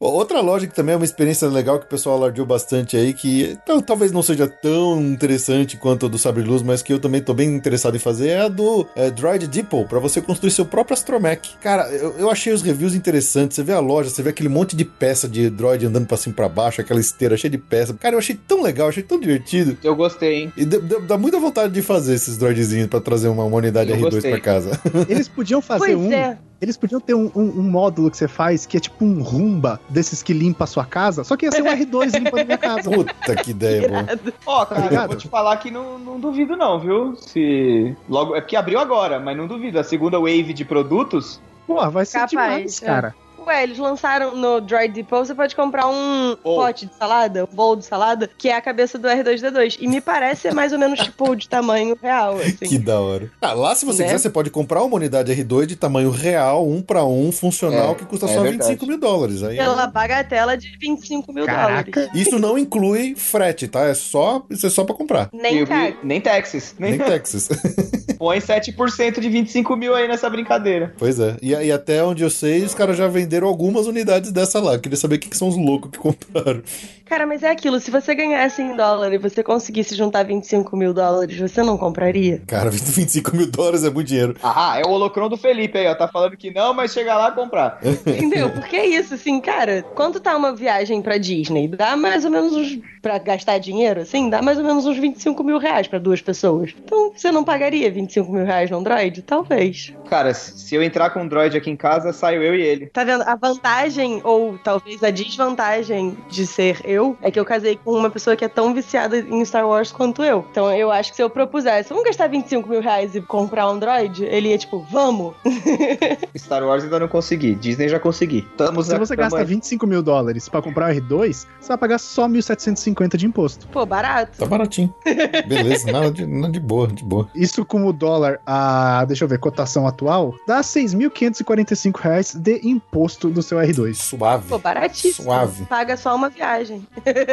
Outra 0.00 0.40
loja 0.40 0.66
que 0.66 0.74
também 0.74 0.94
é 0.94 0.96
uma 0.96 1.04
experiência 1.04 1.46
legal 1.46 1.78
que 1.78 1.84
o 1.84 1.88
pessoal 1.88 2.16
alardeou 2.16 2.46
bastante 2.46 2.96
aí, 2.96 3.12
que 3.12 3.58
então, 3.62 3.82
talvez 3.82 4.10
não 4.10 4.22
seja 4.22 4.48
tão 4.48 4.98
interessante 5.02 5.76
quanto 5.76 6.06
a 6.06 6.08
do 6.08 6.16
Sabre 6.16 6.42
Luz, 6.42 6.62
mas 6.62 6.80
que 6.80 6.90
eu 6.90 6.98
também 6.98 7.20
tô 7.20 7.34
bem 7.34 7.54
interessado 7.54 7.96
em 7.96 8.00
fazer, 8.00 8.28
é 8.28 8.40
a 8.40 8.48
do 8.48 8.86
é, 8.96 9.10
Droid 9.10 9.46
Depot, 9.46 9.84
para 9.84 9.98
você 9.98 10.22
construir 10.22 10.52
seu 10.52 10.64
próprio 10.64 10.94
astromech. 10.94 11.54
Cara, 11.60 11.86
eu, 11.90 12.14
eu, 12.18 12.30
achei 12.30 12.50
os 12.50 12.62
reviews 12.62 12.94
interessantes, 12.94 13.56
você 13.56 13.62
vê 13.62 13.74
a 13.74 13.80
loja, 13.80 14.08
você 14.08 14.22
vê 14.22 14.30
aquele 14.30 14.48
monte 14.48 14.74
de 14.74 14.86
peça 14.86 15.28
de 15.28 15.50
droid 15.50 15.84
andando 15.84 16.06
pra 16.06 16.16
cima 16.16 16.32
e 16.32 16.36
pra 16.36 16.48
baixo, 16.48 16.80
aquela 16.80 17.00
esteira 17.00 17.36
cheia 17.36 17.50
de 17.50 17.58
peça. 17.58 17.92
Cara, 17.92 18.14
eu 18.14 18.18
achei 18.18 18.34
tão 18.48 18.62
legal, 18.62 18.88
achei 18.88 19.02
tão 19.02 19.20
divertido. 19.20 19.76
Eu 19.84 19.94
gostei, 19.94 20.44
hein? 20.44 20.52
E 20.56 20.64
dá 20.64 21.18
muita 21.18 21.38
vontade 21.38 21.74
de 21.74 21.82
fazer 21.82 22.14
esses 22.14 22.38
droidzinhos 22.38 22.88
para 22.88 23.02
trazer 23.02 23.28
uma, 23.28 23.44
uma 23.44 23.56
unidade 23.58 23.90
eu 23.90 23.98
R2 23.98 24.10
gostei. 24.10 24.30
pra 24.30 24.40
casa. 24.40 24.80
Eles 25.10 25.28
podiam 25.28 25.60
fazer 25.60 25.94
pois 25.94 25.98
um... 25.98 26.10
É 26.10 26.38
eles 26.60 26.76
podiam 26.76 27.00
ter 27.00 27.14
um, 27.14 27.30
um, 27.34 27.42
um, 27.42 27.62
módulo 27.62 28.10
que 28.10 28.16
você 28.16 28.28
faz 28.28 28.66
que 28.66 28.76
é 28.76 28.80
tipo 28.80 29.04
um 29.04 29.22
rumba 29.22 29.80
desses 29.88 30.22
que 30.22 30.32
limpa 30.32 30.64
a 30.64 30.66
sua 30.66 30.84
casa, 30.84 31.24
só 31.24 31.36
que 31.36 31.46
ia 31.46 31.52
ser 31.52 31.62
um 31.62 31.66
R2 31.72 32.18
limpando 32.18 32.40
a 32.40 32.44
minha 32.44 32.58
casa. 32.58 32.90
Puta 32.90 33.36
que 33.36 33.50
ideia, 33.52 33.88
boa. 33.88 34.32
Ó, 34.46 34.62
oh, 34.62 34.66
cara, 34.66 34.88
tá 34.88 35.02
eu 35.02 35.08
vou 35.08 35.16
te 35.16 35.28
falar 35.28 35.56
que 35.56 35.70
não, 35.70 35.98
não 35.98 36.20
duvido 36.20 36.56
não, 36.56 36.78
viu? 36.78 37.16
Se... 37.16 37.96
Logo, 38.08 38.36
é 38.36 38.40
porque 38.40 38.56
abriu 38.56 38.78
agora, 38.78 39.18
mas 39.18 39.36
não 39.36 39.46
duvido. 39.46 39.78
A 39.78 39.84
segunda 39.84 40.18
wave 40.18 40.52
de 40.52 40.64
produtos... 40.64 41.40
Pô, 41.66 41.88
vai 41.90 42.04
ser 42.04 42.18
Capaz, 42.18 42.30
demais, 42.30 42.82
é. 42.82 42.86
cara. 42.86 43.14
Ué, 43.46 43.62
eles 43.62 43.78
lançaram 43.78 44.34
no 44.34 44.60
Droid 44.60 44.92
Depot, 44.92 45.24
você 45.24 45.34
pode 45.34 45.56
comprar 45.56 45.88
um 45.88 46.36
oh. 46.44 46.56
pote 46.56 46.86
de 46.86 46.94
salada, 46.94 47.44
um 47.44 47.54
bowl 47.54 47.76
de 47.76 47.84
salada, 47.84 48.30
que 48.38 48.48
é 48.48 48.56
a 48.56 48.60
cabeça 48.60 48.98
do 48.98 49.08
R2D2. 49.08 49.78
E 49.80 49.88
me 49.88 50.00
parece 50.00 50.42
ser 50.42 50.54
mais 50.54 50.72
ou 50.72 50.78
menos, 50.78 51.00
tipo, 51.00 51.34
de 51.34 51.48
tamanho 51.48 51.96
real, 52.00 52.36
assim. 52.40 52.66
Que 52.66 52.78
da 52.78 53.00
hora. 53.00 53.30
Ah, 53.40 53.52
lá, 53.52 53.74
se 53.74 53.84
você 53.84 54.02
né? 54.02 54.08
quiser, 54.08 54.18
você 54.18 54.30
pode 54.30 54.50
comprar 54.50 54.82
uma 54.82 54.96
unidade 54.96 55.32
R2 55.32 55.66
de 55.66 55.76
tamanho 55.76 56.10
real, 56.10 56.68
um 56.68 56.82
para 56.82 57.04
um, 57.04 57.32
funcional, 57.32 57.92
é, 57.92 57.94
que 57.94 58.04
custa 58.04 58.26
é 58.26 58.28
só 58.28 58.42
verdade. 58.42 58.68
25 58.70 58.86
mil 58.86 58.98
dólares. 58.98 59.42
Aí, 59.42 59.56
Pela 59.56 59.86
bagatela 59.86 60.56
de 60.56 60.76
25 60.78 61.32
mil 61.32 61.46
Caraca. 61.46 61.90
dólares. 61.90 62.10
Isso 62.14 62.38
não 62.38 62.58
inclui 62.58 63.14
frete, 63.16 63.68
tá? 63.68 63.86
É 63.86 63.94
só, 63.94 64.44
isso 64.50 64.66
é 64.66 64.70
só 64.70 64.84
pra 64.84 64.94
comprar. 64.94 65.28
Nem, 65.32 65.64
nem 66.02 66.20
Texas. 66.20 66.74
Nem, 66.78 66.92
nem 66.92 67.00
Texas. 67.06 67.48
Põe 68.18 68.38
7% 68.38 69.18
de 69.18 69.28
25 69.30 69.74
mil 69.76 69.94
aí 69.94 70.06
nessa 70.06 70.28
brincadeira. 70.28 70.92
Pois 70.98 71.18
é. 71.18 71.36
E, 71.40 71.52
e 71.52 71.72
até 71.72 72.04
onde 72.04 72.22
eu 72.22 72.28
sei, 72.28 72.62
os 72.62 72.74
caras 72.74 72.96
já 72.96 73.08
venderam 73.08 73.29
algumas 73.42 73.86
unidades 73.86 74.32
dessa 74.32 74.60
lá. 74.60 74.78
Queria 74.78 74.96
saber 74.96 75.16
o 75.16 75.18
que, 75.18 75.28
que 75.28 75.36
são 75.36 75.48
os 75.48 75.56
loucos 75.56 75.90
que 75.90 75.98
compraram. 75.98 76.62
Cara, 77.10 77.26
mas 77.26 77.42
é 77.42 77.50
aquilo, 77.50 77.80
se 77.80 77.90
você 77.90 78.14
ganhasse 78.14 78.62
em 78.62 78.76
dólar 78.76 79.12
e 79.12 79.18
você 79.18 79.42
conseguisse 79.42 79.96
juntar 79.96 80.22
25 80.22 80.76
mil 80.76 80.94
dólares, 80.94 81.36
você 81.36 81.60
não 81.60 81.76
compraria? 81.76 82.40
Cara, 82.46 82.70
25 82.70 83.34
mil 83.34 83.50
dólares 83.50 83.82
é 83.82 83.90
muito 83.90 84.06
dinheiro. 84.06 84.36
Ah, 84.40 84.78
é 84.78 84.86
o 84.86 84.90
holocron 84.90 85.28
do 85.28 85.36
Felipe 85.36 85.76
aí, 85.76 85.88
ó. 85.88 85.94
Tá 85.96 86.06
falando 86.06 86.36
que 86.36 86.52
não, 86.54 86.72
mas 86.72 86.92
chega 86.92 87.16
lá 87.16 87.32
comprar. 87.32 87.80
Entendeu? 88.06 88.48
Porque 88.50 88.76
é 88.76 88.86
isso, 88.86 89.14
assim, 89.14 89.40
cara, 89.40 89.84
quanto 89.92 90.20
tá 90.20 90.36
uma 90.36 90.54
viagem 90.54 91.02
pra 91.02 91.18
Disney? 91.18 91.66
Dá 91.66 91.96
mais 91.96 92.24
ou 92.24 92.30
menos 92.30 92.52
uns. 92.52 92.78
pra 93.02 93.18
gastar 93.18 93.58
dinheiro, 93.58 94.02
assim, 94.02 94.30
dá 94.30 94.40
mais 94.40 94.56
ou 94.58 94.62
menos 94.64 94.86
uns 94.86 94.96
25 94.96 95.42
mil 95.42 95.58
reais 95.58 95.88
pra 95.88 95.98
duas 95.98 96.22
pessoas. 96.22 96.72
Então, 96.84 97.10
você 97.12 97.32
não 97.32 97.42
pagaria 97.42 97.90
25 97.90 98.30
mil 98.30 98.44
reais 98.44 98.70
no 98.70 98.78
Android? 98.78 99.20
Talvez. 99.22 99.92
Cara, 100.08 100.32
se 100.32 100.76
eu 100.76 100.82
entrar 100.82 101.10
com 101.10 101.18
um 101.18 101.22
Android 101.22 101.56
aqui 101.56 101.70
em 101.70 101.76
casa, 101.76 102.12
saio 102.12 102.40
eu 102.40 102.54
e 102.54 102.62
ele. 102.62 102.86
Tá 102.86 103.02
vendo? 103.02 103.22
A 103.22 103.34
vantagem, 103.34 104.20
ou 104.22 104.56
talvez 104.62 105.02
a 105.02 105.10
desvantagem 105.10 106.16
de 106.28 106.46
ser 106.46 106.78
eu 106.84 106.99
eu 107.00 107.16
é 107.22 107.30
que 107.30 107.40
eu 107.40 107.44
casei 107.44 107.78
com 107.82 107.92
uma 107.92 108.10
pessoa 108.10 108.36
que 108.36 108.44
é 108.44 108.48
tão 108.48 108.74
viciada 108.74 109.18
em 109.18 109.44
Star 109.44 109.66
Wars 109.66 109.90
quanto 109.90 110.22
eu. 110.22 110.44
Então 110.50 110.70
eu 110.70 110.90
acho 110.90 111.10
que 111.10 111.16
se 111.16 111.22
eu 111.22 111.30
propusesse, 111.30 111.88
vamos 111.88 112.04
gastar 112.04 112.28
25 112.28 112.68
mil 112.68 112.80
reais 112.80 113.14
e 113.14 113.20
comprar 113.20 113.66
um 113.66 113.70
Android, 113.70 114.24
ele 114.24 114.50
ia 114.50 114.58
tipo, 114.58 114.84
vamos. 114.90 115.34
Star 116.36 116.62
Wars 116.64 116.84
ainda 116.84 117.00
não 117.00 117.08
consegui, 117.08 117.54
Disney 117.54 117.88
já 117.88 117.98
consegui. 117.98 118.42
Tamo 118.56 118.82
se 118.82 118.96
você 118.98 119.16
gasta 119.16 119.42
25 119.42 119.86
mil 119.86 120.02
dólares 120.02 120.48
pra 120.48 120.60
comprar 120.60 120.92
o 120.92 120.94
R2, 120.94 121.46
você 121.60 121.68
vai 121.68 121.78
pagar 121.78 121.98
só 121.98 122.28
1.750 122.28 123.16
de 123.16 123.26
imposto. 123.26 123.66
Pô, 123.68 123.86
barato. 123.86 124.38
Tá 124.38 124.46
baratinho. 124.46 124.92
Beleza, 125.46 125.90
nada 125.90 126.10
de, 126.10 126.26
nada 126.26 126.52
de 126.52 126.60
boa, 126.60 126.86
de 126.88 127.04
boa. 127.04 127.28
Isso 127.34 127.64
com 127.64 127.86
o 127.86 127.92
dólar, 127.92 128.40
a, 128.46 129.04
deixa 129.06 129.24
eu 129.24 129.28
ver, 129.28 129.38
cotação 129.38 129.86
atual, 129.86 130.34
dá 130.46 130.60
6.545 130.60 132.00
reais 132.00 132.34
de 132.34 132.60
imposto 132.68 133.30
do 133.30 133.42
seu 133.42 133.58
R2. 133.58 133.94
Suave. 133.94 134.48
Pô, 134.48 134.58
baratíssimo. 134.58 135.24
Suave. 135.24 135.64
Paga 135.66 135.96
só 135.96 136.14
uma 136.14 136.28
viagem. 136.28 136.86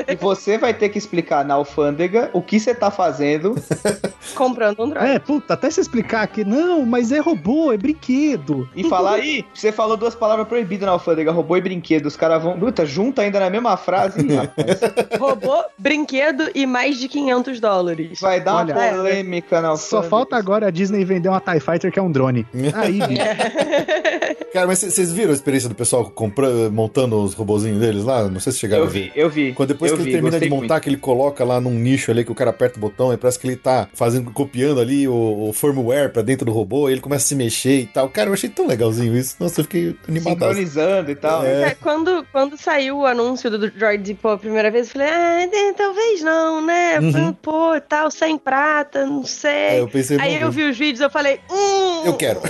E 0.07 0.15
você 0.15 0.57
vai 0.57 0.73
ter 0.73 0.89
que 0.89 0.97
explicar 0.97 1.43
na 1.43 1.55
alfândega 1.55 2.29
o 2.31 2.41
que 2.41 2.59
você 2.59 2.75
tá 2.75 2.91
fazendo. 2.91 3.55
Comprando 4.35 4.83
um 4.83 4.89
drone. 4.89 5.07
É, 5.07 5.19
puta, 5.19 5.55
até 5.55 5.69
se 5.69 5.81
explicar 5.81 6.27
que 6.27 6.43
não, 6.43 6.85
mas 6.85 7.11
é 7.11 7.19
robô, 7.19 7.71
é 7.71 7.77
brinquedo. 7.77 8.69
E 8.75 8.83
falar 8.87 9.15
aí, 9.15 9.43
você 9.53 9.71
falou 9.71 9.97
duas 9.97 10.13
palavras 10.13 10.47
proibidas 10.47 10.85
na 10.85 10.91
alfândega, 10.91 11.31
robô 11.31 11.57
e 11.57 11.61
brinquedo. 11.61 12.05
Os 12.05 12.15
caras 12.15 12.43
vão. 12.43 12.59
Puta, 12.59 12.85
junta 12.85 13.21
ainda 13.21 13.39
na 13.39 13.49
mesma 13.49 13.75
frase, 13.77 14.25
robô, 15.19 15.63
brinquedo 15.77 16.49
e 16.53 16.65
mais 16.65 16.97
de 16.97 17.07
500 17.07 17.59
dólares. 17.59 18.19
Vai 18.19 18.39
dar 18.39 18.57
Olha, 18.57 18.75
uma 18.75 18.89
polêmica 18.89 19.61
na 19.61 19.69
alfândega. 19.69 20.03
Só 20.03 20.09
falta 20.09 20.35
agora 20.35 20.67
a 20.67 20.71
Disney 20.71 21.03
vendeu 21.03 21.31
uma 21.31 21.41
TIE 21.41 21.59
Fighter 21.59 21.91
que 21.91 21.97
é 21.97 22.01
um 22.01 22.11
drone. 22.11 22.45
Aí, 22.75 22.99
bicho. 22.99 24.47
Cara, 24.53 24.67
mas 24.67 24.79
vocês 24.79 25.11
viram 25.11 25.31
a 25.31 25.33
experiência 25.33 25.69
do 25.69 25.75
pessoal 25.75 26.05
comprando, 26.09 26.71
montando 26.71 27.21
os 27.21 27.33
robozinhos 27.33 27.79
deles 27.79 28.03
lá? 28.03 28.27
Não 28.27 28.39
sei 28.39 28.51
se 28.51 28.59
chegaram 28.59 28.83
Eu 28.83 28.89
vi, 28.89 29.11
eu 29.15 29.29
vi. 29.29 29.46
Quando 29.53 29.69
depois 29.69 29.91
eu 29.91 29.97
que 29.97 30.03
ele 30.03 30.11
vi, 30.11 30.15
termina 30.15 30.39
de 30.39 30.49
montar, 30.49 30.75
muito. 30.75 30.83
que 30.83 30.89
ele 30.89 30.97
coloca 30.97 31.43
lá 31.43 31.59
num 31.59 31.71
nicho 31.71 32.11
ali, 32.11 32.23
que 32.23 32.31
o 32.31 32.35
cara 32.35 32.49
aperta 32.51 32.77
o 32.77 32.81
botão 32.81 33.13
e 33.13 33.17
parece 33.17 33.39
que 33.39 33.47
ele 33.47 33.55
tá 33.55 33.87
fazendo, 33.93 34.31
copiando 34.31 34.79
ali 34.79 35.07
o, 35.07 35.49
o 35.49 35.53
firmware 35.53 36.11
pra 36.11 36.21
dentro 36.21 36.45
do 36.45 36.51
robô, 36.51 36.89
e 36.89 36.93
ele 36.93 37.01
começa 37.01 37.25
a 37.25 37.27
se 37.27 37.35
mexer 37.35 37.81
e 37.81 37.85
tal. 37.85 38.09
Cara, 38.09 38.29
eu 38.29 38.33
achei 38.33 38.49
tão 38.49 38.67
legalzinho 38.67 39.15
isso. 39.17 39.35
Nossa, 39.39 39.61
eu 39.61 39.63
fiquei 39.63 39.95
animado. 40.07 40.33
Sincronizando 40.33 41.11
e 41.11 41.15
tal. 41.15 41.45
É. 41.45 41.63
É, 41.63 41.75
Quando, 41.75 42.25
quando 42.31 42.57
saiu 42.57 42.99
o 42.99 43.05
anúncio 43.05 43.49
do 43.49 43.69
Droid 43.69 44.03
Depot 44.03 44.29
a 44.29 44.37
primeira 44.37 44.71
vez, 44.71 44.87
eu 44.87 44.93
falei, 44.93 45.07
ah, 45.07 45.41
é, 45.43 45.73
talvez 45.73 46.21
não, 46.21 46.65
né? 46.65 46.99
Uhum. 46.99 47.33
Pô, 47.33 47.79
tal, 47.87 48.09
sem 48.11 48.37
prata, 48.37 49.05
não 49.05 49.23
sei. 49.25 49.51
É, 49.51 49.79
eu 49.79 49.87
pensei, 49.87 50.17
Aí 50.19 50.35
não, 50.35 50.47
eu 50.47 50.51
vi 50.51 50.63
os 50.63 50.77
vídeos, 50.77 51.01
eu 51.01 51.09
falei, 51.09 51.39
hum, 51.49 52.03
eu 52.05 52.13
quero. 52.13 52.41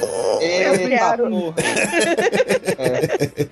Eita 0.42 0.90
quero. 0.90 1.30
porra. 1.30 1.56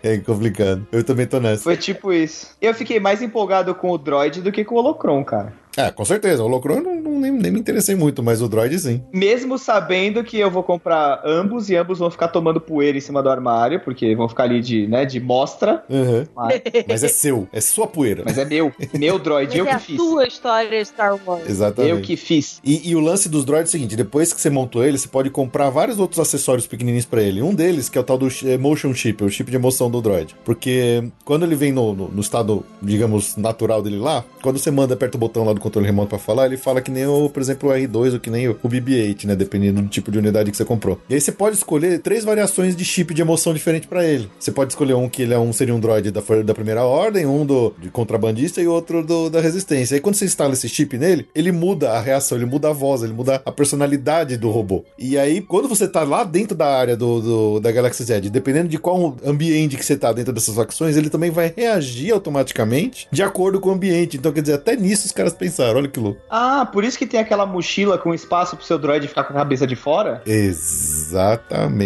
É 0.04 0.18
complicado. 0.20 0.88
Eu 0.92 1.04
também 1.04 1.26
tô 1.26 1.40
nessa. 1.40 1.64
Foi 1.64 1.78
tipo 1.78 2.14
isso. 2.14 2.48
Eu 2.62 2.74
fiquei 2.74 3.00
mais 3.00 3.22
empolgado 3.36 3.76
com 3.76 3.92
o 3.92 3.98
Droid 3.98 4.42
do 4.42 4.50
que 4.50 4.64
com 4.64 4.76
o 4.76 4.78
Holocron, 4.78 5.22
cara. 5.26 5.54
É, 5.78 5.92
com 5.92 6.06
certeza. 6.06 6.42
O 6.44 6.46
Holocron 6.46 6.76
eu 6.78 6.84
não, 6.84 6.96
não- 7.02 7.20
nem, 7.20 7.32
nem 7.32 7.52
me 7.52 7.60
interessei 7.60 7.96
muito, 7.96 8.22
mas 8.24 8.42
o 8.42 8.48
Droid 8.48 8.78
sim. 8.80 9.02
Mesmo 9.14 9.58
sabendo 9.58 10.24
que 10.24 10.38
eu 10.38 10.50
vou 10.52 10.64
comprar 10.64 11.22
ambos 11.26 11.70
e 11.70 11.76
ambos 11.76 12.00
vão 12.00 12.10
ficar 12.12 12.28
tomando 12.28 12.60
poeira 12.62 12.98
em 12.98 13.02
cima 13.02 13.22
do 13.24 13.30
armário, 13.30 13.80
porque 13.80 14.16
vão 14.16 14.28
ficar 14.30 14.44
ali 14.44 14.62
de, 14.62 14.88
né, 14.88 15.06
de 15.06 15.20
mostra. 15.20 15.84
Uhum. 15.90 16.26
Mas, 16.36 16.62
Mas 16.88 17.04
é 17.04 17.08
seu, 17.08 17.48
é 17.52 17.62
sua 17.62 17.88
poeira. 17.88 18.24
mas 18.26 18.38
é 18.38 18.46
meu. 18.46 18.72
Meu 18.94 19.18
Droid, 19.20 19.58
eu 19.58 19.66
é 19.66 19.70
que 19.70 19.76
a 19.76 19.80
fiz. 19.80 19.96
sua 19.98 20.28
história 20.28 20.84
Star 20.86 21.18
Wars. 21.26 21.50
Exatamente. 21.50 21.92
Eu 21.92 22.02
que 22.02 22.16
fiz. 22.16 22.60
E, 22.64 22.90
e 22.90 22.96
o 22.96 23.00
lance 23.00 23.28
dos 23.30 23.44
droids 23.46 23.74
é 23.74 23.78
o 23.78 23.80
seguinte: 23.80 23.96
depois 23.96 24.32
que 24.34 24.40
você 24.42 24.50
montou 24.50 24.84
ele, 24.84 24.98
você 24.98 25.08
pode 25.08 25.30
comprar 25.30 25.70
vários 25.70 26.00
outros 26.00 26.20
acessórios 26.20 26.68
pequenininhos 26.68 27.06
pra 27.06 27.22
ele. 27.22 27.42
Um 27.42 27.54
deles, 27.54 27.90
que 27.90 27.98
é 27.98 28.02
o 28.02 28.04
tal 28.04 28.18
do 28.18 28.30
chi- 28.30 28.48
Emotion 28.50 28.94
Chip, 28.94 29.24
o 29.24 29.30
chip 29.30 29.50
de 29.50 29.56
emoção 29.58 29.90
do 29.90 30.02
droid. 30.02 30.36
Porque 30.46 31.04
quando 31.24 31.44
ele 31.46 31.56
vem 31.56 31.72
no, 31.72 31.94
no- 31.94 32.08
no 32.10 32.22
estado, 32.22 32.64
digamos, 32.82 33.36
natural 33.38 33.82
dele 33.82 33.98
lá, 33.98 34.24
quando 34.42 34.58
você 34.60 34.70
manda, 34.72 34.94
aperta 34.94 35.18
o 35.18 35.20
botão 35.20 35.44
lá 35.46 35.54
do 35.54 35.60
controle 35.66 35.86
remoto 35.88 36.10
pra 36.10 36.18
falar, 36.20 36.46
ele 36.46 36.58
fala 36.58 36.82
que 36.82 36.92
nem, 36.92 37.06
o, 37.06 37.30
por 37.30 37.42
exemplo, 37.42 37.70
o 37.70 37.74
R2 37.74 38.14
ou 38.14 38.20
que 38.20 38.30
nem 38.30 38.48
o, 38.48 38.58
o 38.64 38.70
BB-8, 38.70 39.26
né? 39.26 39.36
Dependendo 39.36 39.82
do 39.82 39.88
tipo 39.88 40.12
de 40.12 40.18
unidade 40.18 40.52
que 40.52 40.58
você 40.58 40.66
comprou. 40.66 41.00
E 41.10 41.16
aí 41.16 41.22
você 41.22 41.32
pode 41.32 41.56
escolher 41.56 42.00
três 42.00 42.24
variações 42.24 42.76
de 42.76 42.86
chip 42.86 43.14
de 43.14 43.22
emoção 43.22 43.54
diferente 43.54 43.88
pra 43.88 44.06
ele. 44.06 44.30
Você 44.40 44.52
pode 44.52 44.72
escolher 44.72 44.94
um 44.94 45.10
que 45.10 45.22
ele 45.24 45.34
é 45.34 45.40
um, 45.40 45.52
seria 45.52 45.74
um 45.76 45.80
droid 45.80 46.12
da, 46.12 46.22
da 46.46 46.54
primeira 46.54 46.84
ordem, 46.84 47.26
um 47.26 47.46
do, 47.46 47.74
de 47.82 47.90
contrabandista 47.90 48.62
e 48.62 48.68
outro 48.68 49.04
do, 49.04 49.30
da 49.30 49.42
resistência. 49.42 49.96
Aí 49.96 50.02
quando 50.02 50.16
você 50.16 50.26
instala 50.26 50.54
esse 50.54 50.70
chip 50.70 50.98
nele, 50.98 51.28
ele 51.36 51.52
muda 51.52 51.92
a 51.92 52.00
reação, 52.02 52.38
ele 52.38 52.46
muda 52.46 52.70
a 52.70 52.74
voz, 52.74 53.02
ele 53.04 53.14
muda 53.14 53.42
a 53.46 53.52
personalidade 53.52 54.38
do 54.38 54.50
robô. 54.50 54.84
E 54.98 55.18
aí, 55.18 55.42
quando 55.42 55.68
você 55.68 55.88
tá 55.88 56.04
lá 56.04 56.24
dentro 56.24 56.56
da 56.56 56.68
área 56.68 56.96
do, 56.96 57.22
do- 57.22 57.60
da 57.60 57.72
Galaxy 57.72 58.04
Z, 58.04 58.22
dependendo 58.30 58.70
de 58.70 58.78
qual 58.78 59.16
ambiente 59.26 59.76
que 59.78 59.86
você 59.86 59.98
tá 59.98 60.12
dentro 60.14 60.32
dessas 60.34 60.56
facções, 60.56 60.96
ele 60.98 61.10
também 61.10 61.30
vai 61.32 61.54
reagir 61.56 62.12
automaticamente 62.12 63.08
de 63.12 63.24
acordo 63.24 63.60
com 63.60 63.70
o 63.70 63.74
ambiente. 63.74 64.18
Então, 64.18 64.32
quer 64.32 64.42
dizer, 64.42 64.54
até 64.54 64.76
nisso 64.76 65.06
os 65.06 65.12
caras 65.12 65.34
pensaram, 65.56 65.80
olha 65.80 65.88
que 65.88 66.00
louco. 66.00 66.22
Ah, 66.30 66.68
por 66.72 66.84
isso 66.84 66.98
que 66.98 67.06
tem 67.08 67.20
aquela 67.20 67.46
mochila 67.46 67.98
com 67.98 68.14
espaço 68.14 68.58
pro 68.58 68.66
seu 68.66 68.78
droid 68.78 69.08
ficar 69.08 69.24
com 69.24 69.34
a 69.34 69.38
cabeça 69.38 69.66
de 69.66 69.76
fora? 69.76 70.22
Exatamente. 70.26 71.86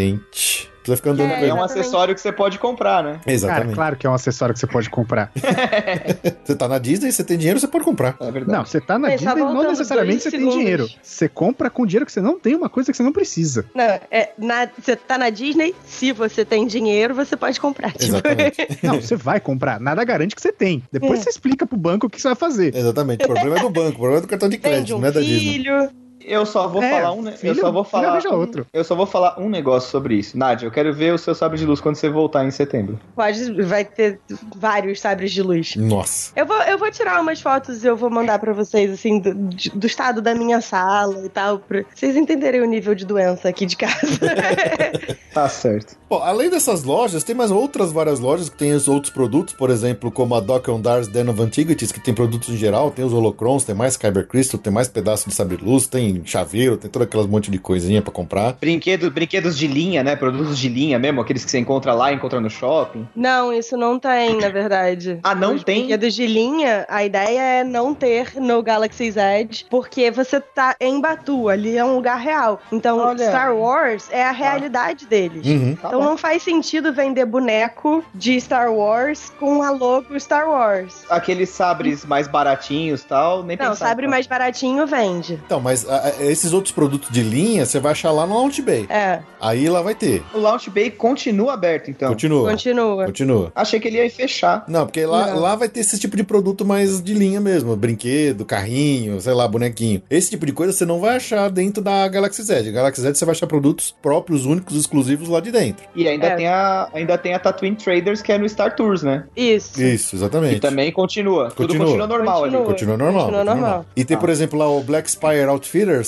Ficar 0.96 1.12
andando 1.12 1.32
É, 1.32 1.36
com 1.36 1.42
ele. 1.42 1.50
É 1.52 1.54
um 1.54 1.64
acessório 1.64 2.14
que 2.16 2.22
você 2.22 2.32
pode 2.32 2.58
comprar, 2.60 3.04
né? 3.04 3.12
Cara, 3.14 3.32
Exatamente. 3.32 3.76
claro 3.76 3.96
que 3.96 4.08
é 4.08 4.10
um 4.10 4.14
acessório 4.14 4.54
que 4.54 4.60
você 4.60 4.68
pode 4.68 4.90
comprar. 4.90 5.32
Você 6.44 6.56
tá 6.56 6.68
na 6.68 6.80
Disney, 6.80 7.12
você 7.12 7.24
tem 7.24 7.38
dinheiro, 7.38 7.60
você 7.60 7.68
pode 7.68 7.86
comprar. 7.86 8.16
É 8.20 8.32
verdade. 8.32 8.52
Não, 8.58 8.66
você 8.66 8.82
tá 8.82 8.98
na 8.98 9.10
Disney, 9.10 9.36
não 9.36 9.54
voltando 9.54 9.70
necessariamente 9.70 10.24
você 10.24 10.32
tem 10.32 10.40
segundos. 10.40 10.58
dinheiro. 10.60 10.90
Você 11.02 11.30
compra 11.30 11.70
com 11.70 11.86
dinheiro 11.86 12.06
que 12.06 12.12
você 12.12 12.22
não 12.22 12.40
tem 12.40 12.56
uma 12.56 12.70
coisa 12.70 12.92
que 12.92 12.98
você 12.98 13.04
não 13.04 13.12
precisa. 13.14 13.66
Não, 13.76 13.84
é, 14.10 14.32
na, 14.38 14.68
você 14.80 14.96
tá 14.96 15.18
na 15.18 15.30
Disney, 15.30 15.76
se 15.86 16.12
você 16.12 16.44
tem 16.44 16.66
dinheiro, 16.66 17.14
você 17.14 17.38
pode 17.38 17.60
comprar. 17.60 17.92
Tipo, 17.92 18.04
Exatamente. 18.16 18.68
Não, 18.84 19.00
você 19.02 19.16
vai 19.16 19.40
comprar. 19.40 19.80
Nada 19.80 20.04
garante 20.04 20.36
que 20.36 20.42
você 20.42 20.52
tem. 20.52 20.82
Depois 20.92 21.20
É. 21.20 21.24
você 21.24 21.30
explica 21.30 21.66
pro 21.68 21.78
banco 21.78 22.08
o 22.08 22.10
que 22.10 22.20
você 22.22 22.28
vai 22.30 22.36
fazer. 22.36 22.76
Exatamente. 22.76 23.24
O 23.24 23.28
problema 23.28 23.58
é 23.58 23.62
do 23.62 23.70
banco, 23.70 23.90
o 23.90 24.00
problema 24.00 24.18
é 24.18 24.22
do 24.22 24.28
cartão 24.28 24.50
de 24.50 24.58
crédito, 24.58 24.96
um 24.96 25.00
não 25.00 25.08
é 25.08 25.12
da 25.12 25.20
Disney. 25.20 25.90
Filho. 26.30 26.40
Eu 26.40 26.46
só 26.46 26.68
vou 26.68 26.82
É, 26.84 26.90
falar 26.92 27.12
um, 27.14 27.22
ne- 27.22 27.32
eu 27.32 27.38
filho- 27.38 27.56
só 27.56 27.72
vou 27.72 27.84
filho 27.84 28.04
falar 28.04 28.22
um- 28.32 28.36
outro. 28.40 28.66
eu 28.72 28.84
só 28.84 28.96
vou 28.96 29.06
falar 29.06 29.40
um 29.40 29.50
negócio 29.50 29.90
sobre 29.90 30.16
isso. 30.16 30.38
Nádia, 30.38 30.68
eu 30.68 30.72
quero 30.72 30.94
ver 30.94 31.14
o 31.14 31.18
seu 31.18 31.34
sabre 31.36 31.58
de 31.58 31.66
luz 31.66 31.82
quando 31.82 31.96
você 31.96 32.10
voltar 32.10 32.46
em 32.46 32.52
setembro. 32.52 33.00
Pode, 33.16 33.62
vai 33.64 33.84
ter 33.84 34.20
vários 34.56 35.00
sabres 35.02 35.32
de 35.32 35.42
luz. 35.42 35.76
Nossa. 35.76 36.32
Eu 36.36 36.46
vou, 36.46 36.58
eu 36.64 36.78
vou 36.78 36.92
tirar 36.92 37.20
umas 37.22 37.42
fotos 37.42 37.84
e 37.84 37.88
eu 37.88 37.96
vou 37.96 38.10
mandar 38.10 38.40
pra 38.40 38.54
vocês, 38.54 38.92
assim, 38.92 39.20
do, 39.20 39.34
do 39.34 39.88
estado 39.88 40.22
da 40.22 40.34
minha 40.36 40.62
sala 40.62 41.26
e 41.26 41.30
tal, 41.30 41.60
pra 41.60 41.84
vocês 41.94 42.16
entenderem 42.16 42.62
o 42.62 42.66
nível 42.66 42.94
de 42.96 43.06
doença 43.06 43.50
aqui 43.50 43.66
de 43.66 43.76
casa. 43.76 44.20
Tá 45.34 45.48
certo. 45.48 45.96
Bom, 46.10 46.18
além 46.24 46.50
dessas 46.50 46.84
lojas, 46.84 47.24
tem 47.24 47.36
mais 47.36 47.52
outras 47.52 47.92
várias 47.92 48.20
lojas 48.20 48.50
que 48.50 48.58
tem 48.58 48.72
os 48.74 48.88
outros 48.88 49.14
produtos, 49.14 49.54
por 49.54 49.70
exemplo, 49.70 50.12
como 50.12 50.34
a 50.34 50.40
Dock 50.40 50.70
on 50.72 50.82
Dars 50.82 51.08
Den 51.08 51.30
of 51.30 51.40
Antiquities, 51.42 51.92
que 51.92 52.00
tem 52.00 52.14
produtos 52.16 52.50
em 52.50 52.58
geral, 52.58 52.90
tem 52.90 53.06
os 53.06 53.14
holocrons, 53.14 53.64
tem 53.64 53.76
mais 53.76 53.96
Kyber 53.96 54.28
Crystal, 54.28 54.60
tem 54.60 54.74
mais 54.74 54.88
pedaço 54.88 55.30
de 55.30 55.36
sabre 55.36 55.58
de 55.58 55.64
luz, 55.64 55.86
tem 55.88 56.19
chaveiro, 56.26 56.78
tem 56.78 56.90
todas 56.90 57.08
aquelas 57.08 57.28
monte 57.28 57.50
de 57.52 57.58
coisinha 57.58 58.02
pra 58.02 58.12
comprar. 58.12 58.54
Brinquedo, 58.54 59.10
brinquedos 59.12 59.58
de 59.58 59.68
linha, 59.68 60.04
né? 60.04 60.16
Produtos 60.16 60.58
de 60.58 60.70
linha 60.70 60.98
mesmo, 61.00 61.22
aqueles 61.22 61.44
que 61.46 61.52
você 61.52 61.60
encontra 61.60 61.94
lá, 61.94 62.12
encontra 62.14 62.40
no 62.40 62.50
shopping. 62.50 63.08
não, 63.16 63.54
isso 63.54 63.76
não 63.78 64.00
tem, 64.00 64.38
na 64.40 64.50
verdade. 64.50 65.20
Ah, 65.24 65.36
não 65.36 65.56
Os 65.56 65.64
tem? 65.64 65.80
brinquedos 65.82 66.14
de 66.14 66.26
linha, 66.28 66.86
a 66.90 67.04
ideia 67.04 67.40
é 67.60 67.64
não 67.64 67.94
ter 67.94 68.34
no 68.40 68.62
Galaxy's 68.62 69.16
Edge, 69.18 69.66
porque 69.70 70.12
você 70.12 70.40
tá 70.40 70.76
em 70.80 71.00
Batu, 71.00 71.50
ali 71.50 71.78
é 71.78 71.84
um 71.86 71.96
lugar 71.96 72.18
real. 72.20 72.60
Então, 72.72 73.00
Olha. 73.00 73.28
Star 73.28 73.56
Wars 73.56 74.08
é 74.12 74.24
a 74.24 74.32
realidade 74.32 75.06
deles. 75.06 75.46
Uhum. 75.46 75.76
Tá 75.76 75.88
Então 75.90 76.00
bom. 76.00 76.06
não 76.06 76.18
faz 76.18 76.44
sentido 76.44 76.94
vender 76.94 77.26
boneco 77.26 78.04
de 78.14 78.40
Star 78.40 78.72
Wars 78.72 79.32
com 79.40 79.62
a 79.64 79.72
logo 79.72 80.20
Star 80.20 80.48
Wars. 80.50 81.04
Aqueles 81.10 81.50
sabres 81.50 82.06
mais 82.06 82.28
baratinhos 82.28 83.02
e 83.02 83.06
tal, 83.06 83.44
nem 83.44 83.58
Não, 83.58 83.70
pensar. 83.70 83.88
sabre 83.88 84.08
mais 84.08 84.28
baratinho 84.28 84.86
vende. 84.86 85.40
Então, 85.46 85.60
mas 85.60 85.88
a- 85.90 85.99
esses 86.22 86.54
outros 86.54 86.72
produtos 86.74 87.10
de 87.12 87.22
linha, 87.22 87.66
você 87.66 87.80
vai 87.80 87.92
achar 87.92 88.12
lá 88.12 88.26
no 88.26 88.36
Launch 88.36 88.62
Bay. 88.62 88.86
É, 88.90 89.20
Aí 89.42 89.70
lá 89.70 89.82
vai 89.82 89.96
ter. 89.96 90.22
O 90.34 90.38
Launch 90.40 90.70
Bay 90.70 90.92
continua 90.92 91.54
aberto, 91.54 91.90
então. 91.90 92.10
Continua. 92.10 92.50
continua. 92.52 93.06
Continua. 93.06 93.52
Achei 93.56 93.80
que 93.80 93.88
ele 93.88 93.98
ia 93.98 94.10
fechar. 94.10 94.66
Não, 94.68 94.86
porque 94.86 95.06
lá, 95.06 95.28
Não. 95.28 95.40
lá 95.40 95.56
vai 95.56 95.70
ter 95.70 95.80
esse 95.80 95.98
tipo 95.98 96.18
de 96.18 96.24
produto 96.24 96.66
mais 96.66 97.02
de 97.02 97.14
linha 97.14 97.40
mesmo. 97.40 97.76
Brinquedo, 97.76 98.44
carrinho, 98.46 99.20
sei 99.22 99.34
lá, 99.34 99.48
bonequinho. 99.48 100.02
Esse 100.10 100.30
tipo 100.32 100.46
de 100.46 100.52
coisa 100.52 100.74
você 100.74 100.86
não 100.86 101.00
vai 101.00 101.16
achar 101.16 101.50
dentro 101.50 101.82
da 101.82 102.08
Galaxy 102.08 102.44
Z. 102.44 102.72
Galaxy 102.72 103.02
Z 103.02 103.14
você 103.16 103.26
vai 103.26 103.34
achar 103.34 103.48
produtos 103.48 103.96
próprios, 104.02 104.46
únicos, 104.46 104.76
exclusivos 104.76 105.30
lá 105.30 105.40
de 105.40 105.52
dentro. 105.52 105.86
E 105.96 106.08
ainda, 106.08 106.28
É. 106.28 106.36
tem 106.36 106.48
a, 106.48 106.90
ainda 106.94 107.18
tem 107.18 107.34
a 107.34 107.40
Tatooine 107.40 107.76
Traders, 107.78 108.22
que 108.22 108.32
é 108.32 108.38
no 108.38 108.48
Star 108.50 108.76
Tours, 108.76 109.04
né? 109.04 109.24
Isso. 109.36 109.82
Isso, 109.82 110.16
exatamente. 110.16 110.56
E 110.56 110.60
também 110.60 110.92
continua. 110.92 111.46
Tudo 111.50 111.68
Continua. 111.68 111.86
continua 111.86 112.08
normal 112.08 112.44
ali. 112.44 112.52
Continua. 112.52 112.66
Continua 112.74 112.98
normal. 112.98 113.24
Continua 113.26 113.44
normal. 113.46 113.86
E 113.96 114.04
tem, 114.04 114.18
Ah. 114.18 114.20
por 114.20 114.30
exemplo, 114.30 114.60
lá 114.60 114.70
o 114.70 114.82
Black 114.84 115.10
Spire 115.10 115.46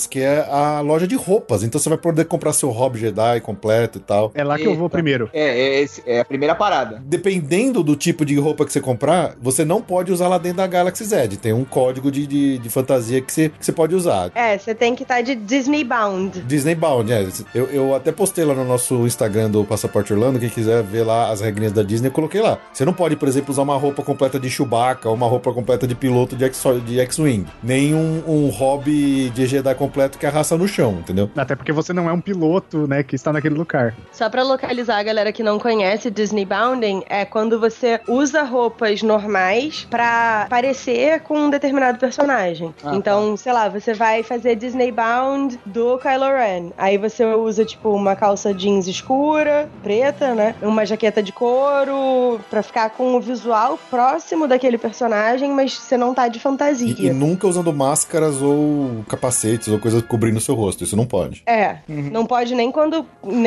Que 0.08 0.20
é 0.20 0.46
a 0.48 0.80
loja 0.80 1.06
de 1.06 1.16
roupas. 1.16 1.62
Então 1.62 1.80
você 1.80 1.88
vai 1.88 1.98
poder 1.98 2.24
comprar 2.24 2.52
seu 2.52 2.70
Hobby 2.70 2.98
Jedi 2.98 3.40
completo 3.40 3.98
e 3.98 4.00
tal. 4.00 4.30
É 4.34 4.44
lá 4.44 4.56
que 4.56 4.64
eu 4.64 4.74
vou 4.74 4.86
Eita. 4.86 4.96
primeiro. 4.96 5.30
É, 5.32 5.82
é, 5.82 5.86
é 6.06 6.20
a 6.20 6.24
primeira 6.24 6.54
parada. 6.54 7.02
Dependendo 7.04 7.82
do 7.82 7.96
tipo 7.96 8.24
de 8.24 8.38
roupa 8.38 8.64
que 8.64 8.72
você 8.72 8.80
comprar, 8.80 9.34
você 9.40 9.64
não 9.64 9.82
pode 9.82 10.12
usar 10.12 10.28
lá 10.28 10.38
dentro 10.38 10.58
da 10.58 10.66
Galaxy 10.66 11.04
Z. 11.04 11.28
Tem 11.40 11.52
um 11.52 11.64
código 11.64 12.10
de, 12.10 12.26
de, 12.26 12.58
de 12.58 12.70
fantasia 12.70 13.20
que 13.20 13.32
você, 13.32 13.48
que 13.48 13.64
você 13.64 13.72
pode 13.72 13.94
usar. 13.94 14.30
É, 14.34 14.58
você 14.58 14.74
tem 14.74 14.94
que 14.94 15.02
estar 15.02 15.20
de 15.22 15.34
Disney 15.34 15.84
Bound. 15.84 16.40
Disney 16.42 16.74
Bound, 16.74 17.12
é. 17.12 17.26
Eu, 17.54 17.66
eu 17.66 17.94
até 17.94 18.12
postei 18.12 18.44
lá 18.44 18.54
no 18.54 18.64
nosso 18.64 19.06
Instagram 19.06 19.50
do 19.50 19.64
Passaporte 19.64 20.12
Orlando, 20.12 20.38
quem 20.38 20.48
quiser 20.48 20.82
ver 20.82 21.04
lá 21.04 21.30
as 21.30 21.40
regrinhas 21.40 21.72
da 21.72 21.82
Disney, 21.82 22.08
eu 22.08 22.12
coloquei 22.12 22.40
lá. 22.40 22.58
Você 22.72 22.84
não 22.84 22.92
pode, 22.92 23.16
por 23.16 23.28
exemplo, 23.28 23.50
usar 23.50 23.62
uma 23.62 23.76
roupa 23.76 24.02
completa 24.02 24.38
de 24.38 24.50
Chewbacca 24.50 25.08
ou 25.08 25.14
uma 25.14 25.26
roupa 25.26 25.52
completa 25.52 25.86
de 25.86 25.94
piloto 25.94 26.36
de 26.36 26.44
X-Wing. 27.00 27.46
Nem 27.62 27.94
um, 27.94 28.22
um 28.26 28.48
hobby 28.48 29.30
de 29.30 29.46
Jedi 29.46 29.71
completo 29.74 30.18
que 30.18 30.26
arrasta 30.26 30.56
no 30.56 30.66
chão, 30.68 30.98
entendeu? 31.00 31.30
Até 31.36 31.54
porque 31.54 31.72
você 31.72 31.92
não 31.92 32.08
é 32.08 32.12
um 32.12 32.20
piloto, 32.20 32.86
né, 32.86 33.02
que 33.02 33.14
está 33.16 33.32
naquele 33.32 33.54
lugar. 33.54 33.94
Só 34.12 34.28
pra 34.28 34.42
localizar 34.42 34.98
a 34.98 35.02
galera 35.02 35.32
que 35.32 35.42
não 35.42 35.58
conhece 35.58 36.10
Disney 36.10 36.44
Bounding, 36.44 37.02
é 37.08 37.24
quando 37.24 37.58
você 37.58 38.00
usa 38.08 38.42
roupas 38.42 39.02
normais 39.02 39.86
pra 39.90 40.46
parecer 40.48 41.20
com 41.20 41.38
um 41.38 41.50
determinado 41.50 41.98
personagem. 41.98 42.74
Ah, 42.84 42.94
então, 42.94 43.36
sei 43.36 43.52
lá, 43.52 43.68
você 43.68 43.94
vai 43.94 44.22
fazer 44.22 44.56
Disney 44.56 44.90
Bound 44.92 45.58
do 45.66 45.98
Kylo 45.98 46.24
Ren. 46.24 46.70
Aí 46.76 46.98
você 46.98 47.24
usa, 47.24 47.64
tipo, 47.64 47.90
uma 47.90 48.14
calça 48.16 48.52
jeans 48.52 48.86
escura, 48.86 49.68
preta, 49.82 50.34
né? 50.34 50.54
Uma 50.62 50.84
jaqueta 50.86 51.22
de 51.22 51.32
couro, 51.32 52.40
pra 52.50 52.62
ficar 52.62 52.90
com 52.90 53.14
o 53.16 53.20
visual 53.20 53.78
próximo 53.90 54.46
daquele 54.46 54.78
personagem, 54.78 55.50
mas 55.50 55.74
você 55.74 55.96
não 55.96 56.12
tá 56.14 56.28
de 56.28 56.38
E, 56.38 56.40
fantasia. 56.40 56.94
e 56.98 57.10
nunca 57.12 57.46
usando 57.46 57.72
máscaras 57.72 58.40
ou 58.42 59.04
capacete, 59.08 59.61
bonitos 59.62 59.68
ou 59.68 59.78
coisas 59.78 60.02
cobrindo 60.02 60.38
o 60.38 60.40
seu 60.40 60.54
rosto. 60.54 60.82
Isso 60.82 60.96
não 60.96 61.06
pode. 61.06 61.42
É. 61.46 61.78
Uhum. 61.88 62.10
Não 62.10 62.26
pode 62.26 62.54
nem 62.54 62.72
quando. 62.72 63.06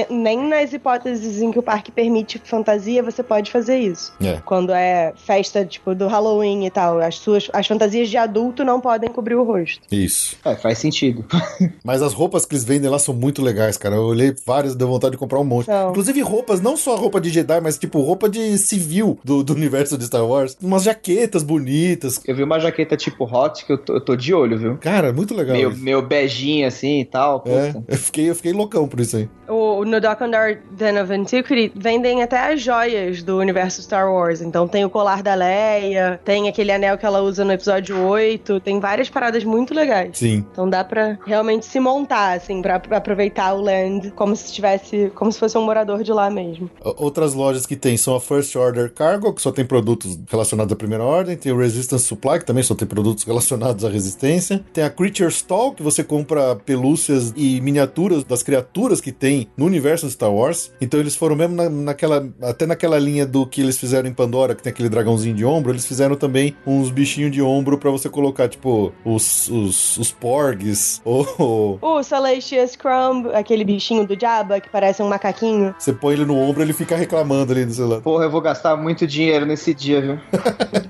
Nem 0.10 0.48
nas 0.48 0.74
hipóteses 0.74 1.42
em 1.42 1.52
que 1.52 1.60
o 1.60 1.64
parque 1.64 1.92
permite 1.92 2.42
fantasia, 2.44 3.04
você 3.04 3.22
pode 3.22 3.52
fazer 3.52 3.78
isso. 3.78 4.14
É. 4.22 4.40
Quando 4.46 4.72
é 4.72 5.14
festa, 5.16 5.66
tipo, 5.66 5.94
do 5.94 6.08
Halloween 6.08 6.66
e 6.66 6.70
tal. 6.70 7.00
As 7.00 7.16
suas 7.16 7.50
as 7.54 7.68
fantasias 7.68 8.10
de 8.10 8.18
adulto 8.18 8.64
não 8.64 8.80
podem 8.80 9.10
cobrir 9.10 9.36
o 9.36 9.44
rosto. 9.44 9.82
Isso. 9.92 10.38
É, 10.46 10.56
faz 10.56 10.78
sentido. 10.78 11.26
Mas 11.84 12.02
as 12.02 12.14
roupas 12.14 12.46
que 12.46 12.54
eles 12.54 12.64
vendem 12.64 12.90
lá 12.90 13.00
são 13.00 13.14
muito 13.14 13.42
legais, 13.42 13.78
cara. 13.78 13.96
Eu 13.96 14.04
olhei 14.04 14.34
várias, 14.46 14.76
deu 14.76 14.88
vontade 14.88 15.14
de 15.14 15.18
comprar 15.18 15.40
um 15.40 15.44
monte. 15.44 15.68
Não. 15.68 15.90
Inclusive 15.90 16.22
roupas, 16.22 16.62
não 16.62 16.78
só 16.78 16.96
roupa 16.96 17.20
de 17.20 17.30
Jedi, 17.30 17.60
mas 17.62 17.78
tipo 17.78 18.00
roupa 18.02 18.30
de 18.30 18.58
civil 18.58 19.20
do, 19.24 19.44
do 19.44 19.54
universo 19.54 19.98
de 19.98 20.06
Star 20.06 20.26
Wars. 20.26 20.58
Umas 20.62 20.84
jaquetas 20.84 21.44
bonitas. 21.44 22.22
Eu 22.26 22.36
vi 22.36 22.44
uma 22.44 22.60
jaqueta 22.60 22.96
tipo 22.96 23.26
hot 23.26 23.66
que 23.66 23.74
eu 23.74 23.78
tô, 23.78 23.94
eu 23.96 24.02
tô 24.02 24.16
de 24.16 24.34
olho, 24.34 24.58
viu? 24.58 24.78
Cara, 24.78 25.12
muito 25.12 25.34
legal. 25.34 25.56
Meu, 25.56 25.76
meu 25.76 26.05
beijinho 26.06 26.68
assim 26.68 27.02
e 27.02 27.06
tal. 27.06 27.44
É, 27.46 27.74
eu 27.88 27.98
fiquei, 27.98 28.30
eu 28.30 28.36
fiquei 28.36 28.54
loucão 28.54 28.88
por 28.88 29.00
isso 29.00 29.18
aí. 29.18 29.30
O, 29.48 29.86
no 29.86 30.02
Dock 30.02 30.24
Under 30.24 30.62
Den 30.72 31.00
of 31.00 31.14
Antiquity 31.14 31.72
vendem 31.76 32.24
até 32.24 32.54
as 32.54 32.62
joias 32.62 33.22
do 33.22 33.38
universo 33.38 33.82
Star 33.82 34.12
Wars. 34.12 34.42
Então 34.42 34.68
tem 34.68 34.84
o 34.84 34.90
colar 34.90 35.22
da 35.22 35.36
Leia, 35.36 36.20
tem 36.24 36.48
aquele 36.48 36.72
anel 36.72 36.98
que 36.98 37.06
ela 37.06 37.22
usa 37.22 37.46
no 37.46 37.52
episódio 37.52 38.00
8, 38.00 38.60
tem 38.60 38.80
várias 38.80 39.10
paradas 39.10 39.44
muito 39.44 39.74
legais. 39.74 40.18
Sim. 40.18 40.46
Então 40.52 40.70
dá 40.70 40.84
pra 40.84 41.18
realmente 41.26 41.66
se 41.66 41.80
montar, 41.80 42.38
assim, 42.38 42.62
pra, 42.62 42.80
pra 42.80 42.98
aproveitar 42.98 43.54
o 43.54 43.62
land 43.62 44.12
como 44.12 44.36
se 44.36 44.52
tivesse, 44.52 45.12
como 45.16 45.32
se 45.32 45.40
fosse 45.40 45.58
um 45.58 45.64
morador 45.64 46.04
de 46.04 46.12
lá 46.12 46.30
mesmo. 46.30 46.70
Outras 46.84 47.34
lojas 47.34 47.66
que 47.66 47.76
tem 47.76 47.98
são 47.98 48.16
a 48.16 48.22
First 48.22 48.56
Order 48.56 48.92
Cargo, 48.92 49.34
que 49.34 49.42
só 49.42 49.52
tem 49.52 49.66
produtos 49.66 50.18
relacionados 50.28 50.74
à 50.74 50.76
primeira 50.76 51.04
ordem, 51.04 51.38
tem 51.38 51.52
o 51.52 51.58
Resistance 51.58 52.06
Supply, 52.06 52.40
que 52.40 52.46
também 52.46 52.64
só 52.64 52.74
tem 52.74 52.88
produtos 52.88 53.24
relacionados 53.26 53.86
à 53.86 53.90
resistência, 53.90 54.64
tem 54.74 54.84
a 54.84 54.90
Creature 54.90 55.30
Stall, 55.30 55.74
que 55.74 55.84
você 55.84 55.95
compra 56.04 56.56
pelúcias 56.56 57.34
e 57.36 57.60
miniaturas 57.62 58.24
das 58.24 58.44
criaturas 58.44 59.02
que 59.02 59.12
tem 59.12 59.48
no 59.58 59.66
universo 59.66 60.10
Star 60.10 60.32
Wars. 60.32 60.72
Então 60.80 61.00
eles 61.00 61.16
foram 61.16 61.36
mesmo 61.36 61.56
na, 61.56 61.70
naquela, 61.70 62.28
até 62.42 62.66
naquela 62.66 62.98
linha 62.98 63.26
do 63.26 63.46
que 63.46 63.62
eles 63.62 63.78
fizeram 63.78 64.08
em 64.10 64.14
Pandora, 64.14 64.56
que 64.56 64.64
tem 64.64 64.72
aquele 64.72 64.90
dragãozinho 64.90 65.36
de 65.36 65.46
ombro, 65.46 65.72
eles 65.72 65.86
fizeram 65.86 66.16
também 66.16 66.56
uns 66.66 66.90
bichinhos 66.90 67.32
de 67.32 67.42
ombro 67.42 67.78
para 67.78 67.92
você 67.92 68.10
colocar, 68.10 68.48
tipo, 68.48 68.94
os, 69.04 69.50
os, 69.50 69.98
os 69.98 70.12
porgs, 70.12 71.02
ou... 71.06 71.78
O 71.82 72.04
Salacious 72.04 72.76
Crumb, 72.76 73.28
aquele 73.34 73.64
bichinho 73.64 74.06
do 74.06 74.20
Jabba 74.20 74.60
que 74.60 74.70
parece 74.70 75.02
um 75.02 75.08
macaquinho. 75.08 75.76
Você 75.78 75.94
põe 75.94 76.14
ele 76.14 76.26
no 76.26 76.38
ombro, 76.38 76.62
ele 76.62 76.74
fica 76.74 76.96
reclamando 76.96 77.52
ali 77.52 77.66
do 77.66 77.74
seu 77.74 77.88
lado. 77.88 78.02
Porra, 78.02 78.26
eu 78.26 78.32
vou 78.32 78.42
gastar 78.42 78.76
muito 78.76 79.06
dinheiro 79.06 79.46
nesse 79.46 79.74
dia, 79.74 80.02
viu? 80.02 80.20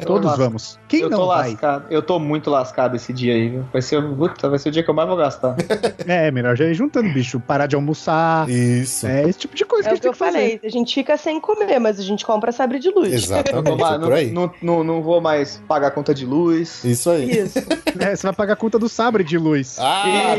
Todos 0.06 0.38
vamos. 0.38 0.80
Quem 0.88 1.02
eu 1.02 1.10
não 1.10 1.20
tô 1.20 1.28
vai? 1.28 1.52
lascado. 1.52 1.86
Eu 1.90 2.02
tô 2.02 2.20
muito 2.20 2.50
lascado 2.50 2.96
esse 2.96 3.12
dia 3.12 3.34
aí, 3.34 3.50
viu? 3.50 3.66
Vai 3.72 3.82
ser, 3.82 4.02
puta, 4.02 4.50
vai 4.50 4.60
ser 4.60 4.70
o 4.70 4.72
dia 4.72 4.84
que 4.84 4.90
eu 4.90 4.94
mais 4.96 5.08
vou 5.08 5.18
gastar. 5.18 5.56
é, 6.08 6.32
melhor 6.32 6.56
já 6.56 6.66
ir 6.66 6.74
juntando, 6.74 7.12
bicho. 7.14 7.40
Parar 7.40 7.68
de 7.68 7.76
almoçar. 7.76 8.50
Isso. 8.50 9.06
É 9.06 9.28
esse 9.28 9.40
tipo 9.40 9.56
de 9.56 9.66
coisa 9.66 9.90
é 9.90 9.90
que 9.90 9.90
a 9.90 9.96
gente 9.96 10.02
que 10.02 10.08
eu 10.08 10.14
falei. 10.14 10.60
A 10.64 10.70
gente 10.70 10.94
fica 10.94 11.18
sem 11.18 11.40
comer, 11.40 11.80
mas 11.80 12.00
a 12.00 12.04
gente 12.04 12.26
compra 12.26 12.52
sabre 12.52 12.80
de 12.80 12.90
luz. 12.90 13.14
Exatamente. 13.14 13.70
não, 13.70 13.78
não, 13.78 14.32
não, 14.32 14.54
não, 14.62 14.84
não 14.84 15.02
vou 15.02 15.22
mais 15.22 15.62
pagar 15.68 15.92
conta 15.92 16.14
de 16.14 16.26
luz. 16.26 16.84
Isso 16.84 17.10
aí. 17.10 17.40
Isso. 17.40 17.60
é, 18.00 18.16
você 18.16 18.28
vai 18.28 18.34
pagar 18.34 18.54
a 18.54 18.58
conta 18.58 18.80
do 18.80 18.90
sabre 18.90 19.24
de 19.24 19.38
luz. 19.38 19.78
Ah, 19.80 20.36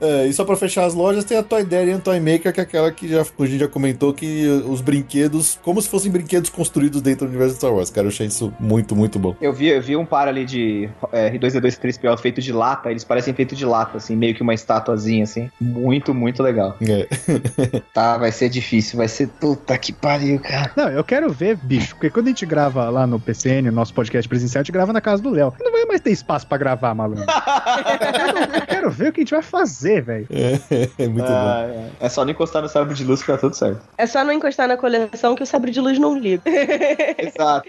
é, 0.00 0.26
e 0.26 0.32
só 0.32 0.44
pra 0.44 0.56
fechar 0.56 0.84
as 0.84 0.94
lojas, 0.94 1.24
tem 1.24 1.36
a 1.36 1.42
Toy 1.42 1.64
Daddy 1.64 1.90
e 1.90 1.92
a 1.94 1.98
Toy 1.98 2.20
Maker, 2.20 2.52
que 2.52 2.60
é 2.60 2.62
aquela 2.62 2.90
que 2.90 3.08
já, 3.08 3.20
a 3.20 3.46
gente 3.46 3.58
já 3.58 3.68
comentou 3.68 4.12
que 4.12 4.46
os 4.66 4.80
brinquedos, 4.80 5.58
como 5.62 5.80
se 5.80 5.88
fossem 5.88 6.10
brinquedos 6.10 6.50
construídos 6.50 7.00
dentro 7.00 7.26
do 7.26 7.30
universo 7.30 7.54
de 7.54 7.58
Star 7.58 7.72
Wars. 7.72 7.90
Cara, 7.90 8.06
eu 8.06 8.10
achei 8.10 8.26
isso 8.26 8.52
muito, 8.58 8.94
muito 8.94 9.18
bom. 9.18 9.34
Eu 9.40 9.52
vi, 9.52 9.68
eu 9.68 9.82
vi 9.82 9.96
um 9.96 10.04
par 10.04 10.28
ali 10.28 10.44
de 10.44 10.88
é, 11.12 11.30
R2D2 11.30 11.78
3PO 11.78 12.18
feito 12.18 12.40
de 12.40 12.52
lata, 12.52 12.90
eles 12.90 13.04
parecem 13.04 13.31
feito 13.34 13.54
de 13.54 13.64
lata, 13.64 13.98
assim, 13.98 14.16
meio 14.16 14.34
que 14.34 14.42
uma 14.42 14.54
estatuazinha, 14.54 15.24
assim. 15.24 15.50
Muito, 15.60 16.14
muito 16.14 16.42
legal. 16.42 16.76
É. 16.80 17.08
tá, 17.92 18.18
vai 18.18 18.32
ser 18.32 18.48
difícil, 18.48 18.96
vai 18.96 19.08
ser 19.08 19.28
puta 19.28 19.76
que 19.78 19.92
pariu, 19.92 20.38
cara. 20.40 20.72
Não, 20.76 20.88
eu 20.88 21.04
quero 21.04 21.30
ver, 21.32 21.56
bicho, 21.56 21.94
porque 21.94 22.10
quando 22.10 22.26
a 22.26 22.30
gente 22.30 22.46
grava 22.46 22.88
lá 22.90 23.06
no 23.06 23.18
PCN, 23.18 23.70
nosso 23.70 23.94
podcast 23.94 24.28
presencial, 24.28 24.60
a 24.60 24.64
gente 24.64 24.72
grava 24.72 24.92
na 24.92 25.00
casa 25.00 25.22
do 25.22 25.30
Léo. 25.30 25.52
Não 25.60 25.72
vai 25.72 25.84
mais 25.84 26.00
ter 26.00 26.10
espaço 26.10 26.46
pra 26.46 26.58
gravar, 26.58 26.94
malandro. 26.94 27.24
eu 28.54 28.66
quero 28.66 28.90
ver 28.90 29.08
o 29.08 29.12
que 29.12 29.20
a 29.20 29.22
gente 29.22 29.34
vai 29.34 29.42
fazer, 29.42 30.02
velho. 30.02 30.26
É, 30.30 30.88
é, 30.98 31.08
muito 31.08 31.26
ah, 31.26 31.66
bom. 31.66 31.90
É. 32.00 32.06
é 32.06 32.08
só 32.08 32.24
não 32.24 32.32
encostar 32.32 32.62
no 32.62 32.68
sabre 32.68 32.94
de 32.94 33.04
luz 33.04 33.22
que 33.22 33.30
tá 33.30 33.38
tudo 33.38 33.54
certo. 33.54 33.80
É 33.96 34.06
só 34.06 34.24
não 34.24 34.32
encostar 34.32 34.68
na 34.68 34.76
coleção 34.76 35.34
que 35.34 35.42
o 35.42 35.46
sabre 35.46 35.70
de 35.70 35.80
luz 35.80 35.98
não 35.98 36.18
liga. 36.18 36.42
Exato. 37.18 37.68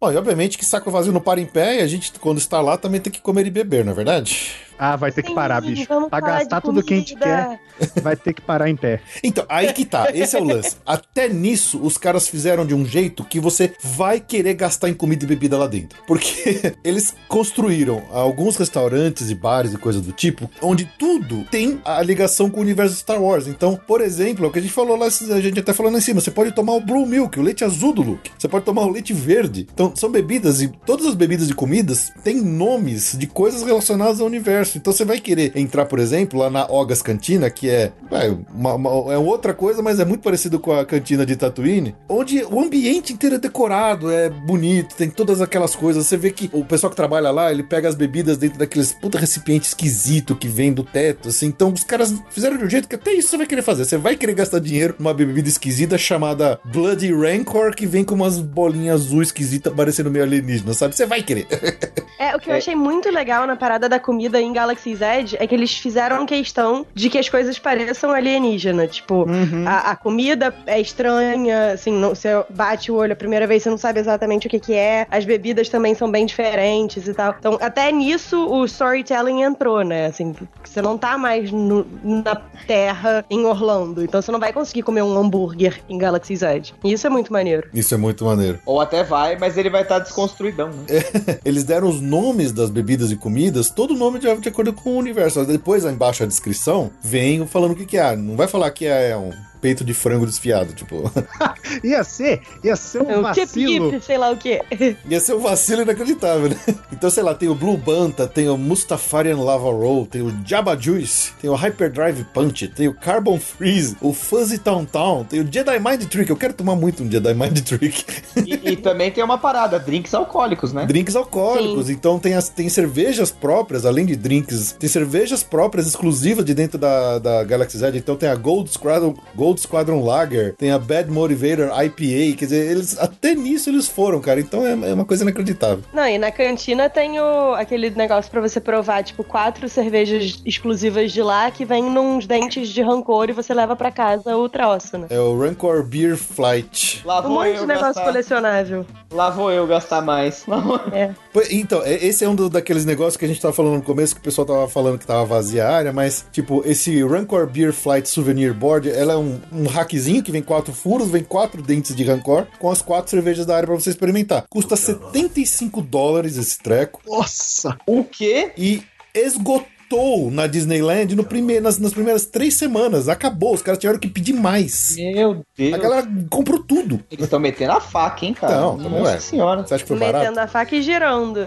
Bom, 0.00 0.12
e 0.12 0.16
obviamente 0.16 0.56
que 0.56 0.64
saco 0.64 0.92
vazio 0.92 1.12
não 1.12 1.20
para 1.20 1.40
em 1.40 1.46
pé 1.46 1.80
e 1.80 1.82
a 1.82 1.86
gente, 1.88 2.12
quando 2.20 2.38
está 2.38 2.60
lá, 2.60 2.78
também 2.78 3.00
tem 3.00 3.12
que 3.12 3.20
comer 3.20 3.44
e 3.46 3.50
beber, 3.50 3.84
não 3.84 3.90
é 3.90 3.94
verdade? 3.96 4.54
Ah, 4.78 4.96
vai 4.96 5.10
ter 5.10 5.22
que 5.22 5.34
parar, 5.34 5.60
bicho. 5.60 5.86
Pra 6.08 6.20
gastar 6.20 6.60
tudo 6.60 6.82
que 6.82 6.94
a 6.94 6.96
gente 6.96 7.16
quer, 7.16 7.58
vai 8.02 8.16
ter 8.16 8.32
que 8.32 8.40
parar 8.40 8.68
em 8.70 8.76
pé. 8.76 9.00
Então, 9.22 9.44
aí 9.48 9.72
que 9.72 9.84
tá. 9.84 10.08
Esse 10.14 10.36
é 10.36 10.40
o 10.40 10.44
lance. 10.44 10.76
Até 10.86 11.28
nisso, 11.28 11.80
os 11.82 11.98
caras 11.98 12.28
fizeram 12.28 12.64
de 12.64 12.74
um 12.74 12.84
jeito 12.84 13.24
que 13.24 13.40
você 13.40 13.72
vai 13.82 14.20
querer 14.20 14.54
gastar 14.54 14.88
em 14.88 14.94
comida 14.94 15.24
e 15.24 15.26
bebida 15.26 15.58
lá 15.58 15.66
dentro. 15.66 16.00
Porque 16.06 16.74
eles 16.84 17.14
construíram 17.26 18.04
alguns 18.10 18.56
restaurantes 18.56 19.30
e 19.30 19.34
bares 19.34 19.72
e 19.72 19.78
coisas 19.78 20.02
do 20.02 20.12
tipo, 20.12 20.50
onde 20.62 20.84
tudo 20.98 21.44
tem 21.50 21.80
a 21.84 22.00
ligação 22.02 22.48
com 22.48 22.58
o 22.58 22.62
universo 22.62 22.96
Star 22.96 23.20
Wars. 23.20 23.46
Então, 23.46 23.78
por 23.86 24.00
exemplo, 24.00 24.44
é 24.44 24.48
o 24.48 24.52
que 24.52 24.58
a 24.58 24.62
gente 24.62 24.72
falou 24.72 24.96
lá, 24.96 25.06
a 25.06 25.40
gente 25.40 25.58
até 25.58 25.72
falou 25.72 25.90
lá 25.90 25.98
em 25.98 26.02
cima, 26.02 26.20
você 26.20 26.30
pode 26.30 26.52
tomar 26.52 26.74
o 26.74 26.80
Blue 26.80 27.06
Milk, 27.06 27.38
o 27.38 27.42
leite 27.42 27.64
azul 27.64 27.92
do 27.92 28.02
Luke. 28.02 28.30
Você 28.38 28.46
pode 28.46 28.64
tomar 28.64 28.82
o 28.82 28.90
leite 28.90 29.12
verde. 29.12 29.66
Então, 29.72 29.94
são 29.96 30.10
bebidas 30.10 30.62
e 30.62 30.68
todas 30.68 31.06
as 31.06 31.14
bebidas 31.14 31.50
e 31.50 31.54
comidas 31.54 32.12
têm 32.22 32.40
nomes 32.40 33.16
de 33.18 33.26
coisas 33.26 33.62
relacionadas 33.62 34.20
ao 34.20 34.26
universo 34.26 34.67
Então 34.76 34.92
você 34.92 35.04
vai 35.04 35.18
querer 35.18 35.52
entrar, 35.56 35.86
por 35.86 35.98
exemplo, 35.98 36.38
lá 36.38 36.50
na 36.50 36.66
Ogas 36.66 37.00
Cantina, 37.00 37.48
que 37.48 37.68
é, 37.68 37.92
é, 38.10 38.34
uma, 38.52 38.74
uma, 38.74 39.12
é 39.12 39.18
outra 39.18 39.54
coisa, 39.54 39.82
mas 39.82 39.98
é 39.98 40.04
muito 40.04 40.22
parecido 40.22 40.58
com 40.58 40.72
a 40.72 40.84
cantina 40.84 41.24
de 41.24 41.36
Tatooine, 41.36 41.96
onde 42.08 42.44
o 42.44 42.60
ambiente 42.60 43.12
inteiro 43.12 43.36
é 43.36 43.38
decorado, 43.38 44.10
é 44.10 44.28
bonito, 44.28 44.94
tem 44.94 45.08
todas 45.08 45.40
aquelas 45.40 45.74
coisas. 45.74 46.06
Você 46.06 46.16
vê 46.16 46.30
que 46.30 46.50
o 46.52 46.64
pessoal 46.64 46.90
que 46.90 46.96
trabalha 46.96 47.30
lá, 47.30 47.50
ele 47.50 47.62
pega 47.62 47.88
as 47.88 47.94
bebidas 47.94 48.36
dentro 48.36 48.58
daqueles 48.58 48.92
puta 48.92 49.18
recipiente 49.18 49.68
esquisito 49.68 50.36
que 50.36 50.48
vem 50.48 50.72
do 50.72 50.84
teto, 50.84 51.28
assim. 51.28 51.46
Então 51.46 51.72
os 51.72 51.84
caras 51.84 52.14
fizeram 52.30 52.58
de 52.58 52.64
um 52.64 52.70
jeito 52.70 52.88
que 52.88 52.94
até 52.94 53.12
isso 53.12 53.28
você 53.28 53.36
vai 53.38 53.46
querer 53.46 53.62
fazer. 53.62 53.84
Você 53.84 53.96
vai 53.96 54.16
querer 54.16 54.34
gastar 54.34 54.60
dinheiro 54.60 54.94
numa 54.98 55.14
bebida 55.14 55.48
esquisita 55.48 55.96
chamada 55.96 56.60
Bloody 56.64 57.12
Rancor, 57.12 57.74
que 57.74 57.86
vem 57.86 58.04
com 58.04 58.14
umas 58.14 58.38
bolinhas 58.38 58.98
azul 58.98 59.22
esquisitas 59.22 59.72
parecendo 59.72 60.10
meio 60.10 60.24
alienígena, 60.24 60.74
sabe? 60.74 60.94
Você 60.94 61.06
vai 61.06 61.22
querer. 61.22 61.46
É, 62.20 62.34
o 62.34 62.40
que 62.40 62.50
eu 62.50 62.54
achei 62.56 62.74
muito 62.74 63.08
legal 63.10 63.46
na 63.46 63.54
parada 63.54 63.88
da 63.88 64.00
comida 64.00 64.40
em 64.40 64.52
Galaxy's 64.58 65.00
Edge 65.00 65.36
é 65.38 65.46
que 65.46 65.54
eles 65.54 65.72
fizeram 65.76 66.26
questão 66.26 66.84
de 66.92 67.08
que 67.08 67.16
as 67.16 67.28
coisas 67.28 67.58
pareçam 67.60 68.10
alienígena. 68.10 68.88
Tipo, 68.88 69.28
uhum. 69.28 69.64
a, 69.64 69.92
a, 69.92 69.96
comida 69.96 70.52
é 70.66 70.80
estranha, 70.80 71.72
assim, 71.72 71.92
não, 71.92 72.10
você 72.10 72.30
bate 72.50 72.90
o 72.90 72.96
olho 72.96 73.12
a 73.12 73.16
primeira 73.16 73.46
vez, 73.46 73.62
você 73.62 73.70
não 73.70 73.78
sabe 73.78 74.00
exatamente 74.00 74.48
o 74.48 74.50
que, 74.50 74.58
que 74.58 74.74
é. 74.74 75.06
As 75.10 75.24
bebidas 75.24 75.68
também 75.68 75.94
são 75.94 76.10
bem 76.10 76.26
diferentes 76.26 77.06
e 77.06 77.14
tal. 77.14 77.36
Então, 77.38 77.56
até 77.60 77.92
nisso 77.92 78.48
o 78.48 78.64
storytelling 78.64 79.42
entrou, 79.42 79.82
né? 79.84 80.06
Assim, 80.06 80.34
você 80.64 80.82
não 80.82 80.98
tá 80.98 81.16
mais 81.16 81.52
no, 81.52 81.86
na 82.02 82.34
Terra 82.66 83.24
em 83.30 83.44
Orlando. 83.44 84.02
Então 84.02 84.20
você 84.20 84.32
não 84.32 84.40
vai 84.40 84.52
conseguir 84.52 84.82
comer 84.82 85.02
um 85.02 85.16
hambúrguer 85.16 85.80
em 85.88 85.96
Galaxy's 85.96 86.42
Edge. 86.42 86.74
E 86.82 86.92
isso 86.92 87.06
é 87.06 87.10
muito 87.10 87.32
maneiro. 87.32 87.68
Isso 87.72 87.94
é 87.94 87.96
muito 87.96 88.24
maneiro. 88.24 88.58
Ou 88.66 88.80
até 88.80 89.04
vai, 89.04 89.38
mas 89.38 89.56
ele 89.56 89.70
vai 89.70 89.82
estar 89.82 89.96
tá 89.96 90.00
desconstruidão, 90.00 90.68
né? 90.70 90.84
Eles 91.44 91.64
deram 91.64 91.88
os 91.88 92.00
nomes 92.00 92.52
das 92.52 92.70
bebidas 92.70 93.10
e 93.12 93.16
comidas, 93.16 93.70
todo 93.70 93.94
nome 93.94 94.18
de, 94.18 94.47
de 94.48 94.52
acordo 94.52 94.72
com 94.72 94.90
o 94.90 94.98
universo. 94.98 95.44
Depois, 95.44 95.84
embaixo 95.84 96.22
a 96.22 96.26
descrição, 96.26 96.90
vem 97.02 97.46
falando 97.46 97.72
o 97.72 97.76
que, 97.76 97.84
que 97.84 97.98
é. 97.98 98.16
Não 98.16 98.36
vai 98.36 98.48
falar 98.48 98.70
que 98.70 98.86
é 98.86 99.16
um 99.16 99.30
peito 99.60 99.84
de 99.84 99.94
frango 99.94 100.26
desfiado, 100.26 100.72
tipo. 100.72 101.10
ia 101.82 102.02
ser, 102.04 102.42
ia 102.62 102.76
ser 102.76 103.02
um 103.02 103.10
é, 103.10 103.20
vacilo. 103.20 103.90
Tip, 103.90 104.04
sei 104.04 104.18
lá 104.18 104.30
o 104.30 104.36
que. 104.36 104.60
ia 105.08 105.20
ser 105.20 105.34
um 105.34 105.40
vacilo 105.40 105.82
inacreditável, 105.82 106.50
né? 106.50 106.56
Então, 106.92 107.10
sei 107.10 107.22
lá, 107.22 107.34
tem 107.34 107.48
o 107.48 107.54
Blue 107.54 107.76
Banta, 107.76 108.26
tem 108.26 108.48
o 108.48 108.56
Mustafarian 108.56 109.38
Lava 109.38 109.70
Roll, 109.70 110.06
tem 110.06 110.22
o 110.22 110.34
Jabba 110.44 110.76
Juice, 110.78 111.32
tem 111.40 111.48
o 111.48 111.54
Hyperdrive 111.54 112.24
Punch, 112.32 112.68
tem 112.68 112.88
o 112.88 112.94
Carbon 112.94 113.38
Freeze, 113.38 113.96
o 114.00 114.12
Fuzzy 114.12 114.58
Town 114.58 114.84
Town, 114.84 115.24
tem 115.24 115.40
o 115.40 115.48
Jedi 115.50 115.78
Mind 115.78 116.04
Trick. 116.04 116.30
Eu 116.30 116.36
quero 116.36 116.54
tomar 116.54 116.76
muito 116.76 117.02
um 117.02 117.10
Jedi 117.10 117.34
Mind 117.34 117.58
Trick. 117.60 118.04
E, 118.44 118.72
e 118.72 118.76
também 118.78 119.10
tem 119.10 119.22
uma 119.22 119.38
parada, 119.38 119.78
drinks 119.78 120.14
alcoólicos, 120.14 120.72
né? 120.72 120.86
Drinks 120.86 121.16
alcoólicos. 121.16 121.86
Sim. 121.86 121.92
Então 121.92 122.18
tem, 122.18 122.34
as, 122.34 122.48
tem 122.48 122.68
cervejas 122.68 123.30
próprias, 123.30 123.86
além 123.86 124.04
de 124.06 124.16
drinks, 124.16 124.72
tem 124.72 124.88
cervejas 124.88 125.42
próprias 125.42 125.86
exclusivas 125.86 126.44
de 126.44 126.54
dentro 126.54 126.78
da, 126.78 127.18
da 127.18 127.44
Galaxy 127.44 127.78
Z. 127.78 127.92
Então 127.94 128.16
tem 128.16 128.28
a 128.28 128.34
Gold 128.34 128.70
Scradle, 128.70 129.14
Gold 129.34 129.47
Gold 129.48 129.60
Squadron 129.62 130.04
Lager, 130.04 130.54
tem 130.56 130.70
a 130.70 130.78
Bad 130.78 131.10
Motivator 131.10 131.68
IPA, 131.68 132.36
quer 132.36 132.44
dizer, 132.44 132.70
eles 132.70 132.98
até 132.98 133.34
nisso 133.34 133.70
eles 133.70 133.88
foram, 133.88 134.20
cara. 134.20 134.40
Então 134.40 134.66
é, 134.66 134.72
é 134.72 134.94
uma 134.94 135.06
coisa 135.06 135.22
inacreditável. 135.22 135.82
Não, 135.92 136.06
e 136.06 136.18
na 136.18 136.30
cantina 136.30 136.90
tem 136.90 137.18
o, 137.18 137.54
aquele 137.54 137.88
negócio 137.90 138.30
para 138.30 138.42
você 138.42 138.60
provar, 138.60 139.02
tipo, 139.02 139.24
quatro 139.24 139.66
cervejas 139.68 140.42
exclusivas 140.44 141.12
de 141.12 141.22
lá 141.22 141.50
que 141.50 141.64
vem 141.64 141.90
nos 141.90 142.26
dentes 142.26 142.68
de 142.68 142.82
rancor 142.82 143.30
e 143.30 143.32
você 143.32 143.54
leva 143.54 143.74
para 143.74 143.90
casa 143.90 144.36
o 144.36 144.48
troço, 144.50 144.98
né? 144.98 145.06
É 145.08 145.18
o 145.18 145.38
Rancor 145.38 145.82
Beer 145.82 146.16
Flight. 146.16 147.02
Lá 147.06 147.26
um 147.26 147.30
monte 147.30 147.58
de 147.58 147.66
negócio 147.66 147.86
gastar... 147.86 148.04
colecionável. 148.04 148.86
Lá 149.10 149.30
vou 149.30 149.50
eu 149.50 149.66
gastar 149.66 150.02
mais. 150.02 150.44
É. 150.92 151.14
Então, 151.50 151.82
esse 151.84 152.24
é 152.24 152.28
um 152.28 152.34
do, 152.34 152.50
daqueles 152.50 152.84
negócios 152.84 153.16
que 153.16 153.24
a 153.24 153.28
gente 153.28 153.40
tava 153.40 153.54
falando 153.54 153.76
no 153.76 153.82
começo, 153.82 154.14
que 154.14 154.20
o 154.20 154.24
pessoal 154.24 154.46
tava 154.46 154.68
falando 154.68 154.98
que 154.98 155.06
tava 155.06 155.24
vazia 155.24 155.66
a 155.66 155.74
área, 155.74 155.92
mas, 155.92 156.26
tipo, 156.32 156.62
esse 156.66 157.02
Rancor 157.02 157.46
Beer 157.46 157.72
Flight 157.72 158.08
Souvenir 158.08 158.52
Board, 158.52 158.90
ela 158.90 159.14
é 159.14 159.16
um, 159.16 159.37
um 159.52 159.66
hackzinho 159.66 160.22
que 160.22 160.32
vem 160.32 160.42
quatro 160.42 160.72
furos, 160.72 161.10
vem 161.10 161.22
quatro 161.22 161.62
dentes 161.62 161.94
de 161.94 162.04
Rancor, 162.04 162.46
com 162.58 162.70
as 162.70 162.82
quatro 162.82 163.10
cervejas 163.10 163.46
da 163.46 163.56
área 163.56 163.66
para 163.66 163.76
você 163.76 163.90
experimentar. 163.90 164.44
Custa 164.48 164.76
75 164.76 165.80
dólares 165.82 166.36
esse 166.36 166.58
treco. 166.58 167.00
Nossa! 167.06 167.76
O 167.86 168.04
quê? 168.04 168.52
E 168.56 168.82
esgotou 169.14 169.77
esgotou 169.88 170.30
na 170.30 170.46
Disneyland 170.46 171.16
no 171.16 171.24
primeir, 171.24 171.62
nas, 171.62 171.78
nas 171.78 171.92
primeiras 171.92 172.26
três 172.26 172.54
semanas. 172.54 173.08
Acabou, 173.08 173.54
os 173.54 173.62
caras 173.62 173.78
tiveram 173.78 173.98
que 173.98 174.08
pedir 174.08 174.34
mais. 174.34 174.96
Meu 174.96 175.42
Deus. 175.56 175.74
A 175.74 175.78
galera 175.78 176.06
comprou 176.28 176.62
tudo. 176.62 177.00
Eles 177.10 177.24
estão 177.24 177.40
metendo 177.40 177.72
a 177.72 177.80
faca, 177.80 178.26
hein, 178.26 178.34
cara? 178.34 178.54
Não, 178.54 178.76
não 178.76 178.90
Nossa 178.90 179.12
é. 179.12 179.20
senhora. 179.20 179.62
Você 179.62 179.74
acha 179.74 179.84
que 179.84 179.88
foi 179.88 179.98
metendo 179.98 180.12
barato? 180.12 180.30
Metendo 180.30 180.44
a 180.44 180.48
faca 180.48 180.76
e 180.76 180.82
girando. 180.82 181.46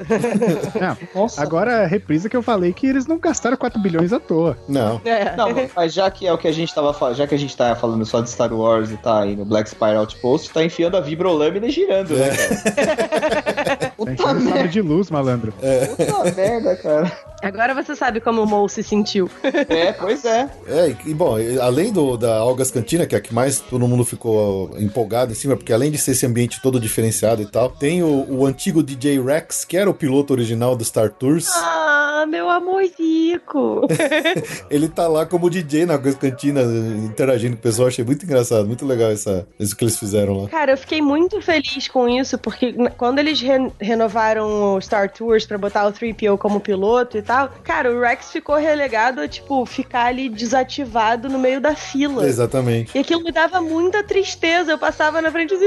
Nossa. 1.16 1.42
Agora, 1.42 1.86
reprisa 1.86 2.28
que 2.28 2.36
eu 2.36 2.42
falei 2.42 2.74
que 2.74 2.88
eles 2.88 3.06
não 3.06 3.20
gastaram 3.20 3.56
4 3.56 3.80
bilhões 3.80 4.12
à 4.12 4.20
toa. 4.20 4.58
Não. 4.68 5.00
É. 5.06 5.36
Não, 5.36 5.50
mas 5.76 5.94
já 5.94 6.10
que 6.10 6.26
é 6.26 6.34
o 6.34 6.38
que 6.38 6.48
a 6.48 6.52
gente 6.52 6.74
tava 6.74 6.94
falando, 6.94 7.16
já 7.16 7.28
que 7.28 7.36
a 7.36 7.40
gente 7.40 7.56
tá 7.56 7.76
falando 7.76 8.06
só 8.06 8.22
de 8.22 8.30
Star 8.30 8.52
Wars 8.52 8.92
e 8.92 8.98
tá 8.98 9.22
aí 9.22 9.36
no 9.36 9.46
Black 9.46 9.70
Spire 9.70 9.96
Outpost, 9.96 10.52
tá 10.52 10.64
enfiando 10.64 10.98
a 10.98 11.02
vibrolâmina 11.02 11.68
e 11.68 11.72
girando, 11.72 12.16
né, 12.16 12.30
cara? 12.36 13.91
Puta 14.06 14.34
merda. 14.34 14.68
de 14.68 14.82
luz, 14.82 15.10
malandro. 15.10 15.54
É. 15.62 15.86
Puta 15.88 16.32
merda, 16.36 16.76
cara. 16.76 17.12
Agora 17.42 17.74
você 17.74 17.96
sabe 17.96 18.22
como 18.22 18.44
o 18.44 18.46
Mo 18.46 18.68
se 18.70 18.84
sentiu. 18.84 19.30
É, 19.72 19.94
pois 19.94 20.26
é. 20.26 20.50
É, 20.68 20.96
e 21.06 21.14
bom, 21.14 21.36
além 21.62 21.92
do, 21.92 22.18
da 22.18 22.38
Algas 22.38 22.72
Cantina, 22.72 23.06
que 23.06 23.16
é 23.16 23.18
a 23.18 23.22
que 23.22 23.34
mais 23.34 23.60
todo 23.60 23.88
mundo 23.88 24.04
ficou 24.04 24.72
empolgado 24.78 25.32
em 25.32 25.36
cima, 25.36 25.56
porque 25.56 25.72
além 25.72 25.92
de 25.92 25.98
ser 25.98 26.12
esse 26.12 26.26
ambiente 26.26 26.62
todo 26.62 26.80
diferenciado 26.80 27.42
e 27.42 27.46
tal, 27.46 27.70
tem 27.70 28.04
o, 28.04 28.26
o 28.30 28.46
antigo 28.46 28.84
DJ 28.84 29.22
Rex, 29.22 29.64
que 29.64 29.78
era 29.78 29.90
o 29.90 29.94
piloto 29.94 30.34
original 30.34 30.76
do 30.76 30.84
Star 30.84 31.10
Tours. 31.10 31.48
Ah, 31.56 32.26
meu 32.28 32.50
amorzico! 32.50 33.88
Ele 34.70 34.88
tá 34.88 35.08
lá 35.08 35.26
como 35.26 35.50
DJ 35.50 35.86
na 35.86 35.94
Algas 35.94 36.16
Cantina, 36.16 36.62
interagindo 36.62 37.56
com 37.56 37.60
o 37.60 37.64
pessoal. 37.64 37.88
Achei 37.88 38.04
muito 38.04 38.26
engraçado, 38.26 38.68
muito 38.68 38.86
legal 38.86 39.12
essa, 39.12 39.48
isso 39.60 39.76
que 39.76 39.84
eles 39.84 39.98
fizeram 39.98 40.44
lá. 40.44 40.50
Cara, 40.50 40.74
eu 40.74 40.78
fiquei 40.78 41.02
muito 41.02 41.42
feliz 41.42 41.88
com 41.88 42.08
isso, 42.10 42.38
porque 42.38 42.74
quando 42.98 43.20
eles 43.20 43.40
re 43.42 43.72
renovaram 43.92 44.76
o 44.76 44.82
Star 44.82 45.10
Tours 45.10 45.46
pra 45.46 45.58
botar 45.58 45.86
o 45.88 45.92
3PO 45.92 46.38
como 46.38 46.60
piloto 46.60 47.18
e 47.18 47.22
tal, 47.22 47.32
tal. 47.32 47.50
Cara, 47.64 47.92
o 47.92 48.00
Rex 48.02 48.32
ficou 48.32 48.56
relegado 48.56 49.22
a, 49.22 49.28
tipo, 49.28 49.66
ficar 49.66 50.06
ali 50.06 50.30
desativado 50.30 51.30
no 51.30 51.40
meio 51.40 51.62
da 51.62 51.76
fila. 51.76 52.26
Exatamente. 52.26 52.98
E 52.98 53.02
aquilo 53.02 53.24
me 53.24 53.32
dava 53.32 53.62
muita 53.62 54.04
tristeza. 54.04 54.72
Eu 54.72 54.78
passava 54.78 55.22
na 55.22 55.32
frente 55.32 55.54
assim 55.54 55.66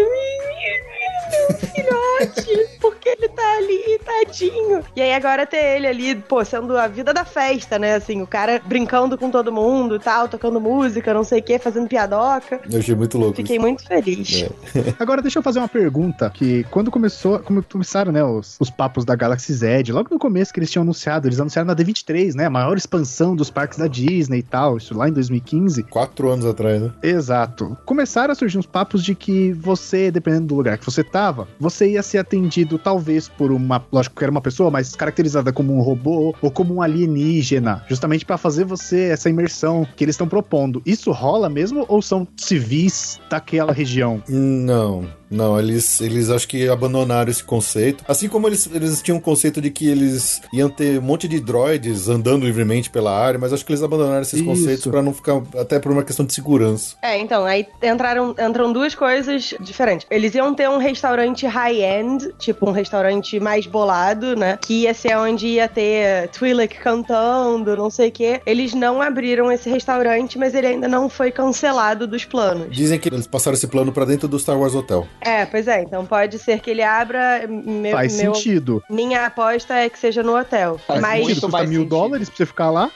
meu 1.31 1.59
filhote, 1.59 2.79
porque 2.81 3.09
ele 3.09 3.29
tá 3.29 3.57
ali, 3.59 4.01
tadinho. 4.05 4.83
E 4.95 5.03
aí 5.03 5.13
agora 5.13 5.47
ter 5.47 5.77
ele 5.77 5.87
ali, 5.87 6.15
pô, 6.15 6.45
sendo 6.45 6.77
a 6.77 6.87
vida 6.87 7.13
da 7.13 7.25
festa, 7.25 7.79
né? 7.79 7.95
Assim, 7.95 8.23
o 8.23 8.27
cara 8.27 8.61
brincando 8.65 9.17
com 9.17 9.31
todo 9.31 9.53
mundo 9.53 9.97
e 9.97 9.99
tal, 9.99 10.29
tocando 10.29 10.61
música, 10.61 11.15
não 11.15 11.25
sei 11.25 11.41
o 11.41 11.43
que, 11.43 11.59
fazendo 11.59 11.89
piadoca. 11.89 12.61
Eu 12.71 12.79
achei 12.79 12.95
muito 12.95 13.19
louco. 13.19 13.37
Fiquei 13.37 13.57
isso. 13.57 13.65
muito 13.65 13.87
feliz. 13.87 14.43
É. 14.43 14.95
agora 14.99 15.23
deixa 15.23 15.39
eu 15.39 15.43
fazer 15.43 15.59
uma 15.59 15.69
pergunta, 15.69 16.31
que 16.31 16.65
quando 16.65 16.91
começou, 16.91 17.39
como 17.41 17.63
começaram, 17.63 18.13
né, 18.13 18.25
os, 18.25 18.57
os 18.61 18.71
papos 18.71 19.05
da 19.05 19.15
Galaxy 19.15 19.53
Z, 19.53 19.85
logo 19.91 20.09
no 20.11 20.19
começo 20.19 20.53
que 20.53 20.59
eles 20.59 20.71
tinham 20.71 20.83
anunciado, 20.83 21.29
eles 21.29 21.41
anunciaram 21.41 21.67
na 21.67 21.75
D23, 21.75 22.35
né, 22.35 22.47
a 22.47 22.51
maior 22.51 22.77
expansão 22.77 23.35
dos 23.35 23.51
parques 23.51 23.79
da 23.79 23.87
Disney 23.87 24.39
e 24.39 24.43
tal, 24.43 24.77
isso 24.77 24.97
lá 24.97 25.09
em 25.09 25.13
2015. 25.13 25.85
Quatro 25.85 26.31
anos 26.31 26.47
atrás, 26.47 26.81
né? 26.81 26.91
Exato. 27.03 27.77
Começaram 27.85 28.33
a 28.33 28.35
surgir 28.35 28.59
uns 28.59 28.67
papos 28.67 29.03
de 29.03 29.15
que 29.15 29.53
você, 29.53 30.11
dependendo 30.11 30.47
do 30.47 30.55
lugar 30.55 30.79
que 30.79 30.85
você 30.85 31.03
tava, 31.25 31.49
você 31.59 31.93
ia 31.93 32.03
ser 32.03 32.19
atendido 32.19 32.79
talvez 32.79 33.29
por 33.31 33.51
uma, 33.51 33.83
lógico 33.91 34.15
que 34.15 34.23
era 34.23 34.31
uma 34.31 34.43
pessoa, 34.43 34.71
mas 34.71 34.95
caracterizada 34.95 35.55
como 35.55 35.75
um 35.75 35.81
robô 35.81 36.35
ou 36.43 36.51
como 36.51 36.75
um 36.75 36.83
alienígena, 36.83 37.83
justamente 37.89 38.27
para 38.27 38.37
fazer 38.37 38.65
você 38.65 39.05
essa 39.05 39.31
imersão 39.31 39.87
que 39.97 40.05
eles 40.05 40.15
estão 40.15 40.29
propondo. 40.29 40.83
Isso 40.85 41.11
rola 41.13 41.49
mesmo 41.49 41.87
ou 41.89 42.03
são 42.03 42.29
civis 42.37 43.19
daquela 43.31 43.73
região? 43.73 44.23
Não. 44.29 45.07
Não, 45.31 45.59
eles, 45.59 46.01
eles 46.01 46.31
acho 46.31 46.47
que 46.47 46.69
abandonaram 46.69 47.31
esse 47.31 47.43
conceito. 47.43 48.05
Assim 48.07 48.29
como 48.29 48.47
eles, 48.49 48.69
eles 48.73 49.03
tinham 49.03 49.19
um 49.19 49.21
conceito 49.21 49.61
de 49.61 49.71
que 49.71 49.89
eles 49.89 50.41
iam 50.53 50.69
ter 50.69 50.99
um 50.99 51.03
monte 51.03 51.27
de 51.27 51.41
droids 51.41 52.09
andando 52.09 52.45
livremente 52.45 52.91
pela 52.91 53.17
área, 53.17 53.39
mas 53.39 53.53
acho 53.53 53.65
que 53.65 53.73
eles 53.73 53.83
abandonaram 53.83 54.23
esses 54.23 54.41
Isso. 54.41 54.45
conceitos 54.45 54.87
para 54.87 55.03
não 55.03 55.13
ficar, 55.13 55.43
até 55.59 55.79
por 55.79 55.93
uma 55.93 56.03
questão 56.03 56.25
de 56.25 56.35
segurança. 56.35 56.97
É, 57.03 57.19
então, 57.19 57.45
aí 57.45 57.67
entraram, 57.83 58.35
entram 58.39 58.73
duas 58.73 58.95
coisas 58.95 59.55
diferentes. 59.61 60.07
Eles 60.11 60.35
iam 60.35 60.55
ter 60.55 60.69
um 60.69 60.79
restaurante 60.79 61.47
high-end, 61.47 62.33
tipo 62.39 62.69
um 62.69 62.73
restaurante 62.73 63.39
mais 63.41 63.67
bolado, 63.67 64.37
né? 64.37 64.59
Que 64.61 64.83
ia 64.83 64.95
ser 64.95 65.17
onde 65.17 65.47
ia 65.47 65.69
ter 65.69 66.29
Twi'lek 66.29 66.79
cantando, 66.79 67.77
não 67.77 67.91
sei 67.91 68.09
o 68.09 68.13
quê. 68.13 68.41
Eles 68.47 68.75
não 68.75 69.01
abriram 69.01 69.51
esse 69.51 69.69
restaurante, 69.69 70.39
mas 70.39 70.55
ele 70.55 70.67
ainda 70.67 70.89
não 70.89 71.09
foi 71.09 71.31
cancelado 71.31 72.07
dos 72.07 72.25
planos. 72.25 72.69
Dizem 72.71 72.99
que 72.99 73.09
eles 73.09 73.27
passaram 73.27 73.57
esse 73.57 73.67
plano 73.67 73.93
para 73.93 74.05
dentro 74.05 74.29
do 74.29 74.39
Star 74.39 74.59
Wars 74.59 74.75
Hotel. 74.75 75.07
É, 75.25 75.47
pois 75.47 75.67
é. 75.67 75.83
Então 75.83 76.05
pode 76.05 76.39
ser 76.39 76.61
que 76.61 76.71
ele 76.71 76.83
abra. 76.83 77.47
Meu, 77.49 77.93
Faz 77.93 78.17
meu, 78.17 78.35
sentido. 78.35 78.83
Minha 78.89 79.27
aposta 79.27 79.75
é 79.75 79.89
que 79.89 79.99
seja 79.99 80.23
no 80.23 80.37
hotel. 80.37 80.79
Faz 80.87 81.01
mas 81.01 81.23
muito 81.23 81.41
custa 81.41 81.65
mil 81.65 81.85
dólares 81.85 82.29
pra 82.29 82.37
você 82.37 82.47
ficar 82.47 82.71
lá. 82.71 82.91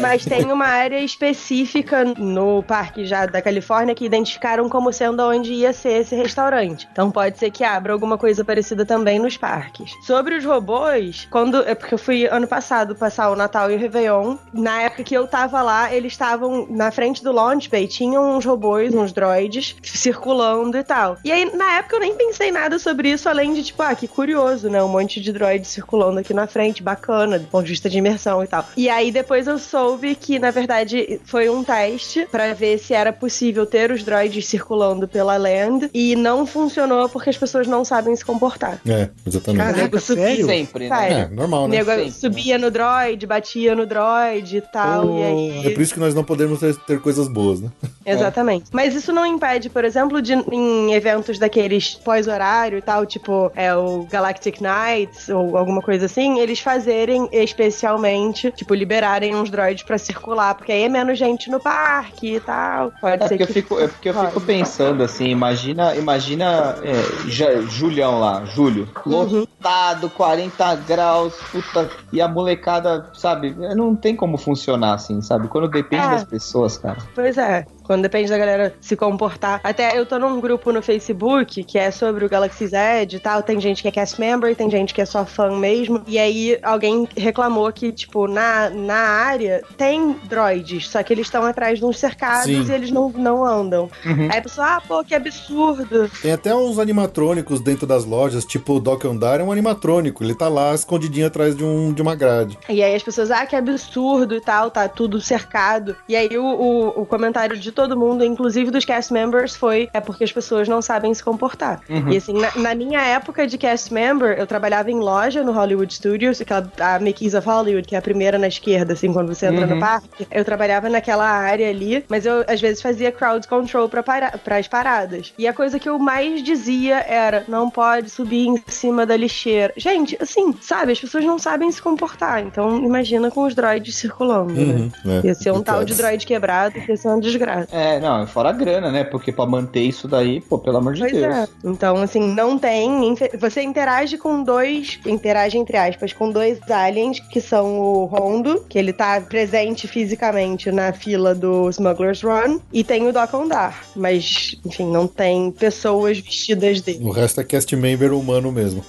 Mas 0.00 0.24
tem 0.24 0.50
uma 0.52 0.66
área 0.66 1.00
específica 1.00 2.04
no 2.04 2.62
parque 2.62 3.04
já 3.04 3.26
da 3.26 3.42
Califórnia 3.42 3.94
que 3.94 4.04
identificaram 4.04 4.68
como 4.68 4.92
sendo 4.92 5.20
onde 5.22 5.52
ia 5.52 5.72
ser 5.72 6.00
esse 6.00 6.14
restaurante. 6.14 6.88
Então 6.92 7.10
pode 7.10 7.38
ser 7.38 7.50
que 7.50 7.64
abra 7.64 7.92
alguma 7.92 8.16
coisa 8.16 8.44
parecida 8.44 8.86
também 8.86 9.18
nos 9.18 9.36
parques. 9.36 9.92
Sobre 10.02 10.36
os 10.36 10.44
robôs, 10.44 11.26
quando. 11.30 11.62
É 11.66 11.74
porque 11.74 11.94
eu 11.94 11.98
fui 11.98 12.26
ano 12.26 12.46
passado 12.46 12.94
passar 12.94 13.30
o 13.30 13.36
Natal 13.36 13.70
e 13.70 13.74
o 13.74 13.78
Réveillon. 13.78 14.36
Na 14.52 14.82
época 14.82 15.02
que 15.02 15.14
eu 15.14 15.26
tava 15.26 15.60
lá, 15.60 15.92
eles 15.92 16.12
estavam 16.12 16.66
na 16.70 16.90
frente 16.90 17.22
do 17.22 17.32
Launch 17.32 17.68
Bay, 17.68 17.86
tinham 17.86 18.36
uns 18.36 18.44
robôs, 18.44 18.94
uns 18.94 19.12
droids, 19.12 19.76
circulando 19.82 20.78
e 20.78 20.84
tal. 20.84 21.18
E 21.24 21.32
aí, 21.32 21.50
na 21.56 21.63
época, 21.78 21.96
eu 21.96 22.00
nem 22.00 22.14
pensei 22.14 22.50
nada 22.50 22.78
sobre 22.78 23.10
isso, 23.10 23.28
além 23.28 23.54
de, 23.54 23.62
tipo, 23.62 23.82
ah, 23.82 23.94
que 23.94 24.06
curioso, 24.06 24.68
né? 24.68 24.82
Um 24.82 24.88
monte 24.88 25.20
de 25.20 25.32
droids 25.32 25.68
circulando 25.68 26.18
aqui 26.20 26.32
na 26.32 26.46
frente, 26.46 26.82
bacana, 26.82 27.38
do 27.38 27.46
ponto 27.46 27.64
de 27.64 27.70
vista 27.70 27.90
de 27.90 27.98
imersão 27.98 28.42
e 28.42 28.46
tal. 28.46 28.64
E 28.76 28.88
aí, 28.88 29.10
depois 29.10 29.46
eu 29.46 29.58
soube 29.58 30.14
que, 30.14 30.38
na 30.38 30.50
verdade, 30.50 31.20
foi 31.24 31.48
um 31.48 31.62
teste 31.64 32.26
para 32.30 32.54
ver 32.54 32.78
se 32.78 32.94
era 32.94 33.12
possível 33.12 33.66
ter 33.66 33.90
os 33.90 34.02
droids 34.02 34.46
circulando 34.46 35.08
pela 35.08 35.36
land 35.36 35.90
e 35.92 36.16
não 36.16 36.46
funcionou 36.46 37.08
porque 37.08 37.30
as 37.30 37.36
pessoas 37.36 37.66
não 37.66 37.84
sabem 37.84 38.14
se 38.14 38.24
comportar. 38.24 38.80
É, 38.86 39.08
exatamente. 39.26 39.74
Caraca, 39.74 40.00
sério? 40.00 40.46
Sempre, 40.46 40.88
né? 40.88 41.20
É, 41.20 41.34
normal, 41.34 41.68
né? 41.68 41.78
Nego 41.78 41.90
sempre, 41.90 42.10
subia 42.12 42.58
né? 42.58 42.64
no 42.64 42.70
droid, 42.70 43.26
batia 43.26 43.74
no 43.74 43.86
droid 43.86 44.56
e 44.56 44.60
tal, 44.60 45.08
oh, 45.08 45.18
e 45.18 45.22
aí... 45.22 45.66
É 45.66 45.70
por 45.70 45.82
isso 45.82 45.94
que 45.94 46.00
nós 46.00 46.14
não 46.14 46.24
podemos 46.24 46.60
ter, 46.60 46.76
ter 46.76 47.00
coisas 47.00 47.28
boas, 47.28 47.60
né? 47.60 47.70
Exatamente. 48.04 48.64
É. 48.64 48.68
Mas 48.72 48.94
isso 48.94 49.12
não 49.12 49.24
impede, 49.24 49.70
por 49.70 49.84
exemplo, 49.84 50.20
de 50.20 50.34
em 50.34 50.92
eventos 50.92 51.38
daqueles 51.54 51.94
pós-horário 51.94 52.78
e 52.78 52.82
tal, 52.82 53.06
tipo 53.06 53.52
é 53.54 53.72
o 53.74 54.04
Galactic 54.10 54.60
Nights 54.60 55.28
ou 55.28 55.56
alguma 55.56 55.80
coisa 55.80 56.06
assim, 56.06 56.40
eles 56.40 56.58
fazerem 56.58 57.28
especialmente, 57.30 58.50
tipo, 58.50 58.74
liberarem 58.74 59.36
uns 59.36 59.48
droids 59.48 59.84
para 59.84 59.96
circular, 59.96 60.54
porque 60.56 60.72
aí 60.72 60.82
é 60.82 60.88
menos 60.88 61.16
gente 61.16 61.48
no 61.48 61.60
parque 61.60 62.36
e 62.36 62.40
tal. 62.40 62.92
Pode 63.00 63.22
é 63.22 63.28
ser 63.28 63.36
que 63.36 63.42
eu 63.44 63.46
fico, 63.46 63.78
é 63.78 63.86
porque 63.86 64.08
eu 64.08 64.14
fico 64.14 64.40
pensando 64.40 65.04
assim, 65.04 65.26
imagina, 65.26 65.94
imagina 65.94 66.76
é, 66.82 67.28
já, 67.28 67.60
Julião 67.62 68.18
lá, 68.18 68.44
Júlio, 68.44 68.88
uhum. 69.06 69.40
lotado, 69.40 70.10
40 70.10 70.74
graus, 70.76 71.34
puta, 71.52 71.88
e 72.12 72.20
a 72.20 72.26
molecada, 72.26 73.10
sabe, 73.14 73.54
não 73.74 73.94
tem 73.94 74.16
como 74.16 74.36
funcionar 74.36 74.94
assim, 74.94 75.22
sabe? 75.22 75.46
Quando 75.46 75.68
depende 75.68 76.04
é. 76.04 76.10
das 76.10 76.24
pessoas, 76.24 76.76
cara. 76.76 76.98
Pois 77.14 77.38
é. 77.38 77.64
Quando 77.84 78.02
depende 78.02 78.30
da 78.30 78.38
galera 78.38 78.74
se 78.80 78.96
comportar. 78.96 79.60
Até 79.62 79.96
eu 79.98 80.06
tô 80.06 80.18
num 80.18 80.40
grupo 80.40 80.72
no 80.72 80.82
Facebook 80.82 81.62
que 81.62 81.78
é 81.78 81.90
sobre 81.90 82.24
o 82.24 82.28
Galaxy 82.28 82.66
Z 82.66 83.08
e 83.12 83.18
tal. 83.18 83.42
Tem 83.42 83.60
gente 83.60 83.82
que 83.82 83.88
é 83.88 83.90
cast 83.90 84.18
member, 84.18 84.56
tem 84.56 84.70
gente 84.70 84.94
que 84.94 85.00
é 85.00 85.04
só 85.04 85.24
fã 85.24 85.50
mesmo. 85.50 86.02
E 86.06 86.18
aí 86.18 86.58
alguém 86.62 87.06
reclamou 87.16 87.70
que, 87.72 87.92
tipo, 87.92 88.26
na, 88.26 88.70
na 88.70 88.96
área 88.96 89.62
tem 89.76 90.16
droids, 90.24 90.88
só 90.88 91.02
que 91.02 91.12
eles 91.12 91.26
estão 91.26 91.44
atrás 91.44 91.78
de 91.78 91.84
uns 91.84 91.98
cercados 91.98 92.46
Sim. 92.46 92.64
e 92.66 92.72
eles 92.72 92.90
não, 92.90 93.10
não 93.10 93.44
andam. 93.44 93.90
Uhum. 94.04 94.28
Aí 94.30 94.38
a 94.38 94.42
pessoa, 94.42 94.76
ah, 94.76 94.80
pô, 94.80 95.04
que 95.04 95.14
absurdo. 95.14 96.10
Tem 96.22 96.32
até 96.32 96.54
uns 96.54 96.78
animatrônicos 96.78 97.60
dentro 97.60 97.86
das 97.86 98.04
lojas, 98.04 98.44
tipo 98.44 98.74
o 98.74 98.80
Doc 98.80 99.04
Ondar 99.04 99.40
é 99.40 99.44
um 99.44 99.52
animatrônico. 99.52 100.24
Ele 100.24 100.34
tá 100.34 100.48
lá 100.48 100.74
escondidinho 100.74 101.26
atrás 101.26 101.54
de, 101.54 101.62
um, 101.62 101.92
de 101.92 102.00
uma 102.00 102.14
grade. 102.14 102.58
E 102.68 102.82
aí 102.82 102.94
as 102.94 103.02
pessoas, 103.02 103.30
ah, 103.30 103.44
que 103.44 103.54
absurdo 103.54 104.34
e 104.34 104.40
tal, 104.40 104.70
tá 104.70 104.88
tudo 104.88 105.20
cercado. 105.20 105.94
E 106.08 106.16
aí 106.16 106.38
o, 106.38 106.44
o, 106.44 107.02
o 107.02 107.06
comentário 107.06 107.58
de 107.58 107.73
todo 107.74 107.96
mundo, 107.96 108.24
inclusive 108.24 108.70
dos 108.70 108.84
cast 108.84 109.12
members, 109.12 109.54
foi 109.54 109.88
é 109.92 110.00
porque 110.00 110.24
as 110.24 110.32
pessoas 110.32 110.68
não 110.68 110.80
sabem 110.80 111.12
se 111.12 111.22
comportar. 111.22 111.80
Uhum. 111.88 112.10
E 112.10 112.16
assim, 112.16 112.32
na, 112.32 112.50
na, 112.56 112.74
minha 112.74 113.00
época 113.00 113.46
de 113.46 113.58
cast 113.58 113.92
member, 113.92 114.36
eu 114.38 114.46
trabalhava 114.46 114.90
em 114.90 114.98
loja 114.98 115.42
no 115.42 115.52
Hollywood 115.52 115.92
Studios, 115.92 116.40
aquela, 116.40 116.70
a 116.80 116.98
Mickey's 116.98 117.34
of 117.34 117.46
Hollywood, 117.46 117.86
que 117.86 117.94
é 117.94 117.98
a 117.98 118.02
primeira 118.02 118.38
na 118.38 118.48
esquerda, 118.48 118.92
assim, 118.92 119.12
quando 119.12 119.34
você 119.34 119.46
entra 119.46 119.66
uhum. 119.66 119.74
no 119.74 119.80
parque. 119.80 120.26
Eu 120.30 120.44
trabalhava 120.44 120.88
naquela 120.88 121.26
área 121.26 121.68
ali, 121.68 122.04
mas 122.08 122.26
eu 122.26 122.44
às 122.46 122.60
vezes 122.60 122.80
fazia 122.80 123.12
crowd 123.12 123.46
control 123.48 123.88
pra, 123.88 124.02
para, 124.02 124.56
as 124.56 124.68
paradas. 124.68 125.32
E 125.38 125.46
a 125.46 125.52
coisa 125.52 125.78
que 125.78 125.88
eu 125.88 125.98
mais 125.98 126.42
dizia 126.42 127.04
era: 127.06 127.44
não 127.48 127.70
pode 127.70 128.10
subir 128.10 128.46
em 128.46 128.62
cima 128.66 129.04
da 129.06 129.16
lixeira. 129.16 129.72
Gente, 129.76 130.16
assim, 130.20 130.54
sabe, 130.60 130.92
as 130.92 131.00
pessoas 131.00 131.24
não 131.24 131.38
sabem 131.38 131.70
se 131.70 131.80
comportar. 131.80 132.42
Então, 132.42 132.84
imagina 132.84 133.30
com 133.30 133.44
os 133.44 133.54
droids 133.54 133.96
circulando, 133.96 134.52
né? 134.52 134.60
uhum, 134.60 134.92
né? 135.04 135.20
Ia 135.24 135.34
ser 135.34 135.52
um 135.52 135.62
tal 135.62 135.84
de 135.84 135.94
droid 135.94 136.26
quebrado, 136.26 136.78
ia 136.78 136.96
ser 136.96 137.08
uma 137.08 137.20
desgraça. 137.20 137.63
É, 137.70 138.00
não, 138.00 138.26
fora 138.26 138.50
a 138.50 138.52
grana, 138.52 138.90
né? 138.90 139.04
Porque 139.04 139.32
pra 139.32 139.46
manter 139.46 139.82
isso 139.82 140.08
daí, 140.08 140.40
pô, 140.40 140.58
pelo 140.58 140.78
amor 140.78 140.94
de 140.94 141.00
pois 141.00 141.12
Deus. 141.12 141.24
É. 141.24 141.48
Então, 141.64 141.96
assim, 141.96 142.32
não 142.34 142.58
tem. 142.58 143.14
Você 143.38 143.62
interage 143.62 144.18
com 144.18 144.42
dois. 144.42 144.98
Interage, 145.06 145.58
entre 145.58 145.76
aspas, 145.76 146.12
com 146.12 146.30
dois 146.30 146.58
aliens, 146.70 147.20
que 147.20 147.40
são 147.40 147.78
o 147.78 148.04
Rondo, 148.06 148.64
que 148.68 148.78
ele 148.78 148.92
tá 148.92 149.20
presente 149.20 149.86
fisicamente 149.86 150.70
na 150.70 150.92
fila 150.92 151.34
do 151.34 151.68
Smuggler's 151.70 152.22
Run, 152.22 152.58
e 152.72 152.84
tem 152.84 153.06
o 153.06 153.12
Doc 153.12 153.32
Ondar. 153.34 153.84
Mas, 153.94 154.56
enfim, 154.64 154.86
não 154.90 155.06
tem 155.06 155.50
pessoas 155.50 156.18
vestidas 156.18 156.80
dele. 156.80 157.04
O 157.04 157.10
resto 157.10 157.40
é 157.40 157.44
cast 157.44 157.74
member 157.76 158.12
humano 158.12 158.50
mesmo. 158.52 158.84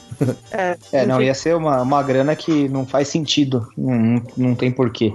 É, 0.51 0.77
é 0.91 1.05
não, 1.05 1.21
ia 1.21 1.33
ser 1.33 1.55
uma, 1.55 1.81
uma 1.81 2.01
grana 2.01 2.35
que 2.35 2.69
não 2.69 2.85
faz 2.85 3.07
sentido. 3.07 3.67
Não, 3.77 4.21
não 4.37 4.55
tem 4.55 4.71
porquê. 4.71 5.13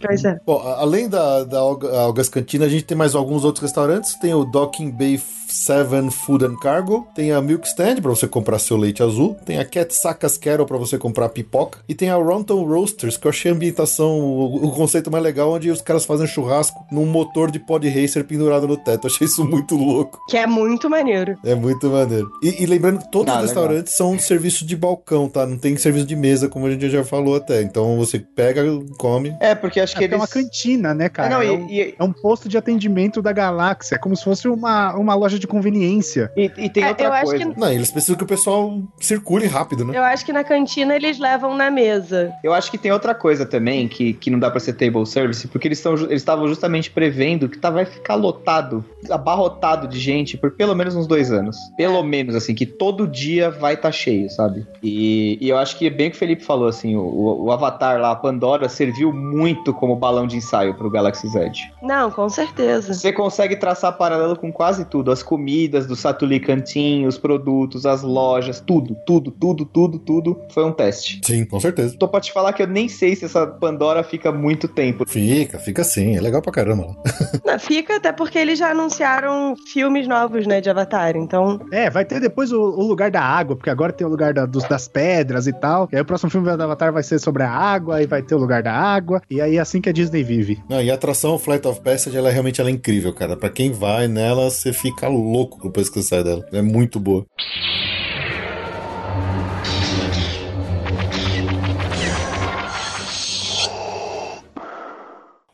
Pois 0.00 0.24
é. 0.24 0.38
Bom, 0.46 0.60
além 0.60 1.08
da, 1.08 1.44
da 1.44 1.58
Algas 1.58 2.28
Cantina, 2.28 2.64
a 2.66 2.68
gente 2.68 2.84
tem 2.84 2.96
mais 2.98 3.14
alguns 3.14 3.44
outros 3.44 3.62
restaurantes. 3.62 4.14
Tem 4.14 4.34
o 4.34 4.44
Docking 4.44 4.90
Bay 4.90 5.16
Seven 5.52 6.10
Food 6.10 6.44
and 6.44 6.56
Cargo, 6.56 7.06
tem 7.14 7.32
a 7.32 7.40
Milk 7.40 7.66
Stand 7.66 7.96
para 7.96 8.10
você 8.10 8.26
comprar 8.26 8.58
seu 8.58 8.76
leite 8.76 9.02
azul, 9.02 9.36
tem 9.44 9.58
a 9.58 9.64
Cat 9.64 9.94
Sacas 9.94 10.36
Carol 10.36 10.66
para 10.66 10.76
você 10.76 10.98
comprar 10.98 11.28
pipoca 11.28 11.78
e 11.88 11.94
tem 11.94 12.10
a 12.10 12.16
Ronton 12.16 12.64
Roasters, 12.64 13.16
que 13.16 13.26
eu 13.26 13.30
achei 13.30 13.50
a 13.50 13.54
ambientação, 13.54 14.20
o, 14.20 14.66
o, 14.66 14.72
conceito 14.72 15.10
mais 15.10 15.22
legal, 15.22 15.52
onde 15.52 15.70
os 15.70 15.80
caras 15.80 16.04
fazem 16.04 16.26
churrasco 16.26 16.86
num 16.90 17.06
motor 17.06 17.50
de 17.50 17.58
pod 17.58 17.88
racer 17.88 18.24
pendurado 18.24 18.66
no 18.66 18.76
teto. 18.76 19.06
Eu 19.06 19.10
achei 19.10 19.26
isso 19.26 19.44
muito 19.44 19.74
louco. 19.76 20.20
Que 20.28 20.36
é 20.36 20.46
muito 20.46 20.88
maneiro. 20.90 21.36
É 21.44 21.54
muito 21.54 21.88
maneiro. 21.88 22.30
E, 22.42 22.62
e 22.62 22.66
lembrando 22.66 22.98
que 22.98 23.10
todos 23.10 23.32
ah, 23.32 23.36
os 23.36 23.42
restaurantes 23.42 23.98
legal. 23.98 24.12
são 24.12 24.18
serviço 24.18 24.66
de 24.66 24.76
balcão, 24.76 25.28
tá? 25.28 25.46
Não 25.46 25.58
tem 25.58 25.76
serviço 25.76 26.06
de 26.06 26.16
mesa, 26.16 26.48
como 26.48 26.66
a 26.66 26.70
gente 26.70 26.88
já 26.90 27.04
falou 27.04 27.36
até. 27.36 27.62
Então 27.62 27.96
você 27.96 28.18
pega, 28.18 28.62
come. 28.98 29.34
É, 29.40 29.54
porque 29.54 29.80
acho 29.80 29.94
é, 29.94 29.98
que 29.98 30.04
eles... 30.04 30.14
é 30.14 30.16
uma 30.16 30.28
cantina, 30.28 30.94
né, 30.94 31.08
cara? 31.08 31.30
não, 31.30 31.42
é, 31.42 31.50
um, 31.50 31.68
e... 31.68 31.94
é 31.98 32.04
um 32.04 32.12
posto 32.12 32.48
de 32.48 32.56
atendimento 32.56 33.22
da 33.22 33.32
galáxia, 33.32 33.94
é 33.94 33.98
como 33.98 34.16
se 34.16 34.24
fosse 34.24 34.48
uma, 34.48 34.94
uma 34.94 35.14
loja 35.14 35.37
de 35.38 35.46
conveniência. 35.46 36.30
E, 36.36 36.50
e 36.56 36.70
tem 36.70 36.84
é, 36.84 36.88
outra 36.88 37.22
coisa. 37.22 37.38
Que... 37.38 37.60
Não, 37.60 37.72
eles 37.72 37.90
precisam 37.90 38.16
que 38.16 38.24
o 38.24 38.26
pessoal 38.26 38.80
circule 38.98 39.46
rápido, 39.46 39.84
né? 39.84 39.96
Eu 39.96 40.02
acho 40.02 40.24
que 40.24 40.32
na 40.32 40.44
cantina 40.44 40.94
eles 40.94 41.18
levam 41.18 41.56
na 41.56 41.70
mesa. 41.70 42.32
Eu 42.42 42.52
acho 42.52 42.70
que 42.70 42.78
tem 42.78 42.92
outra 42.92 43.14
coisa 43.14 43.44
também 43.44 43.88
que, 43.88 44.12
que 44.12 44.30
não 44.30 44.38
dá 44.38 44.50
pra 44.50 44.60
ser 44.60 44.74
table 44.74 45.06
service, 45.06 45.46
porque 45.48 45.68
eles 45.68 45.78
estavam 46.10 46.44
eles 46.44 46.50
justamente 46.50 46.90
prevendo 46.90 47.48
que 47.48 47.58
tá, 47.58 47.70
vai 47.70 47.84
ficar 47.84 48.14
lotado, 48.14 48.84
abarrotado 49.10 49.88
de 49.88 49.98
gente 49.98 50.36
por 50.36 50.50
pelo 50.52 50.74
menos 50.74 50.94
uns 50.94 51.06
dois 51.06 51.32
anos. 51.32 51.56
Pelo 51.76 52.02
menos, 52.02 52.34
assim, 52.34 52.54
que 52.54 52.66
todo 52.66 53.06
dia 53.06 53.50
vai 53.50 53.74
estar 53.74 53.88
tá 53.88 53.92
cheio, 53.92 54.30
sabe? 54.30 54.66
E, 54.82 55.38
e, 55.40 55.48
eu 55.48 55.56
acho 55.56 55.76
que 55.76 55.86
é 55.86 55.90
bem 55.90 56.08
o 56.08 56.10
que 56.10 56.16
o 56.16 56.18
Felipe 56.18 56.44
falou, 56.44 56.68
assim, 56.68 56.96
o, 56.96 57.44
o 57.44 57.52
Avatar 57.52 58.00
lá, 58.00 58.10
a 58.10 58.16
Pandora, 58.16 58.68
serviu 58.68 59.12
muito 59.12 59.72
como 59.72 59.96
balão 59.96 60.26
de 60.26 60.36
ensaio 60.36 60.74
pro 60.74 60.90
Galaxy 60.90 61.28
Z. 61.28 61.38
Não, 61.82 62.10
com 62.10 62.28
certeza. 62.28 62.92
Você 62.92 63.12
consegue 63.12 63.56
traçar 63.56 63.96
paralelo 63.96 64.36
com 64.36 64.52
quase 64.52 64.84
tudo. 64.84 65.10
As 65.10 65.22
comidas 65.28 65.86
do 65.86 65.94
Satuli 65.94 66.40
Cantin, 66.40 67.04
os 67.04 67.18
produtos, 67.18 67.84
as 67.84 68.00
lojas, 68.02 68.60
tudo, 68.60 68.96
tudo, 69.06 69.30
tudo, 69.30 69.66
tudo, 69.66 69.98
tudo 69.98 70.40
foi 70.54 70.64
um 70.64 70.72
teste. 70.72 71.20
Sim, 71.22 71.44
com 71.44 71.60
certeza. 71.60 71.94
Tô 71.98 72.08
pra 72.08 72.18
te 72.18 72.32
falar 72.32 72.54
que 72.54 72.62
eu 72.62 72.66
nem 72.66 72.88
sei 72.88 73.14
se 73.14 73.26
essa 73.26 73.46
Pandora 73.46 74.02
fica 74.02 74.32
muito 74.32 74.66
tempo. 74.66 75.04
Fica, 75.06 75.58
fica 75.58 75.84
sim. 75.84 76.16
É 76.16 76.20
legal 76.20 76.40
pra 76.40 76.50
caramba. 76.50 76.96
Não, 77.44 77.58
fica 77.58 77.96
até 77.96 78.10
porque 78.10 78.38
eles 78.38 78.58
já 78.58 78.70
anunciaram 78.70 79.54
filmes 79.70 80.08
novos, 80.08 80.46
né, 80.46 80.62
de 80.62 80.70
Avatar, 80.70 81.14
então... 81.14 81.60
É, 81.70 81.90
vai 81.90 82.06
ter 82.06 82.20
depois 82.20 82.50
o, 82.50 82.58
o 82.58 82.82
lugar 82.86 83.10
da 83.10 83.20
água, 83.20 83.54
porque 83.54 83.68
agora 83.68 83.92
tem 83.92 84.06
o 84.06 84.10
lugar 84.10 84.32
da, 84.32 84.46
dos, 84.46 84.64
das 84.64 84.88
pedras 84.88 85.46
e 85.46 85.52
tal. 85.52 85.90
E 85.92 85.96
aí 85.96 86.00
o 86.00 86.06
próximo 86.06 86.30
filme 86.30 86.56
do 86.56 86.62
Avatar 86.62 86.90
vai 86.90 87.02
ser 87.02 87.18
sobre 87.18 87.42
a 87.42 87.50
água, 87.50 88.02
e 88.02 88.06
vai 88.06 88.22
ter 88.22 88.34
o 88.34 88.38
lugar 88.38 88.62
da 88.62 88.72
água. 88.72 89.20
E 89.28 89.42
aí 89.42 89.56
é 89.56 89.60
assim 89.60 89.82
que 89.82 89.90
a 89.90 89.92
Disney 89.92 90.22
vive. 90.22 90.58
Não, 90.70 90.80
e 90.80 90.90
a 90.90 90.94
atração 90.94 91.38
Flight 91.38 91.68
of 91.68 91.82
Passage, 91.82 92.16
ela 92.16 92.30
é 92.30 92.32
realmente 92.32 92.62
ela 92.62 92.70
é 92.70 92.72
incrível, 92.72 93.12
cara. 93.12 93.36
Pra 93.36 93.50
quem 93.50 93.72
vai 93.72 94.08
nela, 94.08 94.48
você 94.48 94.72
fica 94.72 95.06
louco 95.20 95.62
depois 95.62 95.88
que 95.88 96.02
você 96.02 96.22
dela. 96.22 96.46
É 96.52 96.62
muito 96.62 96.98
boa. 96.98 97.26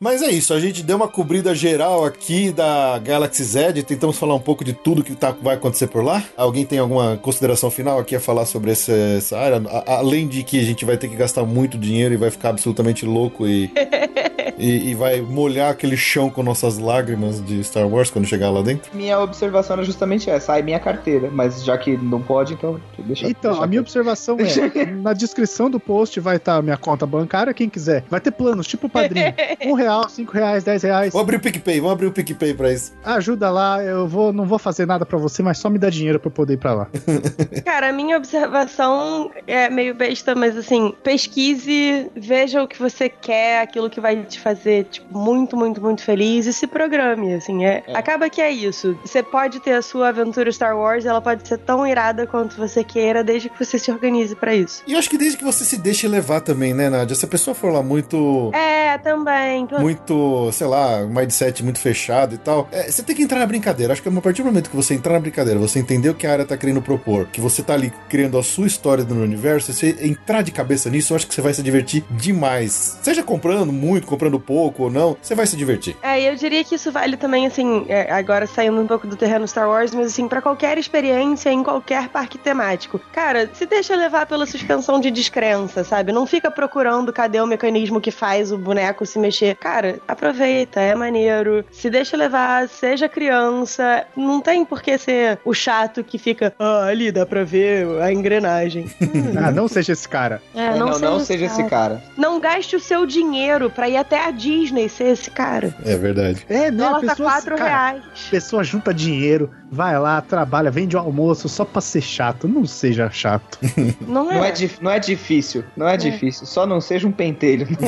Mas 0.05 0.21
é 0.21 0.29
isso, 0.29 0.53
a 0.53 0.59
gente 0.59 0.83
deu 0.83 0.97
uma 0.97 1.07
cobrida 1.07 1.55
geral 1.55 2.05
aqui 2.05 2.51
da 2.51 2.99
Galaxy 2.99 3.43
Z, 3.43 3.81
tentamos 3.81 4.19
falar 4.19 4.35
um 4.35 4.39
pouco 4.39 4.63
de 4.63 4.71
tudo 4.71 5.03
que 5.03 5.15
tá, 5.15 5.31
vai 5.31 5.55
acontecer 5.55 5.87
por 5.87 6.03
lá. 6.03 6.23
Alguém 6.37 6.63
tem 6.63 6.77
alguma 6.77 7.17
consideração 7.17 7.71
final 7.71 7.97
aqui 7.97 8.15
a 8.15 8.19
falar 8.19 8.45
sobre 8.45 8.69
essa, 8.69 8.91
essa 8.91 9.35
área? 9.35 9.63
A, 9.67 9.95
além 9.95 10.27
de 10.27 10.43
que 10.43 10.59
a 10.59 10.63
gente 10.63 10.85
vai 10.85 10.95
ter 10.95 11.07
que 11.07 11.15
gastar 11.15 11.43
muito 11.43 11.75
dinheiro 11.75 12.13
e 12.13 12.17
vai 12.17 12.29
ficar 12.29 12.49
absolutamente 12.49 13.03
louco 13.03 13.47
e 13.47 13.71
e, 14.57 14.91
e, 14.91 14.95
vai 14.95 15.21
molhar 15.21 15.71
aquele 15.71 15.97
chão 15.97 16.29
com 16.29 16.43
nossas 16.43 16.77
lágrimas 16.77 17.43
de 17.43 17.63
Star 17.63 17.87
Wars 17.87 18.09
quando 18.09 18.25
chegar 18.25 18.49
lá 18.49 18.61
dentro? 18.61 18.95
Minha 18.95 19.19
observação 19.19 19.79
é 19.79 19.83
justamente 19.83 20.29
essa, 20.29 20.53
ai 20.53 20.61
minha 20.61 20.79
carteira, 20.79 21.29
mas 21.31 21.63
já 21.63 21.77
que 21.77 21.97
não 21.97 22.21
pode, 22.21 22.53
então 22.53 22.79
deixa 22.99 23.27
Então, 23.27 23.51
deixa 23.51 23.63
a 23.63 23.67
minha 23.67 23.81
observação 23.81 24.37
é, 24.39 24.85
na 24.95 25.13
descrição 25.13 25.69
do 25.69 25.79
post 25.79 26.19
vai 26.19 26.37
estar 26.37 26.57
tá 26.57 26.61
minha 26.61 26.77
conta 26.77 27.05
bancária, 27.05 27.53
quem 27.53 27.69
quiser. 27.69 28.03
Vai 28.09 28.19
ter 28.19 28.31
planos, 28.31 28.67
tipo 28.67 28.87
padrinho. 28.89 29.33
um 29.65 29.73
real, 29.73 30.07
cinco 30.09 30.33
reais, 30.33 30.63
dez 30.63 30.83
reais. 30.83 31.11
Vamos 31.11 31.23
abrir 31.23 31.37
o 31.37 31.39
PicPay, 31.39 31.79
vamos 31.79 31.93
abrir 31.93 32.07
o 32.07 32.11
PicPay 32.11 32.53
pra 32.53 32.71
isso. 32.71 32.93
Ajuda 33.03 33.49
lá, 33.49 33.83
eu 33.83 34.07
vou, 34.07 34.31
não 34.31 34.45
vou 34.45 34.59
fazer 34.59 34.85
nada 34.85 35.05
pra 35.05 35.17
você, 35.17 35.43
mas 35.43 35.57
só 35.57 35.69
me 35.69 35.77
dá 35.77 35.89
dinheiro 35.89 36.19
pra 36.19 36.27
eu 36.27 36.33
poder 36.33 36.53
ir 36.53 36.57
pra 36.57 36.73
lá. 36.73 36.87
Cara, 37.65 37.89
a 37.89 37.93
minha 37.93 38.17
observação 38.17 39.31
é 39.47 39.69
meio 39.69 39.93
besta, 39.93 40.35
mas 40.35 40.57
assim, 40.57 40.93
pesquise, 41.03 42.09
veja 42.15 42.63
o 42.63 42.67
que 42.67 42.79
você 42.79 43.09
quer, 43.09 43.61
aquilo 43.61 43.89
que 43.89 43.99
vai 43.99 44.23
te 44.23 44.39
fazer, 44.45 44.83
tipo, 44.85 45.17
muito, 45.17 45.57
muito, 45.57 45.81
muito 45.81 46.03
feliz 46.03 46.45
e 46.45 46.53
se 46.53 46.67
programe, 46.67 47.33
assim. 47.33 47.65
É, 47.65 47.83
é. 47.87 47.97
Acaba 47.97 48.29
que 48.29 48.39
é 48.39 48.51
isso. 48.51 48.95
Você 49.03 49.23
pode 49.23 49.59
ter 49.59 49.73
a 49.73 49.81
sua 49.81 50.09
aventura 50.09 50.51
Star 50.51 50.77
Wars, 50.77 51.03
ela 51.03 51.19
pode 51.19 51.47
ser 51.47 51.57
tão 51.57 51.87
irada 51.87 52.27
quanto 52.27 52.55
você 52.55 52.83
queira, 52.83 53.23
desde 53.23 53.49
que 53.49 53.57
você 53.57 53.79
se 53.79 53.89
organize 53.89 54.35
para 54.35 54.53
isso. 54.53 54.83
E 54.85 54.93
eu 54.93 54.99
acho 54.99 55.09
que 55.09 55.17
desde 55.17 55.35
que 55.35 55.43
você 55.43 55.65
se 55.65 55.77
deixe 55.77 56.07
levar 56.07 56.41
também, 56.41 56.75
né, 56.75 56.91
Nádia? 56.91 57.15
Se 57.15 57.25
a 57.25 57.27
pessoa 57.27 57.55
for 57.55 57.73
lá 57.73 57.81
muito. 57.81 58.51
É, 58.53 58.99
também. 58.99 59.67
Muito, 59.79 60.51
sei 60.51 60.67
lá, 60.67 60.97
um 60.97 61.09
mindset 61.09 61.63
muito 61.63 61.79
fechado 61.79 62.35
e 62.35 62.37
tal. 62.37 62.67
É, 62.71 62.83
você 62.91 63.01
tem 63.01 63.15
que 63.15 63.23
entrar 63.23 63.39
na 63.39 63.47
brincadeira. 63.47 63.93
Acho 63.93 64.03
que 64.03 64.09
a 64.09 64.21
partir 64.21 64.43
do 64.43 64.45
momento 64.45 64.69
que 64.69 64.75
você 64.75 64.93
entrar 64.93 65.13
na 65.13 65.19
brincadeira, 65.19 65.59
você 65.59 65.79
entender 65.79 66.09
o 66.09 66.13
que 66.13 66.27
a 66.27 66.31
área 66.31 66.45
tá 66.45 66.55
querendo 66.55 66.83
propor, 66.83 67.25
que 67.31 67.41
você 67.41 67.63
tá 67.63 67.73
ali 67.73 67.91
criando 68.07 68.37
a 68.37 68.43
sua 68.43 68.67
história 68.67 69.03
do 69.03 69.15
universo, 69.15 69.73
você 69.73 69.97
entrar 70.01 70.43
de 70.43 70.51
cabeça 70.51 70.87
nisso, 70.87 71.13
eu 71.13 71.15
acho 71.15 71.25
que 71.25 71.33
você 71.33 71.41
vai 71.41 71.53
se 71.53 71.63
divertir 71.63 72.03
demais. 72.11 72.99
Seja 73.01 73.23
comprando 73.23 73.73
muito, 73.73 74.05
comprando 74.05 74.34
pouco 74.39 74.83
ou 74.83 74.91
não, 74.91 75.17
você 75.21 75.35
vai 75.35 75.45
se 75.45 75.55
divertir. 75.55 75.95
É, 76.01 76.21
eu 76.21 76.35
diria 76.35 76.63
que 76.63 76.75
isso 76.75 76.91
vale 76.91 77.17
também, 77.17 77.47
assim, 77.47 77.85
é, 77.87 78.11
agora 78.11 78.47
saindo 78.47 78.79
um 78.79 78.87
pouco 78.87 79.07
do 79.07 79.15
terreno 79.15 79.47
Star 79.47 79.67
Wars, 79.67 79.93
mas 79.93 80.07
assim, 80.07 80.27
para 80.27 80.41
qualquer 80.41 80.77
experiência 80.77 81.49
em 81.49 81.63
qualquer 81.63 82.09
parque 82.09 82.37
temático. 82.37 82.99
Cara, 83.11 83.49
se 83.53 83.65
deixa 83.65 83.95
levar 83.95 84.25
pela 84.25 84.45
suspensão 84.45 84.99
de 84.99 85.11
descrença, 85.11 85.83
sabe? 85.83 86.11
Não 86.11 86.25
fica 86.25 86.51
procurando 86.51 87.13
cadê 87.13 87.39
o 87.39 87.47
mecanismo 87.47 88.01
que 88.01 88.11
faz 88.11 88.51
o 88.51 88.57
boneco 88.57 89.05
se 89.05 89.17
mexer. 89.19 89.55
Cara, 89.55 89.99
aproveita, 90.07 90.79
é 90.79 90.95
maneiro. 90.95 91.65
Se 91.71 91.89
deixa 91.89 92.17
levar, 92.17 92.67
seja 92.67 93.07
criança. 93.07 94.05
Não 94.15 94.41
tem 94.41 94.65
por 94.65 94.81
que 94.81 94.97
ser 94.97 95.39
o 95.45 95.53
chato 95.53 96.03
que 96.03 96.17
fica, 96.17 96.53
ah, 96.59 96.85
ali 96.85 97.11
dá 97.11 97.25
pra 97.25 97.43
ver 97.43 98.01
a 98.01 98.11
engrenagem. 98.11 98.89
ah, 99.37 99.51
não 99.51 99.67
seja 99.67 99.93
esse 99.93 100.07
cara. 100.07 100.41
É, 100.53 100.71
não, 100.71 100.87
não, 100.87 100.93
seja, 100.93 101.09
não 101.09 101.19
seja 101.19 101.45
esse 101.45 101.63
cara. 101.65 102.03
Não 102.17 102.39
gaste 102.39 102.75
o 102.75 102.79
seu 102.79 103.05
dinheiro 103.05 103.69
pra 103.69 103.89
ir 103.89 103.97
até 103.97 104.24
a 104.25 104.31
Disney 104.31 104.89
ser 104.89 105.13
esse 105.13 105.29
cara. 105.29 105.75
É 105.85 105.95
verdade. 105.95 106.45
É, 106.49 106.71
né? 106.71 106.71
Dólar 106.71 107.01
pessoa, 107.01 107.29
tá 107.29 107.41
4 107.41 107.55
reais. 107.55 108.03
Pessoa 108.31 108.63
junta 108.63 108.93
dinheiro, 108.93 109.51
vai 109.71 109.97
lá, 109.99 110.19
trabalha, 110.21 110.71
vende 110.71 110.95
o 110.95 110.99
almoço 110.99 111.47
só 111.47 111.63
pra 111.63 111.79
ser 111.79 112.01
chato. 112.01 112.47
Não 112.47 112.65
seja 112.65 113.09
chato. 113.11 113.59
Não 114.01 114.31
é. 114.31 114.35
Não 114.35 114.45
é, 114.45 114.53
não 114.81 114.91
é 114.91 114.99
difícil. 114.99 115.63
Não 115.77 115.87
é, 115.87 115.93
é, 115.93 115.97
difícil. 115.97 116.47
Só 116.47 116.65
não 116.65 116.81
seja 116.81 117.07
um 117.07 117.11
pentelho. 117.11 117.67
Não 117.79 117.87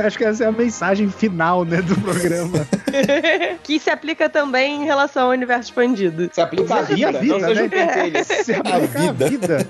é 0.00 0.06
Acho 0.06 0.18
que 0.18 0.24
essa 0.24 0.44
é 0.44 0.46
a 0.46 0.52
mensagem 0.52 1.08
final, 1.08 1.64
né, 1.64 1.82
do 1.82 2.00
programa. 2.00 2.66
que 3.62 3.78
se 3.78 3.90
aplica 3.90 4.28
também 4.28 4.82
em 4.82 4.84
relação 4.84 5.24
ao 5.24 5.30
universo 5.30 5.70
expandido. 5.70 6.30
Se 6.32 6.40
aplica 6.40 6.76
à 6.76 6.82
vida, 6.82 7.20
vida, 7.20 7.38
não 7.38 7.40
né? 7.40 7.48
seja 7.48 7.64
um 7.64 7.68
pentelho. 7.68 8.24
Se 8.24 8.52
aplica 8.54 9.08
à 9.08 9.12
vida. 9.12 9.66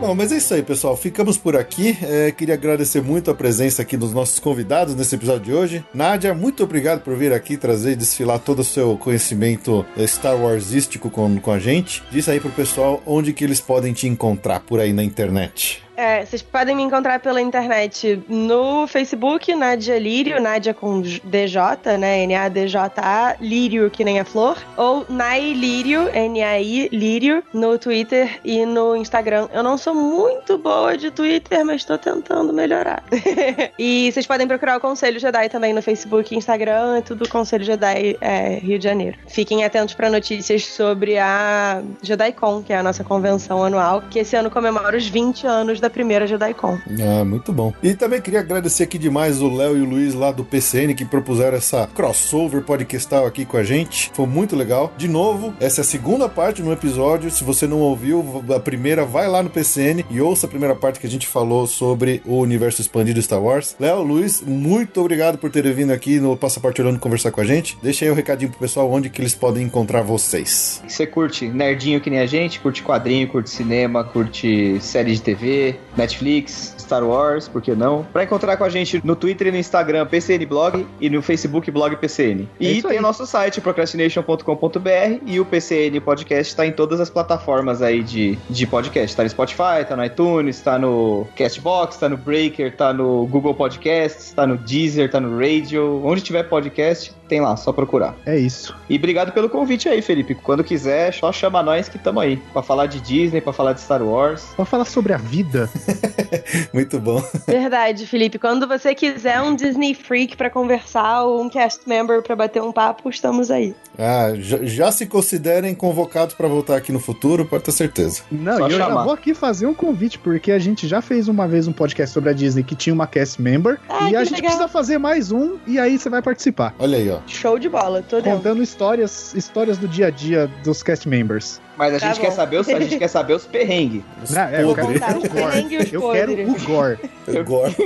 Bom, 0.00 0.14
mas 0.14 0.32
é 0.32 0.36
isso 0.36 0.54
aí, 0.54 0.62
pessoal. 0.62 0.96
Ficamos 0.96 1.38
por 1.38 1.56
aqui. 1.56 1.96
É, 2.02 2.30
queria 2.30 2.54
agradecer 2.54 3.02
muito 3.02 3.30
a 3.30 3.34
presença 3.34 3.82
aqui 3.82 3.96
dos 3.96 4.12
nossos 4.12 4.38
convidados 4.38 4.94
nesse 4.94 5.14
episódio 5.14 5.44
de 5.44 5.52
hoje. 5.52 5.84
Nádia, 5.94 6.34
muito 6.34 6.62
obrigado 6.62 7.02
por 7.02 7.16
vir 7.16 7.32
aqui 7.32 7.56
trazer 7.56 7.92
e 7.92 7.96
desfilar 7.96 8.38
todo 8.38 8.60
o 8.60 8.64
seu 8.64 8.96
conhecimento 8.96 9.84
é, 9.96 10.06
Star 10.06 10.36
Warsístico 10.36 11.10
com, 11.10 11.38
com 11.38 11.50
a 11.50 11.58
gente. 11.58 12.02
Diz 12.10 12.28
aí 12.28 12.40
pro 12.40 12.50
pessoal 12.50 13.02
onde 13.06 13.32
que 13.32 13.44
eles 13.44 13.60
podem 13.60 13.92
te 13.92 14.06
encontrar 14.06 14.60
por 14.60 14.80
aí 14.80 14.92
na 14.92 15.04
internet. 15.04 15.83
É, 15.96 16.24
vocês 16.24 16.42
podem 16.42 16.74
me 16.74 16.82
encontrar 16.82 17.20
pela 17.20 17.40
internet 17.40 18.22
no 18.28 18.86
Facebook, 18.86 19.54
Nadia 19.54 19.98
Lírio, 19.98 20.40
Nadia 20.40 20.74
com 20.74 21.00
DJ, 21.00 21.60
né? 21.98 22.22
N-A-D-J-A, 22.24 23.36
Lírio, 23.40 23.90
que 23.90 24.04
nem 24.04 24.18
a 24.18 24.24
flor. 24.24 24.56
Ou 24.76 25.06
Nai 25.08 25.52
Lírio, 25.52 26.08
N-A-I 26.12 26.88
Lírio, 26.92 27.42
no 27.52 27.78
Twitter 27.78 28.40
e 28.44 28.66
no 28.66 28.96
Instagram. 28.96 29.48
Eu 29.52 29.62
não 29.62 29.78
sou 29.78 29.94
muito 29.94 30.58
boa 30.58 30.96
de 30.96 31.10
Twitter, 31.10 31.64
mas 31.64 31.84
tô 31.84 31.96
tentando 31.96 32.52
melhorar. 32.52 33.04
e 33.78 34.10
vocês 34.12 34.26
podem 34.26 34.46
procurar 34.46 34.78
o 34.78 34.80
Conselho 34.80 35.20
Jedi 35.20 35.48
também 35.48 35.72
no 35.72 35.82
Facebook 35.82 36.34
e 36.34 36.38
Instagram, 36.38 36.98
é 36.98 37.00
tudo 37.02 37.28
Conselho 37.28 37.64
Jedi 37.64 38.16
é, 38.20 38.58
Rio 38.58 38.78
de 38.78 38.84
Janeiro. 38.84 39.16
Fiquem 39.28 39.64
atentos 39.64 39.94
para 39.94 40.10
notícias 40.10 40.66
sobre 40.66 41.18
a 41.18 41.82
JediCon, 42.02 42.62
que 42.62 42.72
é 42.72 42.78
a 42.78 42.82
nossa 42.82 43.04
convenção 43.04 43.62
anual, 43.62 44.02
que 44.10 44.18
esse 44.18 44.34
ano 44.34 44.50
comemora 44.50 44.96
os 44.96 45.06
20 45.06 45.46
anos 45.46 45.80
da 45.84 45.90
primeira 45.90 46.26
JediCon. 46.26 46.78
Ah, 47.00 47.24
muito 47.24 47.52
bom. 47.52 47.72
E 47.82 47.94
também 47.94 48.20
queria 48.20 48.40
agradecer 48.40 48.84
aqui 48.84 48.96
demais 48.98 49.42
o 49.42 49.54
Léo 49.54 49.76
e 49.76 49.82
o 49.82 49.84
Luiz 49.84 50.14
lá 50.14 50.32
do 50.32 50.42
PCN 50.42 50.94
que 50.94 51.04
propuseram 51.04 51.58
essa 51.58 51.86
crossover 51.94 52.62
podcastal 52.62 53.26
aqui 53.26 53.44
com 53.44 53.58
a 53.58 53.62
gente. 53.62 54.10
Foi 54.14 54.26
muito 54.26 54.56
legal. 54.56 54.92
De 54.96 55.06
novo, 55.06 55.52
essa 55.60 55.80
é 55.80 55.82
a 55.82 55.84
segunda 55.84 56.26
parte 56.26 56.62
no 56.62 56.72
episódio. 56.72 57.30
Se 57.30 57.44
você 57.44 57.66
não 57.66 57.80
ouviu 57.80 58.42
a 58.54 58.58
primeira, 58.58 59.04
vai 59.04 59.28
lá 59.28 59.42
no 59.42 59.50
PCN 59.50 60.06
e 60.10 60.20
ouça 60.20 60.46
a 60.46 60.48
primeira 60.48 60.74
parte 60.74 60.98
que 60.98 61.06
a 61.06 61.10
gente 61.10 61.26
falou 61.26 61.66
sobre 61.66 62.22
o 62.24 62.38
universo 62.38 62.80
expandido 62.80 63.20
Star 63.20 63.42
Wars. 63.42 63.76
Léo, 63.78 64.02
Luiz, 64.02 64.40
muito 64.40 65.00
obrigado 65.00 65.36
por 65.36 65.50
terem 65.50 65.72
vindo 65.72 65.92
aqui 65.92 66.18
no 66.18 66.34
Passaporte 66.36 66.80
Orlando 66.80 66.98
conversar 66.98 67.30
com 67.30 67.42
a 67.42 67.44
gente. 67.44 67.76
Deixa 67.82 68.06
aí 68.06 68.10
o 68.10 68.14
um 68.14 68.16
recadinho 68.16 68.50
pro 68.50 68.60
pessoal 68.60 68.90
onde 68.90 69.10
que 69.10 69.20
eles 69.20 69.34
podem 69.34 69.64
encontrar 69.64 70.00
vocês. 70.00 70.82
Você 70.88 71.06
curte 71.06 71.46
nerdinho 71.46 72.00
que 72.00 72.08
nem 72.08 72.20
a 72.20 72.26
gente, 72.26 72.58
curte 72.58 72.82
quadrinho, 72.82 73.28
curte 73.28 73.50
cinema, 73.50 74.02
curte 74.02 74.78
série 74.80 75.12
de 75.12 75.20
TV, 75.20 75.73
Netflix, 75.96 76.74
Star 76.78 77.04
Wars, 77.04 77.48
por 77.48 77.62
que 77.62 77.74
não? 77.74 78.04
Para 78.12 78.24
encontrar 78.24 78.56
com 78.56 78.64
a 78.64 78.68
gente 78.68 79.00
no 79.04 79.16
Twitter 79.16 79.48
e 79.48 79.52
no 79.52 79.56
Instagram 79.56 80.06
PCN 80.06 80.46
Blog 80.46 80.86
e 81.00 81.10
no 81.10 81.22
Facebook 81.22 81.70
Blog 81.70 81.96
PCN. 81.96 82.48
E 82.60 82.78
é 82.78 82.82
tem 82.82 82.98
o 82.98 83.02
nosso 83.02 83.26
site 83.26 83.60
procrastination.com.br 83.60 85.20
e 85.26 85.40
o 85.40 85.44
PCN 85.44 86.00
Podcast 86.00 86.52
está 86.52 86.66
em 86.66 86.72
todas 86.72 87.00
as 87.00 87.10
plataformas 87.10 87.82
aí 87.82 88.02
de, 88.02 88.38
de 88.48 88.66
podcast. 88.66 89.16
Tá 89.16 89.22
no 89.22 89.30
Spotify, 89.30 89.84
tá 89.88 89.96
no 89.96 90.04
iTunes, 90.04 90.60
tá 90.60 90.78
no 90.78 91.26
Castbox, 91.36 91.96
tá 91.96 92.08
no 92.08 92.16
Breaker, 92.16 92.74
tá 92.76 92.92
no 92.92 93.26
Google 93.26 93.54
Podcasts, 93.54 94.32
tá 94.32 94.46
no 94.46 94.56
Deezer, 94.56 95.10
tá 95.10 95.20
no 95.20 95.38
Radio. 95.38 96.04
Onde 96.04 96.20
tiver 96.20 96.44
podcast, 96.44 97.12
tem 97.28 97.40
lá, 97.40 97.56
só 97.56 97.72
procurar. 97.72 98.14
É 98.26 98.36
isso. 98.38 98.74
E 98.88 98.96
obrigado 98.96 99.32
pelo 99.32 99.48
convite 99.48 99.88
aí, 99.88 100.02
Felipe. 100.02 100.34
Quando 100.34 100.62
quiser, 100.62 101.12
só 101.12 101.32
chama 101.32 101.62
nós 101.62 101.88
que 101.88 101.96
estamos 101.96 102.22
aí. 102.22 102.36
Pra 102.52 102.62
falar 102.62 102.86
de 102.86 103.00
Disney, 103.00 103.40
pra 103.40 103.52
falar 103.52 103.72
de 103.72 103.80
Star 103.80 104.02
Wars. 104.02 104.44
Pra 104.56 104.64
falar 104.64 104.84
sobre 104.84 105.12
a 105.12 105.16
vida. 105.16 105.68
Muito 106.72 106.98
bom. 107.00 107.22
Verdade, 107.46 108.06
Felipe. 108.06 108.38
Quando 108.38 108.66
você 108.66 108.94
quiser 108.94 109.40
um 109.40 109.54
Disney 109.54 109.94
Freak 109.94 110.36
para 110.36 110.50
conversar 110.50 111.22
ou 111.24 111.42
um 111.42 111.48
cast 111.48 111.88
member 111.88 112.22
para 112.22 112.36
bater 112.36 112.62
um 112.62 112.72
papo, 112.72 113.08
estamos 113.08 113.50
aí. 113.50 113.74
Ah, 113.98 114.32
já, 114.34 114.58
já 114.62 114.92
se 114.92 115.06
considerem 115.06 115.74
convocados 115.74 116.34
para 116.34 116.48
voltar 116.48 116.76
aqui 116.76 116.90
no 116.92 116.98
futuro, 117.00 117.44
pode 117.44 117.64
ter 117.64 117.72
certeza. 117.72 118.22
Não, 118.30 118.56
Só 118.58 118.66
eu 118.66 118.70
chamar. 118.78 118.94
já 118.94 119.02
vou 119.04 119.12
aqui 119.12 119.34
fazer 119.34 119.66
um 119.66 119.74
convite, 119.74 120.18
porque 120.18 120.50
a 120.52 120.58
gente 120.58 120.86
já 120.88 121.00
fez 121.00 121.28
uma 121.28 121.46
vez 121.46 121.68
um 121.68 121.72
podcast 121.72 122.12
sobre 122.12 122.30
a 122.30 122.32
Disney 122.32 122.62
que 122.64 122.74
tinha 122.74 122.92
uma 122.92 123.06
cast 123.06 123.40
member. 123.40 123.78
Ah, 123.88 124.10
e 124.10 124.16
a 124.16 124.24
gente 124.24 124.34
legal. 124.34 124.50
precisa 124.50 124.68
fazer 124.68 124.98
mais 124.98 125.30
um, 125.30 125.56
e 125.66 125.78
aí 125.78 125.98
você 125.98 126.08
vai 126.10 126.20
participar. 126.22 126.74
Olha 126.78 126.98
aí, 126.98 127.08
ó. 127.10 127.13
Show 127.26 127.58
de 127.58 127.68
bola, 127.68 128.02
tô 128.02 128.16
dentro. 128.16 128.38
Contando 128.38 128.62
histórias, 128.62 129.34
histórias 129.34 129.78
do 129.78 129.88
dia 129.88 130.06
a 130.06 130.10
dia 130.10 130.50
dos 130.62 130.82
cast 130.82 131.08
members. 131.08 131.60
Mas 131.76 131.94
a, 131.94 132.00
tá 132.00 132.06
gente, 132.08 132.20
quer 132.20 132.30
saber 132.30 132.58
os, 132.58 132.68
a 132.68 132.80
gente 132.80 132.98
quer 132.98 133.08
saber 133.08 133.34
os 133.34 133.46
perrengues. 133.46 134.02
Não, 134.30 134.42
é, 134.42 134.62
eu, 134.62 134.74
quero, 134.74 134.92
eu 134.92 136.10
quero 136.10 136.50
o 136.50 136.64
gore. 136.64 136.98
O 137.26 137.44
gore. 137.44 137.76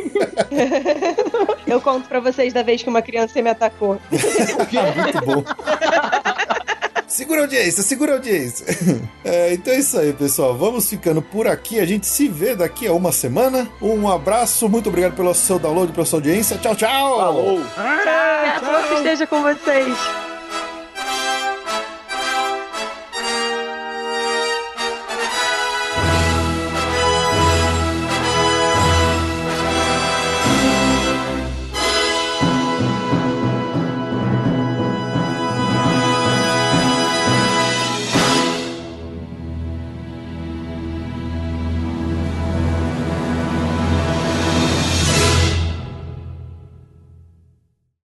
eu 1.67 1.81
conto 1.81 2.09
pra 2.09 2.21
vocês 2.21 2.53
da 2.53 2.63
vez 2.63 2.83
que 2.83 2.89
uma 2.89 3.01
criança 3.01 3.41
me 3.41 3.51
atacou. 3.51 4.01
Muito 4.11 5.25
bom. 5.25 5.45
Segura 7.09 7.41
a 7.41 7.45
audiência, 7.45 7.83
segura 7.83 8.13
a 8.13 8.15
audiência. 8.17 8.67
É, 9.25 9.53
então 9.53 9.75
é 9.75 9.79
isso 9.79 9.99
aí, 9.99 10.11
pessoal. 10.13 10.57
Vamos 10.57 10.89
ficando 10.89 11.21
por 11.21 11.47
aqui. 11.47 11.79
A 11.79 11.85
gente 11.85 12.07
se 12.07 12.29
vê 12.29 12.55
daqui 12.55 12.87
a 12.87 12.93
uma 12.95 13.13
semana. 13.13 13.69
Um 13.81 14.09
abraço, 14.09 14.69
muito 14.71 14.89
obrigado 14.89 15.15
pelo 15.15 15.35
seu 15.35 15.59
download, 15.59 15.93
pela 15.93 16.07
sua 16.07 16.19
audiência. 16.19 16.57
Tchau, 16.57 16.75
tchau. 16.75 17.19
Falou. 17.19 17.61
Tchau. 17.75 18.61
tchau. 18.61 18.89
Que 18.89 18.95
esteja 18.95 19.27
com 19.27 19.43
vocês. 19.43 20.38